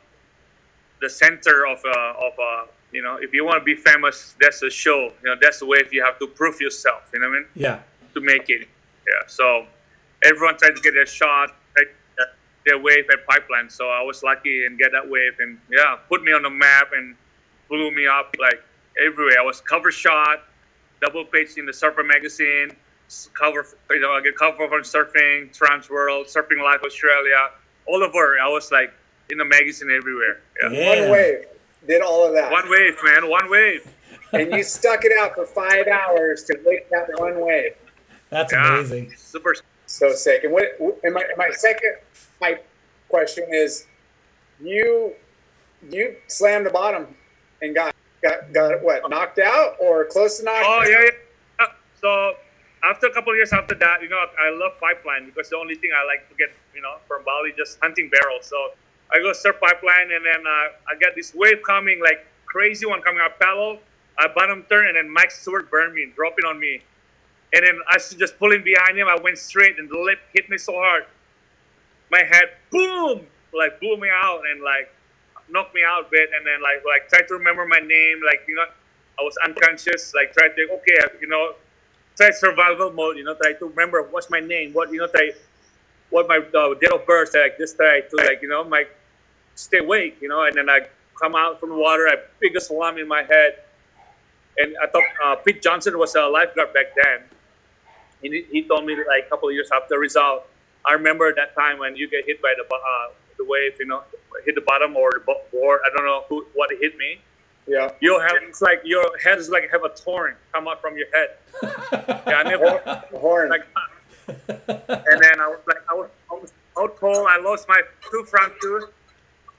the 1.01 1.11
center 1.11 1.67
of 1.67 1.79
uh, 1.85 2.27
of 2.27 2.33
uh, 2.39 2.67
you 2.93 3.03
know, 3.03 3.17
if 3.21 3.33
you 3.35 3.45
want 3.45 3.61
to 3.61 3.65
be 3.65 3.75
famous, 3.75 4.35
that's 4.41 4.63
a 4.63 4.71
show. 4.71 5.13
You 5.23 5.31
know, 5.31 5.37
that's 5.41 5.59
the 5.61 5.67
way 5.67 5.79
if 5.79 5.93
you 5.93 6.03
have 6.05 6.19
to 6.19 6.27
prove 6.27 6.61
yourself. 6.61 7.11
You 7.13 7.21
know 7.21 7.29
what 7.29 7.37
I 7.37 7.39
mean? 7.41 7.49
yeah, 7.55 7.81
To 8.15 8.21
make 8.21 8.49
it. 8.49 8.61
Yeah. 9.07 9.27
So 9.27 9.67
everyone 10.25 10.57
tried 10.57 10.77
to 10.77 10.83
get 10.83 10.95
their 10.95 11.07
shot, 11.07 11.55
uh, 11.79 12.25
their 12.65 12.79
wave 12.79 13.05
at 13.13 13.27
pipeline. 13.27 13.69
So 13.71 13.89
I 13.89 14.03
was 14.03 14.23
lucky 14.23 14.65
and 14.65 14.79
get 14.79 14.93
that 14.93 15.09
wave, 15.09 15.35
and 15.41 15.59
yeah, 15.71 15.97
put 16.09 16.23
me 16.23 16.33
on 16.33 16.43
the 16.43 16.51
map 16.51 16.91
and 16.95 17.15
blew 17.69 17.91
me 17.91 18.07
up 18.07 18.35
like 18.41 18.63
everywhere. 19.05 19.39
I 19.39 19.45
was 19.45 19.61
cover 19.61 19.91
shot 19.91 20.45
double 21.01 21.25
page 21.25 21.57
in 21.57 21.65
the 21.67 21.73
Surfer 21.73 22.03
magazine, 22.03 22.73
cover 23.33 23.65
you 23.91 24.01
know 24.01 24.13
I 24.13 24.21
get 24.21 24.37
cover 24.37 24.69
from 24.69 24.83
Surfing, 24.83 25.53
Trans 25.53 25.89
World, 25.89 26.27
Surfing 26.27 26.63
Life 26.63 26.81
Australia, 26.85 27.51
all 27.87 28.03
over. 28.03 28.37
I 28.43 28.49
was 28.49 28.73
like 28.73 28.93
in 29.31 29.39
the 29.39 29.45
magazine 29.45 29.91
everywhere. 29.91 30.41
Yeah. 30.63 30.71
Yeah. 30.71 31.01
One 31.03 31.11
wave 31.13 31.45
did 31.87 32.03
all 32.03 32.27
of 32.27 32.35
that. 32.35 32.51
One 32.51 32.69
wave, 32.71 32.97
man. 33.05 33.29
One 33.31 33.51
wave. 33.51 33.87
and 34.33 34.53
you 34.53 34.63
stuck 34.63 35.05
it 35.05 35.13
out 35.19 35.35
for 35.35 35.47
five 35.47 35.87
hours 35.89 36.45
to 36.45 36.59
make 36.67 36.89
that 36.91 37.09
one 37.17 37.41
wave. 37.41 37.73
That's 38.31 38.53
Yeah. 38.53 38.79
amazing. 38.81 39.15
Super. 39.17 39.55
So 39.87 40.13
sick. 40.13 40.45
And 40.45 40.53
what? 40.53 40.79
And 41.03 41.15
my, 41.15 41.25
my 41.37 41.51
second 41.51 41.97
my 42.41 42.59
question 43.09 43.47
is, 43.51 43.87
you 44.61 45.15
you 45.91 46.17
slammed 46.27 46.67
the 46.67 46.71
bottom 46.71 47.07
and 47.63 47.75
got 47.75 47.95
got 48.23 48.53
got 48.53 48.83
what 48.83 49.09
knocked 49.09 49.39
out 49.39 49.77
or 49.81 50.05
close 50.07 50.39
to 50.39 50.45
knocked 50.45 50.67
Oh 50.67 50.81
out? 50.81 50.89
yeah, 50.91 51.01
yeah. 51.61 51.67
So 52.01 52.35
after 52.85 53.07
a 53.07 53.13
couple 53.15 53.33
of 53.33 53.37
years 53.37 53.53
after 53.53 53.75
that, 53.77 54.03
you 54.03 54.09
know, 54.09 54.19
I 54.39 54.51
love 54.51 54.73
pipeline 54.81 55.25
because 55.27 55.49
the 55.49 55.57
only 55.57 55.75
thing 55.75 55.91
I 55.97 56.05
like 56.07 56.29
to 56.29 56.35
get, 56.37 56.51
you 56.75 56.83
know, 56.83 56.97
from 57.09 57.25
Bali 57.25 57.53
just 57.57 57.79
hunting 57.81 58.11
barrels. 58.11 58.45
So 58.47 58.57
I 59.13 59.19
go 59.19 59.33
surf 59.33 59.57
pipeline, 59.61 60.13
and 60.13 60.25
then 60.25 60.47
uh, 60.47 60.91
I 60.91 60.97
get 61.01 61.15
this 61.15 61.35
wave 61.35 61.63
coming, 61.67 62.01
like 62.01 62.27
crazy 62.47 62.87
one 62.87 63.01
coming. 63.03 63.21
I 63.21 63.29
paddle, 63.29 63.79
I 64.19 64.29
bottom 64.29 64.65
turn, 64.69 64.87
and 64.89 64.97
then 64.97 65.09
Mike 65.11 65.31
Stewart 65.31 65.71
burned 65.71 65.95
me, 65.95 66.13
dropping 66.15 66.45
on 66.45 66.61
me, 66.61 66.81
and 67.55 67.65
then 67.65 67.79
I 67.89 67.99
just 67.99 68.39
pulling 68.39 68.63
behind 68.63 68.99
him. 68.99 69.09
I 69.09 69.17
went 69.23 69.39
straight, 69.39 69.79
and 69.79 69.89
the 69.89 69.99
lip 69.99 70.19
hit 70.35 70.51
me 70.51 70.59
so 70.59 70.75
hard, 70.75 71.05
my 72.11 72.23
head 72.23 72.51
boom, 72.71 73.27
like 73.55 73.81
blew 73.81 73.97
me 73.97 74.09
out, 74.13 74.43
and 74.51 74.63
like 74.63 74.93
knocked 75.51 75.75
me 75.75 75.81
out 75.87 76.07
a 76.07 76.11
bit, 76.11 76.29
and 76.37 76.47
then 76.47 76.63
like 76.63 76.85
like 76.85 77.09
tried 77.09 77.29
to 77.29 77.35
remember 77.35 77.67
my 77.67 77.81
name, 77.81 78.21
like 78.25 78.45
you 78.47 78.57
know, 78.57 78.67
I 79.19 79.23
was 79.23 79.37
unconscious, 79.45 80.13
like 80.15 80.33
tried 80.33 80.55
to 80.57 80.69
okay, 80.75 81.17
you 81.21 81.29
know, 81.29 81.55
try 82.17 82.31
survival 82.31 82.93
mode, 82.93 83.17
you 83.17 83.25
know, 83.25 83.35
try 83.35 83.55
to 83.55 83.67
remember 83.67 84.03
what's 84.11 84.29
my 84.29 84.41
name, 84.41 84.73
what 84.73 84.93
you 84.93 84.99
know, 84.99 85.07
try 85.07 85.31
what 86.11 86.29
my 86.29 86.39
uh, 86.39 86.75
date 86.75 86.93
of 86.93 87.07
birth, 87.07 87.35
like 87.35 87.59
just 87.59 87.77
try 87.77 88.01
to 88.01 88.17
like 88.17 88.43
you 88.43 88.49
know, 88.49 88.65
my 88.65 88.85
stay 89.59 89.79
awake, 89.79 90.19
you 90.21 90.29
know, 90.29 90.45
and 90.45 90.55
then 90.55 90.71
I 90.71 90.87
come 91.21 91.35
out 91.35 91.59
from 91.61 91.71
the 91.71 91.77
water, 91.77 92.07
I 92.07 92.17
big 92.41 92.57
a 92.57 92.61
slam 92.61 92.97
in 92.99 93.09
my 93.09 93.23
head, 93.23 93.59
and 94.57 94.77
I 94.83 94.87
thought 94.87 95.05
uh, 95.25 95.35
Pete 95.37 95.63
Johnson 95.63 95.99
was 95.99 96.15
a 96.15 96.27
lifeguard 96.27 96.73
back 96.73 96.87
then. 97.03 97.23
He, 98.23 98.45
he 98.51 98.63
told 98.63 98.87
me 98.87 98.97
like 98.97 99.27
a 99.27 99.29
couple 99.29 99.49
of 99.49 99.55
years 99.55 99.69
after 99.75 99.95
the 99.95 99.99
result. 99.99 100.47
I 100.85 100.93
remember 100.93 101.35
that 101.35 101.55
time 101.55 101.79
when 101.79 101.97
you 101.97 102.09
get 102.09 102.25
hit 102.25 102.41
by 102.41 102.55
the 102.57 102.65
uh, 102.75 103.13
the 103.37 103.45
wave, 103.45 103.75
you 103.79 103.87
know, 103.87 104.03
hit 104.45 104.55
the 104.55 104.61
bottom 104.61 104.97
or 104.97 105.11
the 105.27 105.35
board. 105.53 105.81
I 105.85 105.97
don't 105.97 106.07
know 106.07 106.25
who 106.29 106.47
what 106.55 106.71
hit 106.71 106.97
me. 106.97 107.21
Yeah. 107.67 107.91
You 108.01 108.19
have 108.19 108.33
it's 108.43 108.63
like 108.63 108.81
your 108.85 109.05
head 109.23 109.39
is 109.39 109.51
like 109.51 109.71
have 109.71 109.85
a 109.85 109.91
torn 109.91 110.35
come 110.53 110.67
out 110.69 110.81
from 110.81 110.97
your 110.97 111.09
head. 111.13 111.29
yeah, 112.27 112.39
I 112.39 112.43
never 112.45 112.79
Horn. 113.13 113.51
like 113.51 113.65
and 114.29 115.23
then 115.23 115.41
I 115.41 115.49
was 115.49 115.61
like 115.67 115.79
I 115.91 115.95
was, 115.95 116.09
I 116.31 116.35
was 116.35 116.53
out 116.79 116.97
cold. 116.97 117.27
I 117.29 117.39
lost 117.41 117.69
my 117.69 117.81
two 118.11 118.25
front 118.25 118.53
tooth. 118.63 118.85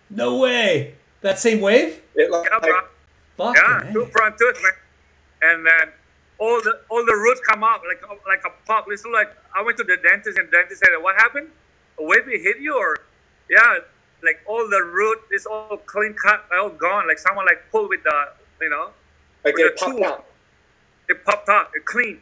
No 0.09 0.37
way. 0.37 0.95
That 1.21 1.39
same 1.39 1.61
wave? 1.61 2.01
It 2.15 2.31
looked 2.31 2.47
Yeah, 2.51 2.57
like, 2.57 2.85
bro. 3.37 3.53
Yeah, 3.53 3.91
two 3.93 4.05
front 4.05 4.37
tooth, 4.37 4.61
man. 4.63 4.71
And 5.41 5.65
then 5.65 5.89
all 6.37 6.61
the 6.61 6.79
all 6.89 7.05
the 7.05 7.15
roots 7.15 7.41
come 7.47 7.63
out 7.63 7.81
like 7.87 8.01
like 8.27 8.43
a 8.45 8.51
pop. 8.65 8.85
It's 8.89 9.05
like 9.05 9.29
I 9.55 9.61
went 9.61 9.77
to 9.77 9.83
the 9.83 9.97
dentist 9.97 10.37
and 10.37 10.49
dentist 10.51 10.79
said, 10.81 10.89
"What 11.01 11.15
happened? 11.15 11.49
A 11.99 12.03
wave 12.03 12.25
hit 12.25 12.59
you?" 12.59 12.75
Or 12.77 12.97
yeah, 13.49 13.79
like 14.23 14.41
all 14.45 14.67
the 14.69 14.83
root 14.83 15.19
is 15.31 15.45
all 15.45 15.77
clean 15.85 16.13
cut, 16.13 16.43
all 16.53 16.69
gone. 16.69 17.07
Like 17.07 17.19
someone 17.19 17.45
like 17.45 17.63
pulled 17.71 17.89
with 17.89 18.03
the 18.03 18.29
you 18.61 18.69
know, 18.69 18.89
like 19.45 19.55
with 19.55 19.65
it 19.67 19.75
the 19.79 19.85
popped 19.85 19.97
tool. 19.97 20.05
out. 20.05 20.25
It 21.07 21.25
popped 21.25 21.49
out, 21.49 21.71
it 21.75 21.85
clean. 21.85 22.21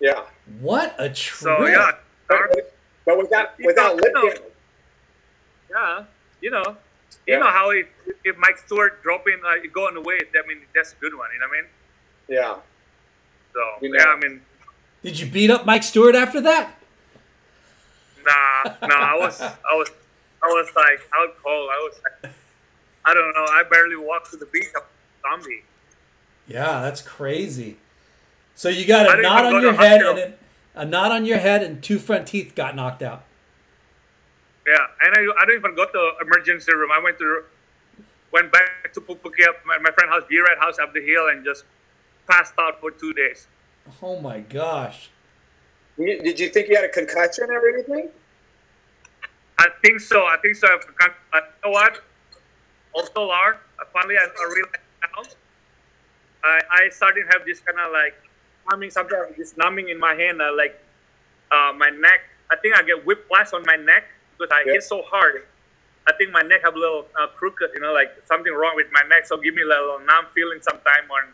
Yeah. 0.00 0.22
What 0.60 0.94
a 0.98 1.08
trip. 1.08 1.38
So 1.38 1.66
yeah, 1.66 1.92
But, 2.28 2.74
but 3.06 3.16
without 3.18 3.50
You 3.58 3.66
without 3.66 3.96
know- 3.96 4.02
lip 4.02 4.04
you 4.06 4.12
know- 4.12 4.28
damage. 4.28 4.42
yeah, 5.70 6.04
you 6.40 6.50
know. 6.50 6.76
Yeah. 7.26 7.34
You 7.34 7.40
know 7.40 7.50
how 7.50 7.70
if, 7.70 7.86
if 8.24 8.36
Mike 8.38 8.58
Stewart 8.58 9.02
dropping 9.02 9.40
uh, 9.46 9.54
going 9.72 9.96
away, 9.96 10.18
the 10.18 10.38
wave, 10.38 10.44
I 10.44 10.48
mean 10.48 10.58
that's 10.74 10.92
a 10.92 10.96
good 10.96 11.16
one. 11.16 11.28
You 11.34 11.40
know 11.40 11.46
what 11.48 11.58
I 11.58 11.60
mean? 11.62 11.70
Yeah. 12.28 12.56
So 13.52 13.84
You 13.84 13.92
know. 13.92 13.98
yeah, 13.98 14.10
I 14.10 14.18
mean 14.18 14.42
Did 15.02 15.18
you 15.18 15.26
beat 15.26 15.50
up 15.50 15.66
Mike 15.66 15.82
Stewart 15.82 16.14
after 16.14 16.40
that? 16.42 16.74
Nah, 18.24 18.74
nah. 18.86 18.94
I 18.94 19.16
was, 19.18 19.40
I 19.40 19.74
was, 19.74 19.88
I 20.42 20.46
was 20.46 20.68
like 20.74 21.00
out 21.14 21.36
cold. 21.42 21.70
I 21.70 21.88
was, 21.88 22.00
like, 22.22 22.32
I 23.04 23.14
don't 23.14 23.32
know. 23.34 23.44
I 23.44 23.62
barely 23.70 23.96
walked 23.96 24.30
to 24.32 24.36
the 24.36 24.46
beach. 24.46 24.66
I'm 24.74 24.82
a 24.82 25.40
zombie. 25.40 25.62
Yeah, 26.48 26.80
that's 26.80 27.02
crazy. 27.02 27.76
So 28.56 28.68
you 28.68 28.86
got 28.86 29.18
a 29.18 29.22
knot 29.22 29.46
on 29.46 29.62
your 29.62 29.74
head 29.74 30.02
and 30.02 30.18
then 30.18 30.34
a 30.74 30.84
knot 30.84 31.12
on 31.12 31.24
your 31.24 31.38
head 31.38 31.62
and 31.62 31.82
two 31.82 31.98
front 31.98 32.26
teeth 32.26 32.54
got 32.54 32.74
knocked 32.74 33.02
out. 33.02 33.24
Yeah, 34.66 34.86
and 35.00 35.14
I, 35.14 35.20
I 35.42 35.46
didn't 35.46 35.60
even 35.60 35.74
go 35.76 35.86
to 35.86 36.12
emergency 36.20 36.72
room. 36.74 36.90
I 36.92 36.98
went 37.02 37.18
to, 37.18 37.42
went 38.32 38.50
back 38.52 38.92
to 38.94 39.00
Pupukea, 39.00 39.54
my, 39.64 39.78
my 39.78 39.90
friend 39.92 40.10
house, 40.10 40.24
B-Red 40.28 40.58
house 40.58 40.78
up 40.80 40.92
the 40.92 41.00
hill, 41.00 41.28
and 41.28 41.44
just 41.44 41.64
passed 42.28 42.54
out 42.58 42.80
for 42.80 42.90
two 42.90 43.12
days. 43.12 43.46
Oh 44.02 44.18
my 44.20 44.40
gosh. 44.40 45.10
You- 45.96 46.20
Did 46.22 46.40
you 46.40 46.48
think 46.48 46.68
you 46.68 46.74
had 46.76 46.84
a 46.84 46.88
concussion 46.88 47.48
or 47.48 47.68
anything? 47.68 48.08
I 49.58 49.68
think 49.82 50.00
so. 50.00 50.24
I 50.24 50.36
think 50.42 50.56
so. 50.56 50.66
I 50.66 50.78
can't- 50.98 51.12
uh, 51.32 51.36
You 51.38 51.42
know 51.64 51.70
what? 51.70 52.02
Also, 52.92 53.22
Lar, 53.22 53.54
uh, 53.80 53.84
finally, 53.92 54.16
I, 54.18 54.24
I 54.24 54.44
realized 54.52 54.76
now. 55.02 55.22
I, 56.44 56.60
I 56.84 56.88
started 56.90 57.22
to 57.24 57.38
have 57.38 57.46
this 57.46 57.60
kind 57.60 57.78
of 57.78 57.92
like 57.92 58.14
numbing, 58.70 58.90
sometimes 58.90 59.36
this 59.36 59.56
numbing 59.56 59.88
in 59.90 59.98
my 60.00 60.14
hand, 60.14 60.42
uh, 60.42 60.50
like 60.56 60.80
uh, 61.52 61.72
my 61.76 61.90
neck. 61.90 62.20
I 62.50 62.56
think 62.56 62.74
I 62.76 62.82
get 62.82 63.04
whiplash 63.06 63.52
on 63.52 63.62
my 63.66 63.76
neck 63.76 64.04
because 64.38 64.52
I 64.52 64.62
Yeah. 64.66 64.72
hit 64.74 64.82
so 64.84 65.02
hard. 65.02 65.46
I 66.06 66.12
think 66.12 66.30
my 66.30 66.42
neck 66.42 66.62
have 66.62 66.76
a 66.76 66.78
little 66.78 67.06
uh, 67.18 67.26
crooked, 67.28 67.70
you 67.74 67.80
know, 67.80 67.92
like 67.92 68.10
something 68.26 68.52
wrong 68.52 68.76
with 68.76 68.86
my 68.92 69.02
neck. 69.08 69.26
So 69.26 69.36
give 69.36 69.54
me 69.54 69.62
a 69.62 69.66
little 69.66 69.98
numb 70.00 70.26
feeling 70.34 70.60
sometime 70.62 71.10
on 71.10 71.32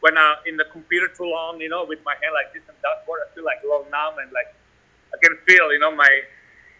when 0.00 0.18
uh, 0.18 0.34
in 0.46 0.56
the 0.56 0.64
computer 0.66 1.08
too 1.08 1.24
long, 1.24 1.60
you 1.60 1.68
know, 1.68 1.84
with 1.84 2.00
my 2.04 2.14
hand 2.20 2.34
like 2.34 2.52
this 2.52 2.62
and 2.68 2.76
dashboard. 2.82 3.20
I 3.24 3.34
feel 3.34 3.44
like 3.44 3.58
a 3.62 3.66
little 3.66 3.86
numb 3.90 4.18
and 4.18 4.30
like 4.32 4.54
I 5.14 5.16
can 5.22 5.36
feel, 5.46 5.72
you 5.72 5.78
know, 5.78 5.94
my 5.94 6.22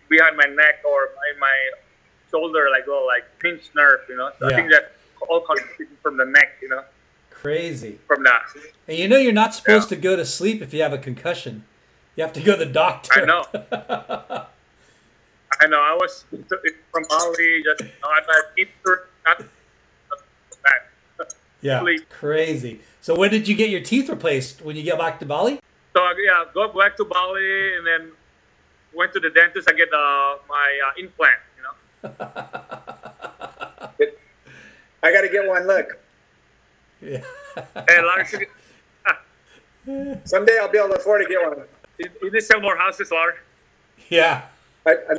behind 0.08 0.36
my 0.36 0.44
neck 0.44 0.82
or 0.84 1.08
my, 1.16 1.38
my 1.40 1.56
shoulder 2.30 2.68
like 2.70 2.86
a 2.86 2.90
little 2.90 3.06
like 3.06 3.24
pinched 3.38 3.74
nerve, 3.74 4.00
you 4.08 4.16
know. 4.16 4.30
So 4.38 4.48
Yeah. 4.48 4.52
I 4.54 4.56
think 4.56 4.70
that 4.72 4.92
all 5.28 5.40
contributing 5.40 5.96
from 6.02 6.16
the 6.18 6.26
neck, 6.26 6.58
you 6.60 6.68
know, 6.68 6.84
Crazy. 7.30 7.98
from 8.06 8.24
that. 8.24 8.42
And 8.88 8.98
you 8.98 9.08
know 9.08 9.16
you're 9.18 9.32
not 9.32 9.54
supposed 9.54 9.88
to 9.88 9.96
go 9.96 10.16
to 10.16 10.26
sleep 10.26 10.60
if 10.60 10.74
you 10.74 10.82
have 10.82 10.92
a 10.92 10.98
concussion. 10.98 11.64
You 12.16 12.24
have 12.24 12.32
to 12.34 12.40
go 12.42 12.58
to 12.58 12.64
the 12.64 12.70
doctor. 12.70 13.22
I 13.22 13.24
know. 13.24 14.46
I 15.60 15.66
know. 15.66 15.80
I 15.80 15.94
was 15.94 16.24
from 16.30 17.04
Bali, 17.08 17.62
just 17.64 17.80
you 17.80 17.86
know, 17.86 18.08
I 18.08 18.20
I 18.26 18.42
keep 18.56 18.70
not 19.24 19.38
back. 20.64 21.32
yeah. 21.60 21.80
Sleep. 21.80 22.08
Crazy. 22.08 22.80
So 23.00 23.14
when 23.16 23.30
did 23.30 23.48
you 23.48 23.54
get 23.54 23.70
your 23.70 23.80
teeth 23.80 24.08
replaced? 24.08 24.62
When 24.62 24.76
you 24.76 24.82
get 24.82 24.98
back 24.98 25.18
to 25.20 25.26
Bali? 25.26 25.60
So 25.94 26.00
yeah, 26.24 26.44
go 26.54 26.68
back 26.68 26.96
to 26.96 27.04
Bali 27.04 27.76
and 27.76 27.86
then 27.86 28.12
went 28.94 29.12
to 29.12 29.20
the 29.20 29.30
dentist. 29.30 29.68
I 29.68 29.74
get 29.74 29.88
uh, 29.92 30.36
my 30.48 30.80
uh, 30.86 30.92
implant, 30.98 31.38
you 31.56 31.62
know. 31.62 32.14
I 35.04 35.12
got 35.12 35.22
to 35.22 35.28
get 35.28 35.46
one. 35.46 35.66
Look, 35.66 35.98
Yeah. 37.00 37.22
And 37.74 38.06
Lars, 38.06 38.34
someday 40.24 40.58
I'll 40.60 40.68
be 40.70 40.78
able 40.78 40.90
to 40.90 40.96
afford 40.96 41.22
to 41.22 41.28
get 41.28 41.42
one. 41.42 41.66
you 41.98 42.08
you 42.22 42.30
need 42.30 42.38
to 42.38 42.44
sell 42.44 42.60
more 42.60 42.76
houses, 42.76 43.10
Lars. 43.10 43.34
Yeah. 44.08 44.42
I, 44.86 44.92
I, 44.92 45.16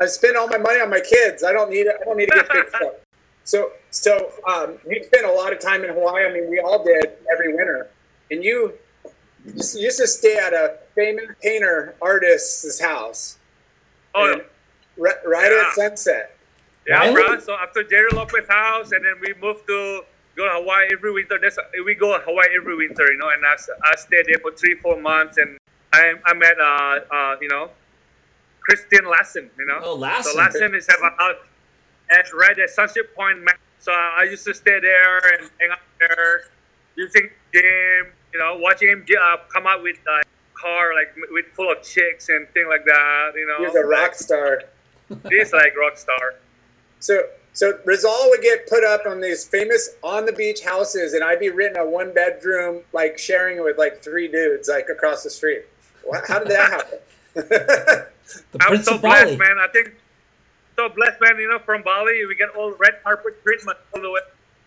I 0.00 0.06
spend 0.06 0.36
all 0.36 0.48
my 0.48 0.58
money 0.58 0.80
on 0.80 0.90
my 0.90 1.00
kids. 1.00 1.42
I 1.44 1.52
don't 1.52 1.70
need 1.70 1.86
it. 1.86 1.96
I 2.00 2.04
don't 2.04 2.16
need 2.16 2.26
to 2.26 2.34
get 2.36 2.48
fixed 2.52 2.74
up. 2.74 3.00
So, 3.44 3.70
so 3.90 4.32
um, 4.48 4.76
you 4.90 5.04
spent 5.04 5.24
a 5.24 5.30
lot 5.30 5.52
of 5.52 5.60
time 5.60 5.84
in 5.84 5.90
Hawaii. 5.90 6.26
I 6.26 6.32
mean, 6.32 6.50
we 6.50 6.58
all 6.58 6.82
did 6.84 7.12
every 7.32 7.54
winter. 7.54 7.86
And 8.32 8.42
you 8.42 8.72
used 9.54 9.78
used 9.78 9.98
to 9.98 10.08
stay 10.08 10.36
at 10.36 10.52
a 10.52 10.78
famous 10.96 11.26
painter 11.40 11.94
artist's 12.02 12.80
house, 12.80 13.38
Oh, 14.16 14.40
right, 14.96 15.14
right 15.24 15.52
Yeah. 15.52 15.62
at 15.68 15.74
sunset. 15.74 16.36
Yeah, 16.88 17.12
bro. 17.12 17.38
So 17.38 17.54
after 17.54 17.84
Gerry 17.84 18.08
Lopez 18.14 18.48
house, 18.48 18.90
and 18.90 19.04
then 19.04 19.14
we 19.20 19.32
moved 19.40 19.64
to 19.68 20.02
go 20.36 20.44
to 20.44 20.50
Hawaii 20.54 20.88
every 20.92 21.12
winter. 21.12 21.38
That's 21.40 21.56
we 21.84 21.94
go 21.94 22.18
to 22.18 22.24
Hawaii 22.24 22.48
every 22.56 22.74
winter, 22.76 23.06
you 23.12 23.16
know. 23.18 23.28
And 23.28 23.44
I 23.46 23.94
stayed 23.94 24.26
there 24.26 24.38
for 24.42 24.50
three, 24.52 24.74
four 24.74 25.00
months, 25.00 25.36
and 25.38 25.56
I 25.92 26.14
I 26.24 26.34
met 26.34 26.58
uh 26.58 26.98
uh 27.12 27.36
you 27.40 27.46
know, 27.46 27.70
Christian 28.66 29.08
Lassen, 29.08 29.48
you 29.58 29.66
know. 29.66 29.80
Oh, 29.82 29.94
Lassen. 29.94 30.32
So 30.32 30.38
Lassen 30.38 30.74
is 30.74 30.86
have 30.88 31.00
a 31.00 31.16
house 31.16 31.36
at 32.10 32.32
right 32.34 32.58
at 32.58 32.70
Sunset 32.70 33.14
Point. 33.14 33.38
So 33.78 33.92
I 33.92 34.24
used 34.24 34.44
to 34.44 34.54
stay 34.54 34.80
there 34.80 35.18
and 35.34 35.50
hang 35.60 35.70
out 35.70 35.78
there, 36.00 36.50
using 36.96 37.30
gym, 37.52 38.12
you 38.32 38.40
know, 38.40 38.58
watching 38.58 38.88
him 38.88 39.04
get 39.06 39.18
up, 39.18 39.46
uh, 39.48 39.52
come 39.52 39.66
out 39.66 39.82
with 39.82 39.98
a 40.08 40.22
car 40.60 40.94
like 40.94 41.14
with 41.30 41.46
full 41.54 41.70
of 41.70 41.82
chicks 41.82 42.28
and 42.28 42.48
thing 42.50 42.66
like 42.68 42.84
that, 42.86 43.32
you 43.36 43.46
know. 43.46 43.58
He 43.58 43.66
was 43.66 43.76
a 43.76 43.86
rock 43.86 44.14
star. 44.14 44.62
He's 45.30 45.52
like 45.52 45.76
rock 45.76 45.96
star. 45.96 46.34
So, 46.98 47.22
So 47.52 47.78
Rizal 47.84 48.30
would 48.30 48.42
get 48.42 48.68
put 48.68 48.82
up 48.82 49.02
on 49.06 49.20
these 49.20 49.46
famous 49.46 49.90
on 50.02 50.26
the 50.26 50.32
beach 50.32 50.62
houses, 50.64 51.12
and 51.14 51.22
I'd 51.22 51.38
be 51.38 51.50
renting 51.50 51.80
a 51.80 51.86
one 51.86 52.12
bedroom, 52.12 52.82
like 52.92 53.16
sharing 53.16 53.58
it 53.58 53.62
with 53.62 53.78
like 53.78 54.02
three 54.02 54.26
dudes, 54.26 54.68
like 54.68 54.88
across 54.88 55.22
the 55.22 55.30
street. 55.30 55.66
How 56.26 56.40
did 56.40 56.48
that 56.48 56.70
happen? 57.36 58.06
The 58.52 58.58
I'm 58.60 58.68
Prince 58.68 58.86
so 58.86 58.94
of 58.96 59.02
Bali. 59.02 59.24
blessed, 59.24 59.38
man. 59.38 59.56
I 59.58 59.68
think 59.72 59.94
so 60.76 60.88
blessed, 60.88 61.20
man. 61.20 61.38
You 61.38 61.48
know, 61.48 61.58
from 61.58 61.82
Bali, 61.82 62.26
we 62.26 62.34
get 62.34 62.50
all 62.50 62.72
red 62.72 63.02
carpet 63.02 63.42
treatment 63.42 63.78
all 63.94 64.02
the 64.02 64.10
way. 64.10 64.20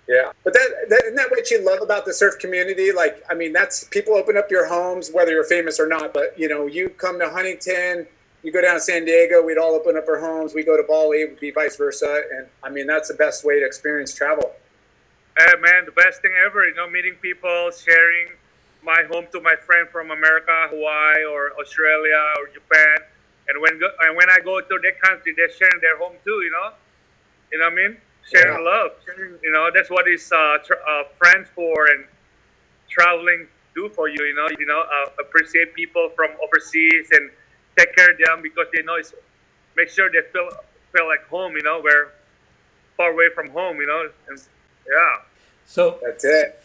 Yeah, 0.08 0.32
but 0.44 0.54
that, 0.54 0.86
that 0.90 1.02
isn't 1.04 1.16
that 1.16 1.30
what 1.30 1.52
you 1.52 1.64
love 1.64 1.82
about 1.84 2.06
the 2.06 2.14
surf 2.14 2.40
community? 2.40 2.92
Like, 2.92 3.24
I 3.30 3.36
mean, 3.36 3.54
that's 3.54 3.84
people 3.86 4.16
open 4.16 4.38
up 4.38 4.50
your 4.50 4.66
homes, 4.68 5.12
whether 5.12 5.32
you're 5.32 5.44
famous 5.44 5.80
or 5.80 5.88
not. 5.88 6.14
But 6.14 6.38
you 6.38 6.50
know, 6.50 6.66
you 6.66 6.90
come 6.90 7.20
to 7.20 7.30
Huntington, 7.30 8.08
you 8.42 8.52
go 8.52 8.62
down 8.62 8.74
to 8.76 8.80
San 8.80 9.06
Diego, 9.06 9.44
we'd 9.44 9.60
all 9.60 9.76
open 9.76 9.98
up 9.98 10.08
our 10.08 10.20
homes. 10.20 10.56
We 10.56 10.64
go 10.64 10.76
to 10.78 10.84
Bali, 10.84 11.22
it'd 11.22 11.40
be 11.40 11.52
vice 11.52 11.76
versa. 11.76 12.24
And 12.36 12.48
I 12.64 12.70
mean, 12.70 12.88
that's 12.88 13.10
the 13.10 13.14
best 13.14 13.46
way 13.46 13.60
to 13.60 13.66
experience 13.66 14.14
travel. 14.14 14.52
Hey, 15.38 15.54
man, 15.62 15.86
the 15.86 15.92
best 15.92 16.22
thing 16.22 16.32
ever. 16.44 16.68
You 16.68 16.74
know, 16.76 16.90
meeting 16.90 17.14
people, 17.22 17.70
sharing 17.72 18.34
my 18.82 19.04
home 19.12 19.28
to 19.32 19.42
my 19.42 19.56
friend 19.56 19.88
from 19.90 20.10
America, 20.10 20.52
Hawaii, 20.70 21.24
or 21.26 21.52
Australia, 21.62 22.20
or 22.40 22.48
Japan. 22.48 22.98
And 23.50 23.62
when 23.62 23.80
go, 23.80 23.88
and 24.02 24.16
when 24.16 24.30
I 24.30 24.40
go 24.44 24.60
to 24.62 24.80
their 24.82 24.94
country, 25.04 25.34
they're 25.36 25.52
sharing 25.52 25.82
their 25.82 25.98
home 25.98 26.14
too. 26.24 26.40
You 26.46 26.52
know, 26.52 26.70
you 27.52 27.58
know 27.60 27.66
what 27.66 27.74
I 27.74 27.76
mean? 27.76 27.98
Sharing 28.32 28.64
Yeah. 28.64 28.72
love. 28.72 28.92
Sharing, 29.06 29.40
you 29.44 29.52
know, 29.52 29.70
that's 29.74 29.90
what 29.90 30.08
is 30.08 30.32
uh, 30.32 30.58
tr- 30.66 30.84
uh, 30.88 31.04
friends 31.18 31.50
for 31.56 31.88
and 31.88 32.06
traveling 32.90 33.48
do 33.76 33.90
for 33.90 34.08
you. 34.08 34.24
You 34.24 34.36
know, 34.36 34.48
you 34.60 34.66
know, 34.66 34.82
uh, 34.82 35.10
appreciate 35.20 35.74
people 35.74 36.10
from 36.16 36.32
overseas 36.44 37.08
and 37.12 37.32
take 37.78 37.96
care 37.96 38.12
of 38.12 38.18
them 38.18 38.42
because 38.42 38.68
they 38.74 38.84
know 38.84 38.96
it's 38.96 39.14
make 39.76 39.90
sure 39.90 40.10
they 40.12 40.22
feel 40.32 40.50
feel 40.94 41.08
like 41.08 41.28
home. 41.28 41.54
You 41.56 41.64
know, 41.64 41.82
we're 41.84 42.10
far 42.98 43.12
away 43.12 43.30
from 43.34 43.50
home. 43.50 43.78
You 43.82 43.88
know, 43.88 44.10
and 44.30 44.38
yeah. 44.88 45.24
So, 45.66 46.00
That's 46.04 46.26
it. 46.26 46.64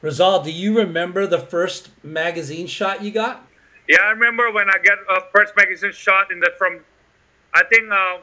Rizal, 0.00 0.42
do 0.42 0.50
you 0.50 0.76
remember 0.76 1.28
the 1.28 1.38
first 1.38 1.90
magazine 2.04 2.66
shot 2.66 3.02
you 3.04 3.12
got? 3.12 3.46
Yeah, 3.92 3.98
I 4.04 4.10
remember 4.12 4.50
when 4.50 4.70
I 4.70 4.78
got 4.78 4.96
a 5.10 5.20
first 5.32 5.52
magazine 5.54 5.92
shot 5.92 6.32
in 6.32 6.40
the 6.40 6.50
from, 6.56 6.80
I 7.52 7.62
think 7.64 7.92
uh, 7.92 8.20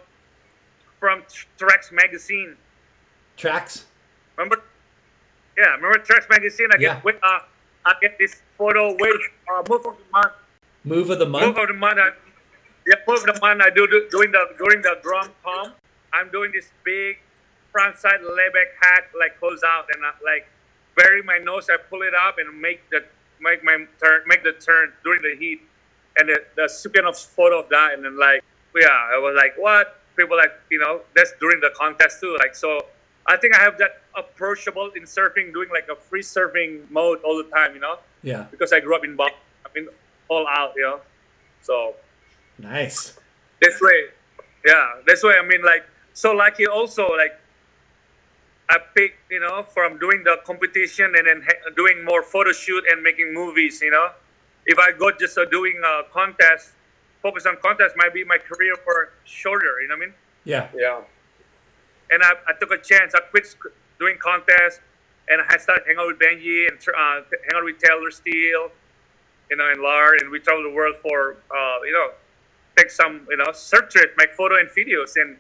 from 0.99 1.21
Trex 1.59 1.91
magazine. 1.91 2.55
Tracks? 3.37 3.85
Remember? 4.35 4.63
Yeah, 5.55 5.75
remember 5.75 5.99
Trex 5.99 6.27
magazine? 6.27 6.69
I 6.73 6.77
Yeah. 6.79 6.95
get 6.95 7.03
with 7.03 7.15
uh, 7.21 7.39
I 7.85 7.93
get 8.01 8.17
this 8.17 8.41
photo 8.57 8.95
with 8.97 9.21
uh, 9.47 9.61
move 9.69 9.85
of 9.85 9.95
the 10.01 10.09
month. 10.11 10.33
Move 10.83 11.09
of 11.11 11.19
the 11.19 11.27
month. 11.27 11.45
Move 11.45 11.57
of 11.59 11.67
the 11.67 11.73
month. 11.75 11.99
I, 11.99 12.09
yeah, 12.87 12.95
move 13.07 13.19
of 13.19 13.25
the 13.35 13.39
month. 13.39 13.61
I 13.61 13.69
do, 13.69 13.85
do 13.85 14.07
doing 14.09 14.31
the 14.31 14.43
during 14.57 14.81
the 14.81 14.97
drum 15.03 15.29
palm. 15.43 15.73
I'm 16.13 16.31
doing 16.31 16.51
this 16.51 16.71
big 16.83 17.19
front 17.71 17.95
side 17.95 18.21
layback 18.23 18.69
hat 18.81 19.03
like 19.19 19.37
close 19.39 19.61
out 19.63 19.85
and 19.93 20.03
I, 20.03 20.13
like 20.25 20.47
bury 20.95 21.21
my 21.21 21.37
nose. 21.37 21.69
I 21.69 21.77
pull 21.77 22.01
it 22.01 22.15
up 22.15 22.39
and 22.39 22.59
make 22.59 22.89
the 22.89 23.05
make 23.41 23.63
my 23.63 23.85
turn 24.01 24.21
make 24.27 24.43
the 24.43 24.53
turn 24.53 24.93
during 25.03 25.21
the 25.21 25.35
heat. 25.37 25.61
And 26.17 26.27
the, 26.27 26.43
the 26.55 27.07
of 27.07 27.17
photo 27.17 27.59
of 27.59 27.69
that 27.69 27.93
and 27.93 28.03
then 28.03 28.17
like 28.19 28.43
yeah, 28.75 28.87
I 28.89 29.17
was 29.17 29.35
like 29.35 29.55
what 29.57 29.99
people 30.15 30.37
like 30.37 30.51
you 30.69 30.79
know 30.79 31.01
that's 31.15 31.33
during 31.39 31.59
the 31.61 31.71
contest 31.75 32.19
too. 32.21 32.35
Like 32.39 32.55
so. 32.55 32.85
I 33.27 33.37
think 33.37 33.53
I 33.53 33.59
have 33.61 33.77
that 33.77 34.01
approachable 34.17 34.89
in 34.95 35.03
surfing, 35.03 35.53
doing 35.53 35.69
like 35.69 35.87
a 35.87 35.95
free 35.95 36.23
surfing 36.23 36.89
mode 36.89 37.19
all 37.23 37.37
the 37.37 37.47
time, 37.51 37.75
you 37.75 37.79
know, 37.79 37.99
Yeah. 38.23 38.47
because 38.49 38.73
I 38.73 38.79
grew 38.79 38.95
up 38.95 39.03
in 39.05 39.15
Bali. 39.15 39.33
I 39.63 39.69
mean, 39.75 39.87
all 40.29 40.47
out, 40.47 40.73
you 40.75 40.81
know. 40.81 40.99
So 41.61 41.93
Nice. 42.57 43.19
this 43.61 43.79
way, 43.79 44.05
yeah, 44.65 44.93
this 45.05 45.21
way. 45.21 45.35
I 45.39 45.45
mean, 45.45 45.61
like, 45.61 45.83
so 46.13 46.31
lucky 46.33 46.65
also, 46.65 47.07
like, 47.15 47.39
I 48.69 48.77
picked, 48.95 49.31
you 49.31 49.39
know, 49.39 49.63
from 49.63 49.99
doing 49.99 50.23
the 50.23 50.37
competition 50.45 51.13
and 51.17 51.27
then 51.27 51.41
ha- 51.45 51.71
doing 51.75 52.03
more 52.05 52.23
photo 52.23 52.51
shoot 52.51 52.83
and 52.91 53.01
making 53.03 53.33
movies, 53.33 53.81
you 53.81 53.91
know. 53.91 54.09
If 54.65 54.79
I 54.79 54.91
go 54.91 55.11
just 55.11 55.37
uh, 55.37 55.45
doing 55.45 55.81
a 55.85 56.03
contest, 56.13 56.71
focus 57.21 57.45
on 57.47 57.57
contest, 57.57 57.95
might 57.97 58.13
be 58.13 58.23
my 58.23 58.37
career 58.37 58.75
for 58.77 59.13
shorter, 59.25 59.81
you 59.81 59.87
know 59.89 59.95
what 59.95 60.03
I 60.03 60.05
mean? 60.07 60.13
Yeah. 60.45 60.67
Yeah. 60.75 61.01
and 62.11 62.23
I, 62.23 62.33
I 62.47 62.53
took 62.59 62.71
a 62.71 62.77
chance. 62.77 63.13
I 63.15 63.19
quit 63.21 63.45
sc- 63.47 63.73
doing 63.99 64.17
contests, 64.21 64.79
and 65.29 65.41
I 65.49 65.57
started 65.57 65.83
hanging 65.85 65.99
out 66.01 66.07
with 66.07 66.19
Benji 66.19 66.67
and 66.69 66.79
tr- 66.79 66.91
uh, 66.95 67.21
hang 67.45 67.55
out 67.57 67.63
with 67.63 67.79
Taylor 67.79 68.11
Steele, 68.11 68.71
you 69.49 69.57
know, 69.57 69.69
and 69.69 69.81
Lard, 69.81 70.21
and 70.21 70.29
we 70.31 70.39
traveled 70.39 70.65
the 70.65 70.75
world 70.75 70.95
for, 71.01 71.37
uh, 71.51 71.79
you 71.85 71.93
know, 71.93 72.11
take 72.77 72.89
some, 72.91 73.27
you 73.29 73.37
know, 73.37 73.51
surf 73.53 73.89
trip, 73.89 74.13
make 74.17 74.33
photo 74.33 74.57
and 74.59 74.69
videos, 74.69 75.13
and 75.15 75.37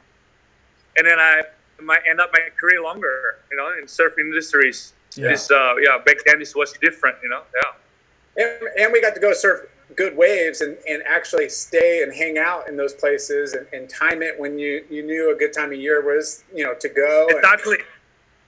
and 0.97 1.07
then 1.07 1.19
I 1.19 1.43
might 1.83 2.01
end 2.09 2.19
up 2.19 2.29
my 2.33 2.39
career 2.59 2.81
longer, 2.81 3.39
you 3.51 3.57
know, 3.57 3.71
in 3.79 3.85
surfing 3.85 4.19
industries. 4.19 4.93
Yeah. 5.15 5.31
It's, 5.31 5.49
uh, 5.51 5.75
yeah, 5.81 5.97
back 6.05 6.17
then 6.25 6.39
this 6.39 6.55
was 6.55 6.73
different, 6.81 7.17
you 7.23 7.29
know, 7.29 7.41
yeah. 7.55 8.43
And, 8.43 8.69
and 8.79 8.93
we 8.93 9.01
got 9.01 9.15
to 9.15 9.19
go 9.21 9.33
surf 9.33 9.67
good 9.95 10.15
waves 10.15 10.61
and, 10.61 10.77
and 10.87 11.01
actually 11.03 11.49
stay 11.49 12.03
and 12.03 12.13
hang 12.13 12.37
out 12.37 12.69
in 12.69 12.77
those 12.77 12.93
places 12.93 13.53
and, 13.53 13.65
and 13.73 13.89
time 13.89 14.21
it 14.21 14.39
when 14.39 14.59
you, 14.59 14.85
you 14.89 15.03
knew 15.03 15.31
a 15.33 15.35
good 15.35 15.51
time 15.51 15.71
of 15.71 15.79
year 15.79 16.01
was, 16.05 16.43
you 16.55 16.63
know, 16.63 16.73
to 16.75 16.89
go. 16.89 17.27
and- 17.29 17.37
Exactly. 17.37 17.77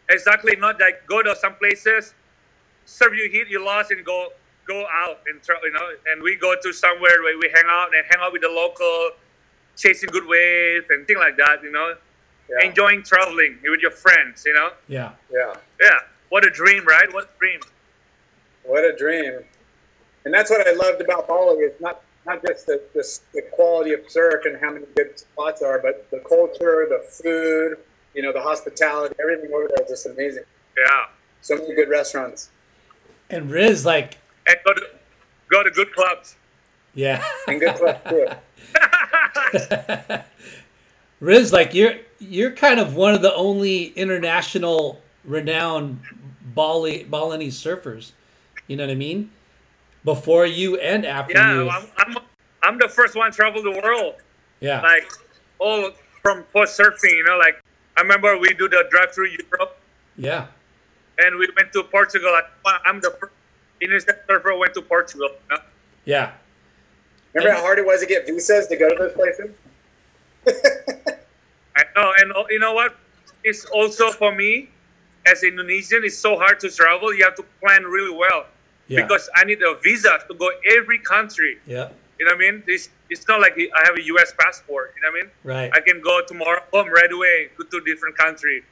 Exactly. 0.10 0.56
Not 0.58 0.80
like 0.80 1.08
go 1.08 1.22
to 1.24 1.36
some 1.36 1.56
places, 1.56 2.14
serve 2.86 3.16
you 3.16 3.30
hit, 3.32 3.48
you 3.48 3.64
lost, 3.64 3.92
and 3.92 4.04
go 4.06 4.30
go 4.68 4.86
out 4.92 5.20
and 5.28 5.42
try, 5.42 5.56
you 5.64 5.72
know. 5.72 5.88
And 6.12 6.22
we 6.22 6.36
go 6.36 6.54
to 6.62 6.74
somewhere 6.74 7.22
where 7.24 7.38
we 7.38 7.50
hang 7.54 7.64
out 7.68 7.90
and 7.96 8.06
hang 8.10 8.20
out 8.22 8.34
with 8.34 8.42
the 8.42 8.50
local, 8.50 9.12
chasing 9.78 10.10
good 10.10 10.28
waves 10.28 10.86
and 10.90 11.08
things 11.08 11.20
like 11.20 11.38
that. 11.38 11.64
You 11.64 11.72
know, 11.72 11.96
Yeah. 12.60 12.68
enjoying 12.68 13.04
traveling 13.04 13.58
with 13.64 13.80
your 13.82 13.92
friends. 13.92 14.44
You 14.46 14.54
know, 14.54 14.70
Yeah. 14.88 15.12
Yeah. 15.32 15.54
yeah. 15.82 16.00
What 16.30 16.46
a 16.46 16.50
dream, 16.50 16.86
right? 16.86 17.12
What 17.14 17.26
a 17.26 17.40
dream. 17.40 17.60
What 18.64 18.84
a 18.84 18.96
dream. 18.96 19.40
And 20.26 20.34
that's 20.34 20.50
what 20.52 20.68
I 20.68 20.72
loved 20.74 21.02
about 21.02 21.28
Bali. 21.28 21.58
It's 21.64 21.82
not 21.82 22.02
not 22.26 22.46
just 22.46 22.68
the, 22.68 22.80
the, 22.94 23.20
the 23.34 23.42
quality 23.54 23.94
of 23.94 24.02
surf 24.08 24.46
and 24.46 24.56
how 24.62 24.72
many 24.72 24.86
good 24.96 25.18
spots 25.18 25.64
are, 25.64 25.80
but 25.80 26.08
the 26.12 26.20
culture, 26.20 26.86
the 26.88 27.04
food, 27.10 27.78
you 28.14 28.22
know, 28.22 28.32
the 28.32 28.40
hospitality, 28.42 29.16
everything 29.20 29.52
over 29.52 29.68
there 29.68 29.84
is 29.84 29.90
just 29.90 30.06
amazing. 30.06 30.44
Yeah. 30.78 31.06
So 31.42 31.56
many 31.56 31.74
good 31.74 31.90
restaurants 31.90 32.52
And 33.32 33.50
Riz, 33.50 33.84
like, 33.86 34.20
And 34.48 34.58
go 34.64 34.74
to 34.74 34.82
go 35.50 35.64
to 35.64 35.72
good 35.72 35.92
clubs. 35.94 36.36
yeah. 36.94 37.24
and 37.48 37.60
good 37.60 37.76
clubs 37.76 38.00
too. 38.10 38.28
Riz, 41.22 41.54
like 41.54 41.74
you're 41.74 41.94
you're 42.20 42.52
kind 42.52 42.80
of 42.80 42.96
one 42.96 43.14
of 43.14 43.22
the 43.22 43.34
only 43.36 43.86
international 43.94 45.00
renowned 45.24 46.02
Bali 46.54 47.04
Balinese 47.06 47.56
surfers. 47.58 48.12
You 48.68 48.76
know 48.76 48.84
what 48.86 48.92
I 48.92 48.96
mean? 48.96 49.32
Before 50.04 50.46
you 50.46 50.78
and 50.80 51.06
after 51.06 51.34
Yeah. 51.34 51.54
you. 51.56 51.70
I'm, 51.70 51.86
I'm 51.98 52.18
I'm 52.64 52.78
the 52.80 52.90
first 52.90 53.16
one 53.16 53.32
to 53.32 53.36
travel 53.36 53.62
the 53.64 53.72
world. 53.72 54.16
yeah. 54.60 54.82
like 54.82 55.10
all 55.60 55.92
from 56.24 56.44
for 56.52 56.66
surfing, 56.66 57.16
you 57.18 57.24
know, 57.24 57.38
like 57.38 57.62
I 57.98 58.02
remember 58.02 58.38
we 58.38 58.50
do 58.54 58.68
the 58.68 58.84
drive 58.90 59.14
through 59.14 59.30
Europe 59.30 59.78
yeah. 60.18 60.48
and 61.20 61.38
we 61.38 61.48
went 61.56 61.72
to 61.74 61.84
Portugal. 61.84 62.30
I- 62.66 62.80
I'm 62.86 63.00
the 63.00 63.12
first 63.20 63.34
Indonesian 63.80 64.16
surfer 64.28 64.52
who 64.52 64.60
went 64.60 64.74
to 64.76 64.82
Portugal. 64.82 65.30
You 65.50 65.56
know? 65.58 65.64
Yeah. 66.06 66.32
Remember 67.34 67.56
how 67.56 67.62
hard 67.62 67.80
it 67.80 67.86
was 67.86 68.02
to 68.02 68.08
get 68.08 68.26
visas 68.28 68.68
to 68.68 68.76
go 68.76 68.90
to 68.90 68.96
those 68.96 69.14
places? 69.14 69.52
I 70.48 71.84
know, 71.96 72.14
and 72.20 72.32
uh, 72.34 72.44
you 72.50 72.60
know 72.60 72.74
what? 72.74 72.96
It's 73.44 73.66
also 73.66 74.12
for 74.12 74.34
me 74.34 74.70
as 75.26 75.44
Indonesian. 75.44 76.04
It's 76.04 76.18
so 76.18 76.38
hard 76.38 76.60
to 76.62 76.70
travel. 76.70 77.14
You 77.14 77.24
have 77.24 77.36
to 77.36 77.46
plan 77.60 77.84
really 77.84 78.16
well 78.16 78.46
Yeah. 78.88 79.02
because 79.04 79.30
I 79.36 79.44
need 79.46 79.62
a 79.64 79.76
visa 79.82 80.20
to 80.28 80.34
go 80.36 80.50
every 80.78 81.00
country. 81.00 81.60
yeah. 81.66 81.90
You 82.20 82.26
know 82.28 82.34
what 82.36 82.46
I 82.46 82.52
mean? 82.52 82.64
It's, 82.68 82.90
it's 83.10 83.28
not 83.28 83.42
like 83.42 83.58
I 83.58 83.82
have 83.86 83.98
a 83.98 84.04
U.S. 84.14 84.32
passport. 84.38 84.94
You 84.96 85.02
know 85.02 85.12
what 85.12 85.20
I 85.20 85.24
mean? 85.24 85.32
Right. 85.44 85.72
I 85.74 85.80
can 85.82 86.02
go 86.02 86.22
tomorrow, 86.28 86.62
home 86.72 86.90
right 86.92 87.12
away, 87.12 87.50
go 87.58 87.64
to 87.64 87.78
a 87.78 87.84
different 87.84 88.16
country. 88.16 88.64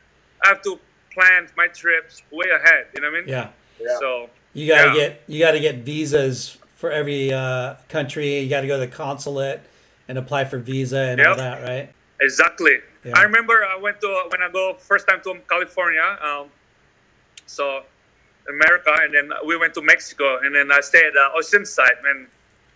I 0.46 0.50
have 0.50 0.62
to 0.64 0.80
plan 1.12 1.48
my 1.58 1.66
trips 1.68 2.22
way 2.32 2.46
ahead. 2.54 2.86
You 2.94 3.02
know 3.02 3.10
what 3.10 3.18
I 3.18 3.22
mean? 3.22 3.30
Yeah. 3.30 3.50
Yeah. 3.82 3.98
So 4.00 4.30
You 4.54 4.68
gotta 4.68 4.90
Yeah. 4.90 4.94
get 5.08 5.24
you 5.28 5.40
gotta 5.40 5.60
get 5.60 5.78
visas 5.78 6.60
for 6.76 6.91
every 6.91 7.34
uh, 7.34 7.74
country. 7.88 8.38
You 8.40 8.50
gotta 8.50 8.68
go 8.68 8.80
to 8.80 8.86
the 8.86 8.91
consulate 8.91 9.62
and 10.10 10.18
apply 10.18 10.44
for 10.44 10.57
visa 10.57 10.99
and 10.99 11.22
all 11.22 11.36
that, 11.36 11.61
right? 11.64 11.94
exactly. 12.19 12.80
Yeah. 13.06 13.14
I 13.15 13.23
remember 13.23 13.64
I 13.64 13.77
went 13.77 14.02
to 14.02 14.07
when 14.30 14.41
I 14.41 14.52
go 14.52 14.73
first 14.77 15.07
time 15.07 15.22
to 15.23 15.40
California. 15.48 16.18
Um, 16.22 16.48
so 17.45 17.84
America, 18.49 18.94
and 19.02 19.14
then 19.14 19.31
we 19.45 19.56
went 19.56 19.73
to 19.76 19.81
Mexico, 19.81 20.40
and 20.44 20.53
then 20.53 20.72
I 20.72 20.81
stayed 20.81 21.06
at 21.06 21.15
uh, 21.15 21.38
Oceanside. 21.40 22.03
Man, 22.03 22.27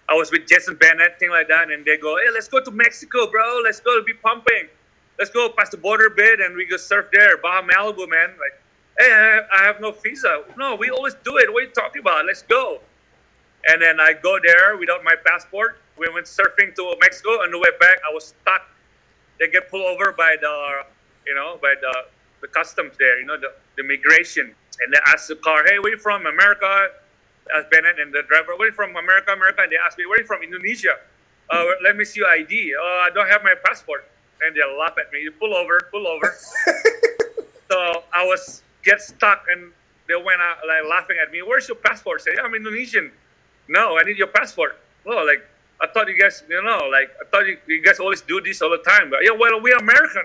I 0.08 0.14
was 0.14 0.32
with 0.32 0.48
Jason 0.48 0.76
Bennett, 0.76 1.20
thing 1.20 1.32
like 1.32 1.48
that, 1.50 1.72
and 1.72 1.84
they 1.84 1.98
go, 1.98 2.16
"Hey, 2.18 2.32
let's 2.32 2.48
go 2.48 2.64
to 2.64 2.72
Mexico, 2.72 3.30
bro. 3.30 3.62
Let's 3.64 3.82
go 3.82 3.98
to 3.98 4.04
be 4.04 4.14
pumping. 4.14 4.70
Let's 5.18 5.32
go 5.32 5.50
past 5.50 5.72
the 5.72 5.78
border 5.78 6.10
bit, 6.10 6.40
and 6.40 6.56
we 6.56 6.66
go 6.66 6.78
surf 6.78 7.08
there, 7.12 7.38
Baja 7.38 7.68
Malibu, 7.68 8.08
man. 8.10 8.30
Like, 8.40 8.56
hey, 9.00 9.12
I 9.12 9.36
have, 9.36 9.46
I 9.52 9.64
have 9.64 9.82
no 9.82 9.92
visa. 9.92 10.44
No, 10.58 10.76
we 10.76 10.90
always 10.90 11.16
do 11.24 11.38
it. 11.38 11.52
What 11.52 11.64
are 11.64 11.66
you 11.66 11.74
talking 11.74 12.02
about? 12.02 12.26
Let's 12.26 12.44
go." 12.44 12.80
And 13.68 13.82
then 13.82 14.00
I 14.00 14.14
go 14.14 14.38
there 14.44 14.78
without 14.78 15.04
my 15.04 15.16
passport. 15.26 15.80
We 15.98 16.10
went 16.14 16.26
surfing 16.26 16.76
to 16.76 16.96
Mexico. 17.00 17.30
On 17.42 17.52
the 17.52 17.58
way 17.58 17.72
back, 17.80 17.98
I 18.08 18.14
was 18.14 18.34
stuck. 18.36 18.68
They 19.40 19.48
get 19.48 19.70
pulled 19.70 19.86
over 19.86 20.12
by 20.12 20.36
the 20.40 20.84
you 21.26 21.36
know, 21.36 21.58
by 21.62 21.74
the 21.80 21.94
the 22.42 22.48
customs 22.48 22.94
there, 23.00 23.20
you 23.20 23.26
know, 23.26 23.38
the, 23.40 23.54
the 23.78 23.84
immigration, 23.84 24.54
and 24.82 24.94
they 24.94 25.00
ask 25.08 25.28
the 25.28 25.36
car, 25.36 25.64
"Hey, 25.66 25.80
where 25.80 25.92
you 25.92 25.98
from? 25.98 26.26
America?" 26.26 26.90
Asked 27.56 27.72
Bennett 27.72 28.00
and 28.00 28.14
the 28.14 28.24
driver, 28.24 28.56
"Where 28.56 28.68
you 28.68 28.74
from? 28.74 28.96
America, 28.96 29.32
America?" 29.32 29.62
And 29.64 29.72
they 29.72 29.78
ask 29.78 29.98
me, 29.98 30.06
"Where 30.06 30.20
you 30.20 30.28
from? 30.28 30.44
Indonesia?" 30.44 31.00
Uh, 31.50 31.66
let 31.84 31.96
me 31.96 32.06
see 32.06 32.22
your 32.22 32.30
ID. 32.30 32.74
Oh, 32.80 33.06
I 33.08 33.14
don't 33.14 33.28
have 33.28 33.44
my 33.44 33.54
passport. 33.66 34.06
And 34.42 34.56
they 34.56 34.62
laugh 34.80 34.96
at 34.98 35.12
me. 35.12 35.22
You 35.22 35.32
pull 35.32 35.54
over, 35.54 35.80
pull 35.92 36.08
over. 36.08 36.36
so 37.72 38.04
I 38.14 38.26
was 38.26 38.64
get 38.84 39.02
stuck, 39.02 39.46
and 39.52 39.72
they 40.08 40.16
went 40.16 40.42
out 40.42 40.58
like 40.68 40.84
laughing 40.90 41.18
at 41.22 41.32
me. 41.32 41.42
Where's 41.42 41.68
your 41.68 41.78
passport? 41.78 42.22
Say, 42.22 42.32
I'm 42.42 42.56
Indonesian. 42.56 43.12
No, 43.68 43.98
I 43.98 44.04
need 44.04 44.18
your 44.18 44.28
passport. 44.28 44.80
Oh, 45.06 45.24
like 45.26 45.46
I 45.82 45.88
thought 45.88 46.08
you 46.08 46.20
guys, 46.20 46.44
you 46.50 46.62
know, 46.64 46.90
like 46.92 47.12
I 47.22 47.30
thought 47.30 47.46
you, 47.46 47.58
you 47.68 47.84
guys 47.84 48.00
always 48.00 48.22
do 48.22 48.42
this 48.42 48.62
all 48.62 48.70
the 48.70 48.78
time. 48.78 49.10
But 49.10 49.24
yeah, 49.24 49.32
well, 49.32 49.62
we're 49.62 49.78
American. 49.78 50.24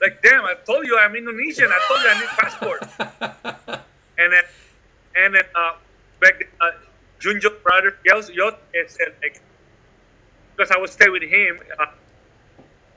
Like, 0.00 0.22
damn, 0.22 0.44
I 0.44 0.54
told 0.64 0.86
you 0.86 0.96
I'm 0.98 1.16
Indonesian. 1.16 1.68
I 1.70 1.80
told 1.88 2.00
you 2.02 2.08
I 2.08 2.20
need 2.20 2.28
passport. 2.28 3.82
and 4.18 4.32
then, 4.32 4.42
and 5.16 5.34
then, 5.34 5.42
uh, 5.54 5.72
back 6.20 6.38
then, 6.38 6.48
uh, 6.60 6.70
Junjo 7.20 7.62
brother 7.62 7.96
yells, 8.04 8.30
yelled 8.30 8.54
and 8.74 8.88
said 8.88 9.14
like, 9.22 9.40
because 10.56 10.70
I 10.70 10.78
would 10.78 10.90
stay 10.90 11.08
with 11.08 11.22
him, 11.22 11.58
uh, 11.80 11.86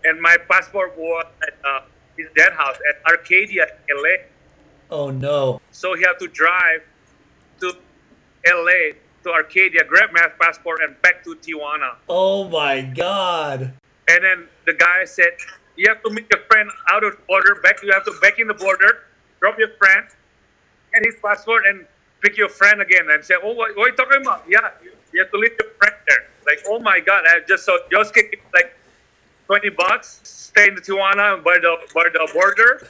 and 0.03 0.21
my 0.21 0.37
passport 0.49 0.95
was 0.97 1.25
at 1.41 1.53
uh, 1.65 1.81
his 2.17 2.27
dad 2.35 2.53
house 2.53 2.77
at 2.89 3.11
Arcadia, 3.11 3.67
LA. 3.89 4.25
Oh 4.89 5.09
no. 5.09 5.61
So 5.71 5.95
he 5.95 6.03
had 6.03 6.19
to 6.19 6.27
drive 6.27 6.81
to 7.61 7.73
LA 8.45 8.93
to 9.23 9.31
Arcadia, 9.31 9.83
grab 9.83 10.09
my 10.13 10.27
passport, 10.39 10.79
and 10.83 10.99
back 11.01 11.23
to 11.23 11.35
Tijuana. 11.35 11.95
Oh 12.09 12.47
my 12.49 12.81
god. 12.81 13.73
And 14.07 14.23
then 14.23 14.47
the 14.65 14.73
guy 14.73 15.05
said, 15.05 15.33
"You 15.75 15.87
have 15.89 16.01
to 16.03 16.09
meet 16.09 16.27
your 16.31 16.41
friend 16.49 16.69
out 16.89 17.03
of 17.03 17.15
the 17.15 17.21
border. 17.27 17.55
Back, 17.61 17.81
you 17.83 17.91
have 17.91 18.05
to 18.05 18.13
back 18.21 18.39
in 18.39 18.47
the 18.47 18.53
border, 18.53 19.05
drop 19.39 19.57
your 19.59 19.69
friend, 19.77 20.05
and 20.93 21.05
his 21.05 21.15
passport, 21.23 21.65
and 21.65 21.85
pick 22.21 22.37
your 22.37 22.49
friend 22.49 22.81
again." 22.81 23.09
And 23.09 23.23
say, 23.23 23.35
"Oh, 23.41 23.53
what, 23.53 23.75
what 23.77 23.87
are 23.87 23.91
you 23.91 23.95
talking 23.95 24.21
about? 24.21 24.43
Yeah, 24.47 24.69
you, 24.83 24.91
you 25.13 25.21
have 25.21 25.31
to 25.31 25.37
leave 25.37 25.55
your 25.59 25.69
friend 25.77 25.95
there." 26.07 26.27
Like, 26.45 26.63
oh 26.67 26.79
my 26.79 26.99
god! 26.99 27.23
I 27.27 27.39
just 27.47 27.65
saw 27.65 27.77
Yosuke 27.91 28.31
give 28.31 28.39
like 28.53 28.75
twenty 29.45 29.69
bucks, 29.69 30.19
stay 30.23 30.67
in 30.67 30.75
the 30.75 30.81
Tijuana 30.81 31.43
by 31.43 31.59
the 31.61 31.77
by 31.93 32.09
the 32.11 32.27
border, 32.33 32.87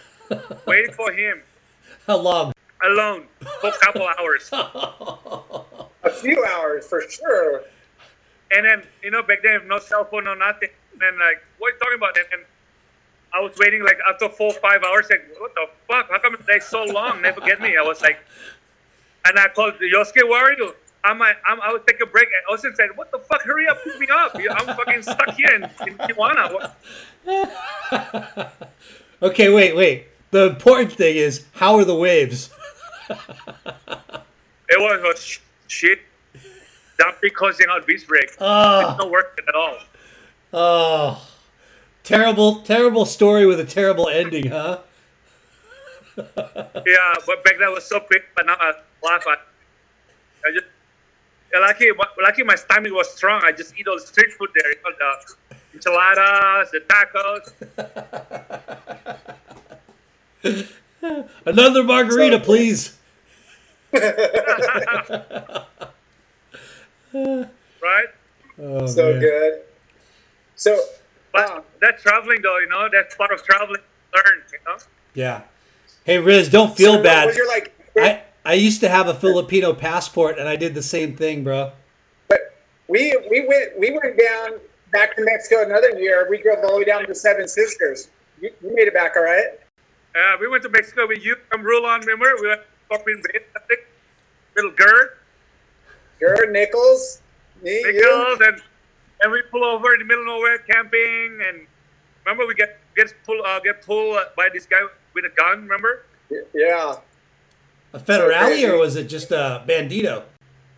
wait 0.66 0.96
for 0.96 1.12
him 1.12 1.42
How 2.08 2.18
long? 2.18 2.54
alone 2.84 3.28
for 3.60 3.70
a 3.70 3.78
couple 3.80 4.08
hours. 4.20 4.50
A 6.22 6.24
few 6.24 6.46
hours 6.46 6.88
for 6.88 7.02
sure. 7.10 7.64
And 8.56 8.66
then, 8.66 8.84
you 9.04 9.12
know, 9.12 9.24
back 9.24 9.42
then, 9.44 9.68
no 9.68 9.80
cell 9.80 10.06
phone, 10.06 10.26
no 10.26 10.34
nothing. 10.34 10.70
And 10.94 11.02
then, 11.02 11.18
like, 11.20 11.42
what 11.58 11.70
are 11.70 11.74
you 11.74 11.80
talking 11.80 11.98
about? 11.98 12.18
And, 12.18 12.26
and 12.34 12.42
I 13.34 13.40
was 13.40 13.54
waiting, 13.58 13.84
like, 13.84 13.98
after 14.10 14.30
four, 14.30 14.52
five 14.54 14.84
hours, 14.84 15.08
like, 15.10 15.24
what 15.40 15.54
the 15.56 15.68
fuck? 15.88 16.10
How 16.10 16.20
come 16.20 16.36
it 16.36 16.46
takes 16.48 16.68
so 16.70 16.84
long? 16.84 17.22
Never 17.22 17.42
get 17.42 17.62
me. 17.62 17.78
I 17.78 17.82
was 17.82 18.02
like, 18.02 18.20
and 19.26 19.40
I 19.40 19.48
called 19.50 19.76
Yosuke, 19.76 20.28
where 20.30 20.52
are 20.52 20.58
you? 20.58 20.76
I'm, 21.04 21.22
I, 21.22 21.34
I'm, 21.48 21.60
I 21.62 21.72
would 21.72 21.88
take 21.88 22.02
a 22.02 22.06
break. 22.06 22.28
And 22.28 22.54
Austin 22.54 22.76
said, 22.76 22.90
what 22.96 23.10
the 23.12 23.20
fuck? 23.20 23.42
Hurry 23.44 23.68
up, 23.68 23.78
pick 23.84 24.00
me 24.00 24.08
up. 24.12 24.36
I'm 24.36 24.76
fucking 24.76 25.02
stuck 25.02 25.32
here 25.36 25.50
in, 25.56 25.64
in 25.88 25.98
Tijuana. 25.98 26.54
What- 26.54 26.78
Okay, 29.24 29.54
wait, 29.54 29.76
wait. 29.76 30.08
The 30.32 30.48
important 30.48 30.94
thing 30.94 31.16
is 31.16 31.46
how 31.54 31.76
are 31.78 31.86
the 31.86 31.96
waves? 31.96 32.50
It 34.74 34.80
was 34.80 35.04
a 35.04 35.22
sh- 35.22 35.40
shit. 35.68 36.00
Dumpy 36.98 37.30
causing 37.30 37.68
out 37.70 37.86
beach 37.88 38.08
break. 38.08 38.32
Ah. 38.40 38.86
Oh. 38.86 38.90
It's 38.90 38.98
not 39.00 39.12
working 39.12 39.46
at 39.48 39.56
all. 39.56 39.78
Oh. 40.54 41.28
Terrible, 42.04 42.62
terrible 42.62 43.06
story 43.06 43.46
with 43.46 43.60
a 43.60 43.66
terrible 43.66 44.10
ending, 44.10 44.48
huh? 44.48 44.80
Yeah, 46.18 47.16
but 47.26 47.44
back 47.44 47.56
then 47.60 47.72
was 47.72 47.86
so 47.86 48.00
quick, 48.00 48.24
but 48.36 48.46
now 48.46 48.56
I 48.60 48.74
laugh 49.02 49.26
at. 49.32 49.40
I 50.46 50.52
just 50.54 50.68
yeah, 51.54 51.60
lucky, 51.60 51.88
lucky 52.22 52.44
my 52.44 52.56
stomach 52.56 52.94
was 52.94 53.14
strong. 53.14 53.42
I 53.44 53.52
just 53.52 53.78
eat 53.78 53.86
all 53.88 54.00
the 54.00 54.06
street 54.06 54.32
food 54.34 54.50
there, 54.56 54.72
you 54.72 54.78
know, 54.84 54.92
the 55.00 55.36
enchiladas, 55.74 56.72
the 56.72 56.80
tacos. 60.44 60.68
Another 61.46 61.84
margarita, 61.84 62.40
please. 62.40 62.98
Right? 67.14 68.06
Oh, 68.60 68.86
So 68.88 69.12
man. 69.12 69.20
good. 69.20 69.62
So, 70.56 70.80
But 71.34 71.50
uh, 71.50 71.62
that 71.82 72.00
traveling 72.00 72.42
though, 72.42 72.60
you 72.60 72.70
know, 72.70 72.88
that's 72.92 73.16
part 73.16 73.32
of 73.32 73.44
traveling. 73.44 73.82
Learn, 74.14 74.42
you 74.52 74.60
know. 74.68 74.78
Yeah. 75.14 75.42
Hey, 76.04 76.18
Riz, 76.20 76.50
don't 76.50 76.76
feel 76.76 76.96
so 76.96 77.04
bad. 77.04 77.28
Was 77.28 77.38
your 77.38 77.48
like? 77.48 77.74
I, 77.98 78.22
I 78.46 78.54
used 78.54 78.82
to 78.82 78.90
have 78.90 79.08
a 79.08 79.14
Filipino 79.14 79.74
passport, 79.74 80.38
and 80.40 80.50
I 80.50 80.56
did 80.56 80.74
the 80.74 80.82
same 80.82 81.16
thing, 81.16 81.44
bro. 81.44 81.72
But 82.28 82.56
we 82.88 83.16
we 83.30 83.46
went 83.48 83.80
we 83.80 83.92
went 83.92 84.18
down 84.18 84.60
back 84.92 85.16
to 85.16 85.24
Mexico 85.24 85.64
another 85.64 85.98
year. 86.00 86.28
We 86.30 86.42
drove 86.42 86.60
all 86.64 86.74
the 86.74 86.78
way 86.80 86.84
down 86.86 87.06
to 87.08 87.16
Seven 87.16 87.48
Sisters. 87.48 88.10
You, 88.42 88.50
you 88.62 88.76
made 88.76 88.88
it 88.88 88.94
back, 88.94 89.14
all 89.16 89.24
right? 89.24 89.46
Uh, 90.14 90.36
we 90.42 90.48
went 90.50 90.64
to 90.64 90.70
Mexico 90.70 91.08
with 91.08 91.24
you 91.24 91.36
from 91.50 91.62
Rulon, 91.64 92.02
remember? 92.02 92.34
We 92.42 92.48
went 92.50 92.62
to 92.62 92.68
Corbin 92.90 93.22
Bay, 93.32 93.40
Little 94.56 94.72
Gerd, 94.72 95.12
Gerd 96.22 96.52
Nichols, 96.52 97.22
me, 97.62 97.82
Nichols, 97.84 98.40
and 98.42 98.62
and 99.22 99.32
we 99.32 99.42
pull 99.52 99.64
over 99.64 99.94
in 99.94 100.00
the 100.00 100.06
middle 100.06 100.24
of 100.24 100.28
nowhere 100.28 100.60
camping. 100.60 101.40
And 101.48 101.68
remember, 102.26 102.46
we 102.48 102.54
get 102.54 102.80
get 102.96 103.14
pulled 103.26 103.46
uh, 103.46 103.60
get 103.60 103.82
pulled 103.86 104.18
by 104.38 104.50
this 104.54 104.66
guy 104.66 104.82
with 105.14 105.26
a 105.26 105.30
gun. 105.30 105.64
Remember? 105.64 106.06
Yeah. 106.54 106.98
A 107.94 108.00
federale, 108.00 108.70
or 108.70 108.78
was 108.78 108.96
it 108.96 109.06
just 109.06 109.32
a 109.32 109.64
bandito? 109.68 110.24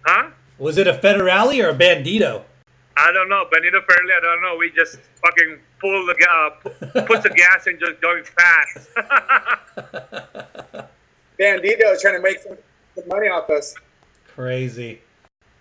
Huh? 0.05 0.31
Was 0.57 0.77
it 0.77 0.87
a 0.87 0.93
federale 0.93 1.63
or 1.63 1.69
a 1.69 1.75
bandito? 1.75 2.43
I 2.95 3.11
don't 3.11 3.27
know, 3.27 3.45
bandito 3.45 3.79
apparently 3.79 4.13
I 4.13 4.19
don't 4.21 4.41
know. 4.41 4.55
We 4.57 4.71
just 4.71 4.99
fucking 5.23 5.59
pull 5.79 6.05
the 6.05 6.15
ga- 6.15 6.49
pu- 6.61 7.01
push 7.05 7.23
the 7.23 7.29
gas 7.29 7.67
and 7.67 7.79
just 7.79 7.99
going 8.01 8.23
fast. 8.23 8.87
Bandito 11.39 11.99
trying 11.99 12.15
to 12.15 12.21
make 12.21 12.39
some, 12.39 12.57
some 12.95 13.07
money 13.07 13.27
off 13.27 13.49
us. 13.49 13.73
Crazy. 14.27 15.01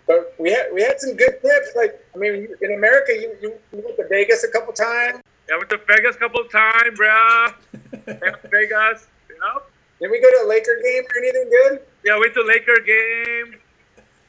But 0.07 0.35
we 0.37 0.51
had 0.51 0.67
we 0.73 0.81
had 0.81 0.99
some 0.99 1.15
good 1.15 1.39
trips. 1.41 1.69
Like 1.75 1.99
I 2.13 2.17
mean, 2.17 2.47
in 2.61 2.73
America, 2.73 3.13
you, 3.13 3.35
you, 3.41 3.53
you 3.71 3.81
went 3.83 3.95
to 3.97 4.07
Vegas 4.09 4.43
a 4.43 4.49
couple 4.51 4.73
times. 4.73 5.21
yeah, 5.49 5.57
went 5.57 5.69
to 5.69 5.79
Vegas 5.87 6.15
a 6.15 6.19
couple 6.19 6.43
times, 6.45 6.99
bruh. 6.99 7.53
Went 8.07 8.41
to 8.41 8.47
Vegas, 8.51 9.07
you 9.29 9.37
know. 9.39 9.61
Did 10.01 10.11
we 10.11 10.19
go 10.19 10.29
to 10.29 10.45
a 10.45 10.47
Laker 10.49 10.75
game 10.83 11.03
or 11.03 11.17
anything 11.23 11.49
good? 11.49 11.81
Yeah, 12.03 12.17
went 12.19 12.33
to 12.33 12.43
Laker 12.43 12.75
game. 12.85 13.59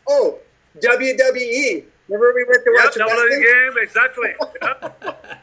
Oh, 0.08 0.38
WWE. 0.78 1.84
Remember 2.08 2.32
we 2.34 2.44
went 2.44 2.62
to 2.64 2.70
Yeah, 2.76 2.84
watch 2.84 2.94
a 2.96 2.98
double 3.00 3.28
game, 3.28 3.74
exactly. 3.82 4.34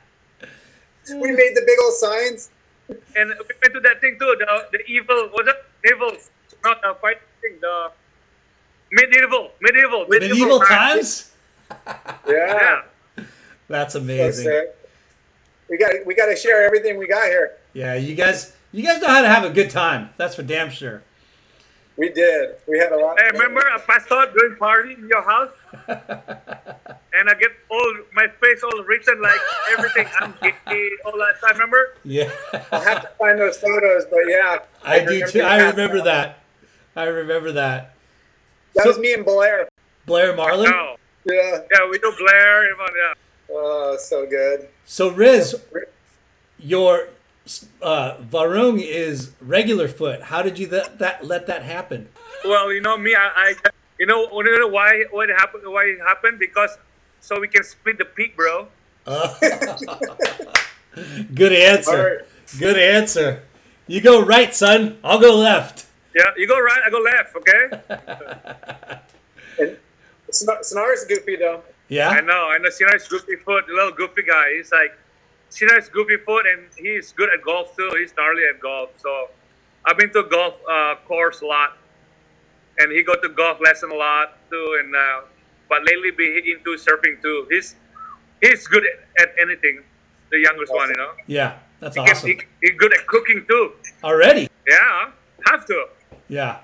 Yeah. 1.10 1.20
We 1.20 1.32
made 1.32 1.54
the 1.56 1.64
big 1.66 1.78
old 1.84 1.94
signs. 1.96 2.52
And 2.90 3.30
we 3.30 3.54
went 3.62 3.74
to 3.74 3.80
that 3.82 4.00
thing 4.02 4.18
too, 4.20 4.36
the 4.40 4.68
the 4.72 4.80
evil, 4.88 5.30
was 5.34 5.48
it 5.48 5.92
evil? 5.92 6.12
Not 6.64 6.82
the 6.82 6.96
fight 7.02 7.18
thing, 7.42 7.58
the 7.60 7.92
medieval, 8.92 9.52
medieval, 9.62 10.06
medieval, 10.08 10.38
Medieval 10.38 10.60
times? 10.62 11.32
Yeah. 11.70 12.12
Yeah. 12.28 12.82
That's 13.16 13.26
That's 13.68 13.96
amazing. 13.96 14.48
it. 14.52 14.78
We 15.70 15.78
got 15.78 15.92
we 16.06 16.14
got 16.16 16.26
to 16.26 16.36
share 16.36 16.66
everything 16.66 16.98
we 16.98 17.08
got 17.08 17.24
here. 17.26 17.54
Yeah, 17.74 17.96
you 17.96 18.14
guys, 18.16 18.54
you 18.74 18.84
guys 18.84 19.02
know 19.02 19.08
how 19.08 19.22
to 19.22 19.30
have 19.30 19.46
a 19.46 19.50
good 19.50 19.70
time. 19.70 20.10
That's 20.18 20.36
for 20.36 20.44
damn 20.44 20.70
sure. 20.70 21.02
We 21.98 22.10
did. 22.10 22.56
We 22.68 22.80
had 22.80 22.92
a 22.92 22.98
lot. 22.98 23.20
Hey, 23.20 23.30
remember 23.32 23.62
I 23.62 23.78
passed 23.80 24.12
out 24.12 24.34
during 24.34 24.58
party 24.58 24.94
in 24.94 25.08
your 25.08 25.22
house? 25.22 25.52
and 25.88 27.30
I 27.30 27.34
get 27.40 27.52
all 27.70 27.94
my 28.14 28.28
face 28.42 28.64
all 28.64 28.84
written 28.84 29.22
like 29.22 29.40
everything 29.78 30.08
I'm 30.20 30.34
gay 30.42 30.90
all 31.06 31.14
that 31.14 31.36
time. 31.42 31.54
Remember? 31.54 31.96
Yeah, 32.04 32.30
I'll 32.72 32.82
have 32.82 33.04
to 33.04 33.10
find 33.20 33.40
those 33.40 33.58
photos, 33.58 34.06
but 34.10 34.22
yeah, 34.28 34.60
I 34.84 35.06
do 35.06 35.26
too. 35.28 35.42
I 35.42 35.70
remember 35.70 36.00
out. 36.00 36.06
that. 36.06 36.40
I 36.96 37.04
remember 37.04 37.52
that. 37.54 37.96
That 38.76 38.84
So- 38.84 38.90
was 38.90 39.00
me 39.00 39.14
and 39.14 39.26
Blair. 39.26 39.70
Blair 40.06 40.36
Marlin. 40.36 40.70
No. 40.70 40.96
Yeah. 41.26 41.60
Yeah, 41.72 41.90
we 41.90 42.00
know 42.00 42.12
Blair. 42.18 42.64
everyone, 42.72 42.90
Yeah. 42.98 43.14
Oh, 43.54 43.98
so 43.98 44.26
good. 44.26 44.70
So 44.86 45.10
Riz, 45.10 45.56
your 46.58 47.10
uh, 47.82 48.16
Varun 48.18 48.82
is 48.82 49.32
regular 49.42 49.88
foot. 49.88 50.24
How 50.24 50.42
did 50.42 50.58
you 50.58 50.68
that, 50.68 51.00
that 51.00 51.26
let 51.26 51.48
that 51.48 51.64
happen? 51.64 52.08
Well, 52.46 52.72
you 52.72 52.82
know 52.82 52.98
me, 52.98 53.14
I, 53.14 53.30
I 53.36 53.54
you 54.00 54.06
know, 54.06 54.30
you 54.32 54.60
know 54.60 54.68
why 54.68 55.04
what 55.12 55.30
happened? 55.30 55.64
Why 55.66 55.84
it 55.84 56.00
happened? 56.00 56.40
Because 56.40 56.78
so 57.20 57.40
we 57.40 57.48
can 57.48 57.64
split 57.64 57.98
the 57.98 58.06
peak, 58.06 58.36
bro. 58.38 58.68
Good 61.36 61.54
answer. 61.54 61.92
All 61.92 62.04
right. 62.06 62.20
Good 62.60 62.78
answer. 62.78 63.44
You 63.88 64.02
go 64.02 64.22
right, 64.24 64.54
son. 64.56 64.98
I'll 65.04 65.20
go 65.20 65.36
left. 65.36 65.86
Yeah, 66.16 66.26
you 66.38 66.48
go 66.48 66.60
right, 66.60 66.82
I 66.86 66.90
go 66.90 67.00
left. 67.00 67.36
Okay. 67.36 67.64
And 69.60 69.78
is 70.30 70.48
Snar's 70.62 71.04
goofy 71.06 71.36
though. 71.36 71.62
Yeah. 71.90 72.10
I 72.10 72.16
Yeah. 72.16 72.22
know, 72.22 72.50
I 72.54 72.58
know. 72.58 72.70
Sinai 72.70 72.96
is 72.96 73.08
goofy 73.08 73.36
foot, 73.38 73.66
a 73.70 73.74
little 73.74 73.92
goofy 73.92 74.24
guy. 74.24 74.54
He's 74.56 74.72
like, 74.72 74.98
Sheena 75.52 75.78
is 75.78 75.90
goofy 75.90 76.18
foot, 76.26 76.46
and 76.48 76.62
he's 76.78 77.12
good 77.12 77.30
at 77.34 77.42
golf 77.42 77.76
too. 77.76 77.92
He's 78.00 78.14
gnarly 78.18 78.44
at 78.50 78.60
golf. 78.62 78.92
So 78.98 79.30
I've 79.86 79.98
been 79.98 80.12
to 80.14 80.24
golf 80.24 80.56
uh, 80.70 80.96
course 81.06 81.42
a 81.42 81.46
lot, 81.46 81.78
and 82.80 82.92
he 82.94 83.04
go 83.04 83.16
to 83.16 83.28
golf 83.30 83.60
lesson 83.62 83.92
a 83.92 83.96
lot 83.96 84.38
too. 84.50 84.78
And 84.80 84.96
uh, 84.96 85.22
but 85.68 85.84
lately 85.86 86.12
be 86.12 86.54
into 86.56 86.78
surfing 86.78 87.22
too. 87.22 87.48
He's 87.50 87.76
he's 88.42 88.66
good 88.68 88.84
at, 89.20 89.22
at 89.28 89.36
anything. 89.42 89.84
The 90.32 90.40
youngest 90.40 90.74
one, 90.74 90.88
you 90.90 90.96
know. 90.96 91.12
Yeah, 91.28 91.58
that's 91.82 91.96
He 91.98 92.02
can- 92.06 92.12
awesome. 92.16 92.30
he, 92.30 92.40
he's 92.62 92.78
good 92.80 92.94
at 92.94 93.06
cooking 93.08 93.44
too. 93.50 93.74
Already. 94.02 94.48
Yeah, 94.66 95.12
have 95.48 95.66
to. 95.66 95.88
Yeah. 96.32 96.60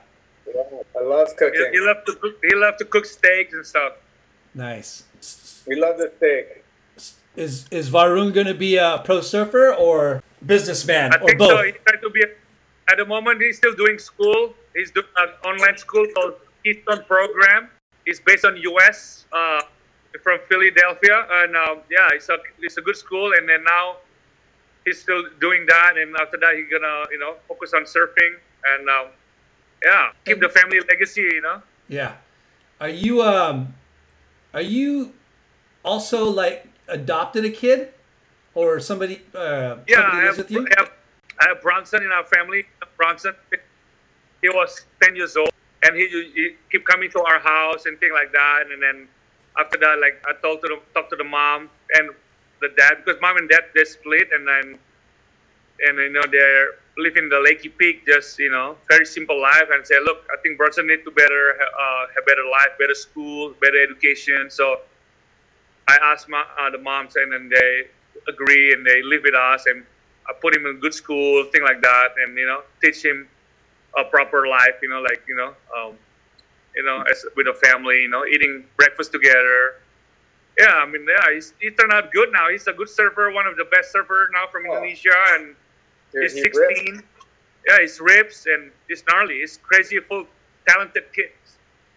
Yeah, 0.47 0.63
I 0.97 1.03
love 1.03 1.35
cooking. 1.35 1.67
he 1.73 1.79
love 1.81 1.97
to 2.05 2.15
cook. 2.15 2.35
He 2.41 2.55
love 2.55 2.77
to 2.77 2.85
cook 2.85 3.05
steaks 3.05 3.53
and 3.53 3.65
stuff. 3.65 3.93
Nice. 4.55 5.03
We 5.67 5.75
love 5.75 5.97
the 5.97 6.09
steak. 6.15 6.63
Is 7.35 7.67
is 7.69 7.89
Varun 7.89 8.33
going 8.33 8.47
to 8.47 8.55
be 8.55 8.77
a 8.77 9.01
pro 9.03 9.19
surfer 9.19 9.73
or 9.73 10.23
businessman 10.45 11.13
I 11.13 11.17
or 11.17 11.27
think 11.27 11.39
both? 11.39 11.49
so. 11.49 11.63
He's 11.65 11.75
trying 11.85 12.01
to 12.01 12.09
be. 12.09 12.23
At 12.89 12.95
the 12.95 13.05
moment, 13.05 13.41
he's 13.41 13.57
still 13.57 13.75
doing 13.75 13.99
school. 13.99 14.53
He's 14.73 14.91
doing 14.91 15.11
an 15.17 15.29
online 15.43 15.77
school 15.77 16.07
called 16.15 16.35
Keystone 16.63 17.03
Program. 17.03 17.67
It's 18.05 18.21
based 18.21 18.45
on 18.45 18.55
U.S. 18.55 19.25
Uh, 19.33 19.63
from 20.23 20.39
Philadelphia, 20.47 21.27
and 21.43 21.57
um, 21.57 21.83
yeah, 21.91 22.15
it's 22.15 22.29
a 22.29 22.37
it's 22.61 22.77
a 22.77 22.81
good 22.81 22.95
school. 22.95 23.33
And 23.33 23.49
then 23.49 23.65
now 23.65 23.97
he's 24.85 25.01
still 25.01 25.23
doing 25.41 25.65
that, 25.67 25.97
and 25.97 26.15
after 26.15 26.37
that, 26.37 26.55
he's 26.55 26.71
gonna 26.71 27.03
you 27.11 27.19
know 27.19 27.35
focus 27.49 27.73
on 27.73 27.83
surfing 27.83 28.39
and 28.65 28.89
um, 28.89 29.07
yeah, 29.83 30.11
keep 30.25 30.39
the 30.39 30.49
family 30.49 30.79
legacy. 30.79 31.21
You 31.21 31.41
know. 31.41 31.61
Yeah. 31.87 32.15
Are 32.79 32.89
you 32.89 33.23
um 33.23 33.73
are 34.53 34.61
you 34.61 35.13
also 35.83 36.29
like 36.29 36.67
adopted 36.87 37.45
a 37.45 37.49
kid 37.49 37.93
or 38.53 38.79
somebody 38.79 39.21
uh 39.33 39.77
Yeah, 39.87 40.01
somebody 40.01 40.17
I 40.17 40.25
have, 40.25 40.37
with 40.37 40.51
you? 40.51 40.67
I 40.67 40.79
have 40.79 40.91
I 41.39 41.47
have 41.49 41.61
Bronson 41.61 42.03
in 42.03 42.11
our 42.11 42.25
family. 42.25 42.65
Bronson, 42.97 43.33
he 44.41 44.49
was 44.49 44.85
ten 45.01 45.15
years 45.15 45.37
old, 45.37 45.51
and 45.83 45.95
he, 45.95 46.07
he 46.07 46.55
keep 46.71 46.85
coming 46.85 47.09
to 47.11 47.21
our 47.21 47.39
house 47.39 47.85
and 47.85 47.99
things 47.99 48.13
like 48.13 48.31
that. 48.31 48.63
And 48.71 48.81
then 48.81 49.07
after 49.57 49.77
that, 49.77 49.99
like 49.99 50.21
I 50.27 50.33
told 50.41 50.61
to 50.61 50.67
the 50.67 50.79
talk 50.93 51.09
to 51.09 51.15
the 51.15 51.23
mom 51.23 51.69
and 51.93 52.09
the 52.61 52.69
dad 52.77 53.03
because 53.03 53.21
mom 53.21 53.37
and 53.37 53.49
dad 53.49 53.65
they 53.73 53.85
split, 53.85 54.29
and 54.31 54.47
then 54.47 54.79
and 55.85 55.97
you 55.97 56.09
know 56.11 56.23
they're 56.31 56.75
living 56.97 57.29
the 57.29 57.35
Lakey 57.37 57.75
Peak, 57.77 58.05
just 58.05 58.39
you 58.39 58.49
know 58.49 58.75
very 58.89 59.05
simple 59.05 59.39
life, 59.41 59.69
and 59.71 59.85
say, 59.85 59.95
look, 60.03 60.25
I 60.31 60.37
think 60.41 60.57
Bronson 60.57 60.87
need 60.87 61.03
to 61.05 61.11
better 61.11 61.57
uh, 61.61 62.05
have 62.15 62.25
better 62.25 62.45
life, 62.49 62.77
better 62.79 62.95
school, 62.95 63.53
better 63.61 63.81
education. 63.81 64.49
So 64.49 64.81
I 65.87 65.97
asked 66.03 66.27
my, 66.29 66.43
uh, 66.59 66.69
the 66.69 66.77
moms, 66.79 67.15
and 67.15 67.31
then 67.31 67.49
they 67.49 67.87
agree, 68.27 68.73
and 68.73 68.85
they 68.85 69.01
live 69.03 69.21
with 69.23 69.35
us, 69.35 69.65
and 69.67 69.83
I 70.27 70.33
put 70.33 70.55
him 70.55 70.65
in 70.65 70.79
good 70.79 70.93
school, 70.93 71.45
thing 71.45 71.63
like 71.63 71.81
that, 71.81 72.09
and 72.25 72.37
you 72.37 72.45
know, 72.45 72.61
teach 72.81 73.03
him 73.03 73.27
a 73.97 74.03
proper 74.03 74.47
life, 74.47 74.75
you 74.81 74.89
know, 74.89 75.01
like 75.01 75.23
you 75.27 75.35
know, 75.35 75.53
um, 75.75 75.93
you 76.75 76.83
know, 76.83 77.03
as 77.09 77.25
with 77.35 77.47
a 77.47 77.53
family, 77.53 78.01
you 78.01 78.09
know, 78.09 78.25
eating 78.25 78.65
breakfast 78.75 79.11
together. 79.11 79.75
Yeah, 80.59 80.73
I 80.73 80.85
mean, 80.87 81.05
yeah, 81.07 81.33
he's 81.33 81.53
he 81.61 81.69
turned 81.69 81.93
out 81.93 82.11
good 82.11 82.31
now. 82.33 82.49
He's 82.49 82.65
a 82.67 82.73
good 82.73 82.89
surfer, 82.89 83.31
one 83.31 83.45
of 83.45 83.55
the 83.57 83.65
best 83.65 83.91
surfer 83.91 84.29
now 84.33 84.47
from 84.51 84.63
Oh. 84.67 84.73
Indonesia, 84.75 85.13
and 85.37 85.55
he's 86.21 86.33
he 86.33 86.41
16. 86.41 86.95
ripped. 86.95 87.07
Yeah, 87.67 87.79
he's 87.81 87.99
rips 87.99 88.45
and 88.45 88.71
he's 88.87 89.03
gnarly. 89.09 89.39
He's 89.39 89.57
crazy, 89.57 89.99
full, 89.99 90.25
talented 90.67 91.03
kid. 91.13 91.31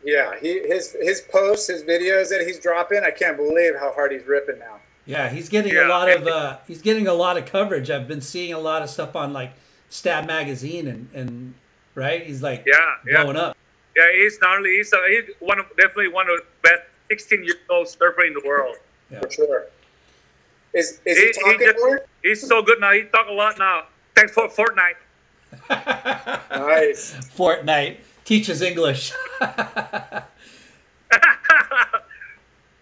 Yeah, 0.02 0.34
he 0.40 0.60
his 0.60 0.96
his 1.00 1.20
posts, 1.20 1.66
his 1.68 1.82
videos 1.82 2.30
that 2.30 2.46
he's 2.46 2.58
dropping. 2.58 3.02
I 3.04 3.10
can't 3.10 3.36
believe 3.36 3.74
how 3.78 3.92
hard 3.92 4.12
he's 4.12 4.24
ripping 4.26 4.58
now. 4.58 4.80
Yeah, 5.06 5.28
he's 5.28 5.48
getting 5.48 5.72
Yeah. 5.74 5.86
a 5.86 5.88
lot 5.88 6.10
of 6.10 6.26
uh 6.26 6.56
he's 6.66 6.80
getting 6.82 7.06
a 7.06 7.14
lot 7.14 7.36
of 7.36 7.44
coverage. 7.46 7.90
I've 7.90 8.08
been 8.08 8.20
seeing 8.22 8.52
a 8.52 8.58
lot 8.58 8.82
of 8.82 8.88
stuff 8.90 9.14
on 9.14 9.32
like 9.32 9.52
Stab 9.90 10.26
magazine 10.26 10.88
and 10.88 11.08
and 11.14 11.54
right? 11.94 12.24
He's 12.24 12.42
like 12.42 12.64
Yeah, 12.66 12.78
yeah. 13.06 13.22
up. 13.24 13.56
Yeah, 13.96 14.04
he's 14.14 14.38
gnarly. 14.40 14.76
He's, 14.76 14.92
a, 14.92 14.98
he's 15.08 15.34
one 15.40 15.58
of 15.58 15.66
definitely 15.76 16.08
one 16.08 16.30
of 16.30 16.38
the 16.38 16.44
best 16.62 16.82
16 17.10 17.44
year 17.44 17.56
old 17.68 17.88
surfer 17.88 18.24
in 18.24 18.32
the 18.34 18.42
world. 18.46 18.76
Yeah. 19.10 19.20
For 19.20 19.30
sure. 19.30 19.66
Is 20.72 21.00
is 21.04 21.18
He- 21.18 21.22
he, 21.22 21.26
he 21.26 21.32
talking 21.32 21.66
just- 21.66 21.78
more? 21.78 22.06
He's 22.22 22.46
so 22.46 22.62
good 22.62 22.80
now. 22.80 22.92
He 22.92 23.02
talk 23.04 23.26
a 23.28 23.32
lot 23.32 23.58
now. 23.58 23.84
Thanks 24.20 24.34
for 24.34 24.48
Fortnite. 24.48 25.00
Nice. 26.50 27.14
Fortnite 27.36 27.96
teaches 28.26 28.60
English. 28.60 29.14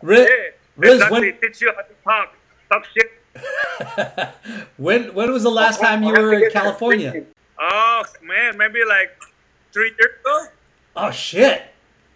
Riz, 0.03 0.27
Hey, 0.27 0.49
Riz 0.77 0.95
exactly. 0.95 1.21
when, 1.21 1.41
Teach 1.41 1.61
you 1.61 1.73
how 1.77 1.83
to 1.83 1.95
talk. 2.03 2.35
Talk 2.69 2.87
shit. 2.93 3.13
when 4.79 5.15
when 5.15 5.33
was 5.33 5.45
the 5.45 5.51
last 5.51 5.81
time 5.81 6.03
you 6.03 6.11
were 6.13 6.35
in 6.35 6.51
California? 6.51 7.25
Oh 7.61 8.03
man, 8.21 8.57
maybe 8.59 8.81
like 8.89 9.17
three 9.73 9.93
years 9.97 10.19
ago. 10.21 10.47
Oh 10.97 11.13
shit. 11.13 11.67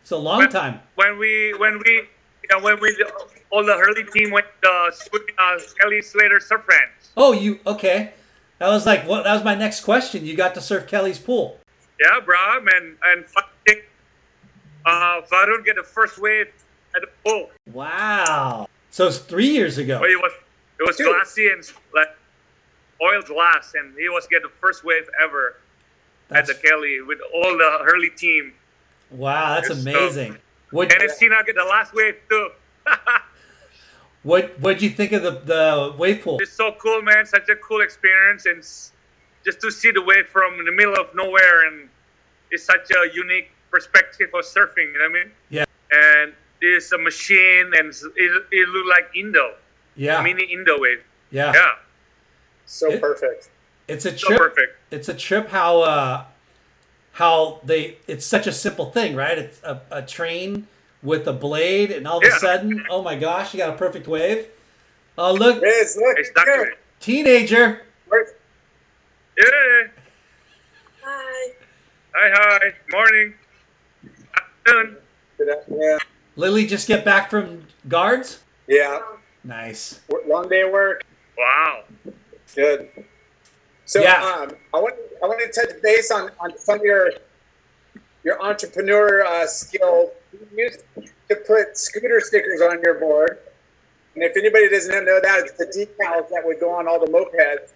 It's 0.00 0.10
a 0.10 0.16
long 0.16 0.48
time. 0.48 0.80
When 0.96 1.16
we 1.16 1.54
when 1.58 1.80
we 1.86 1.92
you 1.92 2.48
know, 2.50 2.58
when 2.58 2.80
we 2.80 2.92
all 3.50 3.64
the 3.64 3.76
early 3.76 4.02
team 4.02 4.32
went 4.32 4.46
uh, 4.68 4.90
swimming 4.90 5.36
uh, 5.38 5.60
Kelly 5.78 6.02
Slater 6.02 6.40
Surf 6.40 6.66
Ranch. 6.66 6.90
Oh, 7.16 7.32
you 7.32 7.60
okay? 7.68 8.14
That 8.62 8.68
was 8.68 8.86
like 8.86 9.08
what? 9.08 9.24
That 9.24 9.34
was 9.34 9.42
my 9.42 9.56
next 9.56 9.80
question. 9.80 10.24
You 10.24 10.36
got 10.36 10.54
to 10.54 10.60
surf 10.60 10.86
Kelly's 10.86 11.18
pool. 11.18 11.58
Yeah, 12.00 12.20
bro, 12.24 12.36
and 12.76 12.96
and 13.04 13.24
fucking, 13.26 13.82
uh, 14.86 15.20
Varun 15.22 15.64
get 15.64 15.74
the 15.74 15.82
first 15.82 16.20
wave 16.20 16.46
at 16.94 17.02
the 17.02 17.08
pool. 17.24 17.50
Wow. 17.72 18.68
So 18.90 19.08
it's 19.08 19.18
three 19.18 19.48
years 19.48 19.78
ago. 19.78 19.98
But 19.98 20.10
it 20.10 20.16
was 20.16 20.30
it 20.78 20.86
was 20.86 20.96
Dude. 20.96 21.08
glassy 21.08 21.48
and 21.48 21.60
like 21.92 22.06
oiled 23.02 23.24
glass, 23.24 23.72
and 23.74 23.98
he 23.98 24.08
was 24.08 24.28
get 24.28 24.42
the 24.42 24.52
first 24.60 24.84
wave 24.84 25.08
ever 25.20 25.56
That's, 26.28 26.48
at 26.48 26.62
the 26.62 26.68
Kelly 26.68 27.02
with 27.02 27.18
all 27.34 27.58
the 27.58 27.78
Hurley 27.82 28.10
team. 28.10 28.52
wow, 29.10 29.56
that's 29.56 29.70
amazing. 29.70 30.38
What 30.70 30.92
And 30.92 31.00
then 31.00 31.10
Cena 31.16 31.42
get 31.44 31.56
the 31.56 31.64
last 31.64 31.94
wave 31.94 32.14
too. 32.30 32.50
what 34.22 34.58
what'd 34.60 34.82
you 34.82 34.90
think 34.90 35.12
of 35.12 35.22
the 35.22 35.32
the 35.54 35.94
wave 35.98 36.22
pool? 36.22 36.38
it's 36.40 36.52
so 36.52 36.72
cool, 36.80 37.02
man. 37.02 37.26
Such 37.26 37.48
a 37.48 37.56
cool 37.56 37.80
experience, 37.80 38.46
and 38.46 38.62
just 39.44 39.60
to 39.60 39.70
see 39.70 39.90
the 39.90 40.02
wave 40.02 40.26
from 40.28 40.64
the 40.64 40.72
middle 40.72 40.94
of 40.94 41.14
nowhere, 41.14 41.66
and 41.66 41.88
it's 42.50 42.64
such 42.64 42.90
a 42.90 43.14
unique 43.14 43.50
perspective 43.70 44.28
of 44.34 44.44
surfing. 44.44 44.92
You 44.92 44.98
know 44.98 45.08
what 45.08 45.10
I 45.10 45.24
mean? 45.24 45.30
Yeah. 45.50 45.64
And 45.90 46.32
it's 46.60 46.92
a 46.92 46.98
machine, 46.98 47.72
and 47.76 47.88
it, 48.16 48.42
it 48.52 48.68
looked 48.68 48.88
like 48.88 49.10
Indo, 49.16 49.54
Yeah, 49.96 50.22
mini 50.22 50.44
Indo 50.52 50.78
wave. 50.78 51.02
yeah. 51.30 51.52
Yeah, 51.54 51.70
So 52.66 52.92
It- 52.92 53.00
perfect. 53.00 53.48
It's 53.88 54.06
a 54.06 54.16
so 54.16 54.28
trip. 54.28 54.38
perfect. 54.38 54.76
It's 54.92 55.08
a 55.08 55.14
trip. 55.14 55.48
How 55.48 55.80
uh, 55.82 56.24
how 57.12 57.60
they? 57.64 57.96
It's 58.06 58.24
such 58.24 58.46
a 58.46 58.52
simple 58.52 58.90
thing, 58.92 59.16
right? 59.16 59.36
It's 59.36 59.60
a, 59.64 59.80
a 59.90 60.02
train 60.02 60.68
with 61.02 61.26
a 61.26 61.32
blade, 61.32 61.90
and 61.90 62.06
all 62.06 62.18
of 62.18 62.24
a 62.24 62.30
sudden, 62.38 62.84
oh 62.88 63.02
my 63.02 63.16
gosh, 63.16 63.52
you 63.52 63.58
got 63.58 63.70
a 63.74 63.76
perfect 63.76 64.06
wave. 64.06 64.46
Oh 65.18 65.32
look, 65.34 65.60
Riz, 65.60 65.96
look. 65.96 66.18
Exactly. 66.18 66.52
here. 66.52 66.76
teenager. 67.00 67.82
Yeah. 69.38 69.44
Hi. 71.02 71.52
Hi, 72.14 72.30
hi. 72.34 72.74
Morning. 72.90 73.34
Good 74.64 75.48
afternoon. 75.48 75.80
Yeah. 75.80 75.98
Lily 76.36 76.66
just 76.66 76.86
get 76.86 77.04
back 77.04 77.30
from 77.30 77.66
guards. 77.88 78.40
Yeah. 78.68 79.00
Nice. 79.44 80.00
Long 80.28 80.48
day 80.48 80.62
of 80.62 80.70
work. 80.72 81.02
Wow. 81.36 81.84
Good. 82.54 82.88
So 83.86 84.00
Yeah. 84.02 84.22
um, 84.22 84.56
I 84.72 84.78
want 84.78 84.94
I 85.22 85.26
want 85.26 85.40
to 85.40 85.60
touch 85.60 85.82
base 85.82 86.10
on, 86.10 86.30
on 86.40 86.56
some 86.58 86.78
of 86.78 86.84
your 86.84 87.10
your 88.24 88.40
entrepreneur 88.40 89.24
uh, 89.24 89.46
skill. 89.46 90.12
You 90.32 90.46
used 90.56 90.84
to 91.28 91.36
put 91.36 91.76
scooter 91.76 92.20
stickers 92.20 92.60
on 92.60 92.80
your 92.82 92.94
board, 92.94 93.38
and 94.14 94.24
if 94.24 94.36
anybody 94.36 94.68
doesn't 94.68 95.04
know 95.04 95.20
that, 95.22 95.40
it's 95.40 95.52
the 95.52 95.66
decals 95.66 96.28
that 96.30 96.42
would 96.44 96.60
go 96.60 96.70
on 96.70 96.88
all 96.88 96.98
the 96.98 97.10
mopeds, 97.10 97.72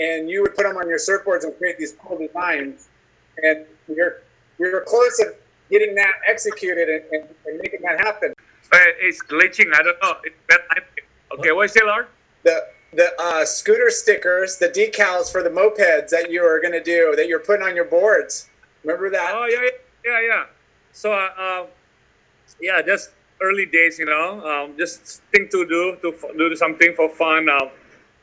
and 0.00 0.28
you 0.30 0.42
would 0.42 0.54
put 0.54 0.64
them 0.64 0.76
on 0.76 0.88
your 0.88 0.98
surfboards 0.98 1.44
and 1.44 1.56
create 1.58 1.78
these 1.78 1.94
cool 2.04 2.18
designs. 2.18 2.88
And 3.42 3.64
you're 3.88 4.22
you're 4.58 4.80
close 4.82 5.16
to 5.18 5.34
getting 5.70 5.94
that 5.96 6.14
executed 6.28 6.88
and, 6.88 7.02
and, 7.12 7.34
and 7.46 7.58
making 7.60 7.80
that 7.82 7.98
happen. 8.00 8.32
Uh, 8.72 8.78
It's 9.00 9.22
glitching. 9.22 9.74
I 9.74 9.82
don't 9.82 10.00
know. 10.02 10.14
It's 10.24 10.36
bad. 10.48 10.60
Okay, 11.38 11.50
what 11.52 11.64
is 11.66 11.76
it, 11.76 11.84
Lord? 11.84 12.06
the 12.44 12.66
the 12.92 13.12
uh, 13.18 13.44
scooter 13.44 13.90
stickers, 13.90 14.58
the 14.58 14.68
decals 14.68 15.32
for 15.32 15.42
the 15.42 15.50
mopeds 15.50 16.10
that 16.10 16.30
you 16.30 16.44
are 16.44 16.60
going 16.60 16.72
to 16.72 16.82
do 16.82 17.14
that 17.16 17.26
you're 17.26 17.40
putting 17.40 17.66
on 17.66 17.74
your 17.74 17.86
boards. 17.86 18.48
Remember 18.84 19.10
that? 19.10 19.32
Oh 19.34 19.46
yeah, 19.46 19.62
yeah, 19.62 19.70
yeah, 20.04 20.26
yeah. 20.28 20.44
So, 20.94 21.12
uh, 21.12 21.28
uh, 21.36 21.66
yeah, 22.62 22.80
just 22.82 23.10
early 23.42 23.66
days, 23.66 23.98
you 23.98 24.06
know, 24.06 24.38
um, 24.46 24.78
just 24.78 25.22
thing 25.34 25.48
to 25.50 25.66
do 25.66 25.98
to 26.02 26.14
f- 26.14 26.30
do 26.38 26.54
something 26.54 26.94
for 26.94 27.08
fun. 27.10 27.48
Uh, 27.50 27.66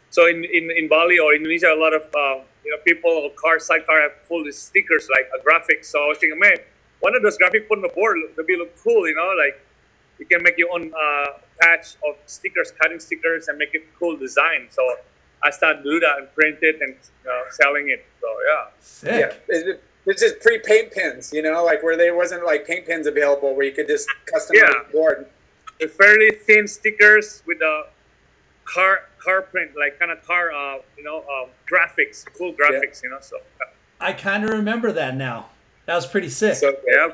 so 0.10 0.28
in, 0.28 0.44
in, 0.46 0.72
in 0.72 0.88
Bali 0.88 1.20
or 1.20 1.36
Indonesia, 1.36 1.68
a 1.68 1.76
lot 1.76 1.94
of 1.94 2.04
uh, 2.16 2.40
you 2.64 2.72
know 2.72 2.80
people 2.88 3.12
or 3.12 3.30
car 3.36 3.60
sidecar 3.60 4.02
have 4.02 4.16
full 4.24 4.48
of 4.48 4.54
stickers 4.56 5.10
like 5.12 5.28
a 5.38 5.44
graphic. 5.44 5.84
So 5.84 6.00
I 6.04 6.08
was 6.08 6.18
thinking, 6.18 6.40
man, 6.40 6.58
one 7.02 7.16
of 7.16 7.22
those 7.22 7.38
graphic 7.38 7.68
put 7.68 7.78
on 7.80 7.82
the 7.84 7.90
board, 7.94 8.18
that'd 8.36 8.48
be 8.48 8.56
look 8.56 8.72
cool, 8.82 9.08
you 9.08 9.16
know, 9.16 9.32
like 9.38 9.60
you 10.20 10.26
can 10.26 10.42
make 10.44 10.58
your 10.58 10.72
own, 10.74 10.94
uh, 10.96 11.28
patch 11.60 11.96
of 12.08 12.16
stickers, 12.26 12.72
cutting 12.80 13.00
stickers, 13.00 13.48
and 13.50 13.58
make 13.58 13.74
it 13.76 13.84
cool 14.00 14.16
design. 14.18 14.68
So 14.70 14.82
I 15.44 15.50
started 15.52 15.84
to 15.84 15.92
do 15.92 16.00
that 16.00 16.20
and 16.20 16.34
print 16.36 16.58
it 16.62 16.80
and 16.82 16.96
uh, 17.28 17.50
selling 17.52 17.90
it. 17.90 18.06
So 18.22 18.28
yeah. 18.48 18.64
Sick. 18.80 19.20
Yeah, 19.50 19.56
it- 19.58 19.84
it's 20.12 20.22
just 20.22 20.40
pre 20.42 20.60
paint 20.60 20.92
pins, 20.92 21.32
you 21.34 21.42
know, 21.42 21.64
like 21.64 21.82
where 21.84 21.98
there 21.98 22.16
wasn't 22.16 22.46
like 22.46 22.68
paint 22.68 22.86
pins 22.86 23.08
available 23.08 23.56
where 23.56 23.66
you 23.66 23.72
could 23.72 23.88
just 23.88 24.08
customize 24.34 24.56
Yeah. 24.56 24.68
the 24.86 24.92
board. 24.92 25.28
The 25.80 25.88
fairly 25.88 26.32
thin 26.32 26.68
stickers 26.68 27.42
with 27.48 27.60
the 27.60 27.88
car 28.66 29.06
car 29.18 29.42
print, 29.44 29.72
like 29.78 29.98
kind 30.00 30.12
of 30.12 30.24
car, 30.26 30.52
uh, 30.52 30.80
you 30.98 31.04
know, 31.04 31.20
um, 31.20 31.50
graphics, 31.72 32.26
cool 32.38 32.54
graphics, 32.54 33.02
you 33.04 33.10
know. 33.10 33.20
So 33.22 33.38
I 34.00 34.14
kind 34.14 34.44
of 34.44 34.50
remember 34.52 34.92
that 34.92 35.16
now. 35.16 35.50
That 35.86 35.96
was 35.96 36.06
pretty 36.06 36.30
sick. 36.30 36.56
So 36.56 36.76
yeah, 36.88 37.10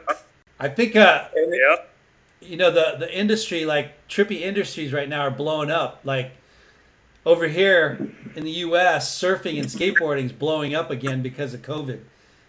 I 0.59 0.67
think 0.67 0.95
uh, 0.95 1.27
yeah. 1.35 1.75
you 2.41 2.57
know 2.57 2.71
the 2.71 2.95
the 2.99 3.17
industry 3.17 3.63
like 3.63 4.07
trippy 4.07 4.41
industries 4.41 4.91
right 4.91 5.07
now 5.07 5.21
are 5.21 5.31
blowing 5.31 5.71
up 5.71 6.01
like 6.03 6.31
over 7.25 7.47
here 7.47 8.11
in 8.35 8.43
the 8.43 8.51
US 8.51 9.19
surfing 9.21 9.59
and 9.59 9.67
skateboarding 9.67 10.25
is 10.25 10.31
blowing 10.31 10.73
up 10.73 10.89
again 10.91 11.21
because 11.21 11.53
of 11.53 11.61
covid 11.61 11.99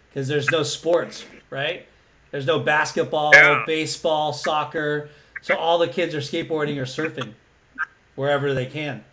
because 0.09 0.27
there's 0.27 0.49
no 0.51 0.63
sports 0.63 1.25
right 1.49 1.85
there's 2.31 2.45
no 2.45 2.59
basketball 2.59 3.31
Yeah. 3.33 3.63
baseball 3.65 4.33
soccer 4.33 5.09
so 5.41 5.55
all 5.55 5.77
the 5.77 5.87
kids 5.87 6.13
are 6.15 6.19
skateboarding 6.19 6.77
or 6.77 6.85
surfing 6.85 7.33
wherever 8.15 8.53
they 8.53 8.65
can 8.65 9.03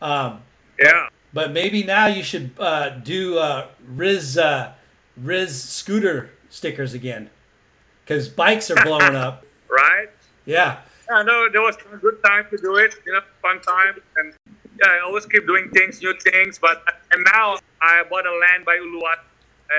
um, 0.00 0.42
Yeah. 0.80 1.08
but 1.32 1.52
maybe 1.52 1.82
now 1.84 2.06
you 2.06 2.22
should 2.22 2.50
uh, 2.58 2.90
do 2.90 3.38
uh, 3.38 3.66
Riz 3.86 4.36
uh, 4.38 4.72
Riz 5.16 5.62
scooter 5.62 6.30
stickers 6.50 6.94
again 6.94 7.30
because 8.04 8.28
bikes 8.28 8.70
are 8.70 8.82
blowing 8.84 9.14
up 9.14 9.44
Right. 9.70 10.08
yeah 10.44 10.78
Yeah, 11.10 11.22
no, 11.22 11.48
there 11.50 11.60
was 11.62 11.76
a 11.92 11.96
good 11.96 12.18
time 12.24 12.46
to 12.50 12.56
do 12.56 12.76
it, 12.76 12.94
you 13.06 13.12
know, 13.12 13.20
fun 13.42 13.60
time. 13.60 14.00
And 14.16 14.32
yeah, 14.80 14.88
I 14.96 15.00
always 15.04 15.26
keep 15.26 15.46
doing 15.46 15.68
things, 15.70 16.00
new 16.00 16.14
things. 16.18 16.58
But 16.58 16.82
and 17.12 17.24
now 17.34 17.56
I 17.82 18.02
bought 18.08 18.24
a 18.26 18.32
land 18.44 18.64
by 18.64 18.76
Uluwat, 18.76 19.20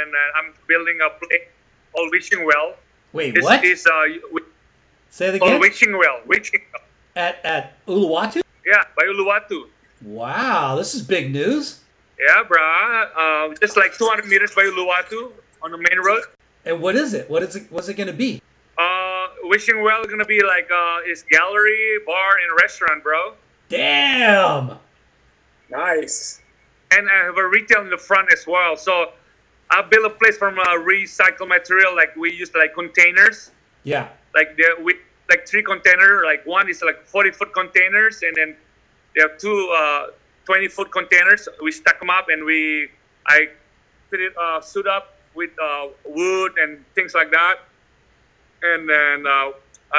and 0.02 0.10
uh, 0.14 0.38
I'm 0.40 0.53
building 0.68 0.98
a 1.06 1.10
place 1.10 1.48
called 1.94 2.10
Wishing 2.11 2.45
Well. 2.45 2.76
Wait, 3.14 3.36
This 3.36 3.44
what? 3.44 3.64
is 3.64 3.86
uh, 3.86 4.03
Say 5.10 5.28
it 5.36 5.40
called 5.40 5.52
again. 5.52 5.61
Wishing 5.61 5.98
Well. 5.98 6.22
Wishing 6.26 6.61
Well. 6.74 6.82
At 7.15 7.44
at 7.45 7.86
Uluwatu? 7.86 8.41
Yeah, 8.65 8.84
by 8.98 9.03
Uluwatu. 9.03 9.68
Wow, 10.02 10.76
this 10.76 10.95
is 10.95 11.02
big 11.03 11.32
news. 11.32 11.80
Yeah, 12.20 12.44
bruh. 12.44 13.52
Uh, 13.52 13.56
just 13.61 13.78
like 13.78 13.94
200 13.94 14.26
meters 14.26 14.53
by 14.56 14.64
Uluwatu 14.64 15.32
on 15.61 15.72
the 15.72 15.78
main 15.78 15.99
road. 16.03 16.24
And 16.65 16.82
what 16.82 16.95
is 16.95 17.14
it? 17.14 17.30
What 17.30 17.44
is 17.44 17.56
it? 17.56 17.68
What's 17.70 17.88
it 17.90 17.95
going 17.95 18.07
to 18.07 18.14
be? 18.14 18.41
Uh, 18.78 19.28
Wishing 19.44 19.84
Well 19.84 20.02
is 20.02 20.07
gonna 20.07 20.26
be 20.26 20.41
like 20.41 20.70
uh, 20.72 20.98
it's 21.06 21.22
gallery, 21.24 21.99
bar, 22.07 22.32
and 22.41 22.57
restaurant, 22.61 23.03
bro. 23.03 23.34
Damn. 23.70 24.78
nice. 25.70 26.41
and 26.91 27.10
I 27.10 27.26
have 27.26 27.38
a 27.38 27.48
retail 27.48 27.82
in 27.82 27.90
the 27.90 27.98
front 27.98 28.32
as 28.34 28.45
well. 28.48 28.76
So 28.78 29.11
I 29.74 29.82
built 29.82 30.06
a 30.06 30.10
place 30.12 30.38
from 30.38 30.60
uh, 30.60 30.66
recycled 30.86 31.48
material, 31.48 31.95
like 31.95 32.16
we 32.16 32.32
use 32.32 32.54
like 32.54 32.74
containers, 32.76 33.52
Yeah. 33.84 34.10
like 34.36 34.56
the 34.56 34.76
we 34.82 34.94
like 35.30 35.48
three 35.48 35.64
container, 35.64 36.22
like 36.26 36.45
one 36.45 36.70
is 36.70 36.82
like 36.84 37.06
40 37.08 37.32
foot 37.32 37.54
containers, 37.54 38.22
and 38.22 38.36
then 38.36 38.56
there 39.16 39.26
are 39.26 39.36
two 39.38 39.58
uh, 39.76 40.08
20 40.45 40.68
foot 40.68 40.91
containers. 40.91 41.48
We 41.64 41.72
stack 41.72 42.00
them 42.00 42.12
up, 42.12 42.28
and 42.30 42.45
we 42.45 42.90
I 43.28 43.50
fit 44.12 44.22
it 44.22 44.34
uh, 44.38 44.62
suit 44.62 44.86
up 44.88 45.18
with 45.34 45.50
uh, 45.60 45.88
wood 46.06 46.52
and 46.62 46.86
things 46.94 47.16
like 47.16 47.32
that, 47.32 47.56
and 48.62 48.88
then 48.88 49.26
uh, 49.26 49.52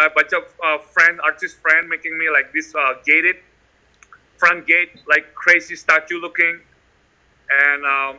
a 0.06 0.10
bunch 0.14 0.32
of 0.32 0.44
uh, 0.64 0.78
friend, 0.78 1.20
artist 1.20 1.56
friend, 1.58 1.88
making 1.88 2.16
me 2.16 2.30
like 2.30 2.52
this 2.52 2.72
uh, 2.76 2.94
gated 3.04 3.36
front 4.38 4.66
gate, 4.68 4.90
like 5.08 5.34
crazy 5.34 5.74
statue 5.74 6.20
looking, 6.20 6.60
and 7.50 7.84
um, 7.84 8.16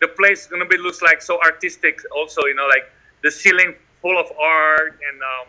the 0.00 0.08
place 0.08 0.42
is 0.42 0.46
gonna 0.46 0.64
be 0.66 0.76
looks 0.76 1.02
like 1.02 1.20
so 1.22 1.40
artistic. 1.40 2.00
Also, 2.12 2.42
you 2.46 2.54
know, 2.54 2.66
like 2.66 2.90
the 3.22 3.30
ceiling 3.30 3.74
full 4.02 4.18
of 4.18 4.30
art, 4.38 4.98
and 5.08 5.20
um, 5.22 5.46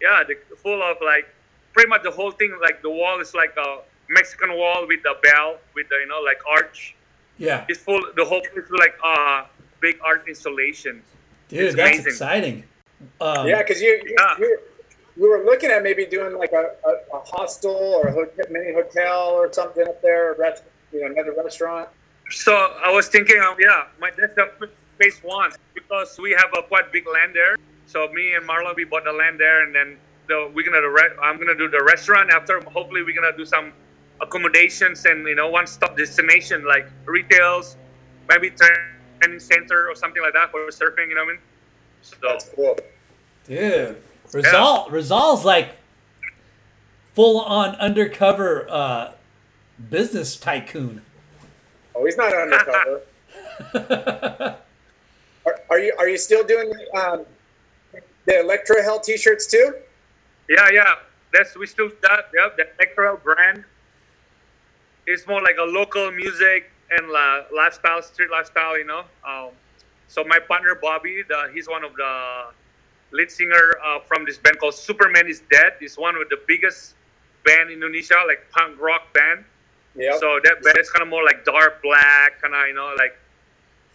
yeah, 0.00 0.22
the, 0.26 0.36
full 0.56 0.82
of 0.82 0.96
like 1.04 1.28
pretty 1.72 1.88
much 1.88 2.02
the 2.02 2.10
whole 2.10 2.30
thing. 2.32 2.56
Like 2.60 2.82
the 2.82 2.90
wall 2.90 3.20
is 3.20 3.34
like 3.34 3.54
a 3.56 3.78
Mexican 4.08 4.56
wall 4.56 4.86
with 4.86 5.00
a 5.06 5.14
bell, 5.22 5.58
with 5.74 5.88
the 5.88 5.96
you 5.96 6.06
know 6.08 6.20
like 6.20 6.40
arch. 6.48 6.94
Yeah. 7.38 7.64
It's 7.68 7.80
full. 7.80 8.02
The 8.16 8.24
whole 8.24 8.40
place 8.40 8.64
is 8.64 8.70
like 8.70 8.94
uh 9.04 9.44
big 9.80 9.98
art 10.04 10.24
installations. 10.28 11.04
Dude, 11.48 11.60
It's 11.60 11.76
that's 11.76 11.88
amazing. 11.90 12.06
exciting. 12.12 12.64
Um, 13.20 13.46
Yeah, 13.48 13.58
because 13.62 13.80
you, 13.80 14.00
you, 14.04 14.14
Yeah. 14.18 14.34
you 14.38 14.58
we 15.16 15.28
were 15.28 15.44
looking 15.44 15.70
at 15.70 15.82
maybe 15.82 16.06
doing 16.06 16.36
like 16.38 16.52
a, 16.52 16.70
a, 16.86 17.16
a 17.16 17.20
hostel 17.20 17.74
or 17.74 18.08
a 18.08 18.12
hotel, 18.12 18.44
mini 18.50 18.72
hotel 18.72 19.30
or 19.30 19.52
something 19.52 19.86
up 19.86 20.00
there, 20.02 20.34
rest, 20.38 20.62
you 20.92 21.00
know, 21.00 21.06
another 21.06 21.34
restaurant. 21.36 21.88
So 22.30 22.52
I 22.54 22.90
was 22.90 23.08
thinking, 23.08 23.40
of, 23.40 23.56
yeah, 23.58 23.86
my 24.00 24.10
that's 24.16 24.34
the 24.34 24.68
phase 24.98 25.18
one 25.22 25.50
because 25.74 26.18
we 26.18 26.30
have 26.32 26.50
a 26.56 26.62
quite 26.62 26.92
big 26.92 27.06
land 27.06 27.34
there. 27.34 27.56
So 27.86 28.08
me 28.12 28.34
and 28.34 28.48
Marlon, 28.48 28.76
we 28.76 28.84
bought 28.84 29.04
the 29.04 29.12
land 29.12 29.40
there, 29.40 29.64
and 29.64 29.74
then 29.74 29.96
the, 30.28 30.50
we're 30.54 30.64
gonna 30.64 30.80
the 30.80 30.88
re- 30.88 31.16
I'm 31.22 31.38
gonna 31.38 31.56
do 31.56 31.68
the 31.68 31.82
restaurant 31.82 32.30
after. 32.30 32.60
Hopefully, 32.60 33.02
we're 33.02 33.20
gonna 33.20 33.36
do 33.36 33.44
some 33.44 33.72
accommodations 34.20 35.04
and 35.06 35.26
you 35.26 35.34
know 35.34 35.48
one-stop 35.50 35.96
destination 35.96 36.64
like 36.64 36.88
retails, 37.04 37.76
maybe 38.28 38.50
training 38.50 39.40
center 39.40 39.88
or 39.88 39.96
something 39.96 40.22
like 40.22 40.34
that 40.34 40.50
for 40.50 40.60
surfing. 40.68 41.08
You 41.08 41.16
know 41.16 41.24
what 41.24 41.30
I 41.30 41.32
mean? 41.32 41.40
So 42.02 42.16
That's 42.22 42.48
cool. 42.50 42.78
Dude. 43.44 44.00
Rizal, 44.32 44.86
Rizal's 44.90 45.44
like 45.44 45.70
full 47.14 47.40
on 47.40 47.74
undercover 47.76 48.66
uh, 48.70 49.12
business 49.90 50.36
tycoon. 50.36 51.02
Oh, 51.94 52.04
he's 52.04 52.16
not 52.16 52.34
undercover. 52.34 53.02
are, 55.46 55.60
are 55.70 55.78
you 55.78 55.94
are 55.98 56.08
you 56.08 56.18
still 56.18 56.44
doing 56.44 56.72
um, 56.94 57.24
the 58.26 58.40
Electro 58.40 58.82
Hell 58.82 59.00
T-shirts 59.00 59.46
too? 59.46 59.74
Yeah, 60.48 60.68
yeah. 60.72 60.94
That's 61.32 61.56
we 61.56 61.66
still 61.66 61.90
that. 62.02 62.30
Yep, 62.34 62.56
the 62.56 62.66
Electrohell 62.78 63.22
brand 63.22 63.64
is 65.06 65.26
more 65.26 65.42
like 65.42 65.56
a 65.58 65.64
local 65.64 66.10
music 66.10 66.70
and 66.90 67.10
uh, 67.10 67.42
lifestyle, 67.54 68.02
street 68.02 68.30
lifestyle. 68.30 68.76
You 68.78 68.86
know. 68.86 69.04
Um, 69.26 69.50
so 70.08 70.24
my 70.24 70.40
partner 70.40 70.74
Bobby, 70.74 71.22
the, 71.28 71.50
he's 71.54 71.68
one 71.68 71.84
of 71.84 71.94
the 71.94 72.46
lead 73.12 73.30
singer 73.30 73.78
uh, 73.84 74.00
from 74.00 74.24
this 74.24 74.38
band 74.38 74.58
called 74.58 74.74
Superman 74.74 75.28
is 75.28 75.42
Dead. 75.52 75.74
He's 75.78 75.96
one 75.96 76.16
of 76.16 76.28
the 76.30 76.38
biggest 76.48 76.94
band 77.44 77.70
in 77.70 77.74
Indonesia, 77.74 78.16
like 78.26 78.50
punk 78.50 78.80
rock 78.80 79.12
band. 79.14 79.44
Yeah. 79.96 80.16
So 80.18 80.38
that 80.44 80.62
band 80.62 80.78
is 80.78 80.90
kind 80.90 81.02
of 81.02 81.08
more 81.08 81.24
like 81.24 81.44
dark 81.44 81.82
black, 81.82 82.40
kind 82.40 82.54
of 82.54 82.66
you 82.68 82.74
know 82.74 82.94
like 82.96 83.16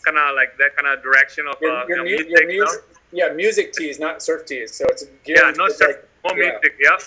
kind 0.03 0.17
of 0.17 0.35
like 0.35 0.57
that 0.57 0.75
kind 0.75 0.87
of 0.87 1.01
direction 1.03 1.47
of 1.47 1.55
uh, 1.55 1.59
Your, 1.61 1.71
your, 1.71 1.89
you 1.89 1.95
know, 1.95 2.03
mu- 2.03 2.09
music. 2.09 2.29
your 2.29 2.51
you 2.51 2.65
know? 2.65 2.71
yeah, 3.11 3.29
music 3.33 3.73
tees, 3.73 3.99
not 3.99 4.21
surf 4.21 4.45
tees. 4.45 4.73
So 4.73 4.85
it's 4.89 5.05
Yeah, 5.25 5.51
no 5.55 5.67
surf, 5.69 5.97
like- 6.23 6.35
more 6.35 6.43
yeah. 6.43 6.51
music, 6.51 6.75
yeah. 6.81 6.97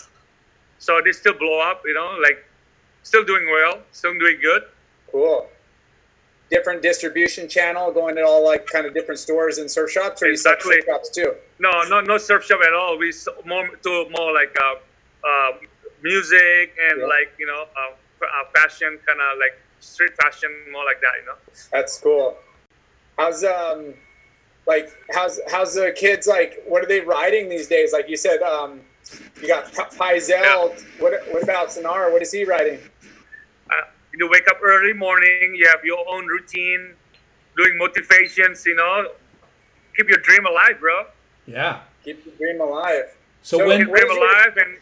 So 0.79 1.01
they 1.05 1.13
still 1.13 1.35
blow 1.35 1.61
up, 1.61 1.83
you 1.85 1.95
know, 1.95 2.17
like 2.23 2.45
still 3.03 3.25
doing 3.25 3.47
well, 3.47 3.81
still 3.93 4.15
doing 4.19 4.39
good. 4.41 4.63
Cool. 5.13 5.49
Different 6.51 6.81
distribution 6.83 7.47
channel, 7.49 7.93
going 7.93 8.15
to 8.17 8.23
all 8.25 8.43
like 8.45 8.67
kind 8.67 8.87
of 8.87 8.95
different 8.95 9.21
stores 9.21 9.59
and 9.59 9.71
surf 9.71 9.91
shops, 9.91 10.23
or 10.23 10.27
you 10.27 10.33
Exactly. 10.33 10.77
surf 10.77 10.85
shops 10.87 11.11
too. 11.11 11.35
No, 11.59 11.83
no, 11.89 12.01
no 12.01 12.17
surf 12.17 12.45
shop 12.47 12.61
at 12.67 12.73
all. 12.73 12.97
We 12.97 13.13
more 13.45 13.69
to 13.69 14.07
more 14.11 14.33
like 14.33 14.57
uh, 14.63 14.75
uh, 15.29 15.53
music 16.03 16.75
and 16.91 17.01
Yeah. 17.01 17.07
like 17.07 17.33
you 17.39 17.47
know 17.47 17.65
uh, 17.77 17.93
uh, 18.27 18.45
fashion, 18.55 18.99
kind 19.07 19.21
of 19.21 19.39
like 19.39 19.61
street 19.81 20.13
fashion, 20.21 20.51
more 20.73 20.85
like 20.85 21.01
that, 21.01 21.13
you 21.21 21.27
know. 21.27 21.37
That's 21.73 21.99
cool. 22.01 22.37
How's 23.17 23.45
um, 23.45 23.95
like 24.67 24.91
how's 25.13 25.41
how's 25.51 25.75
the 25.75 25.93
kids 25.97 26.27
like? 26.27 26.63
What 26.67 26.83
are 26.83 26.89
they 26.89 27.01
riding 27.01 27.49
these 27.49 27.69
days? 27.69 27.93
Like 27.93 28.09
you 28.09 28.17
said, 28.17 28.43
um, 28.43 28.81
you 29.41 29.49
got 29.49 29.73
P- 29.73 29.97
Pizel. 29.97 30.81
What 31.01 31.13
what 31.31 31.43
about 31.43 31.73
Sonar? 31.73 32.13
What 32.13 32.23
is 32.23 32.33
he 32.33 32.45
riding? 32.45 32.79
Uh, 33.71 33.75
you 34.15 34.29
wake 34.31 34.49
up 34.49 34.59
early 34.63 34.93
morning, 34.93 35.55
you 35.55 35.67
have 35.69 35.85
your 35.85 36.05
own 36.09 36.27
routine, 36.27 36.95
doing 37.57 37.77
motivations, 37.79 38.65
you 38.67 38.75
know. 38.75 39.09
Keep 39.97 40.09
your 40.09 40.19
dream 40.19 40.47
alive, 40.47 40.79
bro. 40.81 41.07
Yeah. 41.47 41.81
Keep 42.05 42.25
your 42.25 42.35
dream 42.37 42.61
alive. 42.61 43.17
So, 43.43 43.59
So 43.59 43.67
when 43.67 43.81
Keep 43.81 43.89
What 43.89 44.01
dream 44.01 44.23
alive 44.23 44.57
and 44.57 44.79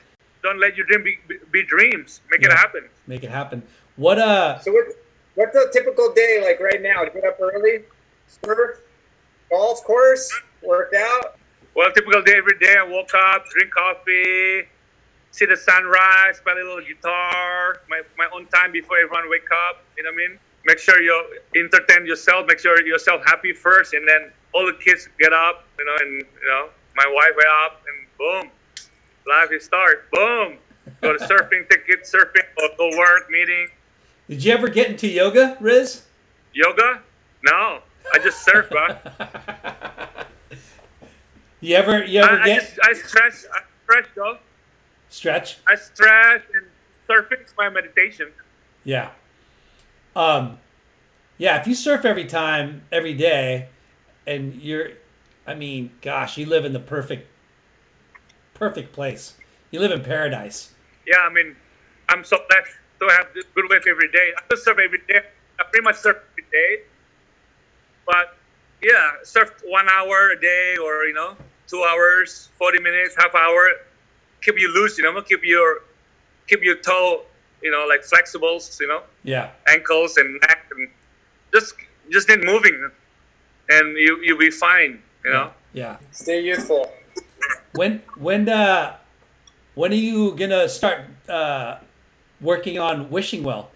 don't 0.47 0.61
let 0.61 0.77
your 0.77 0.87
dream 0.87 1.03
be, 1.03 1.19
be, 1.29 1.37
be 1.51 1.63
dreams. 1.65 2.21
Make 2.31 2.43
it 2.43 2.53
happen. 2.53 2.89
make 3.07 3.25
it 3.25 3.31
happen. 3.31 3.63
What 3.97 4.19
uh 4.19 4.59
So 4.61 4.73
what 4.73 4.87
what's 5.35 5.57
a 5.57 5.67
typical 5.73 6.13
day 6.15 6.43
like 6.45 6.61
right 6.61 6.81
now? 6.81 7.05
Get 7.05 7.25
up 7.25 7.39
early, 7.41 7.85
surf, 8.27 8.79
golf 9.51 9.83
course, 9.85 10.31
work 10.63 10.93
out. 10.97 11.39
Well, 11.75 11.91
typical 11.93 12.23
day 12.23 12.37
every 12.37 12.59
day. 12.59 12.77
I 12.79 12.85
woke 12.85 13.13
up, 13.15 13.45
drink 13.51 13.71
coffee, 13.73 14.69
see 15.31 15.45
the 15.45 15.57
sunrise, 15.57 16.41
play 16.41 16.55
a 16.55 16.65
little 16.65 16.81
guitar, 16.81 17.83
my, 17.91 18.01
my 18.17 18.29
own 18.35 18.47
time 18.47 18.73
before 18.73 18.97
everyone 18.97 19.29
wake 19.29 19.51
up. 19.69 19.85
You 19.97 20.05
know 20.05 20.11
what 20.11 20.25
I 20.25 20.29
mean? 20.29 20.39
Make 20.65 20.79
sure 20.79 21.01
you 21.03 21.15
entertain 21.55 22.07
yourself. 22.07 22.47
Make 22.47 22.61
sure 22.61 22.81
yourself 22.87 23.23
happy 23.27 23.53
first, 23.53 23.93
and 23.95 24.09
then 24.09 24.33
all 24.53 24.67
the 24.67 24.73
kids 24.73 25.09
get 25.21 25.33
up. 25.33 25.65
You 25.79 25.85
know, 25.85 25.97
and 26.01 26.13
you 26.21 26.49
know 26.49 26.69
my 26.97 27.07
wife 27.13 27.35
went 27.37 27.49
up, 27.65 27.83
and 27.87 27.99
boom. 28.19 28.51
Life 29.27 29.51
is 29.53 29.65
start. 29.65 30.11
Boom. 30.13 30.59
Go 31.01 31.17
to 31.17 31.25
surfing, 31.25 31.69
ticket, 31.69 32.05
surfing, 32.05 32.45
go 32.79 32.97
work, 32.97 33.29
meeting, 33.31 33.69
Did 34.29 34.45
you 34.45 34.53
ever 34.53 34.69
get 34.69 34.89
into 34.89 35.09
yoga, 35.09 35.57
Riz? 35.61 36.03
yoga. 36.53 37.03
No, 37.45 37.81
I 38.15 38.19
just 38.23 38.43
surf, 38.45 38.71
bro. 38.71 38.89
You 41.61 41.75
ever 41.77 42.05
you 42.05 42.21
ever 42.21 42.37
I, 42.39 42.43
I 42.43 42.45
get 42.47 42.61
just 42.61 42.79
I 42.83 42.93
stretch, 42.93 43.33
I 43.53 43.61
stretch, 43.83 44.07
though. 44.15 44.39
stretch? 45.09 45.59
I 45.67 45.75
stretch 45.75 46.43
and 46.55 46.67
surfing 47.09 47.45
is 47.45 47.55
my 47.57 47.71
meditation. 47.71 48.31
Yeah. 48.85 49.11
Um, 50.15 50.59
yeah. 51.39 51.59
If 51.61 51.67
you 51.67 51.75
surf 51.75 52.05
every 52.05 52.27
time, 52.27 52.83
every 52.93 53.15
day, 53.15 53.69
and 54.27 54.55
you're, 54.55 54.91
I 55.47 55.55
mean, 55.55 55.91
gosh, 56.03 56.37
you 56.37 56.47
live 56.47 56.65
in 56.67 56.73
the 56.75 56.79
perfect, 56.81 57.27
perfect 58.59 58.93
place. 58.93 59.35
You 59.71 59.81
live 59.81 59.93
in 59.93 60.03
paradise. 60.03 60.73
Yeah, 61.07 61.19
I 61.21 61.33
mean, 61.33 61.55
I'm 62.09 62.25
so 62.25 62.39
blessed 62.49 62.73
to 63.01 63.09
have 63.17 63.27
good 63.55 63.65
wave 63.71 63.83
every 63.89 64.11
day. 64.11 64.33
I 64.37 64.41
don't 64.49 64.59
surf 64.59 64.79
every 64.79 65.01
day. 65.09 65.21
I 65.61 65.65
pretty 65.71 65.85
much 65.85 65.97
surf 65.97 66.17
every 66.33 66.45
day. 66.51 66.83
But 68.07 68.37
yeah, 68.83 69.13
surf 69.23 69.51
one 69.65 69.87
hour 69.89 70.31
a 70.31 70.41
day 70.41 70.77
or, 70.83 71.05
you 71.05 71.13
know, 71.15 71.37
two 71.69 71.83
hours, 71.85 72.49
40 72.59 72.81
minutes, 72.83 73.15
half 73.19 73.35
hour. 73.35 73.67
Keep 74.43 74.59
you 74.59 74.73
loose, 74.73 74.97
you 74.99 75.05
know, 75.05 75.21
keep 75.23 75.45
your, 75.45 75.83
keep 76.47 76.63
your 76.63 76.77
toe, 76.77 77.23
you 77.63 77.71
know, 77.71 77.87
like 77.89 78.03
flexibles, 78.03 78.79
you 78.81 78.87
know, 78.89 79.03
Yeah. 79.25 79.51
ankles 79.67 80.17
and 80.17 80.41
neck 80.43 80.67
and 80.77 80.89
just, 81.53 81.75
just 82.11 82.29
need 82.29 82.45
moving 82.45 82.91
and 83.69 83.97
you, 83.97 84.21
you'll 84.23 84.39
be 84.39 84.51
fine, 84.51 85.03
you 85.25 85.33
know. 85.33 85.51
Yeah. 85.73 85.97
Stay 86.13 86.41
youthful. 86.43 86.91
When 87.77 88.03
when 88.17 88.49
uh, 88.49 88.97
when 89.75 89.93
are 89.93 90.03
you 90.11 90.35
gonna 90.35 90.69
start 90.69 91.05
uh, 91.29 91.79
working 92.41 92.79
on 92.79 93.11
wishing 93.11 93.43
well? 93.45 93.71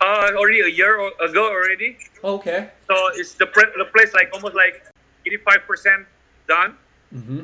Uh, 0.00 0.32
already 0.34 0.60
a 0.60 0.66
year 0.66 0.96
ago 1.20 1.44
already. 1.52 1.98
Okay. 2.24 2.70
So 2.88 2.94
it's 3.14 3.34
the, 3.34 3.46
pre- 3.46 3.70
the 3.76 3.84
place 3.84 4.14
like 4.14 4.30
almost 4.32 4.54
like 4.54 4.82
85% 5.28 6.06
done. 6.48 6.76
Mm-hmm. 7.14 7.40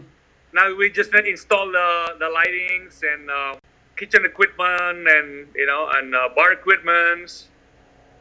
Now 0.54 0.74
we 0.74 0.88
just 0.88 1.12
need 1.12 1.22
to 1.22 1.28
install 1.28 1.66
the, 1.66 2.16
the 2.18 2.24
lightings 2.32 3.02
and 3.02 3.30
uh, 3.30 3.56
kitchen 3.96 4.24
equipment 4.24 5.06
and 5.06 5.48
you 5.54 5.66
know 5.66 5.90
and 5.92 6.14
uh, 6.14 6.30
bar 6.34 6.52
equipment, 6.52 7.48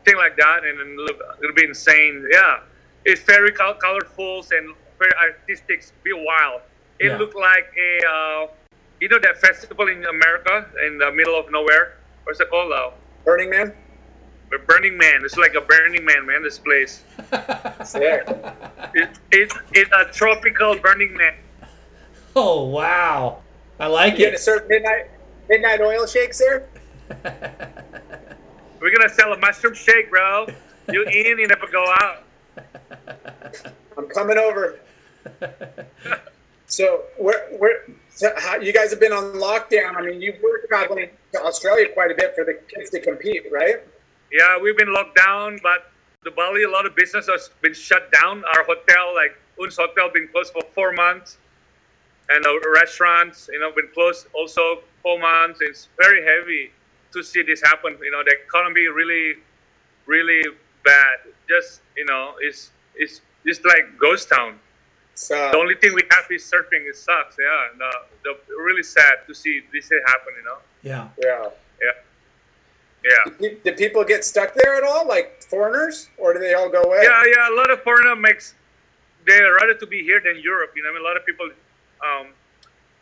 thing 0.04 0.18
like 0.18 0.36
that, 0.36 0.66
and 0.66 0.80
then 0.80 0.98
it'll, 1.00 1.16
it'll 1.42 1.56
be 1.56 1.64
insane. 1.64 2.28
Yeah, 2.30 2.60
it's 3.06 3.22
very 3.22 3.54
col- 3.54 3.76
colorful 3.76 4.44
and 4.52 4.76
very 5.00 5.14
artistic. 5.16 5.86
Be 6.04 6.12
wild. 6.12 6.62
It 7.00 7.08
Yeah. 7.08 7.18
looked 7.18 7.36
like 7.36 7.68
a 7.78 7.92
uh, 8.08 8.48
you 9.00 9.10
know 9.10 9.20
that 9.20 9.38
festival 9.40 9.88
in 9.88 10.06
America 10.06 10.66
in 10.86 10.98
the 10.98 11.12
middle 11.12 11.38
of 11.38 11.52
nowhere. 11.52 11.98
What's 12.24 12.40
it 12.40 12.50
called? 12.50 12.72
Uh, 12.72 12.92
Burning 13.26 13.50
Man. 13.50 13.74
Burning 14.68 14.98
Man. 14.98 15.22
It's 15.26 15.36
like 15.38 15.54
a 15.56 15.62
Burning 15.62 16.06
Man, 16.06 16.26
man. 16.26 16.42
This 16.44 16.60
place. 16.60 17.04
Sick. 17.84 18.28
It, 18.98 19.10
it, 19.34 19.52
it's 19.74 19.92
a 19.92 20.06
tropical 20.06 20.76
Burning 20.78 21.18
Man. 21.18 21.34
Oh 22.34 22.64
wow, 22.66 23.42
I 23.78 23.88
like 23.88 24.18
You 24.18 24.26
gonna 24.28 24.36
it. 24.36 24.40
serve 24.40 24.70
midnight 24.70 25.08
midnight 25.50 25.82
oil 25.82 26.06
shakes 26.08 26.38
there? 26.40 26.70
We're 28.80 28.96
gonna 28.96 29.10
sell 29.10 29.34
a 29.34 29.38
mushroom 29.38 29.74
shake, 29.74 30.10
bro. 30.10 30.48
You 30.90 31.04
in, 31.04 31.40
you 31.40 31.48
never 31.48 31.68
go 31.68 31.84
out. 32.00 32.24
I'm 33.98 34.08
coming 34.08 34.38
over. 34.38 34.80
So 36.68 37.04
where 37.18 37.86
so 38.16 38.32
how, 38.38 38.56
you 38.56 38.72
guys 38.72 38.92
have 38.92 39.00
been 39.00 39.12
on 39.12 39.34
lockdown? 39.34 39.96
I 39.96 40.02
mean, 40.02 40.22
you've 40.22 40.42
worked 40.42 40.70
traveling 40.70 41.10
to 41.34 41.42
Australia 41.42 41.88
quite 41.94 42.12
a 42.12 42.16
bit 42.16 42.34
for 42.34 42.46
the 42.46 42.54
kids 42.74 42.90
to 42.92 43.02
compete, 43.02 43.44
right? 43.52 43.84
Yeah, 44.32 44.58
we've 44.62 44.78
been 44.78 44.94
locked 44.94 45.18
down, 45.18 45.60
but 45.62 45.92
the 46.24 46.32
Bali, 46.32 46.64
a 46.64 46.70
lot 46.70 46.86
of 46.86 46.96
business 46.96 47.28
has 47.28 47.50
been 47.62 47.74
shut 47.74 48.12
down. 48.12 48.44
Our 48.46 48.64
hotel, 48.64 49.14
like 49.14 49.38
Un's 49.62 49.76
hotel, 49.76 50.10
been 50.14 50.30
closed 50.30 50.54
for 50.54 50.62
four 50.74 50.94
months, 50.94 51.38
and 52.30 52.44
the 52.44 52.74
restaurants, 52.74 53.50
you 53.52 53.60
know, 53.60 53.72
been 53.72 53.90
closed 53.94 54.28
also 54.34 54.82
four 55.04 55.20
months. 55.20 55.60
It's 55.62 55.90
very 56.00 56.24
heavy 56.24 56.72
to 57.12 57.22
see 57.22 57.44
this 57.44 57.62
happen. 57.62 57.98
You 58.02 58.12
know, 58.12 58.24
the 58.24 58.36
economy 58.48 58.88
really, 58.88 59.36
really 60.06 60.42
bad. 60.84 61.18
Just 61.48 61.82
you 61.96 62.06
know, 62.06 62.36
it's 62.40 62.72
it's 62.96 63.22
just 63.46 63.66
like 63.66 64.00
ghost 64.00 64.30
town. 64.30 64.60
So 65.16 65.36
The 65.52 65.58
only 65.58 65.76
thing 65.76 65.94
we 65.94 66.04
have 66.12 66.26
is 66.30 66.44
surfing. 66.44 66.88
It 66.88 66.96
sucks. 66.96 67.36
Yeah, 67.40 67.68
no, 67.78 67.90
the, 68.24 68.38
really 68.64 68.84
sad 68.84 69.20
to 69.28 69.34
see 69.34 69.62
this 69.74 69.90
happen. 69.90 70.34
You 70.38 70.44
know. 70.46 70.58
Yeah. 70.84 71.08
yeah. 71.24 71.50
Yeah. 73.06 73.32
Did 73.40 73.64
did 73.64 73.78
people 73.78 74.04
get 74.04 74.26
stuck 74.26 74.56
there 74.56 74.76
at 74.76 74.84
all, 74.84 75.08
like 75.08 75.44
foreigners, 75.44 76.10
or 76.18 76.34
do 76.34 76.40
they 76.40 76.56
all 76.56 76.70
go 76.70 76.82
away? 76.82 77.02
Yeah, 77.04 77.22
yeah. 77.26 77.54
A 77.54 77.56
lot 77.56 77.70
of 77.70 77.82
foreigner 77.84 78.16
makes 78.16 78.56
they 79.28 79.40
rather 79.42 79.76
to 79.76 79.86
be 79.88 80.02
here 80.04 80.20
than 80.20 80.40
Europe. 80.42 80.72
You 80.76 80.84
know, 80.84 80.90
I 80.90 80.94
mean, 80.94 81.02
a 81.02 81.06
lot 81.06 81.18
of 81.18 81.26
people 81.26 81.50
um, 82.02 82.28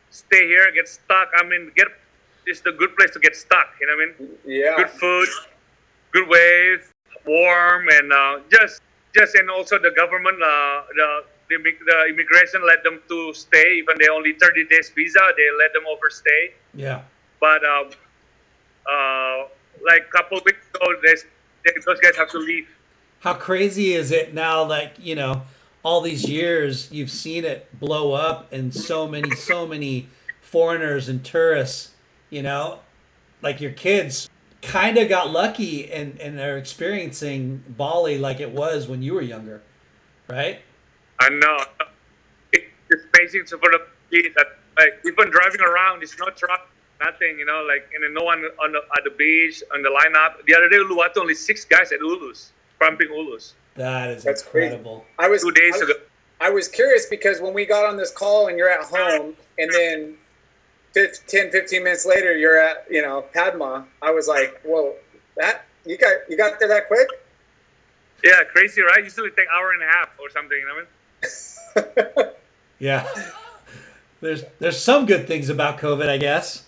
stay 0.10 0.46
here, 0.48 0.70
get 0.74 0.88
stuck. 0.90 1.32
I 1.38 1.44
mean, 1.44 1.72
get 1.76 1.88
it's 2.46 2.60
the 2.60 2.74
good 2.74 2.96
place 2.98 3.12
to 3.12 3.20
get 3.20 3.36
stuck. 3.36 3.70
You 3.80 3.88
know, 3.88 3.96
what 3.96 4.16
I 4.20 4.22
mean, 4.22 4.38
Yeah. 4.46 4.76
good 4.76 4.90
food, 4.90 5.30
good 6.12 6.28
wave, 6.28 6.92
warm, 7.26 7.88
and 7.88 8.12
uh, 8.12 8.40
just 8.52 8.82
just 9.16 9.36
and 9.36 9.50
also 9.50 9.80
the 9.80 9.92
government, 9.92 10.42
uh, 10.44 10.84
the 10.96 11.24
the, 11.50 11.58
the 11.58 12.06
immigration 12.10 12.62
let 12.66 12.84
them 12.84 13.02
to 13.10 13.34
stay 13.34 13.78
even 13.78 13.96
they 14.00 14.08
only 14.10 14.34
30 14.34 14.68
days 14.68 14.92
visa. 14.96 15.20
They 15.38 15.50
let 15.58 15.74
them 15.74 15.84
overstay. 15.92 16.54
Yeah. 16.74 17.02
But 17.40 17.64
um, 17.66 17.90
uh, 18.90 19.48
like 19.84 20.04
a 20.08 20.12
couple 20.12 20.38
of 20.38 20.46
weeks 20.46 20.66
ago, 20.74 20.86
they, 21.04 21.16
they, 21.66 21.74
those 21.86 22.00
guys 22.00 22.16
have 22.16 22.30
to 22.32 22.40
leave. 22.40 22.68
How 23.20 23.34
crazy 23.34 23.94
is 23.94 24.12
it 24.12 24.34
now? 24.34 24.64
Like 24.64 24.94
you 25.00 25.16
know, 25.16 25.44
all 25.84 26.02
these 26.02 26.30
years 26.30 26.92
you've 26.92 27.12
seen 27.12 27.46
it 27.46 27.68
blow 27.80 28.14
up, 28.14 28.52
and 28.52 28.74
so 28.74 29.08
many, 29.08 29.32
so 29.32 29.66
many 29.68 30.10
foreigners 30.42 31.10
and 31.10 31.24
tourists. 31.24 31.92
You 32.30 32.44
know, 32.44 32.80
like 33.42 33.62
your 33.62 33.72
kids 33.72 34.30
kind 34.62 34.98
of 34.98 35.10
got 35.10 35.30
lucky 35.30 35.92
and 35.92 36.20
and 36.20 36.40
are 36.40 36.58
experiencing 36.58 37.64
Bali 37.68 38.18
like 38.18 38.40
it 38.40 38.52
was 38.52 38.88
when 38.88 39.02
you 39.02 39.14
were 39.14 39.22
younger, 39.22 39.62
right? 40.28 40.62
I 41.20 41.30
know. 41.30 41.58
It's 42.52 43.04
amazing 43.16 43.46
to 43.48 43.58
put 43.58 43.74
up 43.74 43.88
that 44.12 44.48
like 44.78 45.00
even 45.06 45.32
driving 45.32 45.62
around, 45.62 46.04
it's 46.04 46.18
no 46.20 46.30
truck, 46.30 46.70
nothing, 47.04 47.38
you 47.40 47.46
know, 47.46 47.66
like 47.68 47.90
and 47.94 48.04
then 48.04 48.14
no 48.14 48.24
one 48.24 48.44
on 48.64 48.72
the, 48.72 48.80
at 48.98 49.04
the 49.04 49.12
beach 49.12 49.64
on 49.74 49.82
the 49.82 49.90
lineup. 49.90 50.46
The 50.46 50.56
other 50.56 50.70
day, 50.70 50.78
Uluwatu 50.78 51.18
only 51.18 51.36
six 51.36 51.66
guys 51.66 51.92
at 51.92 52.00
Ulus, 52.00 52.52
pumping 52.80 53.10
Ulus. 53.10 53.54
That 53.76 54.12
is 54.12 54.24
That's 54.24 54.44
crazy. 54.44 54.68
incredible. 54.68 55.06
I 55.18 55.28
was 55.30 55.42
Two 55.42 55.52
days 55.52 55.76
I, 55.76 55.86
ago. 55.86 55.94
I 56.42 56.50
was 56.50 56.68
curious 56.68 57.06
because 57.06 57.42
when 57.42 57.54
we 57.54 57.66
got 57.66 57.86
on 57.86 57.98
this 57.98 58.12
call 58.12 58.48
and 58.48 58.58
you're 58.58 58.70
at 58.70 58.84
home, 58.84 59.36
and 59.58 59.72
then 59.74 60.16
15, 60.94 61.28
10, 61.28 61.52
15 61.52 61.84
minutes 61.84 62.06
later 62.06 62.38
you're 62.38 62.60
at 62.60 62.86
you 62.90 63.02
know 63.02 63.26
Padma, 63.34 63.86
I 64.02 64.12
was 64.12 64.28
like, 64.28 64.62
whoa, 64.64 64.96
that 65.38 65.66
you 65.86 65.98
got 65.98 66.14
you 66.30 66.38
got 66.38 66.60
there 66.60 66.68
that 66.70 66.88
quick? 66.88 67.08
Yeah, 68.24 68.44
crazy, 68.52 68.82
right? 68.82 69.04
Usually 69.04 69.32
take 69.32 69.48
hour 69.54 69.72
and 69.72 69.84
a 69.84 69.86
half 69.86 70.10
or 70.20 70.30
something. 70.30 70.58
You 70.58 70.66
know 70.66 70.76
what 70.76 70.78
I 70.78 70.84
mean? 70.84 70.90
Yeah. 72.80 73.08
There's 74.22 74.44
there's 74.60 74.80
some 74.80 75.06
good 75.06 75.28
things 75.28 75.50
about 75.50 75.78
COVID, 75.78 76.08
I 76.10 76.18
guess. 76.18 76.66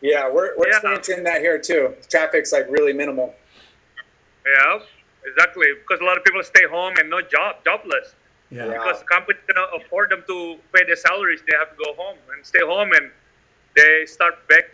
Yeah, 0.00 0.30
we're 0.30 0.56
we're 0.56 0.68
Yeah. 0.68 0.76
experiencing 0.76 1.24
that 1.24 1.40
here 1.40 1.58
too. 1.58 1.94
Traffic's 2.08 2.52
like 2.52 2.66
really 2.70 2.92
minimal. 2.94 3.34
Yeah, 4.46 4.78
exactly. 5.26 5.66
Because 5.80 6.00
a 6.00 6.04
lot 6.04 6.16
of 6.16 6.24
people 6.24 6.42
stay 6.42 6.66
home 6.66 6.94
and 6.98 7.10
no 7.10 7.20
job, 7.20 7.56
jobless. 7.64 8.14
Yeah. 8.50 8.66
Yeah. 8.66 8.72
Because 8.78 9.00
the 9.00 9.06
company 9.06 9.38
cannot 9.46 9.68
afford 9.78 10.10
them 10.10 10.24
to 10.26 10.56
pay 10.72 10.84
their 10.84 10.96
salaries, 10.96 11.40
they 11.50 11.56
have 11.58 11.70
to 11.76 11.84
go 11.84 11.92
home 11.94 12.16
and 12.34 12.44
stay 12.44 12.64
home, 12.64 12.92
and 12.92 13.10
they 13.76 14.06
start 14.06 14.46
back 14.48 14.64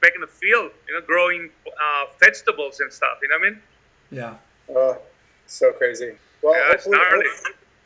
back 0.00 0.12
in 0.16 0.20
the 0.20 0.26
field, 0.26 0.72
you 0.88 0.94
know, 0.94 1.00
growing 1.06 1.48
uh, 1.66 2.04
vegetables 2.18 2.80
and 2.80 2.92
stuff. 2.92 3.18
You 3.22 3.28
know 3.28 3.38
what 3.38 3.46
I 3.46 3.50
mean? 3.50 3.62
Yeah. 4.10 4.34
Oh, 4.74 4.98
so 5.46 5.70
crazy. 5.72 6.12
Well, 6.42 6.54
Yeah, 6.54 6.72
it's 6.74 6.84
hopefully, 6.84 6.98
gnarly. 7.08 7.26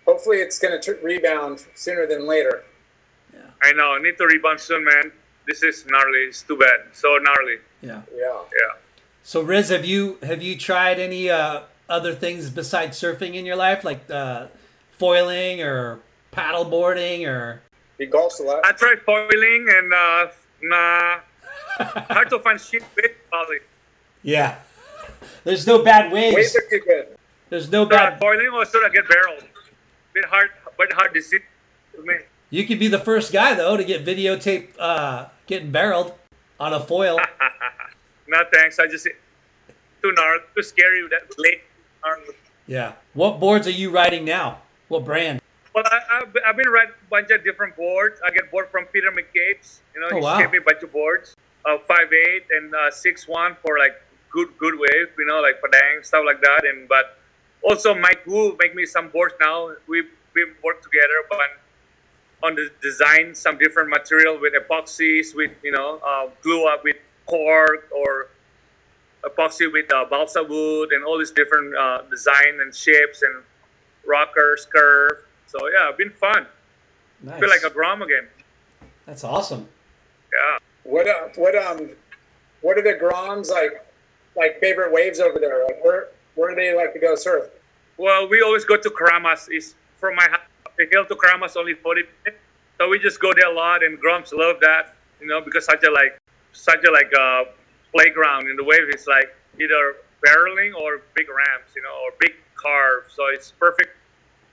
Hopefully 0.06 0.38
it's 0.38 0.58
going 0.58 0.80
to 0.80 0.92
rebound 1.02 1.66
sooner 1.74 2.06
than 2.06 2.26
later. 2.26 2.64
Yeah. 3.34 3.40
I 3.62 3.72
know. 3.72 3.94
I 3.96 4.02
need 4.02 4.16
to 4.18 4.26
rebound 4.26 4.60
soon, 4.60 4.84
man. 4.84 5.12
This 5.46 5.62
is 5.62 5.84
gnarly. 5.86 6.20
It's 6.28 6.42
too 6.42 6.56
bad. 6.56 6.80
So 6.92 7.18
gnarly. 7.18 7.56
Yeah. 7.82 8.02
Yeah. 8.16 8.32
Yeah. 8.32 8.74
So 9.22 9.42
Riz, 9.42 9.68
have 9.70 9.84
you 9.84 10.18
have 10.22 10.42
you 10.42 10.56
tried 10.56 10.98
any 11.00 11.28
uh, 11.30 11.62
other 11.88 12.14
things 12.14 12.48
besides 12.48 12.98
surfing 12.98 13.34
in 13.34 13.44
your 13.44 13.56
life, 13.56 13.84
like 13.84 14.08
uh, 14.10 14.46
foiling 14.92 15.62
or 15.62 16.00
paddleboarding 16.32 17.26
or? 17.26 17.60
He 17.98 18.06
golfs 18.06 18.40
a 18.40 18.42
lot. 18.42 18.64
I 18.64 18.72
tried 18.72 19.00
foiling 19.02 19.66
and 19.68 19.92
uh, 19.92 20.26
nah, 20.62 21.18
hard 22.12 22.30
to 22.30 22.38
find 22.40 22.60
shit 22.60 22.82
bait 22.94 23.16
probably. 23.30 23.58
Yeah. 24.22 24.56
There's 25.44 25.66
no 25.66 25.82
bad 25.82 26.12
waves. 26.12 26.34
Waves 26.36 26.56
are 26.56 26.68
too 26.70 26.80
good. 26.86 27.16
There's 27.48 27.70
no 27.70 27.84
Should 27.84 27.94
I 27.94 28.10
bad. 28.10 28.18
foiling 28.18 28.48
or 28.52 28.66
should 28.66 28.84
I 28.84 28.90
get 28.90 29.08
barreled? 29.08 29.44
Bit 30.16 30.24
hard, 30.30 30.48
but 30.78 30.90
hard 30.94 31.12
to 31.12 32.02
me. 32.02 32.14
You 32.48 32.66
could 32.66 32.78
be 32.78 32.88
the 32.88 32.98
first 32.98 33.34
guy 33.34 33.52
though 33.52 33.76
to 33.76 33.84
get 33.84 34.02
videotape 34.02 34.68
uh, 34.78 35.26
getting 35.46 35.70
barreled 35.70 36.14
on 36.58 36.72
a 36.72 36.80
foil. 36.80 37.18
No 38.28 38.38
thanks. 38.52 38.78
I 38.80 38.86
just 38.88 39.06
too 40.02 40.12
gnarly, 40.12 40.40
too 40.56 40.62
scary 40.62 41.00
with 41.02 41.12
that 41.12 41.38
late. 41.38 41.60
gnarly. 42.04 42.34
yeah. 42.66 42.94
What 43.14 43.38
boards 43.38 43.68
are 43.68 43.78
you 43.82 43.90
riding 43.90 44.24
now? 44.24 44.62
What 44.88 45.04
brand? 45.04 45.40
Well, 45.72 45.84
I, 45.86 46.00
I've, 46.22 46.32
been- 46.32 46.42
I've 46.44 46.56
been 46.56 46.68
riding 46.68 46.94
a 47.06 47.08
bunch 47.10 47.30
of 47.30 47.44
different 47.44 47.76
boards. 47.76 48.18
I 48.26 48.30
get 48.32 48.50
board 48.50 48.66
from 48.72 48.86
Peter 48.86 49.12
McCabe's. 49.12 49.80
You 49.94 50.00
know, 50.00 50.08
Oh, 50.10 50.16
he 50.16 50.22
wow. 50.22 50.38
gave 50.40 50.50
me 50.50 50.58
a 50.58 50.60
bunch 50.62 50.82
of 50.82 50.90
boards. 50.92 51.36
Uh, 51.64 51.76
five 51.86 52.10
eight 52.12 52.46
and 52.50 52.74
uh, 52.74 52.90
six 52.90 53.28
one 53.28 53.54
for 53.62 53.78
like 53.78 53.94
good 54.32 54.48
good 54.58 54.74
wave. 54.76 55.08
You 55.16 55.26
know, 55.26 55.40
like 55.40 55.60
Padang 55.62 56.02
stuff 56.02 56.24
like 56.26 56.40
that. 56.40 56.64
And 56.64 56.88
but 56.88 57.15
also 57.66 57.94
Mike 57.94 58.24
Wu 58.26 58.56
make 58.60 58.74
me 58.74 58.86
some 58.86 59.08
boards 59.08 59.34
now. 59.40 59.72
We 59.88 60.02
we 60.34 60.44
work 60.62 60.82
together, 60.82 61.18
but 61.28 61.38
on 62.42 62.54
the 62.54 62.70
design, 62.80 63.34
some 63.34 63.58
different 63.58 63.90
material 63.90 64.38
with 64.40 64.54
epoxies, 64.54 65.34
with 65.34 65.50
you 65.62 65.72
know, 65.72 66.00
uh, 66.06 66.28
glue 66.42 66.66
up 66.66 66.84
with 66.84 66.96
cork 67.26 67.88
or 67.90 68.28
epoxy 69.24 69.70
with 69.70 69.92
uh, 69.92 70.04
balsa 70.04 70.42
wood 70.42 70.92
and 70.92 71.04
all 71.04 71.18
these 71.18 71.32
different 71.32 71.74
uh, 71.74 72.02
design 72.08 72.60
and 72.60 72.74
shapes 72.74 73.22
and 73.22 73.42
rockers, 74.06 74.66
curve. 74.72 75.24
So 75.46 75.58
yeah, 75.68 75.90
been 75.96 76.10
fun. 76.10 76.46
Nice. 77.22 77.40
Feel 77.40 77.48
like 77.48 77.62
a 77.62 77.70
Grom 77.70 78.02
again. 78.02 78.28
That's 79.06 79.24
awesome. 79.24 79.68
Yeah. 80.32 80.58
What 80.84 81.08
uh, 81.08 81.28
what 81.34 81.56
um 81.56 81.90
what 82.60 82.78
are 82.78 82.82
the 82.82 82.98
Groms 83.02 83.50
like 83.50 83.84
like 84.36 84.60
favorite 84.60 84.92
waves 84.92 85.18
over 85.18 85.38
there? 85.40 85.64
Like 85.64 85.84
where 85.84 86.08
where 86.36 86.50
do 86.50 86.56
they 86.56 86.76
like 86.76 86.92
to 86.92 87.00
go 87.00 87.16
surf? 87.16 87.48
Well, 87.98 88.28
we 88.28 88.42
always 88.42 88.64
go 88.64 88.76
to 88.76 88.90
Keramas. 88.90 89.48
Is 89.50 89.74
from 89.98 90.14
my 90.16 90.28
house 90.28 90.40
the 90.76 90.86
hill 90.90 91.04
to 91.06 91.14
Keramas 91.14 91.56
only 91.56 91.74
40 91.74 92.02
minutes. 92.02 92.42
So 92.78 92.88
we 92.88 92.98
just 92.98 93.20
go 93.20 93.32
there 93.32 93.50
a 93.50 93.54
lot, 93.54 93.82
and 93.82 93.98
Grumps 93.98 94.32
love 94.32 94.56
that, 94.60 94.94
you 95.20 95.26
know, 95.26 95.40
because 95.40 95.64
such 95.64 95.82
a 95.84 95.90
like 95.90 96.18
such 96.52 96.84
a 96.84 96.90
like 96.90 97.10
uh, 97.18 97.44
playground 97.92 98.48
in 98.48 98.56
the 98.56 98.64
wave. 98.64 98.88
It's 98.88 99.06
like 99.06 99.34
either 99.60 99.96
barreling 100.24 100.74
or 100.74 101.02
big 101.14 101.26
ramps, 101.28 101.72
you 101.74 101.82
know, 101.82 101.94
or 102.04 102.12
big 102.20 102.34
carves. 102.54 103.14
So 103.14 103.26
it's 103.32 103.52
perfect 103.52 103.96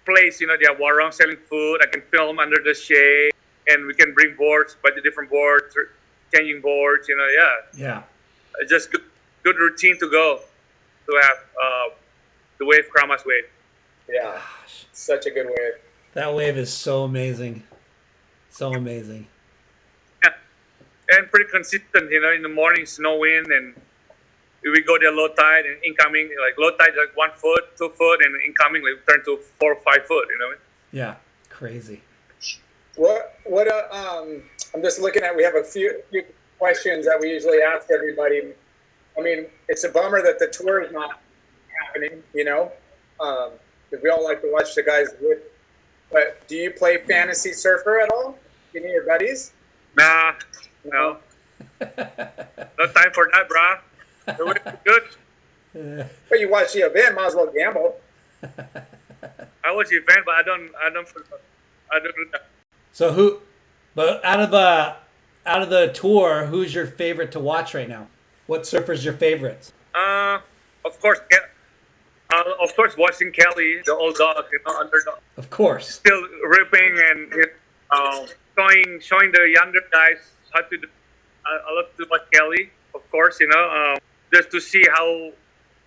place. 0.05 0.39
You 0.39 0.47
know, 0.47 0.55
they 0.57 0.65
have 0.67 0.77
warung 0.77 1.13
selling 1.13 1.37
food. 1.49 1.81
I 1.83 1.87
can 1.87 2.01
film 2.11 2.39
under 2.39 2.57
the 2.63 2.73
shade, 2.73 3.33
and 3.67 3.85
we 3.85 3.93
can 3.93 4.13
bring 4.13 4.35
boards, 4.37 4.77
bunch 4.81 4.95
the 4.95 5.01
different 5.01 5.29
boards, 5.29 5.75
changing 6.33 6.61
boards. 6.61 7.09
You 7.09 7.17
know, 7.17 7.27
yeah. 7.27 7.85
Yeah. 7.85 8.03
It's 8.61 8.71
just 8.71 8.91
good, 8.91 9.03
good 9.43 9.57
routine 9.57 9.97
to 9.99 10.09
go 10.09 10.39
to 11.07 11.21
have 11.21 11.37
uh, 11.61 11.89
the 12.63 12.69
wave 12.69 12.85
Keramas 12.93 13.25
wave. 13.25 13.45
Yeah, 14.09 14.39
such 14.91 15.25
a 15.25 15.31
good 15.31 15.47
wave. 15.47 15.73
That 16.13 16.33
wave 16.33 16.57
is 16.57 16.71
so 16.71 17.03
amazing. 17.03 17.63
So 18.49 18.73
amazing. 18.73 19.27
Yeah, 20.23 20.31
and 21.09 21.29
pretty 21.29 21.49
consistent. 21.49 22.11
You 22.11 22.21
know, 22.21 22.31
in 22.31 22.41
the 22.41 22.49
morning, 22.49 22.85
snow 22.85 23.17
wind, 23.17 23.47
and 23.47 23.73
we 24.63 24.81
go 24.81 24.97
there 24.99 25.11
low 25.11 25.29
tide 25.29 25.65
and 25.65 25.83
incoming 25.83 26.29
like 26.41 26.57
low 26.57 26.71
tide 26.77 26.91
like 26.97 27.15
one 27.15 27.31
foot, 27.35 27.75
two 27.77 27.89
foot, 27.89 28.19
and 28.23 28.35
incoming 28.41 28.83
like 28.83 29.05
turn 29.07 29.23
to 29.25 29.37
four 29.59 29.73
or 29.73 29.81
five 29.81 30.05
foot. 30.05 30.27
You 30.29 30.39
know. 30.39 30.53
Yeah. 30.91 31.15
Crazy. 31.49 32.01
What 32.95 33.39
what 33.45 33.67
uh, 33.67 33.87
um 33.91 34.43
I'm 34.73 34.81
just 34.81 34.99
looking 34.99 35.23
at 35.23 35.35
we 35.35 35.43
have 35.43 35.55
a 35.55 35.63
few, 35.63 36.01
few 36.11 36.23
questions 36.59 37.05
that 37.05 37.19
we 37.19 37.29
usually 37.29 37.61
ask 37.61 37.87
everybody. 37.91 38.53
I 39.17 39.21
mean, 39.21 39.45
it's 39.67 39.83
a 39.83 39.89
bummer 39.89 40.21
that 40.23 40.39
the 40.39 40.47
tour 40.47 40.81
is 40.81 40.91
not 40.91 41.22
happening, 41.93 42.23
you 42.33 42.43
know, 42.43 42.71
um, 43.19 43.51
'cause 43.89 43.99
we 44.01 44.09
all 44.09 44.23
like 44.23 44.41
to 44.41 44.51
watch 44.51 44.75
the 44.75 44.83
guys 44.83 45.11
do 45.19 45.31
it. 45.31 45.51
But 46.11 46.47
do 46.47 46.55
you 46.55 46.71
play 46.71 46.97
fantasy 46.97 47.53
surfer 47.53 47.99
at 48.01 48.11
all? 48.11 48.37
Any 48.75 48.85
of 48.85 48.91
your 48.91 49.03
buddies? 49.05 49.51
Nah, 49.95 50.33
no, 50.85 51.17
no 51.79 51.87
time 51.87 53.11
for 53.13 53.29
that, 53.31 53.47
brah. 53.49 53.79
The 54.37 54.45
wave 54.45 54.57
is 54.65 54.79
good. 54.83 56.07
But 56.29 56.39
you 56.39 56.49
watch 56.49 56.73
the 56.73 56.81
event, 56.81 57.15
might 57.15 57.27
as 57.27 57.35
well 57.35 57.47
gamble. 57.47 57.99
I 58.43 59.71
watch 59.71 59.89
the 59.89 59.97
event, 59.97 60.19
but 60.25 60.35
I 60.35 60.41
don't, 60.43 60.71
I 60.75 60.89
don't, 60.89 61.07
I 61.91 61.99
don't 61.99 62.15
do 62.15 62.27
that. 62.31 62.47
So 62.91 63.11
who? 63.13 63.39
But 63.95 64.23
out 64.25 64.39
of 64.39 64.53
uh, 64.53 64.95
out 65.45 65.61
of 65.61 65.69
the 65.69 65.87
tour, 65.89 66.45
who's 66.45 66.73
your 66.73 66.85
favorite 66.87 67.31
to 67.33 67.39
watch 67.39 67.73
right 67.73 67.87
now? 67.89 68.07
What 68.47 68.65
surfer's 68.67 69.05
your 69.05 69.13
favorites? 69.13 69.71
Uh, 69.95 70.39
of 70.85 70.99
course, 70.99 71.19
Ke- 71.31 71.49
uh, 72.33 72.63
of 72.65 72.75
course, 72.75 72.93
watching 72.97 73.31
Kelly, 73.31 73.71
the 73.85 73.93
old 73.95 74.15
dog, 74.15 74.45
you 74.51 74.59
know, 74.65 74.73
underdog. 74.79 75.19
Of 75.37 75.49
course. 75.49 75.85
still 76.01 76.21
ripping 76.57 76.93
and 77.09 77.19
uh, 77.91 78.25
showing 78.57 78.99
showing 79.09 79.31
the 79.31 79.43
younger 79.57 79.81
guys 79.91 80.19
how 80.53 80.61
to 80.61 80.77
do. 80.77 80.87
I, 81.45 81.51
I 81.67 81.69
love 81.77 81.89
to 81.97 82.05
watch 82.11 82.25
Kelly, 82.33 82.63
of 82.95 83.03
course, 83.11 83.35
you 83.39 83.47
know, 83.53 83.65
um, 83.77 83.97
just 84.33 84.49
to 84.51 84.59
see 84.59 84.83
how 84.95 85.07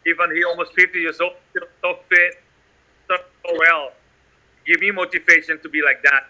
even 0.06 0.26
he 0.36 0.44
almost 0.44 0.72
50 0.74 0.98
years 1.00 1.20
old, 1.20 1.32
still 1.50 1.66
so 1.82 1.98
fit, 2.10 2.32
so, 3.08 3.16
so 3.16 3.50
well. 3.58 3.92
Give 4.66 4.78
me 4.80 4.90
motivation 4.90 5.58
to 5.62 5.68
be 5.68 5.80
like 5.82 6.00
that, 6.02 6.24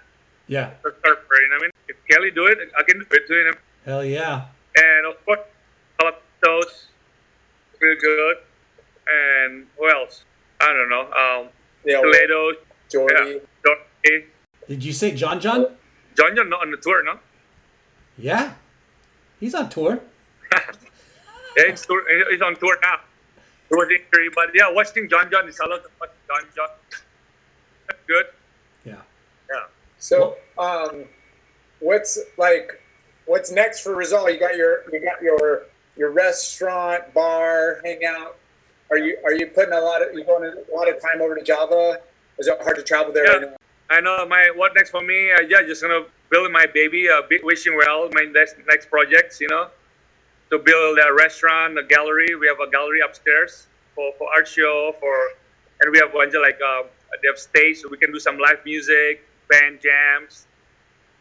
Yeah. 0.47 0.71
a 0.85 0.91
surfer. 1.05 1.37
You 1.43 1.49
know 1.51 1.57
what 1.57 1.59
I 1.59 1.63
mean? 1.63 1.71
If 1.89 1.97
Kelly 2.09 2.31
do 2.31 2.47
it, 2.47 2.59
I 2.79 2.83
can 2.85 2.99
do 3.01 3.07
it 3.11 3.27
too. 3.29 3.35
You 3.35 3.45
know? 3.51 3.59
Hell 3.85 4.05
yeah. 4.05 4.47
And 4.77 5.07
of 5.07 5.17
course, 5.25 5.41
Galapagos, 5.99 6.87
real 7.81 7.97
good. 8.01 8.37
And 9.09 9.67
who 9.79 9.89
else? 9.91 10.25
I 10.61 10.73
don't 10.73 10.89
know. 10.89 11.03
Um, 11.13 11.49
Yeah, 11.85 12.01
Toledo, 12.01 12.53
Jordy. 12.91 13.15
yeah, 13.15 13.39
Jordy. 13.65 14.25
Did 14.69 14.85
you 14.85 14.93
say 14.93 15.13
John 15.15 15.41
John? 15.41 15.67
John 16.17 16.35
John 16.35 16.49
not 16.49 16.63
on 16.63 16.71
the 16.71 16.77
tour, 16.79 17.05
no? 17.05 17.19
Yeah. 18.19 18.55
He's 19.41 19.55
on 19.55 19.69
tour. 19.69 20.01
Yeah, 21.59 21.71
he's, 21.71 21.87
tour, 21.87 22.03
he's 22.31 22.43
on 22.43 22.55
tour 22.57 22.77
now. 22.83 23.01
He 23.71 23.75
was 23.75 23.89
injury, 23.89 24.29
but 24.35 24.51
yeah, 24.55 24.71
watching 24.71 25.09
John 25.09 25.31
John 25.31 25.49
is 25.49 25.59
a 25.59 25.67
lot 25.67 25.79
of 25.79 25.91
fun. 25.93 26.09
John 26.29 26.43
John. 26.55 26.69
That's 27.89 28.01
good. 28.07 28.27
Yeah. 28.85 28.97
Yeah. 29.51 29.63
So, 29.99 30.37
um, 30.59 31.05
what's 31.81 32.19
like, 32.37 32.79
what's 33.25 33.51
next 33.51 33.81
for 33.81 33.95
Rizal? 33.97 34.29
You 34.31 34.39
got 34.39 34.55
your, 34.57 34.83
you 34.93 35.01
got 35.01 35.23
your, 35.23 35.63
your 35.97 36.11
restaurant, 36.11 37.15
bar, 37.15 37.81
hangout. 37.87 38.37
Are 38.91 38.99
you, 38.99 39.19
are 39.25 39.33
you 39.35 39.47
putting 39.49 39.73
a 39.73 39.81
lot 39.81 40.03
of, 40.03 40.15
you 40.15 40.25
going 40.25 40.45
a 40.45 40.75
lot 40.77 40.89
of 40.89 41.01
time 41.03 41.21
over 41.21 41.35
to 41.35 41.43
Java? 41.43 42.01
Is 42.39 42.47
it 42.47 42.61
hard 42.63 42.77
to 42.77 42.83
travel 42.83 43.13
there 43.13 43.25
Yeah. 43.27 43.47
right? 43.49 43.57
I 43.89 44.01
know 44.01 44.27
my 44.27 44.51
what 44.55 44.75
next 44.75 44.91
for 44.91 45.01
me. 45.01 45.31
Uh, 45.31 45.43
yeah, 45.49 45.63
just 45.63 45.81
gonna 45.83 46.05
build 46.31 46.51
my 46.51 46.67
baby. 46.67 47.09
Uh, 47.09 47.23
wishing 47.45 47.77
well 47.77 48.09
my 48.13 48.25
next 48.25 48.57
next 48.67 48.91
projects. 48.91 49.41
You 49.41 49.49
know, 49.49 49.69
to 50.51 50.59
build 50.59 50.99
a 50.99 51.13
restaurant, 51.15 51.79
a 51.79 51.85
gallery. 51.85 52.35
We 52.35 52.49
have 52.49 52.59
a 52.59 52.69
gallery 52.69 53.01
upstairs 53.01 53.69
for 53.95 54.13
for 54.19 54.29
art 54.35 54.49
show 54.49 54.93
for, 54.99 55.15
and 55.81 55.93
we 55.93 55.99
have 55.99 56.13
one 56.13 56.31
like 56.43 56.59
uh, 56.61 56.83
they 57.23 57.29
have 57.29 57.39
stage 57.39 57.79
so 57.79 57.89
we 57.89 57.97
can 57.97 58.11
do 58.13 58.19
some 58.19 58.39
live 58.39 58.59
music, 58.65 59.23
band 59.49 59.81
jams, 59.81 60.47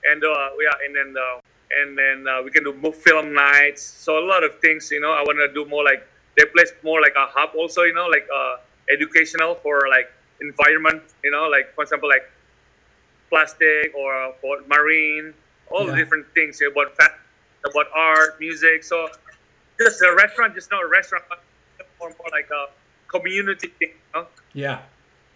and 0.09 0.23
uh, 0.23 0.49
yeah, 0.59 0.85
and 0.85 0.95
then 0.95 1.15
uh, 1.15 1.39
and 1.81 1.97
then 1.97 2.25
uh, 2.27 2.41
we 2.41 2.49
can 2.49 2.63
do 2.63 2.91
film 2.91 3.33
nights. 3.33 3.83
So 3.83 4.17
a 4.17 4.25
lot 4.25 4.43
of 4.43 4.59
things. 4.59 4.89
You 4.89 5.01
know, 5.01 5.11
I 5.11 5.21
want 5.21 5.37
to 5.37 5.53
do 5.53 5.69
more 5.69 5.83
like 5.83 6.01
they 6.37 6.45
place 6.55 6.71
more 6.83 7.01
like 7.01 7.13
a 7.17 7.27
hub 7.27 7.51
also. 7.57 7.83
You 7.83 7.93
know, 7.93 8.07
like 8.07 8.27
uh, 8.33 8.55
educational 8.93 9.55
for 9.63 9.87
like 9.89 10.07
environment. 10.41 11.03
You 11.23 11.31
know, 11.31 11.47
like 11.47 11.73
for 11.75 11.83
example, 11.83 12.09
like 12.09 12.23
plastic 13.29 13.93
or 13.95 14.33
for 14.41 14.57
marine, 14.67 15.33
all 15.67 15.85
the 15.85 15.91
Yeah. 15.91 15.97
different 16.03 16.27
things 16.35 16.59
about 16.61 16.95
fa- 16.95 17.15
about 17.69 17.87
art, 17.95 18.39
music. 18.39 18.83
So 18.83 19.07
just 19.79 20.01
a 20.01 20.13
restaurant, 20.15 20.55
just 20.55 20.71
not 20.71 20.83
a 20.83 20.87
restaurant, 20.87 21.25
but 21.29 21.39
more, 21.99 22.09
more 22.09 22.29
like 22.31 22.49
a 22.51 22.63
community 23.11 23.69
thing, 23.79 23.89
you 23.95 24.11
know? 24.21 24.27
Yeah. 24.53 24.81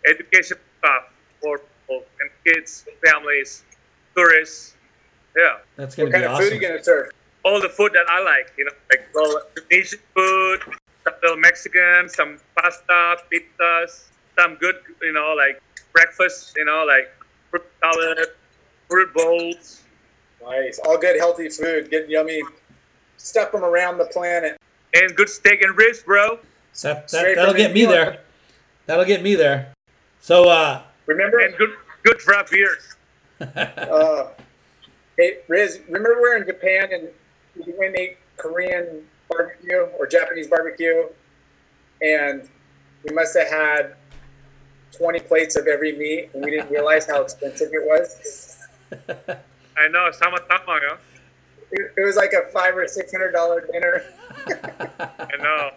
education 0.08 0.58
stuff 0.80 1.04
for 1.42 1.60
people 1.60 2.06
and 2.20 2.30
kids, 2.46 2.86
families, 3.06 3.66
tourists. 4.16 4.78
Yeah, 5.38 5.58
That's 5.78 5.96
gonna 5.96 6.08
What 6.08 6.14
kind 6.14 6.24
be 6.26 6.30
of 6.32 6.38
food 6.38 6.52
are 6.52 6.56
you 6.56 6.62
gonna 6.62 6.84
serve? 6.84 7.10
all 7.46 7.62
the 7.62 7.70
food 7.70 7.94
that 7.94 8.06
I 8.10 8.22
like, 8.24 8.52
you 8.58 8.66
know, 8.66 8.72
like 8.92 9.10
well, 9.14 9.42
Indonesian 9.58 10.00
food, 10.16 10.62
some 10.64 10.79
little 11.22 11.38
Mexican, 11.38 12.10
some 12.10 12.38
pasta, 12.56 13.18
pizzas, 13.32 14.06
some 14.38 14.56
good, 14.56 14.76
you 15.02 15.14
know, 15.14 15.34
like 15.38 15.62
breakfast, 15.94 16.54
you 16.56 16.66
know, 16.66 16.86
like 16.88 17.12
fruit 17.50 17.64
salad, 17.82 18.28
fruit 18.90 19.14
bowls. 19.14 19.84
Nice, 20.44 20.80
all 20.86 20.98
good, 20.98 21.18
healthy 21.18 21.50
food, 21.50 21.90
good, 21.90 22.10
yummy 22.10 22.42
stuff 23.18 23.52
from 23.52 23.64
around 23.64 23.98
the 23.98 24.06
planet. 24.06 24.58
and 24.96 25.16
good 25.16 25.30
steak 25.30 25.62
and 25.62 25.78
ribs, 25.78 26.02
bro. 26.04 26.40
That, 26.82 27.08
that, 27.10 27.36
that'll 27.36 27.52
from 27.54 27.58
get 27.58 27.74
me 27.74 27.86
there. 27.86 28.20
That'll 28.86 29.06
get 29.06 29.22
me 29.22 29.36
there. 29.36 29.74
So, 30.22 30.50
uh, 30.50 30.82
Remember, 31.06 31.40
And 31.40 31.56
good 31.58 31.72
good 32.04 32.18
draft 32.20 32.52
beers. 32.52 32.96
uh, 33.42 34.28
hey 35.18 35.38
Riz, 35.48 35.80
remember 35.88 36.18
we're 36.22 36.38
in 36.38 36.46
Japan 36.46 36.90
and 36.92 37.08
we 37.56 37.74
went 37.78 37.96
and 37.96 37.98
ate 37.98 38.18
Korean 38.38 39.04
barbecue 39.30 39.88
or 39.98 40.08
Japanese 40.08 40.48
barbecue, 40.48 41.06
and 42.02 42.48
we 43.08 43.14
must 43.14 43.38
have 43.38 43.48
had 43.48 43.96
twenty 44.92 45.20
plates 45.20 45.56
of 45.56 45.68
every 45.68 45.96
meat, 45.98 46.32
and 46.34 46.44
we 46.44 46.52
didn't 46.52 46.72
realize 46.72 47.08
how 47.08 47.22
expensive 47.22 47.70
it 47.74 47.84
was. 47.84 48.58
I 49.78 49.88
know, 49.88 50.12
sama 50.12 50.38
sama, 50.48 50.80
yeah. 50.82 50.98
It, 51.72 51.94
it 51.98 52.02
was 52.04 52.16
like 52.16 52.34
a 52.34 52.52
five 52.52 52.76
or 52.76 52.88
six 52.88 53.12
hundred 53.12 53.32
dollar 53.32 53.68
dinner. 53.72 54.04
I 54.48 55.38
know. 55.40 55.72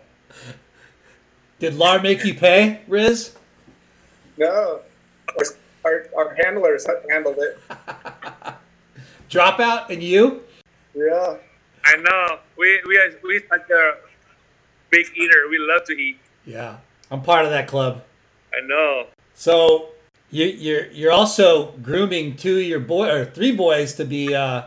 Did 1.59 1.75
Lar 1.75 2.01
make 2.03 2.25
you 2.25 2.35
pay, 2.35 2.81
Riz? 2.89 3.37
No, 4.37 4.81
our, 5.29 5.45
our, 5.85 6.07
our 6.17 6.37
handlers 6.43 6.87
handled 7.09 7.39
it. 7.39 7.59
Dropout 9.31 9.91
and 9.91 10.03
you? 10.03 10.43
Yeah. 10.95 11.37
I 11.85 11.97
know. 11.97 12.39
We 12.57 12.81
we 12.87 12.97
are 12.99 13.13
we 13.23 13.41
like 13.51 13.69
a 13.71 13.97
big 14.91 15.07
eater. 15.17 15.49
We 15.51 15.59
love 15.59 15.85
to 15.87 15.93
eat. 15.93 16.19
Yeah. 16.45 16.77
I'm 17.11 17.23
part 17.23 17.45
of 17.45 17.51
that 17.51 17.69
club. 17.69 18.03
I 18.55 18.67
know. 18.67 19.07
So 19.35 19.89
you, 20.31 20.47
you're 20.47 20.87
you're 20.93 21.13
also 21.13 21.73
grooming 21.83 22.37
two 22.37 22.57
of 22.57 22.63
your 22.63 22.81
boy 22.81 23.11
or 23.11 23.25
three 23.25 23.53
boys 23.53 23.95
to 23.95 24.05
be 24.05 24.35
uh, 24.35 24.63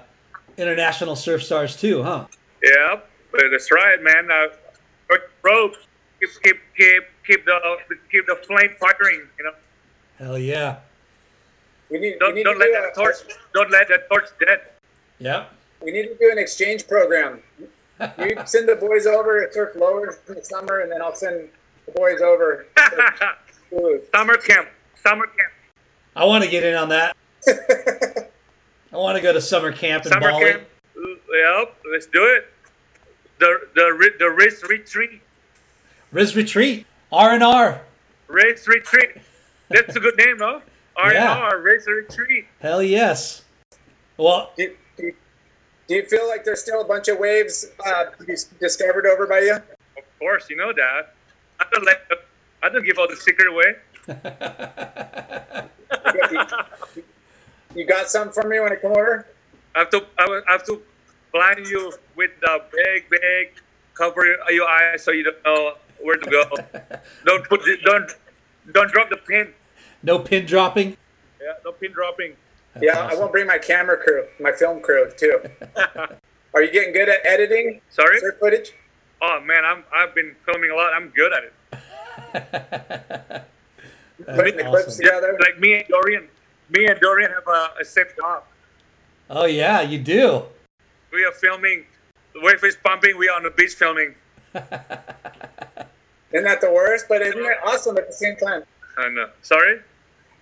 international 0.58 1.16
surf 1.16 1.44
stars 1.44 1.76
too, 1.76 2.04
huh? 2.04 2.26
Yeah, 2.62 3.00
but 3.32 3.44
that's 3.52 3.72
right, 3.72 4.02
man. 4.02 4.30
Uh, 4.30 5.18
bro, 5.42 5.72
keep 6.20 6.30
keep 6.44 6.58
keep 6.78 7.04
keep 7.26 7.46
the 7.46 7.78
keep 8.12 8.26
the 8.28 8.36
flame 8.36 8.76
firing. 8.80 9.28
You 9.40 9.46
know, 9.46 9.54
Hell 10.18 10.38
yeah. 10.38 10.78
We 11.90 12.00
need, 12.00 12.20
don't 12.20 12.36
need 12.36 12.44
don't 12.44 12.56
to 12.56 12.60
let 12.60 12.68
do 12.68 12.74
that 12.74 12.92
a, 12.92 12.96
torch 12.96 13.16
don't 13.54 13.72
let 13.72 13.88
that 13.90 14.08
torch 14.10 14.30
dead. 14.40 14.62
Yep. 15.20 15.52
We 15.86 15.92
need 15.92 16.08
to 16.08 16.16
do 16.16 16.32
an 16.32 16.40
exchange 16.40 16.88
program. 16.88 17.40
You 18.18 18.36
send 18.46 18.68
the 18.68 18.76
boys 18.76 19.06
over 19.06 19.46
to 19.46 19.54
surf 19.54 19.76
lower 19.76 20.18
in 20.28 20.34
the 20.34 20.44
summer, 20.44 20.80
and 20.80 20.92
then 20.92 21.00
I'll 21.02 21.16
send 21.16 21.48
the 21.86 21.92
boys 21.92 22.22
over. 22.22 22.66
to. 22.76 24.02
Summer 24.16 24.38
camp, 24.38 24.70
summer 25.04 25.26
camp, 25.28 25.52
I 26.16 26.24
want 26.24 26.44
to 26.46 26.50
get 26.50 26.64
in 26.64 26.76
on 26.76 26.88
that. 26.90 27.18
I 27.48 28.96
want 28.98 29.18
to 29.18 29.22
go 29.22 29.34
to 29.34 29.42
summer 29.42 29.72
camp 29.74 30.06
in 30.06 30.12
summer 30.14 30.32
Bali. 30.32 30.46
camp. 30.52 30.64
Yep, 30.96 31.76
let's 31.92 32.06
do 32.06 32.24
it. 32.24 32.46
The 33.40 33.60
the 33.76 34.12
the 34.20 34.30
race 34.30 34.64
retreat, 34.64 35.22
Riz 36.12 36.36
Retreat. 36.38 36.86
R 37.12 37.32
and 37.34 37.44
R. 37.44 37.82
race 38.28 38.66
retreat. 38.68 39.18
That's 39.70 39.96
a 39.96 40.00
good 40.00 40.18
name, 40.18 40.38
no? 40.38 40.62
R 40.96 41.10
and 41.10 41.18
R. 41.18 41.60
race 41.60 41.86
retreat. 41.88 42.46
Hell 42.62 42.82
yes. 42.82 43.44
Well, 44.16 44.52
Do, 44.56 44.74
do, 44.96 45.12
do 45.88 45.96
you 45.96 46.04
feel 46.06 46.28
like 46.28 46.44
there's 46.44 46.62
still 46.62 46.82
a 46.82 46.86
bunch 46.86 47.08
of 47.08 47.20
waves 47.20 47.68
uh, 47.86 48.06
to 48.06 48.24
be 48.24 48.36
discovered 48.60 49.06
over 49.06 49.28
by 49.28 49.40
you? 49.40 49.56
Of 49.56 50.20
course, 50.20 50.50
you 50.50 50.58
know 50.58 50.74
that. 50.74 51.14
I 51.60 51.66
don't 51.72 51.86
let. 51.86 52.02
I 52.64 52.70
don't 52.70 52.84
give 52.84 52.98
all 52.98 53.08
the 53.08 53.16
secret 53.16 53.48
away. 53.48 53.76
You, 56.32 56.42
you 57.76 57.86
got 57.86 58.10
some 58.10 58.32
for 58.32 58.48
me 58.48 58.60
when 58.60 58.72
I 58.72 58.76
come 58.76 58.92
over? 58.92 59.28
I 59.76 59.80
have 59.80 59.90
to 59.92 60.06
I 60.18 60.42
I 60.48 60.52
have 60.52 60.66
to 60.66 60.82
blind 61.32 61.68
you 61.68 61.94
with 62.16 62.32
the 62.42 62.62
big 62.74 63.10
big 63.10 63.54
cover 63.94 64.26
your 64.50 64.68
eyes 64.68 65.04
so 65.04 65.12
you 65.12 65.24
don't 65.24 65.44
know 65.46 65.74
where 66.02 66.18
to 66.18 66.30
go. 66.30 66.44
don't 67.26 67.48
put 67.48 67.62
the, 67.64 67.78
don't 67.84 68.12
don't 68.74 68.92
drop 68.92 69.10
the 69.10 69.18
pin. 69.18 69.54
no 70.04 70.20
pin 70.20 70.46
dropping. 70.46 70.98
Yeah, 71.42 71.54
no 71.64 71.72
pin 71.72 71.92
dropping. 71.92 72.36
Yeah, 72.82 73.00
I 73.00 73.16
won't 73.16 73.32
bring 73.32 73.48
my 73.48 73.58
camera 73.58 73.98
crew, 73.98 74.26
my 74.40 74.52
film 74.52 74.82
crew 74.82 75.10
too. 75.18 75.40
Are 76.54 76.62
you 76.62 76.72
getting 76.72 76.94
good 76.94 77.10
at 77.10 77.26
editing 77.26 77.82
Sorry. 77.90 78.20
surf 78.20 78.36
footage? 78.40 78.74
Oh 79.22 79.40
man, 79.42 79.66
I'm 79.66 79.84
I've 79.94 80.16
been 80.16 80.36
filming 80.46 80.72
a 80.72 80.76
lot. 80.76 80.94
I'm 80.94 81.10
good 81.10 81.34
at 81.34 81.44
it. 81.44 81.54
Putting 84.36 84.58
the 84.58 84.64
clips 84.64 84.88
awesome. 84.88 85.06
together? 85.06 85.38
Like 85.40 85.60
me 85.60 85.76
and 85.76 85.88
Dorian, 85.88 86.28
me 86.70 86.86
and 86.86 87.00
Dorian 87.00 87.32
have 87.32 87.48
a, 87.48 87.82
a 87.82 87.86
same 87.86 88.06
job. 88.18 88.44
Oh 89.30 89.46
yeah, 89.46 89.82
you 89.82 90.00
do. 90.00 90.44
We 91.12 91.26
are 91.26 91.32
filming. 91.32 91.86
The 92.34 92.42
wave 92.42 92.64
is 92.64 92.78
pumping. 92.84 93.18
We 93.18 93.30
are 93.30 93.38
on 93.38 93.44
the 93.44 93.52
beach 93.52 93.74
filming. 93.74 94.16
Isn't 94.54 96.44
that 96.44 96.60
the 96.62 96.72
worst? 96.72 97.06
But 97.08 97.22
isn't 97.22 97.40
it 97.40 97.58
awesome 97.66 97.98
at 97.98 98.08
the 98.08 98.14
same 98.14 98.36
time? 98.36 98.64
I 98.98 99.10
know. 99.10 99.30
Sorry. 99.42 99.80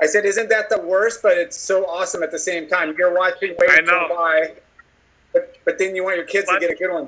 I 0.03 0.05
said, 0.05 0.25
isn't 0.25 0.49
that 0.49 0.69
the 0.69 0.79
worst? 0.79 1.21
But 1.23 1.37
it's 1.37 1.57
so 1.57 1.85
awesome 1.85 2.23
at 2.23 2.31
the 2.31 2.39
same 2.39 2.67
time. 2.67 2.93
You're 2.97 3.15
watching 3.17 3.55
waves 3.57 3.73
I 3.77 3.81
know. 3.81 4.07
by, 4.09 4.51
but, 5.31 5.55
but 5.65 5.77
then 5.79 5.95
you 5.95 6.03
want 6.03 6.17
your 6.17 6.25
kids 6.25 6.47
But- 6.47 6.59
to 6.59 6.67
get 6.67 6.71
a 6.71 6.75
good 6.75 6.91
one. 6.93 7.07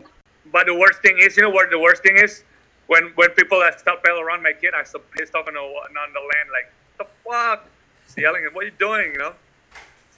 But 0.52 0.68
the 0.68 0.76
worst 0.76 1.02
thing 1.02 1.18
is, 1.20 1.36
you 1.36 1.44
know 1.44 1.50
what 1.50 1.70
the 1.72 1.80
worst 1.80 2.04
thing 2.04 2.18
is? 2.18 2.44
When 2.88 3.12
when 3.16 3.32
people 3.32 3.58
are 3.64 3.76
stop 3.78 4.04
paddle 4.04 4.22
around 4.22 4.44
my 4.44 4.54
kid, 4.54 4.74
I'm 4.78 4.86
so 4.86 5.00
pissed 5.18 5.34
off 5.36 5.48
on 5.48 5.56
the 5.56 5.60
on 5.60 6.10
the 6.14 6.20
land, 6.32 6.48
like 6.58 6.72
the 7.00 7.06
fuck, 7.28 7.66
Just 8.06 8.16
yelling, 8.18 8.44
"What 8.54 8.62
are 8.64 8.68
you 8.68 8.74
doing?" 8.78 9.12
You 9.14 9.18
know, 9.18 9.34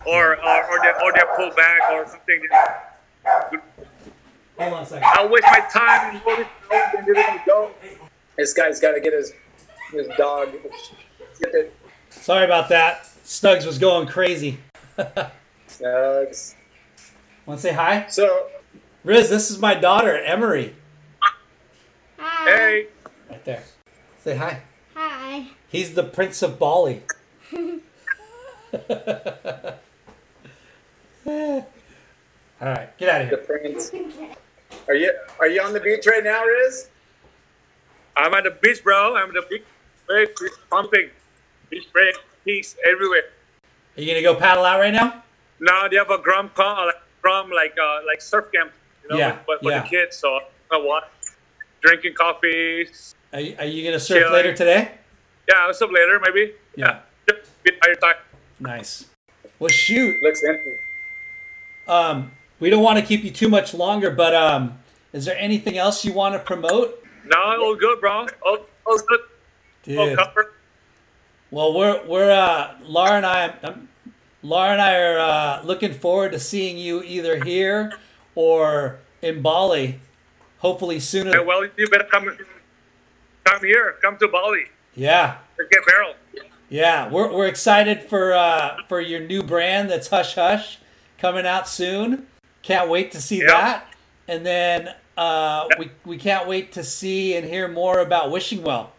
or 0.06 0.36
or 0.36 0.58
or 0.72 0.78
they 0.84 0.92
or 1.02 1.14
they 1.14 1.24
pull 1.38 1.50
back 1.56 1.80
or 1.94 2.06
something. 2.08 2.42
Hold 4.60 4.74
on 4.74 4.84
a 4.84 4.86
second. 4.86 5.10
I'll 5.16 5.30
waste 5.30 5.48
my 5.48 5.62
time 5.72 6.16
and 6.16 6.24
go 6.26 6.36
to 6.36 6.46
and 6.74 7.08
they're 7.08 7.14
gonna 7.16 7.44
go. 7.48 7.72
This 8.38 8.54
guy's 8.54 8.80
got 8.82 8.92
to 8.92 9.00
get 9.00 9.14
his 9.14 9.32
his 9.94 10.08
dog. 10.18 10.50
Get 12.28 12.44
it. 12.44 12.46
Sorry 12.46 12.46
about 12.46 12.70
that. 12.70 13.04
Stugs 13.24 13.66
was 13.66 13.78
going 13.78 14.08
crazy. 14.08 14.60
Snugs. 15.68 16.56
Want 17.46 17.60
to 17.60 17.62
say 17.62 17.74
hi? 17.74 18.08
So 18.10 18.48
Riz, 19.04 19.30
this 19.30 19.50
is 19.52 19.60
my 19.60 19.74
daughter, 19.74 20.18
Emery. 20.18 20.76
Hey, 22.46 22.88
Right 23.30 23.46
there. 23.46 23.64
Say 24.20 24.36
hi. 24.38 24.62
Hi. 24.96 25.48
He's 25.70 25.94
the 25.94 26.04
Prince 26.04 26.42
of 26.42 26.60
Bali. 26.60 27.04
All 32.62 32.68
right, 32.70 32.98
get 32.98 33.10
out 33.10 33.22
of 33.22 33.30
here. 33.30 33.38
the 33.38 33.38
here. 33.38 33.60
prince. 33.60 33.92
Are 34.88 34.96
you 34.96 35.14
are 35.40 35.48
you 35.48 35.62
on 35.62 35.74
the 35.74 35.80
beach 35.80 36.06
right 36.08 36.24
now, 36.24 36.44
Riz? 36.44 36.90
I'm 38.16 38.34
at 38.34 38.46
the 38.46 38.52
beach, 38.52 38.84
bro. 38.84 39.16
I'm 39.16 39.30
at 39.30 39.36
the 39.36 39.46
beach. 39.50 39.64
Wave 40.10 40.30
pumping. 40.70 41.10
Beach 41.70 41.88
break, 41.92 42.16
peace 42.46 42.76
everywhere. 42.90 43.24
Are 43.98 44.02
you 44.02 44.08
gonna 44.08 44.22
go 44.22 44.36
paddle 44.36 44.64
out 44.66 44.80
right 44.80 44.94
now? 44.94 45.24
Now 45.60 45.88
they 45.88 45.98
have 45.98 46.12
a 46.12 46.18
grum 46.18 46.52
con, 46.56 46.88
like 46.88 46.96
grum 47.22 47.50
like 47.52 47.76
uh, 47.82 48.00
like 48.06 48.22
surf 48.22 48.52
camp, 48.54 48.72
you 49.04 49.10
know, 49.10 49.18
Yeah, 49.18 49.40
but 49.46 49.62
for 49.62 49.72
yeah. 49.72 49.82
the 49.84 49.90
kids. 49.90 50.16
So 50.18 50.40
I 50.72 50.78
what? 50.78 51.12
Drinking 51.82 52.14
coffee. 52.14 52.88
Are 53.34 53.40
you, 53.40 53.56
are 53.60 53.66
you 53.66 53.84
gonna 53.84 54.00
surf 54.00 54.20
Chilling. 54.20 54.34
later 54.34 54.54
today? 54.54 54.92
Yeah, 55.50 55.56
I'll 55.60 55.74
stop 55.74 55.92
later 55.92 56.20
maybe. 56.26 56.54
Yeah. 56.76 57.00
Yeah. 57.66 58.14
Nice. 58.60 59.06
Well, 59.60 59.70
shoot. 59.70 60.22
Looks 60.22 60.44
empty. 60.44 60.78
Um, 61.88 62.32
we 62.60 62.70
don't 62.70 62.84
want 62.84 63.00
to 63.00 63.06
keep 63.06 63.24
you 63.24 63.32
too 63.32 63.50
much 63.50 63.74
longer, 63.74 64.10
but 64.12 64.34
um, 64.34 64.80
is 65.14 65.26
there 65.26 65.38
anything 65.38 65.78
else 65.78 66.04
you 66.06 66.14
want 66.14 66.34
to 66.34 66.40
promote, 66.40 67.04
No, 67.26 67.38
all 67.38 67.76
good, 67.76 68.00
bro. 68.00 68.28
All, 68.46 68.58
all 68.86 69.00
good. 69.08 69.98
All 69.98 70.16
covered. 70.16 70.54
Well, 71.52 71.74
we're 71.74 72.06
we're 72.06 72.32
uh, 72.32 72.76
Laura 72.84 73.14
and 73.14 73.26
I. 73.26 73.48
Um, 73.64 73.88
Laura 74.44 74.72
and 74.72 74.82
I 74.82 75.00
are 75.00 75.20
uh, 75.20 75.62
looking 75.64 75.94
forward 75.94 76.32
to 76.34 76.40
seeing 76.40 76.78
you 76.78 77.02
either 77.04 77.44
here 77.44 77.94
or 78.36 79.00
in 79.22 79.42
Bali. 79.42 80.00
Hopefully 80.60 81.00
sooner. 81.00 81.32
Yeah, 81.32 81.40
well, 81.44 81.64
you 81.78 81.88
better 81.90 82.04
come. 82.06 82.36
Come 83.46 83.64
here. 83.64 83.96
Come 84.02 84.18
to 84.18 84.28
Bali. 84.28 84.66
Yeah, 84.96 85.38
Get 85.58 85.86
barrel. 85.86 86.16
yeah. 86.70 87.10
We're 87.10 87.32
we're 87.32 87.48
excited 87.48 88.04
for 88.04 88.34
uh, 88.34 88.78
for 88.90 89.00
your 89.00 89.22
new 89.22 89.44
brand 89.44 89.90
that's 89.90 90.08
Hush 90.10 90.36
Hush 90.36 90.80
coming 91.18 91.46
out 91.46 91.68
soon. 91.68 92.28
Can't 92.62 92.90
wait 92.90 93.12
to 93.12 93.22
see 93.22 93.40
Yeah. 93.40 93.48
that. 93.48 93.94
And 94.28 94.46
then 94.46 94.90
uh, 95.16 95.68
we 95.80 95.92
we 96.04 96.18
can't 96.18 96.48
wait 96.48 96.74
to 96.74 96.84
see 96.84 97.36
and 97.38 97.48
hear 97.48 97.68
more 97.68 98.00
about 98.00 98.32
Wishing 98.32 98.64
Well. 98.64 98.92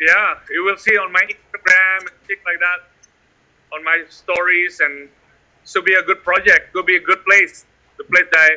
Yeah, 0.00 0.34
you 0.50 0.64
will 0.64 0.76
see 0.76 0.96
on 0.96 1.12
my 1.12 1.22
Instagram 1.22 2.00
and 2.00 2.10
things 2.26 2.40
like 2.44 2.58
that, 2.60 2.80
on 3.76 3.84
my 3.84 4.04
stories, 4.08 4.80
and 4.80 5.08
this 5.62 5.74
will 5.74 5.82
be 5.82 5.94
a 5.94 6.02
good 6.02 6.22
project. 6.22 6.68
It 6.68 6.74
will 6.74 6.82
be 6.84 6.96
a 6.96 7.00
good 7.00 7.24
place. 7.24 7.64
The 7.96 8.04
place 8.04 8.24
that 8.32 8.50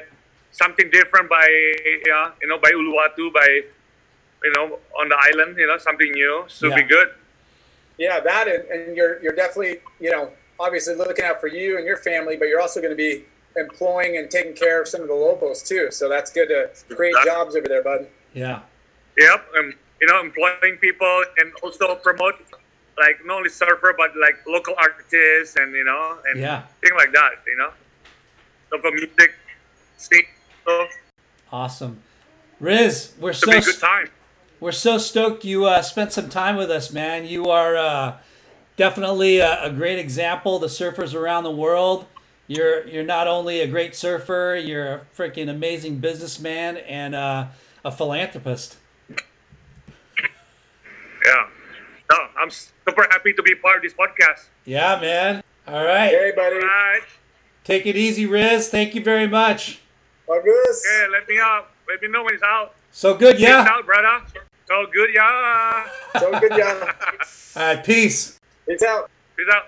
something 0.52 0.90
different 0.90 1.30
by 1.30 1.48
yeah, 2.08 2.32
you 2.42 2.48
know, 2.48 2.58
by 2.58 2.72
Uluwatu, 2.72 3.32
by 3.34 3.48
you 4.44 4.52
know, 4.56 4.80
on 5.00 5.10
the 5.10 5.18
island, 5.32 5.58
you 5.58 5.68
know, 5.68 5.78
something 5.78 6.12
new. 6.12 6.46
So 6.48 6.68
it'll 6.68 6.78
Yeah. 6.78 6.84
be 6.84 6.90
good. 6.90 7.10
Yeah, 7.98 8.20
that 8.20 8.48
and, 8.48 8.64
and 8.66 8.98
you're 8.98 9.22
you're 9.22 9.34
definitely 9.34 9.80
you 10.00 10.12
know 10.12 10.32
obviously 10.60 10.96
looking 10.96 11.26
out 11.26 11.40
for 11.40 11.48
you 11.48 11.78
and 11.78 11.86
your 11.86 11.98
family, 11.98 12.36
but 12.36 12.48
you're 12.48 12.62
also 12.62 12.80
going 12.82 12.92
to 12.92 12.96
be 12.98 13.26
employing 13.56 14.18
and 14.18 14.30
taking 14.30 14.54
care 14.54 14.82
of 14.82 14.88
some 14.88 15.02
of 15.02 15.08
the 15.08 15.14
locals 15.14 15.62
too. 15.64 15.90
So 15.92 16.10
that's 16.10 16.32
good 16.32 16.48
to 16.50 16.96
create 16.96 17.16
jobs 17.24 17.56
over 17.56 17.68
there, 17.68 17.84
bud. 17.84 18.08
Yeah. 18.34 18.62
Yep, 19.18 19.46
and 19.56 19.74
you 20.02 20.08
know, 20.08 20.20
employing 20.22 20.78
people 20.82 21.24
and 21.38 21.52
also 21.64 21.96
promote 22.04 22.36
like 23.00 23.18
not 23.26 23.38
only 23.38 23.50
surfer 23.50 23.94
but 23.98 24.12
like 24.20 24.36
local 24.48 24.76
artists 24.78 25.56
and 25.56 25.74
you 25.74 25.84
know 25.84 26.20
and 26.32 26.40
Yeah. 26.40 26.64
things 26.82 26.94
like 26.98 27.12
that. 27.14 27.32
You 27.48 27.58
know, 27.58 27.72
so 28.72 28.82
for 28.82 28.92
music, 28.92 29.32
scene, 29.98 30.26
so 30.68 30.86
Awesome. 31.52 32.02
Riz, 32.60 33.14
we're 33.20 33.34
so 33.34 33.60
be 33.60 33.66
good 33.66 33.80
time. 33.80 34.08
we're 34.60 34.72
so 34.72 34.98
stoked 34.98 35.46
you 35.46 35.66
uh, 35.66 35.82
spent 35.82 36.12
some 36.12 36.30
time 36.30 36.56
with 36.56 36.72
us, 36.72 36.92
man. 36.92 37.26
You 37.26 37.50
are 37.50 37.76
uh, 37.78 38.18
definitely 38.76 39.40
a, 39.40 39.64
a 39.66 39.72
great 39.72 40.00
example 40.00 40.60
to 40.60 40.66
surfers 40.68 41.14
around 41.16 41.44
the 41.44 41.52
world. 41.52 42.08
You're 42.48 42.88
you're 42.88 43.04
not 43.06 43.28
only 43.28 43.62
a 43.62 43.68
great 43.68 43.96
surfer, 43.96 44.56
you're 44.62 44.88
a 44.94 45.02
freaking 45.16 45.50
amazing 45.50 46.00
businessman 46.00 46.78
and 46.78 47.14
uh, 47.16 47.48
a 47.86 47.92
philanthropist. 47.92 48.78
Yeah. 51.28 51.48
No, 52.12 52.18
I'm 52.40 52.50
super 52.50 53.06
happy 53.12 53.34
to 53.34 53.44
be 53.44 53.56
part 53.56 53.78
of 53.78 53.82
this 53.84 53.94
podcast. 53.94 54.48
Yeah, 54.66 55.00
man. 55.00 55.44
All 55.68 55.84
right. 55.84 56.10
Hey, 56.10 56.32
buddy. 56.36 56.56
All 56.56 56.62
right. 56.62 57.02
Take 57.66 57.86
it 57.86 57.98
easy, 57.98 58.26
Riz. 58.26 58.70
Thank 58.70 58.96
you 58.96 59.04
very 59.04 59.28
much. 59.28 59.82
August. 60.28 60.86
Okay, 60.86 61.08
let 61.12 61.28
me 61.28 61.38
out. 61.42 61.68
Let 61.90 62.02
me 62.02 62.08
know 62.08 62.24
when 62.24 62.34
it's 62.34 62.44
out. 62.44 62.76
So 62.92 63.14
good, 63.14 63.34
It's 63.34 63.42
yeah. 63.44 63.68
out, 63.70 63.86
brother. 63.86 64.26
So 64.68 64.86
good, 64.94 65.10
yeah. 65.14 65.86
So 66.20 66.40
good 66.40 66.52
job. 66.52 66.90
All 67.56 67.64
right, 67.76 67.84
peace. 67.84 68.40
Peace 68.68 68.84
out. 68.84 69.10
Peace 69.36 69.48
out. 69.54 69.66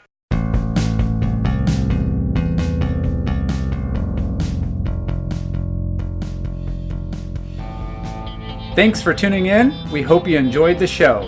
Thanks 8.76 9.02
for 9.02 9.14
tuning 9.14 9.48
in. 9.48 9.74
We 9.92 10.02
hope 10.02 10.28
you 10.28 10.38
enjoyed 10.38 10.80
the 10.80 10.88
show. 10.88 11.28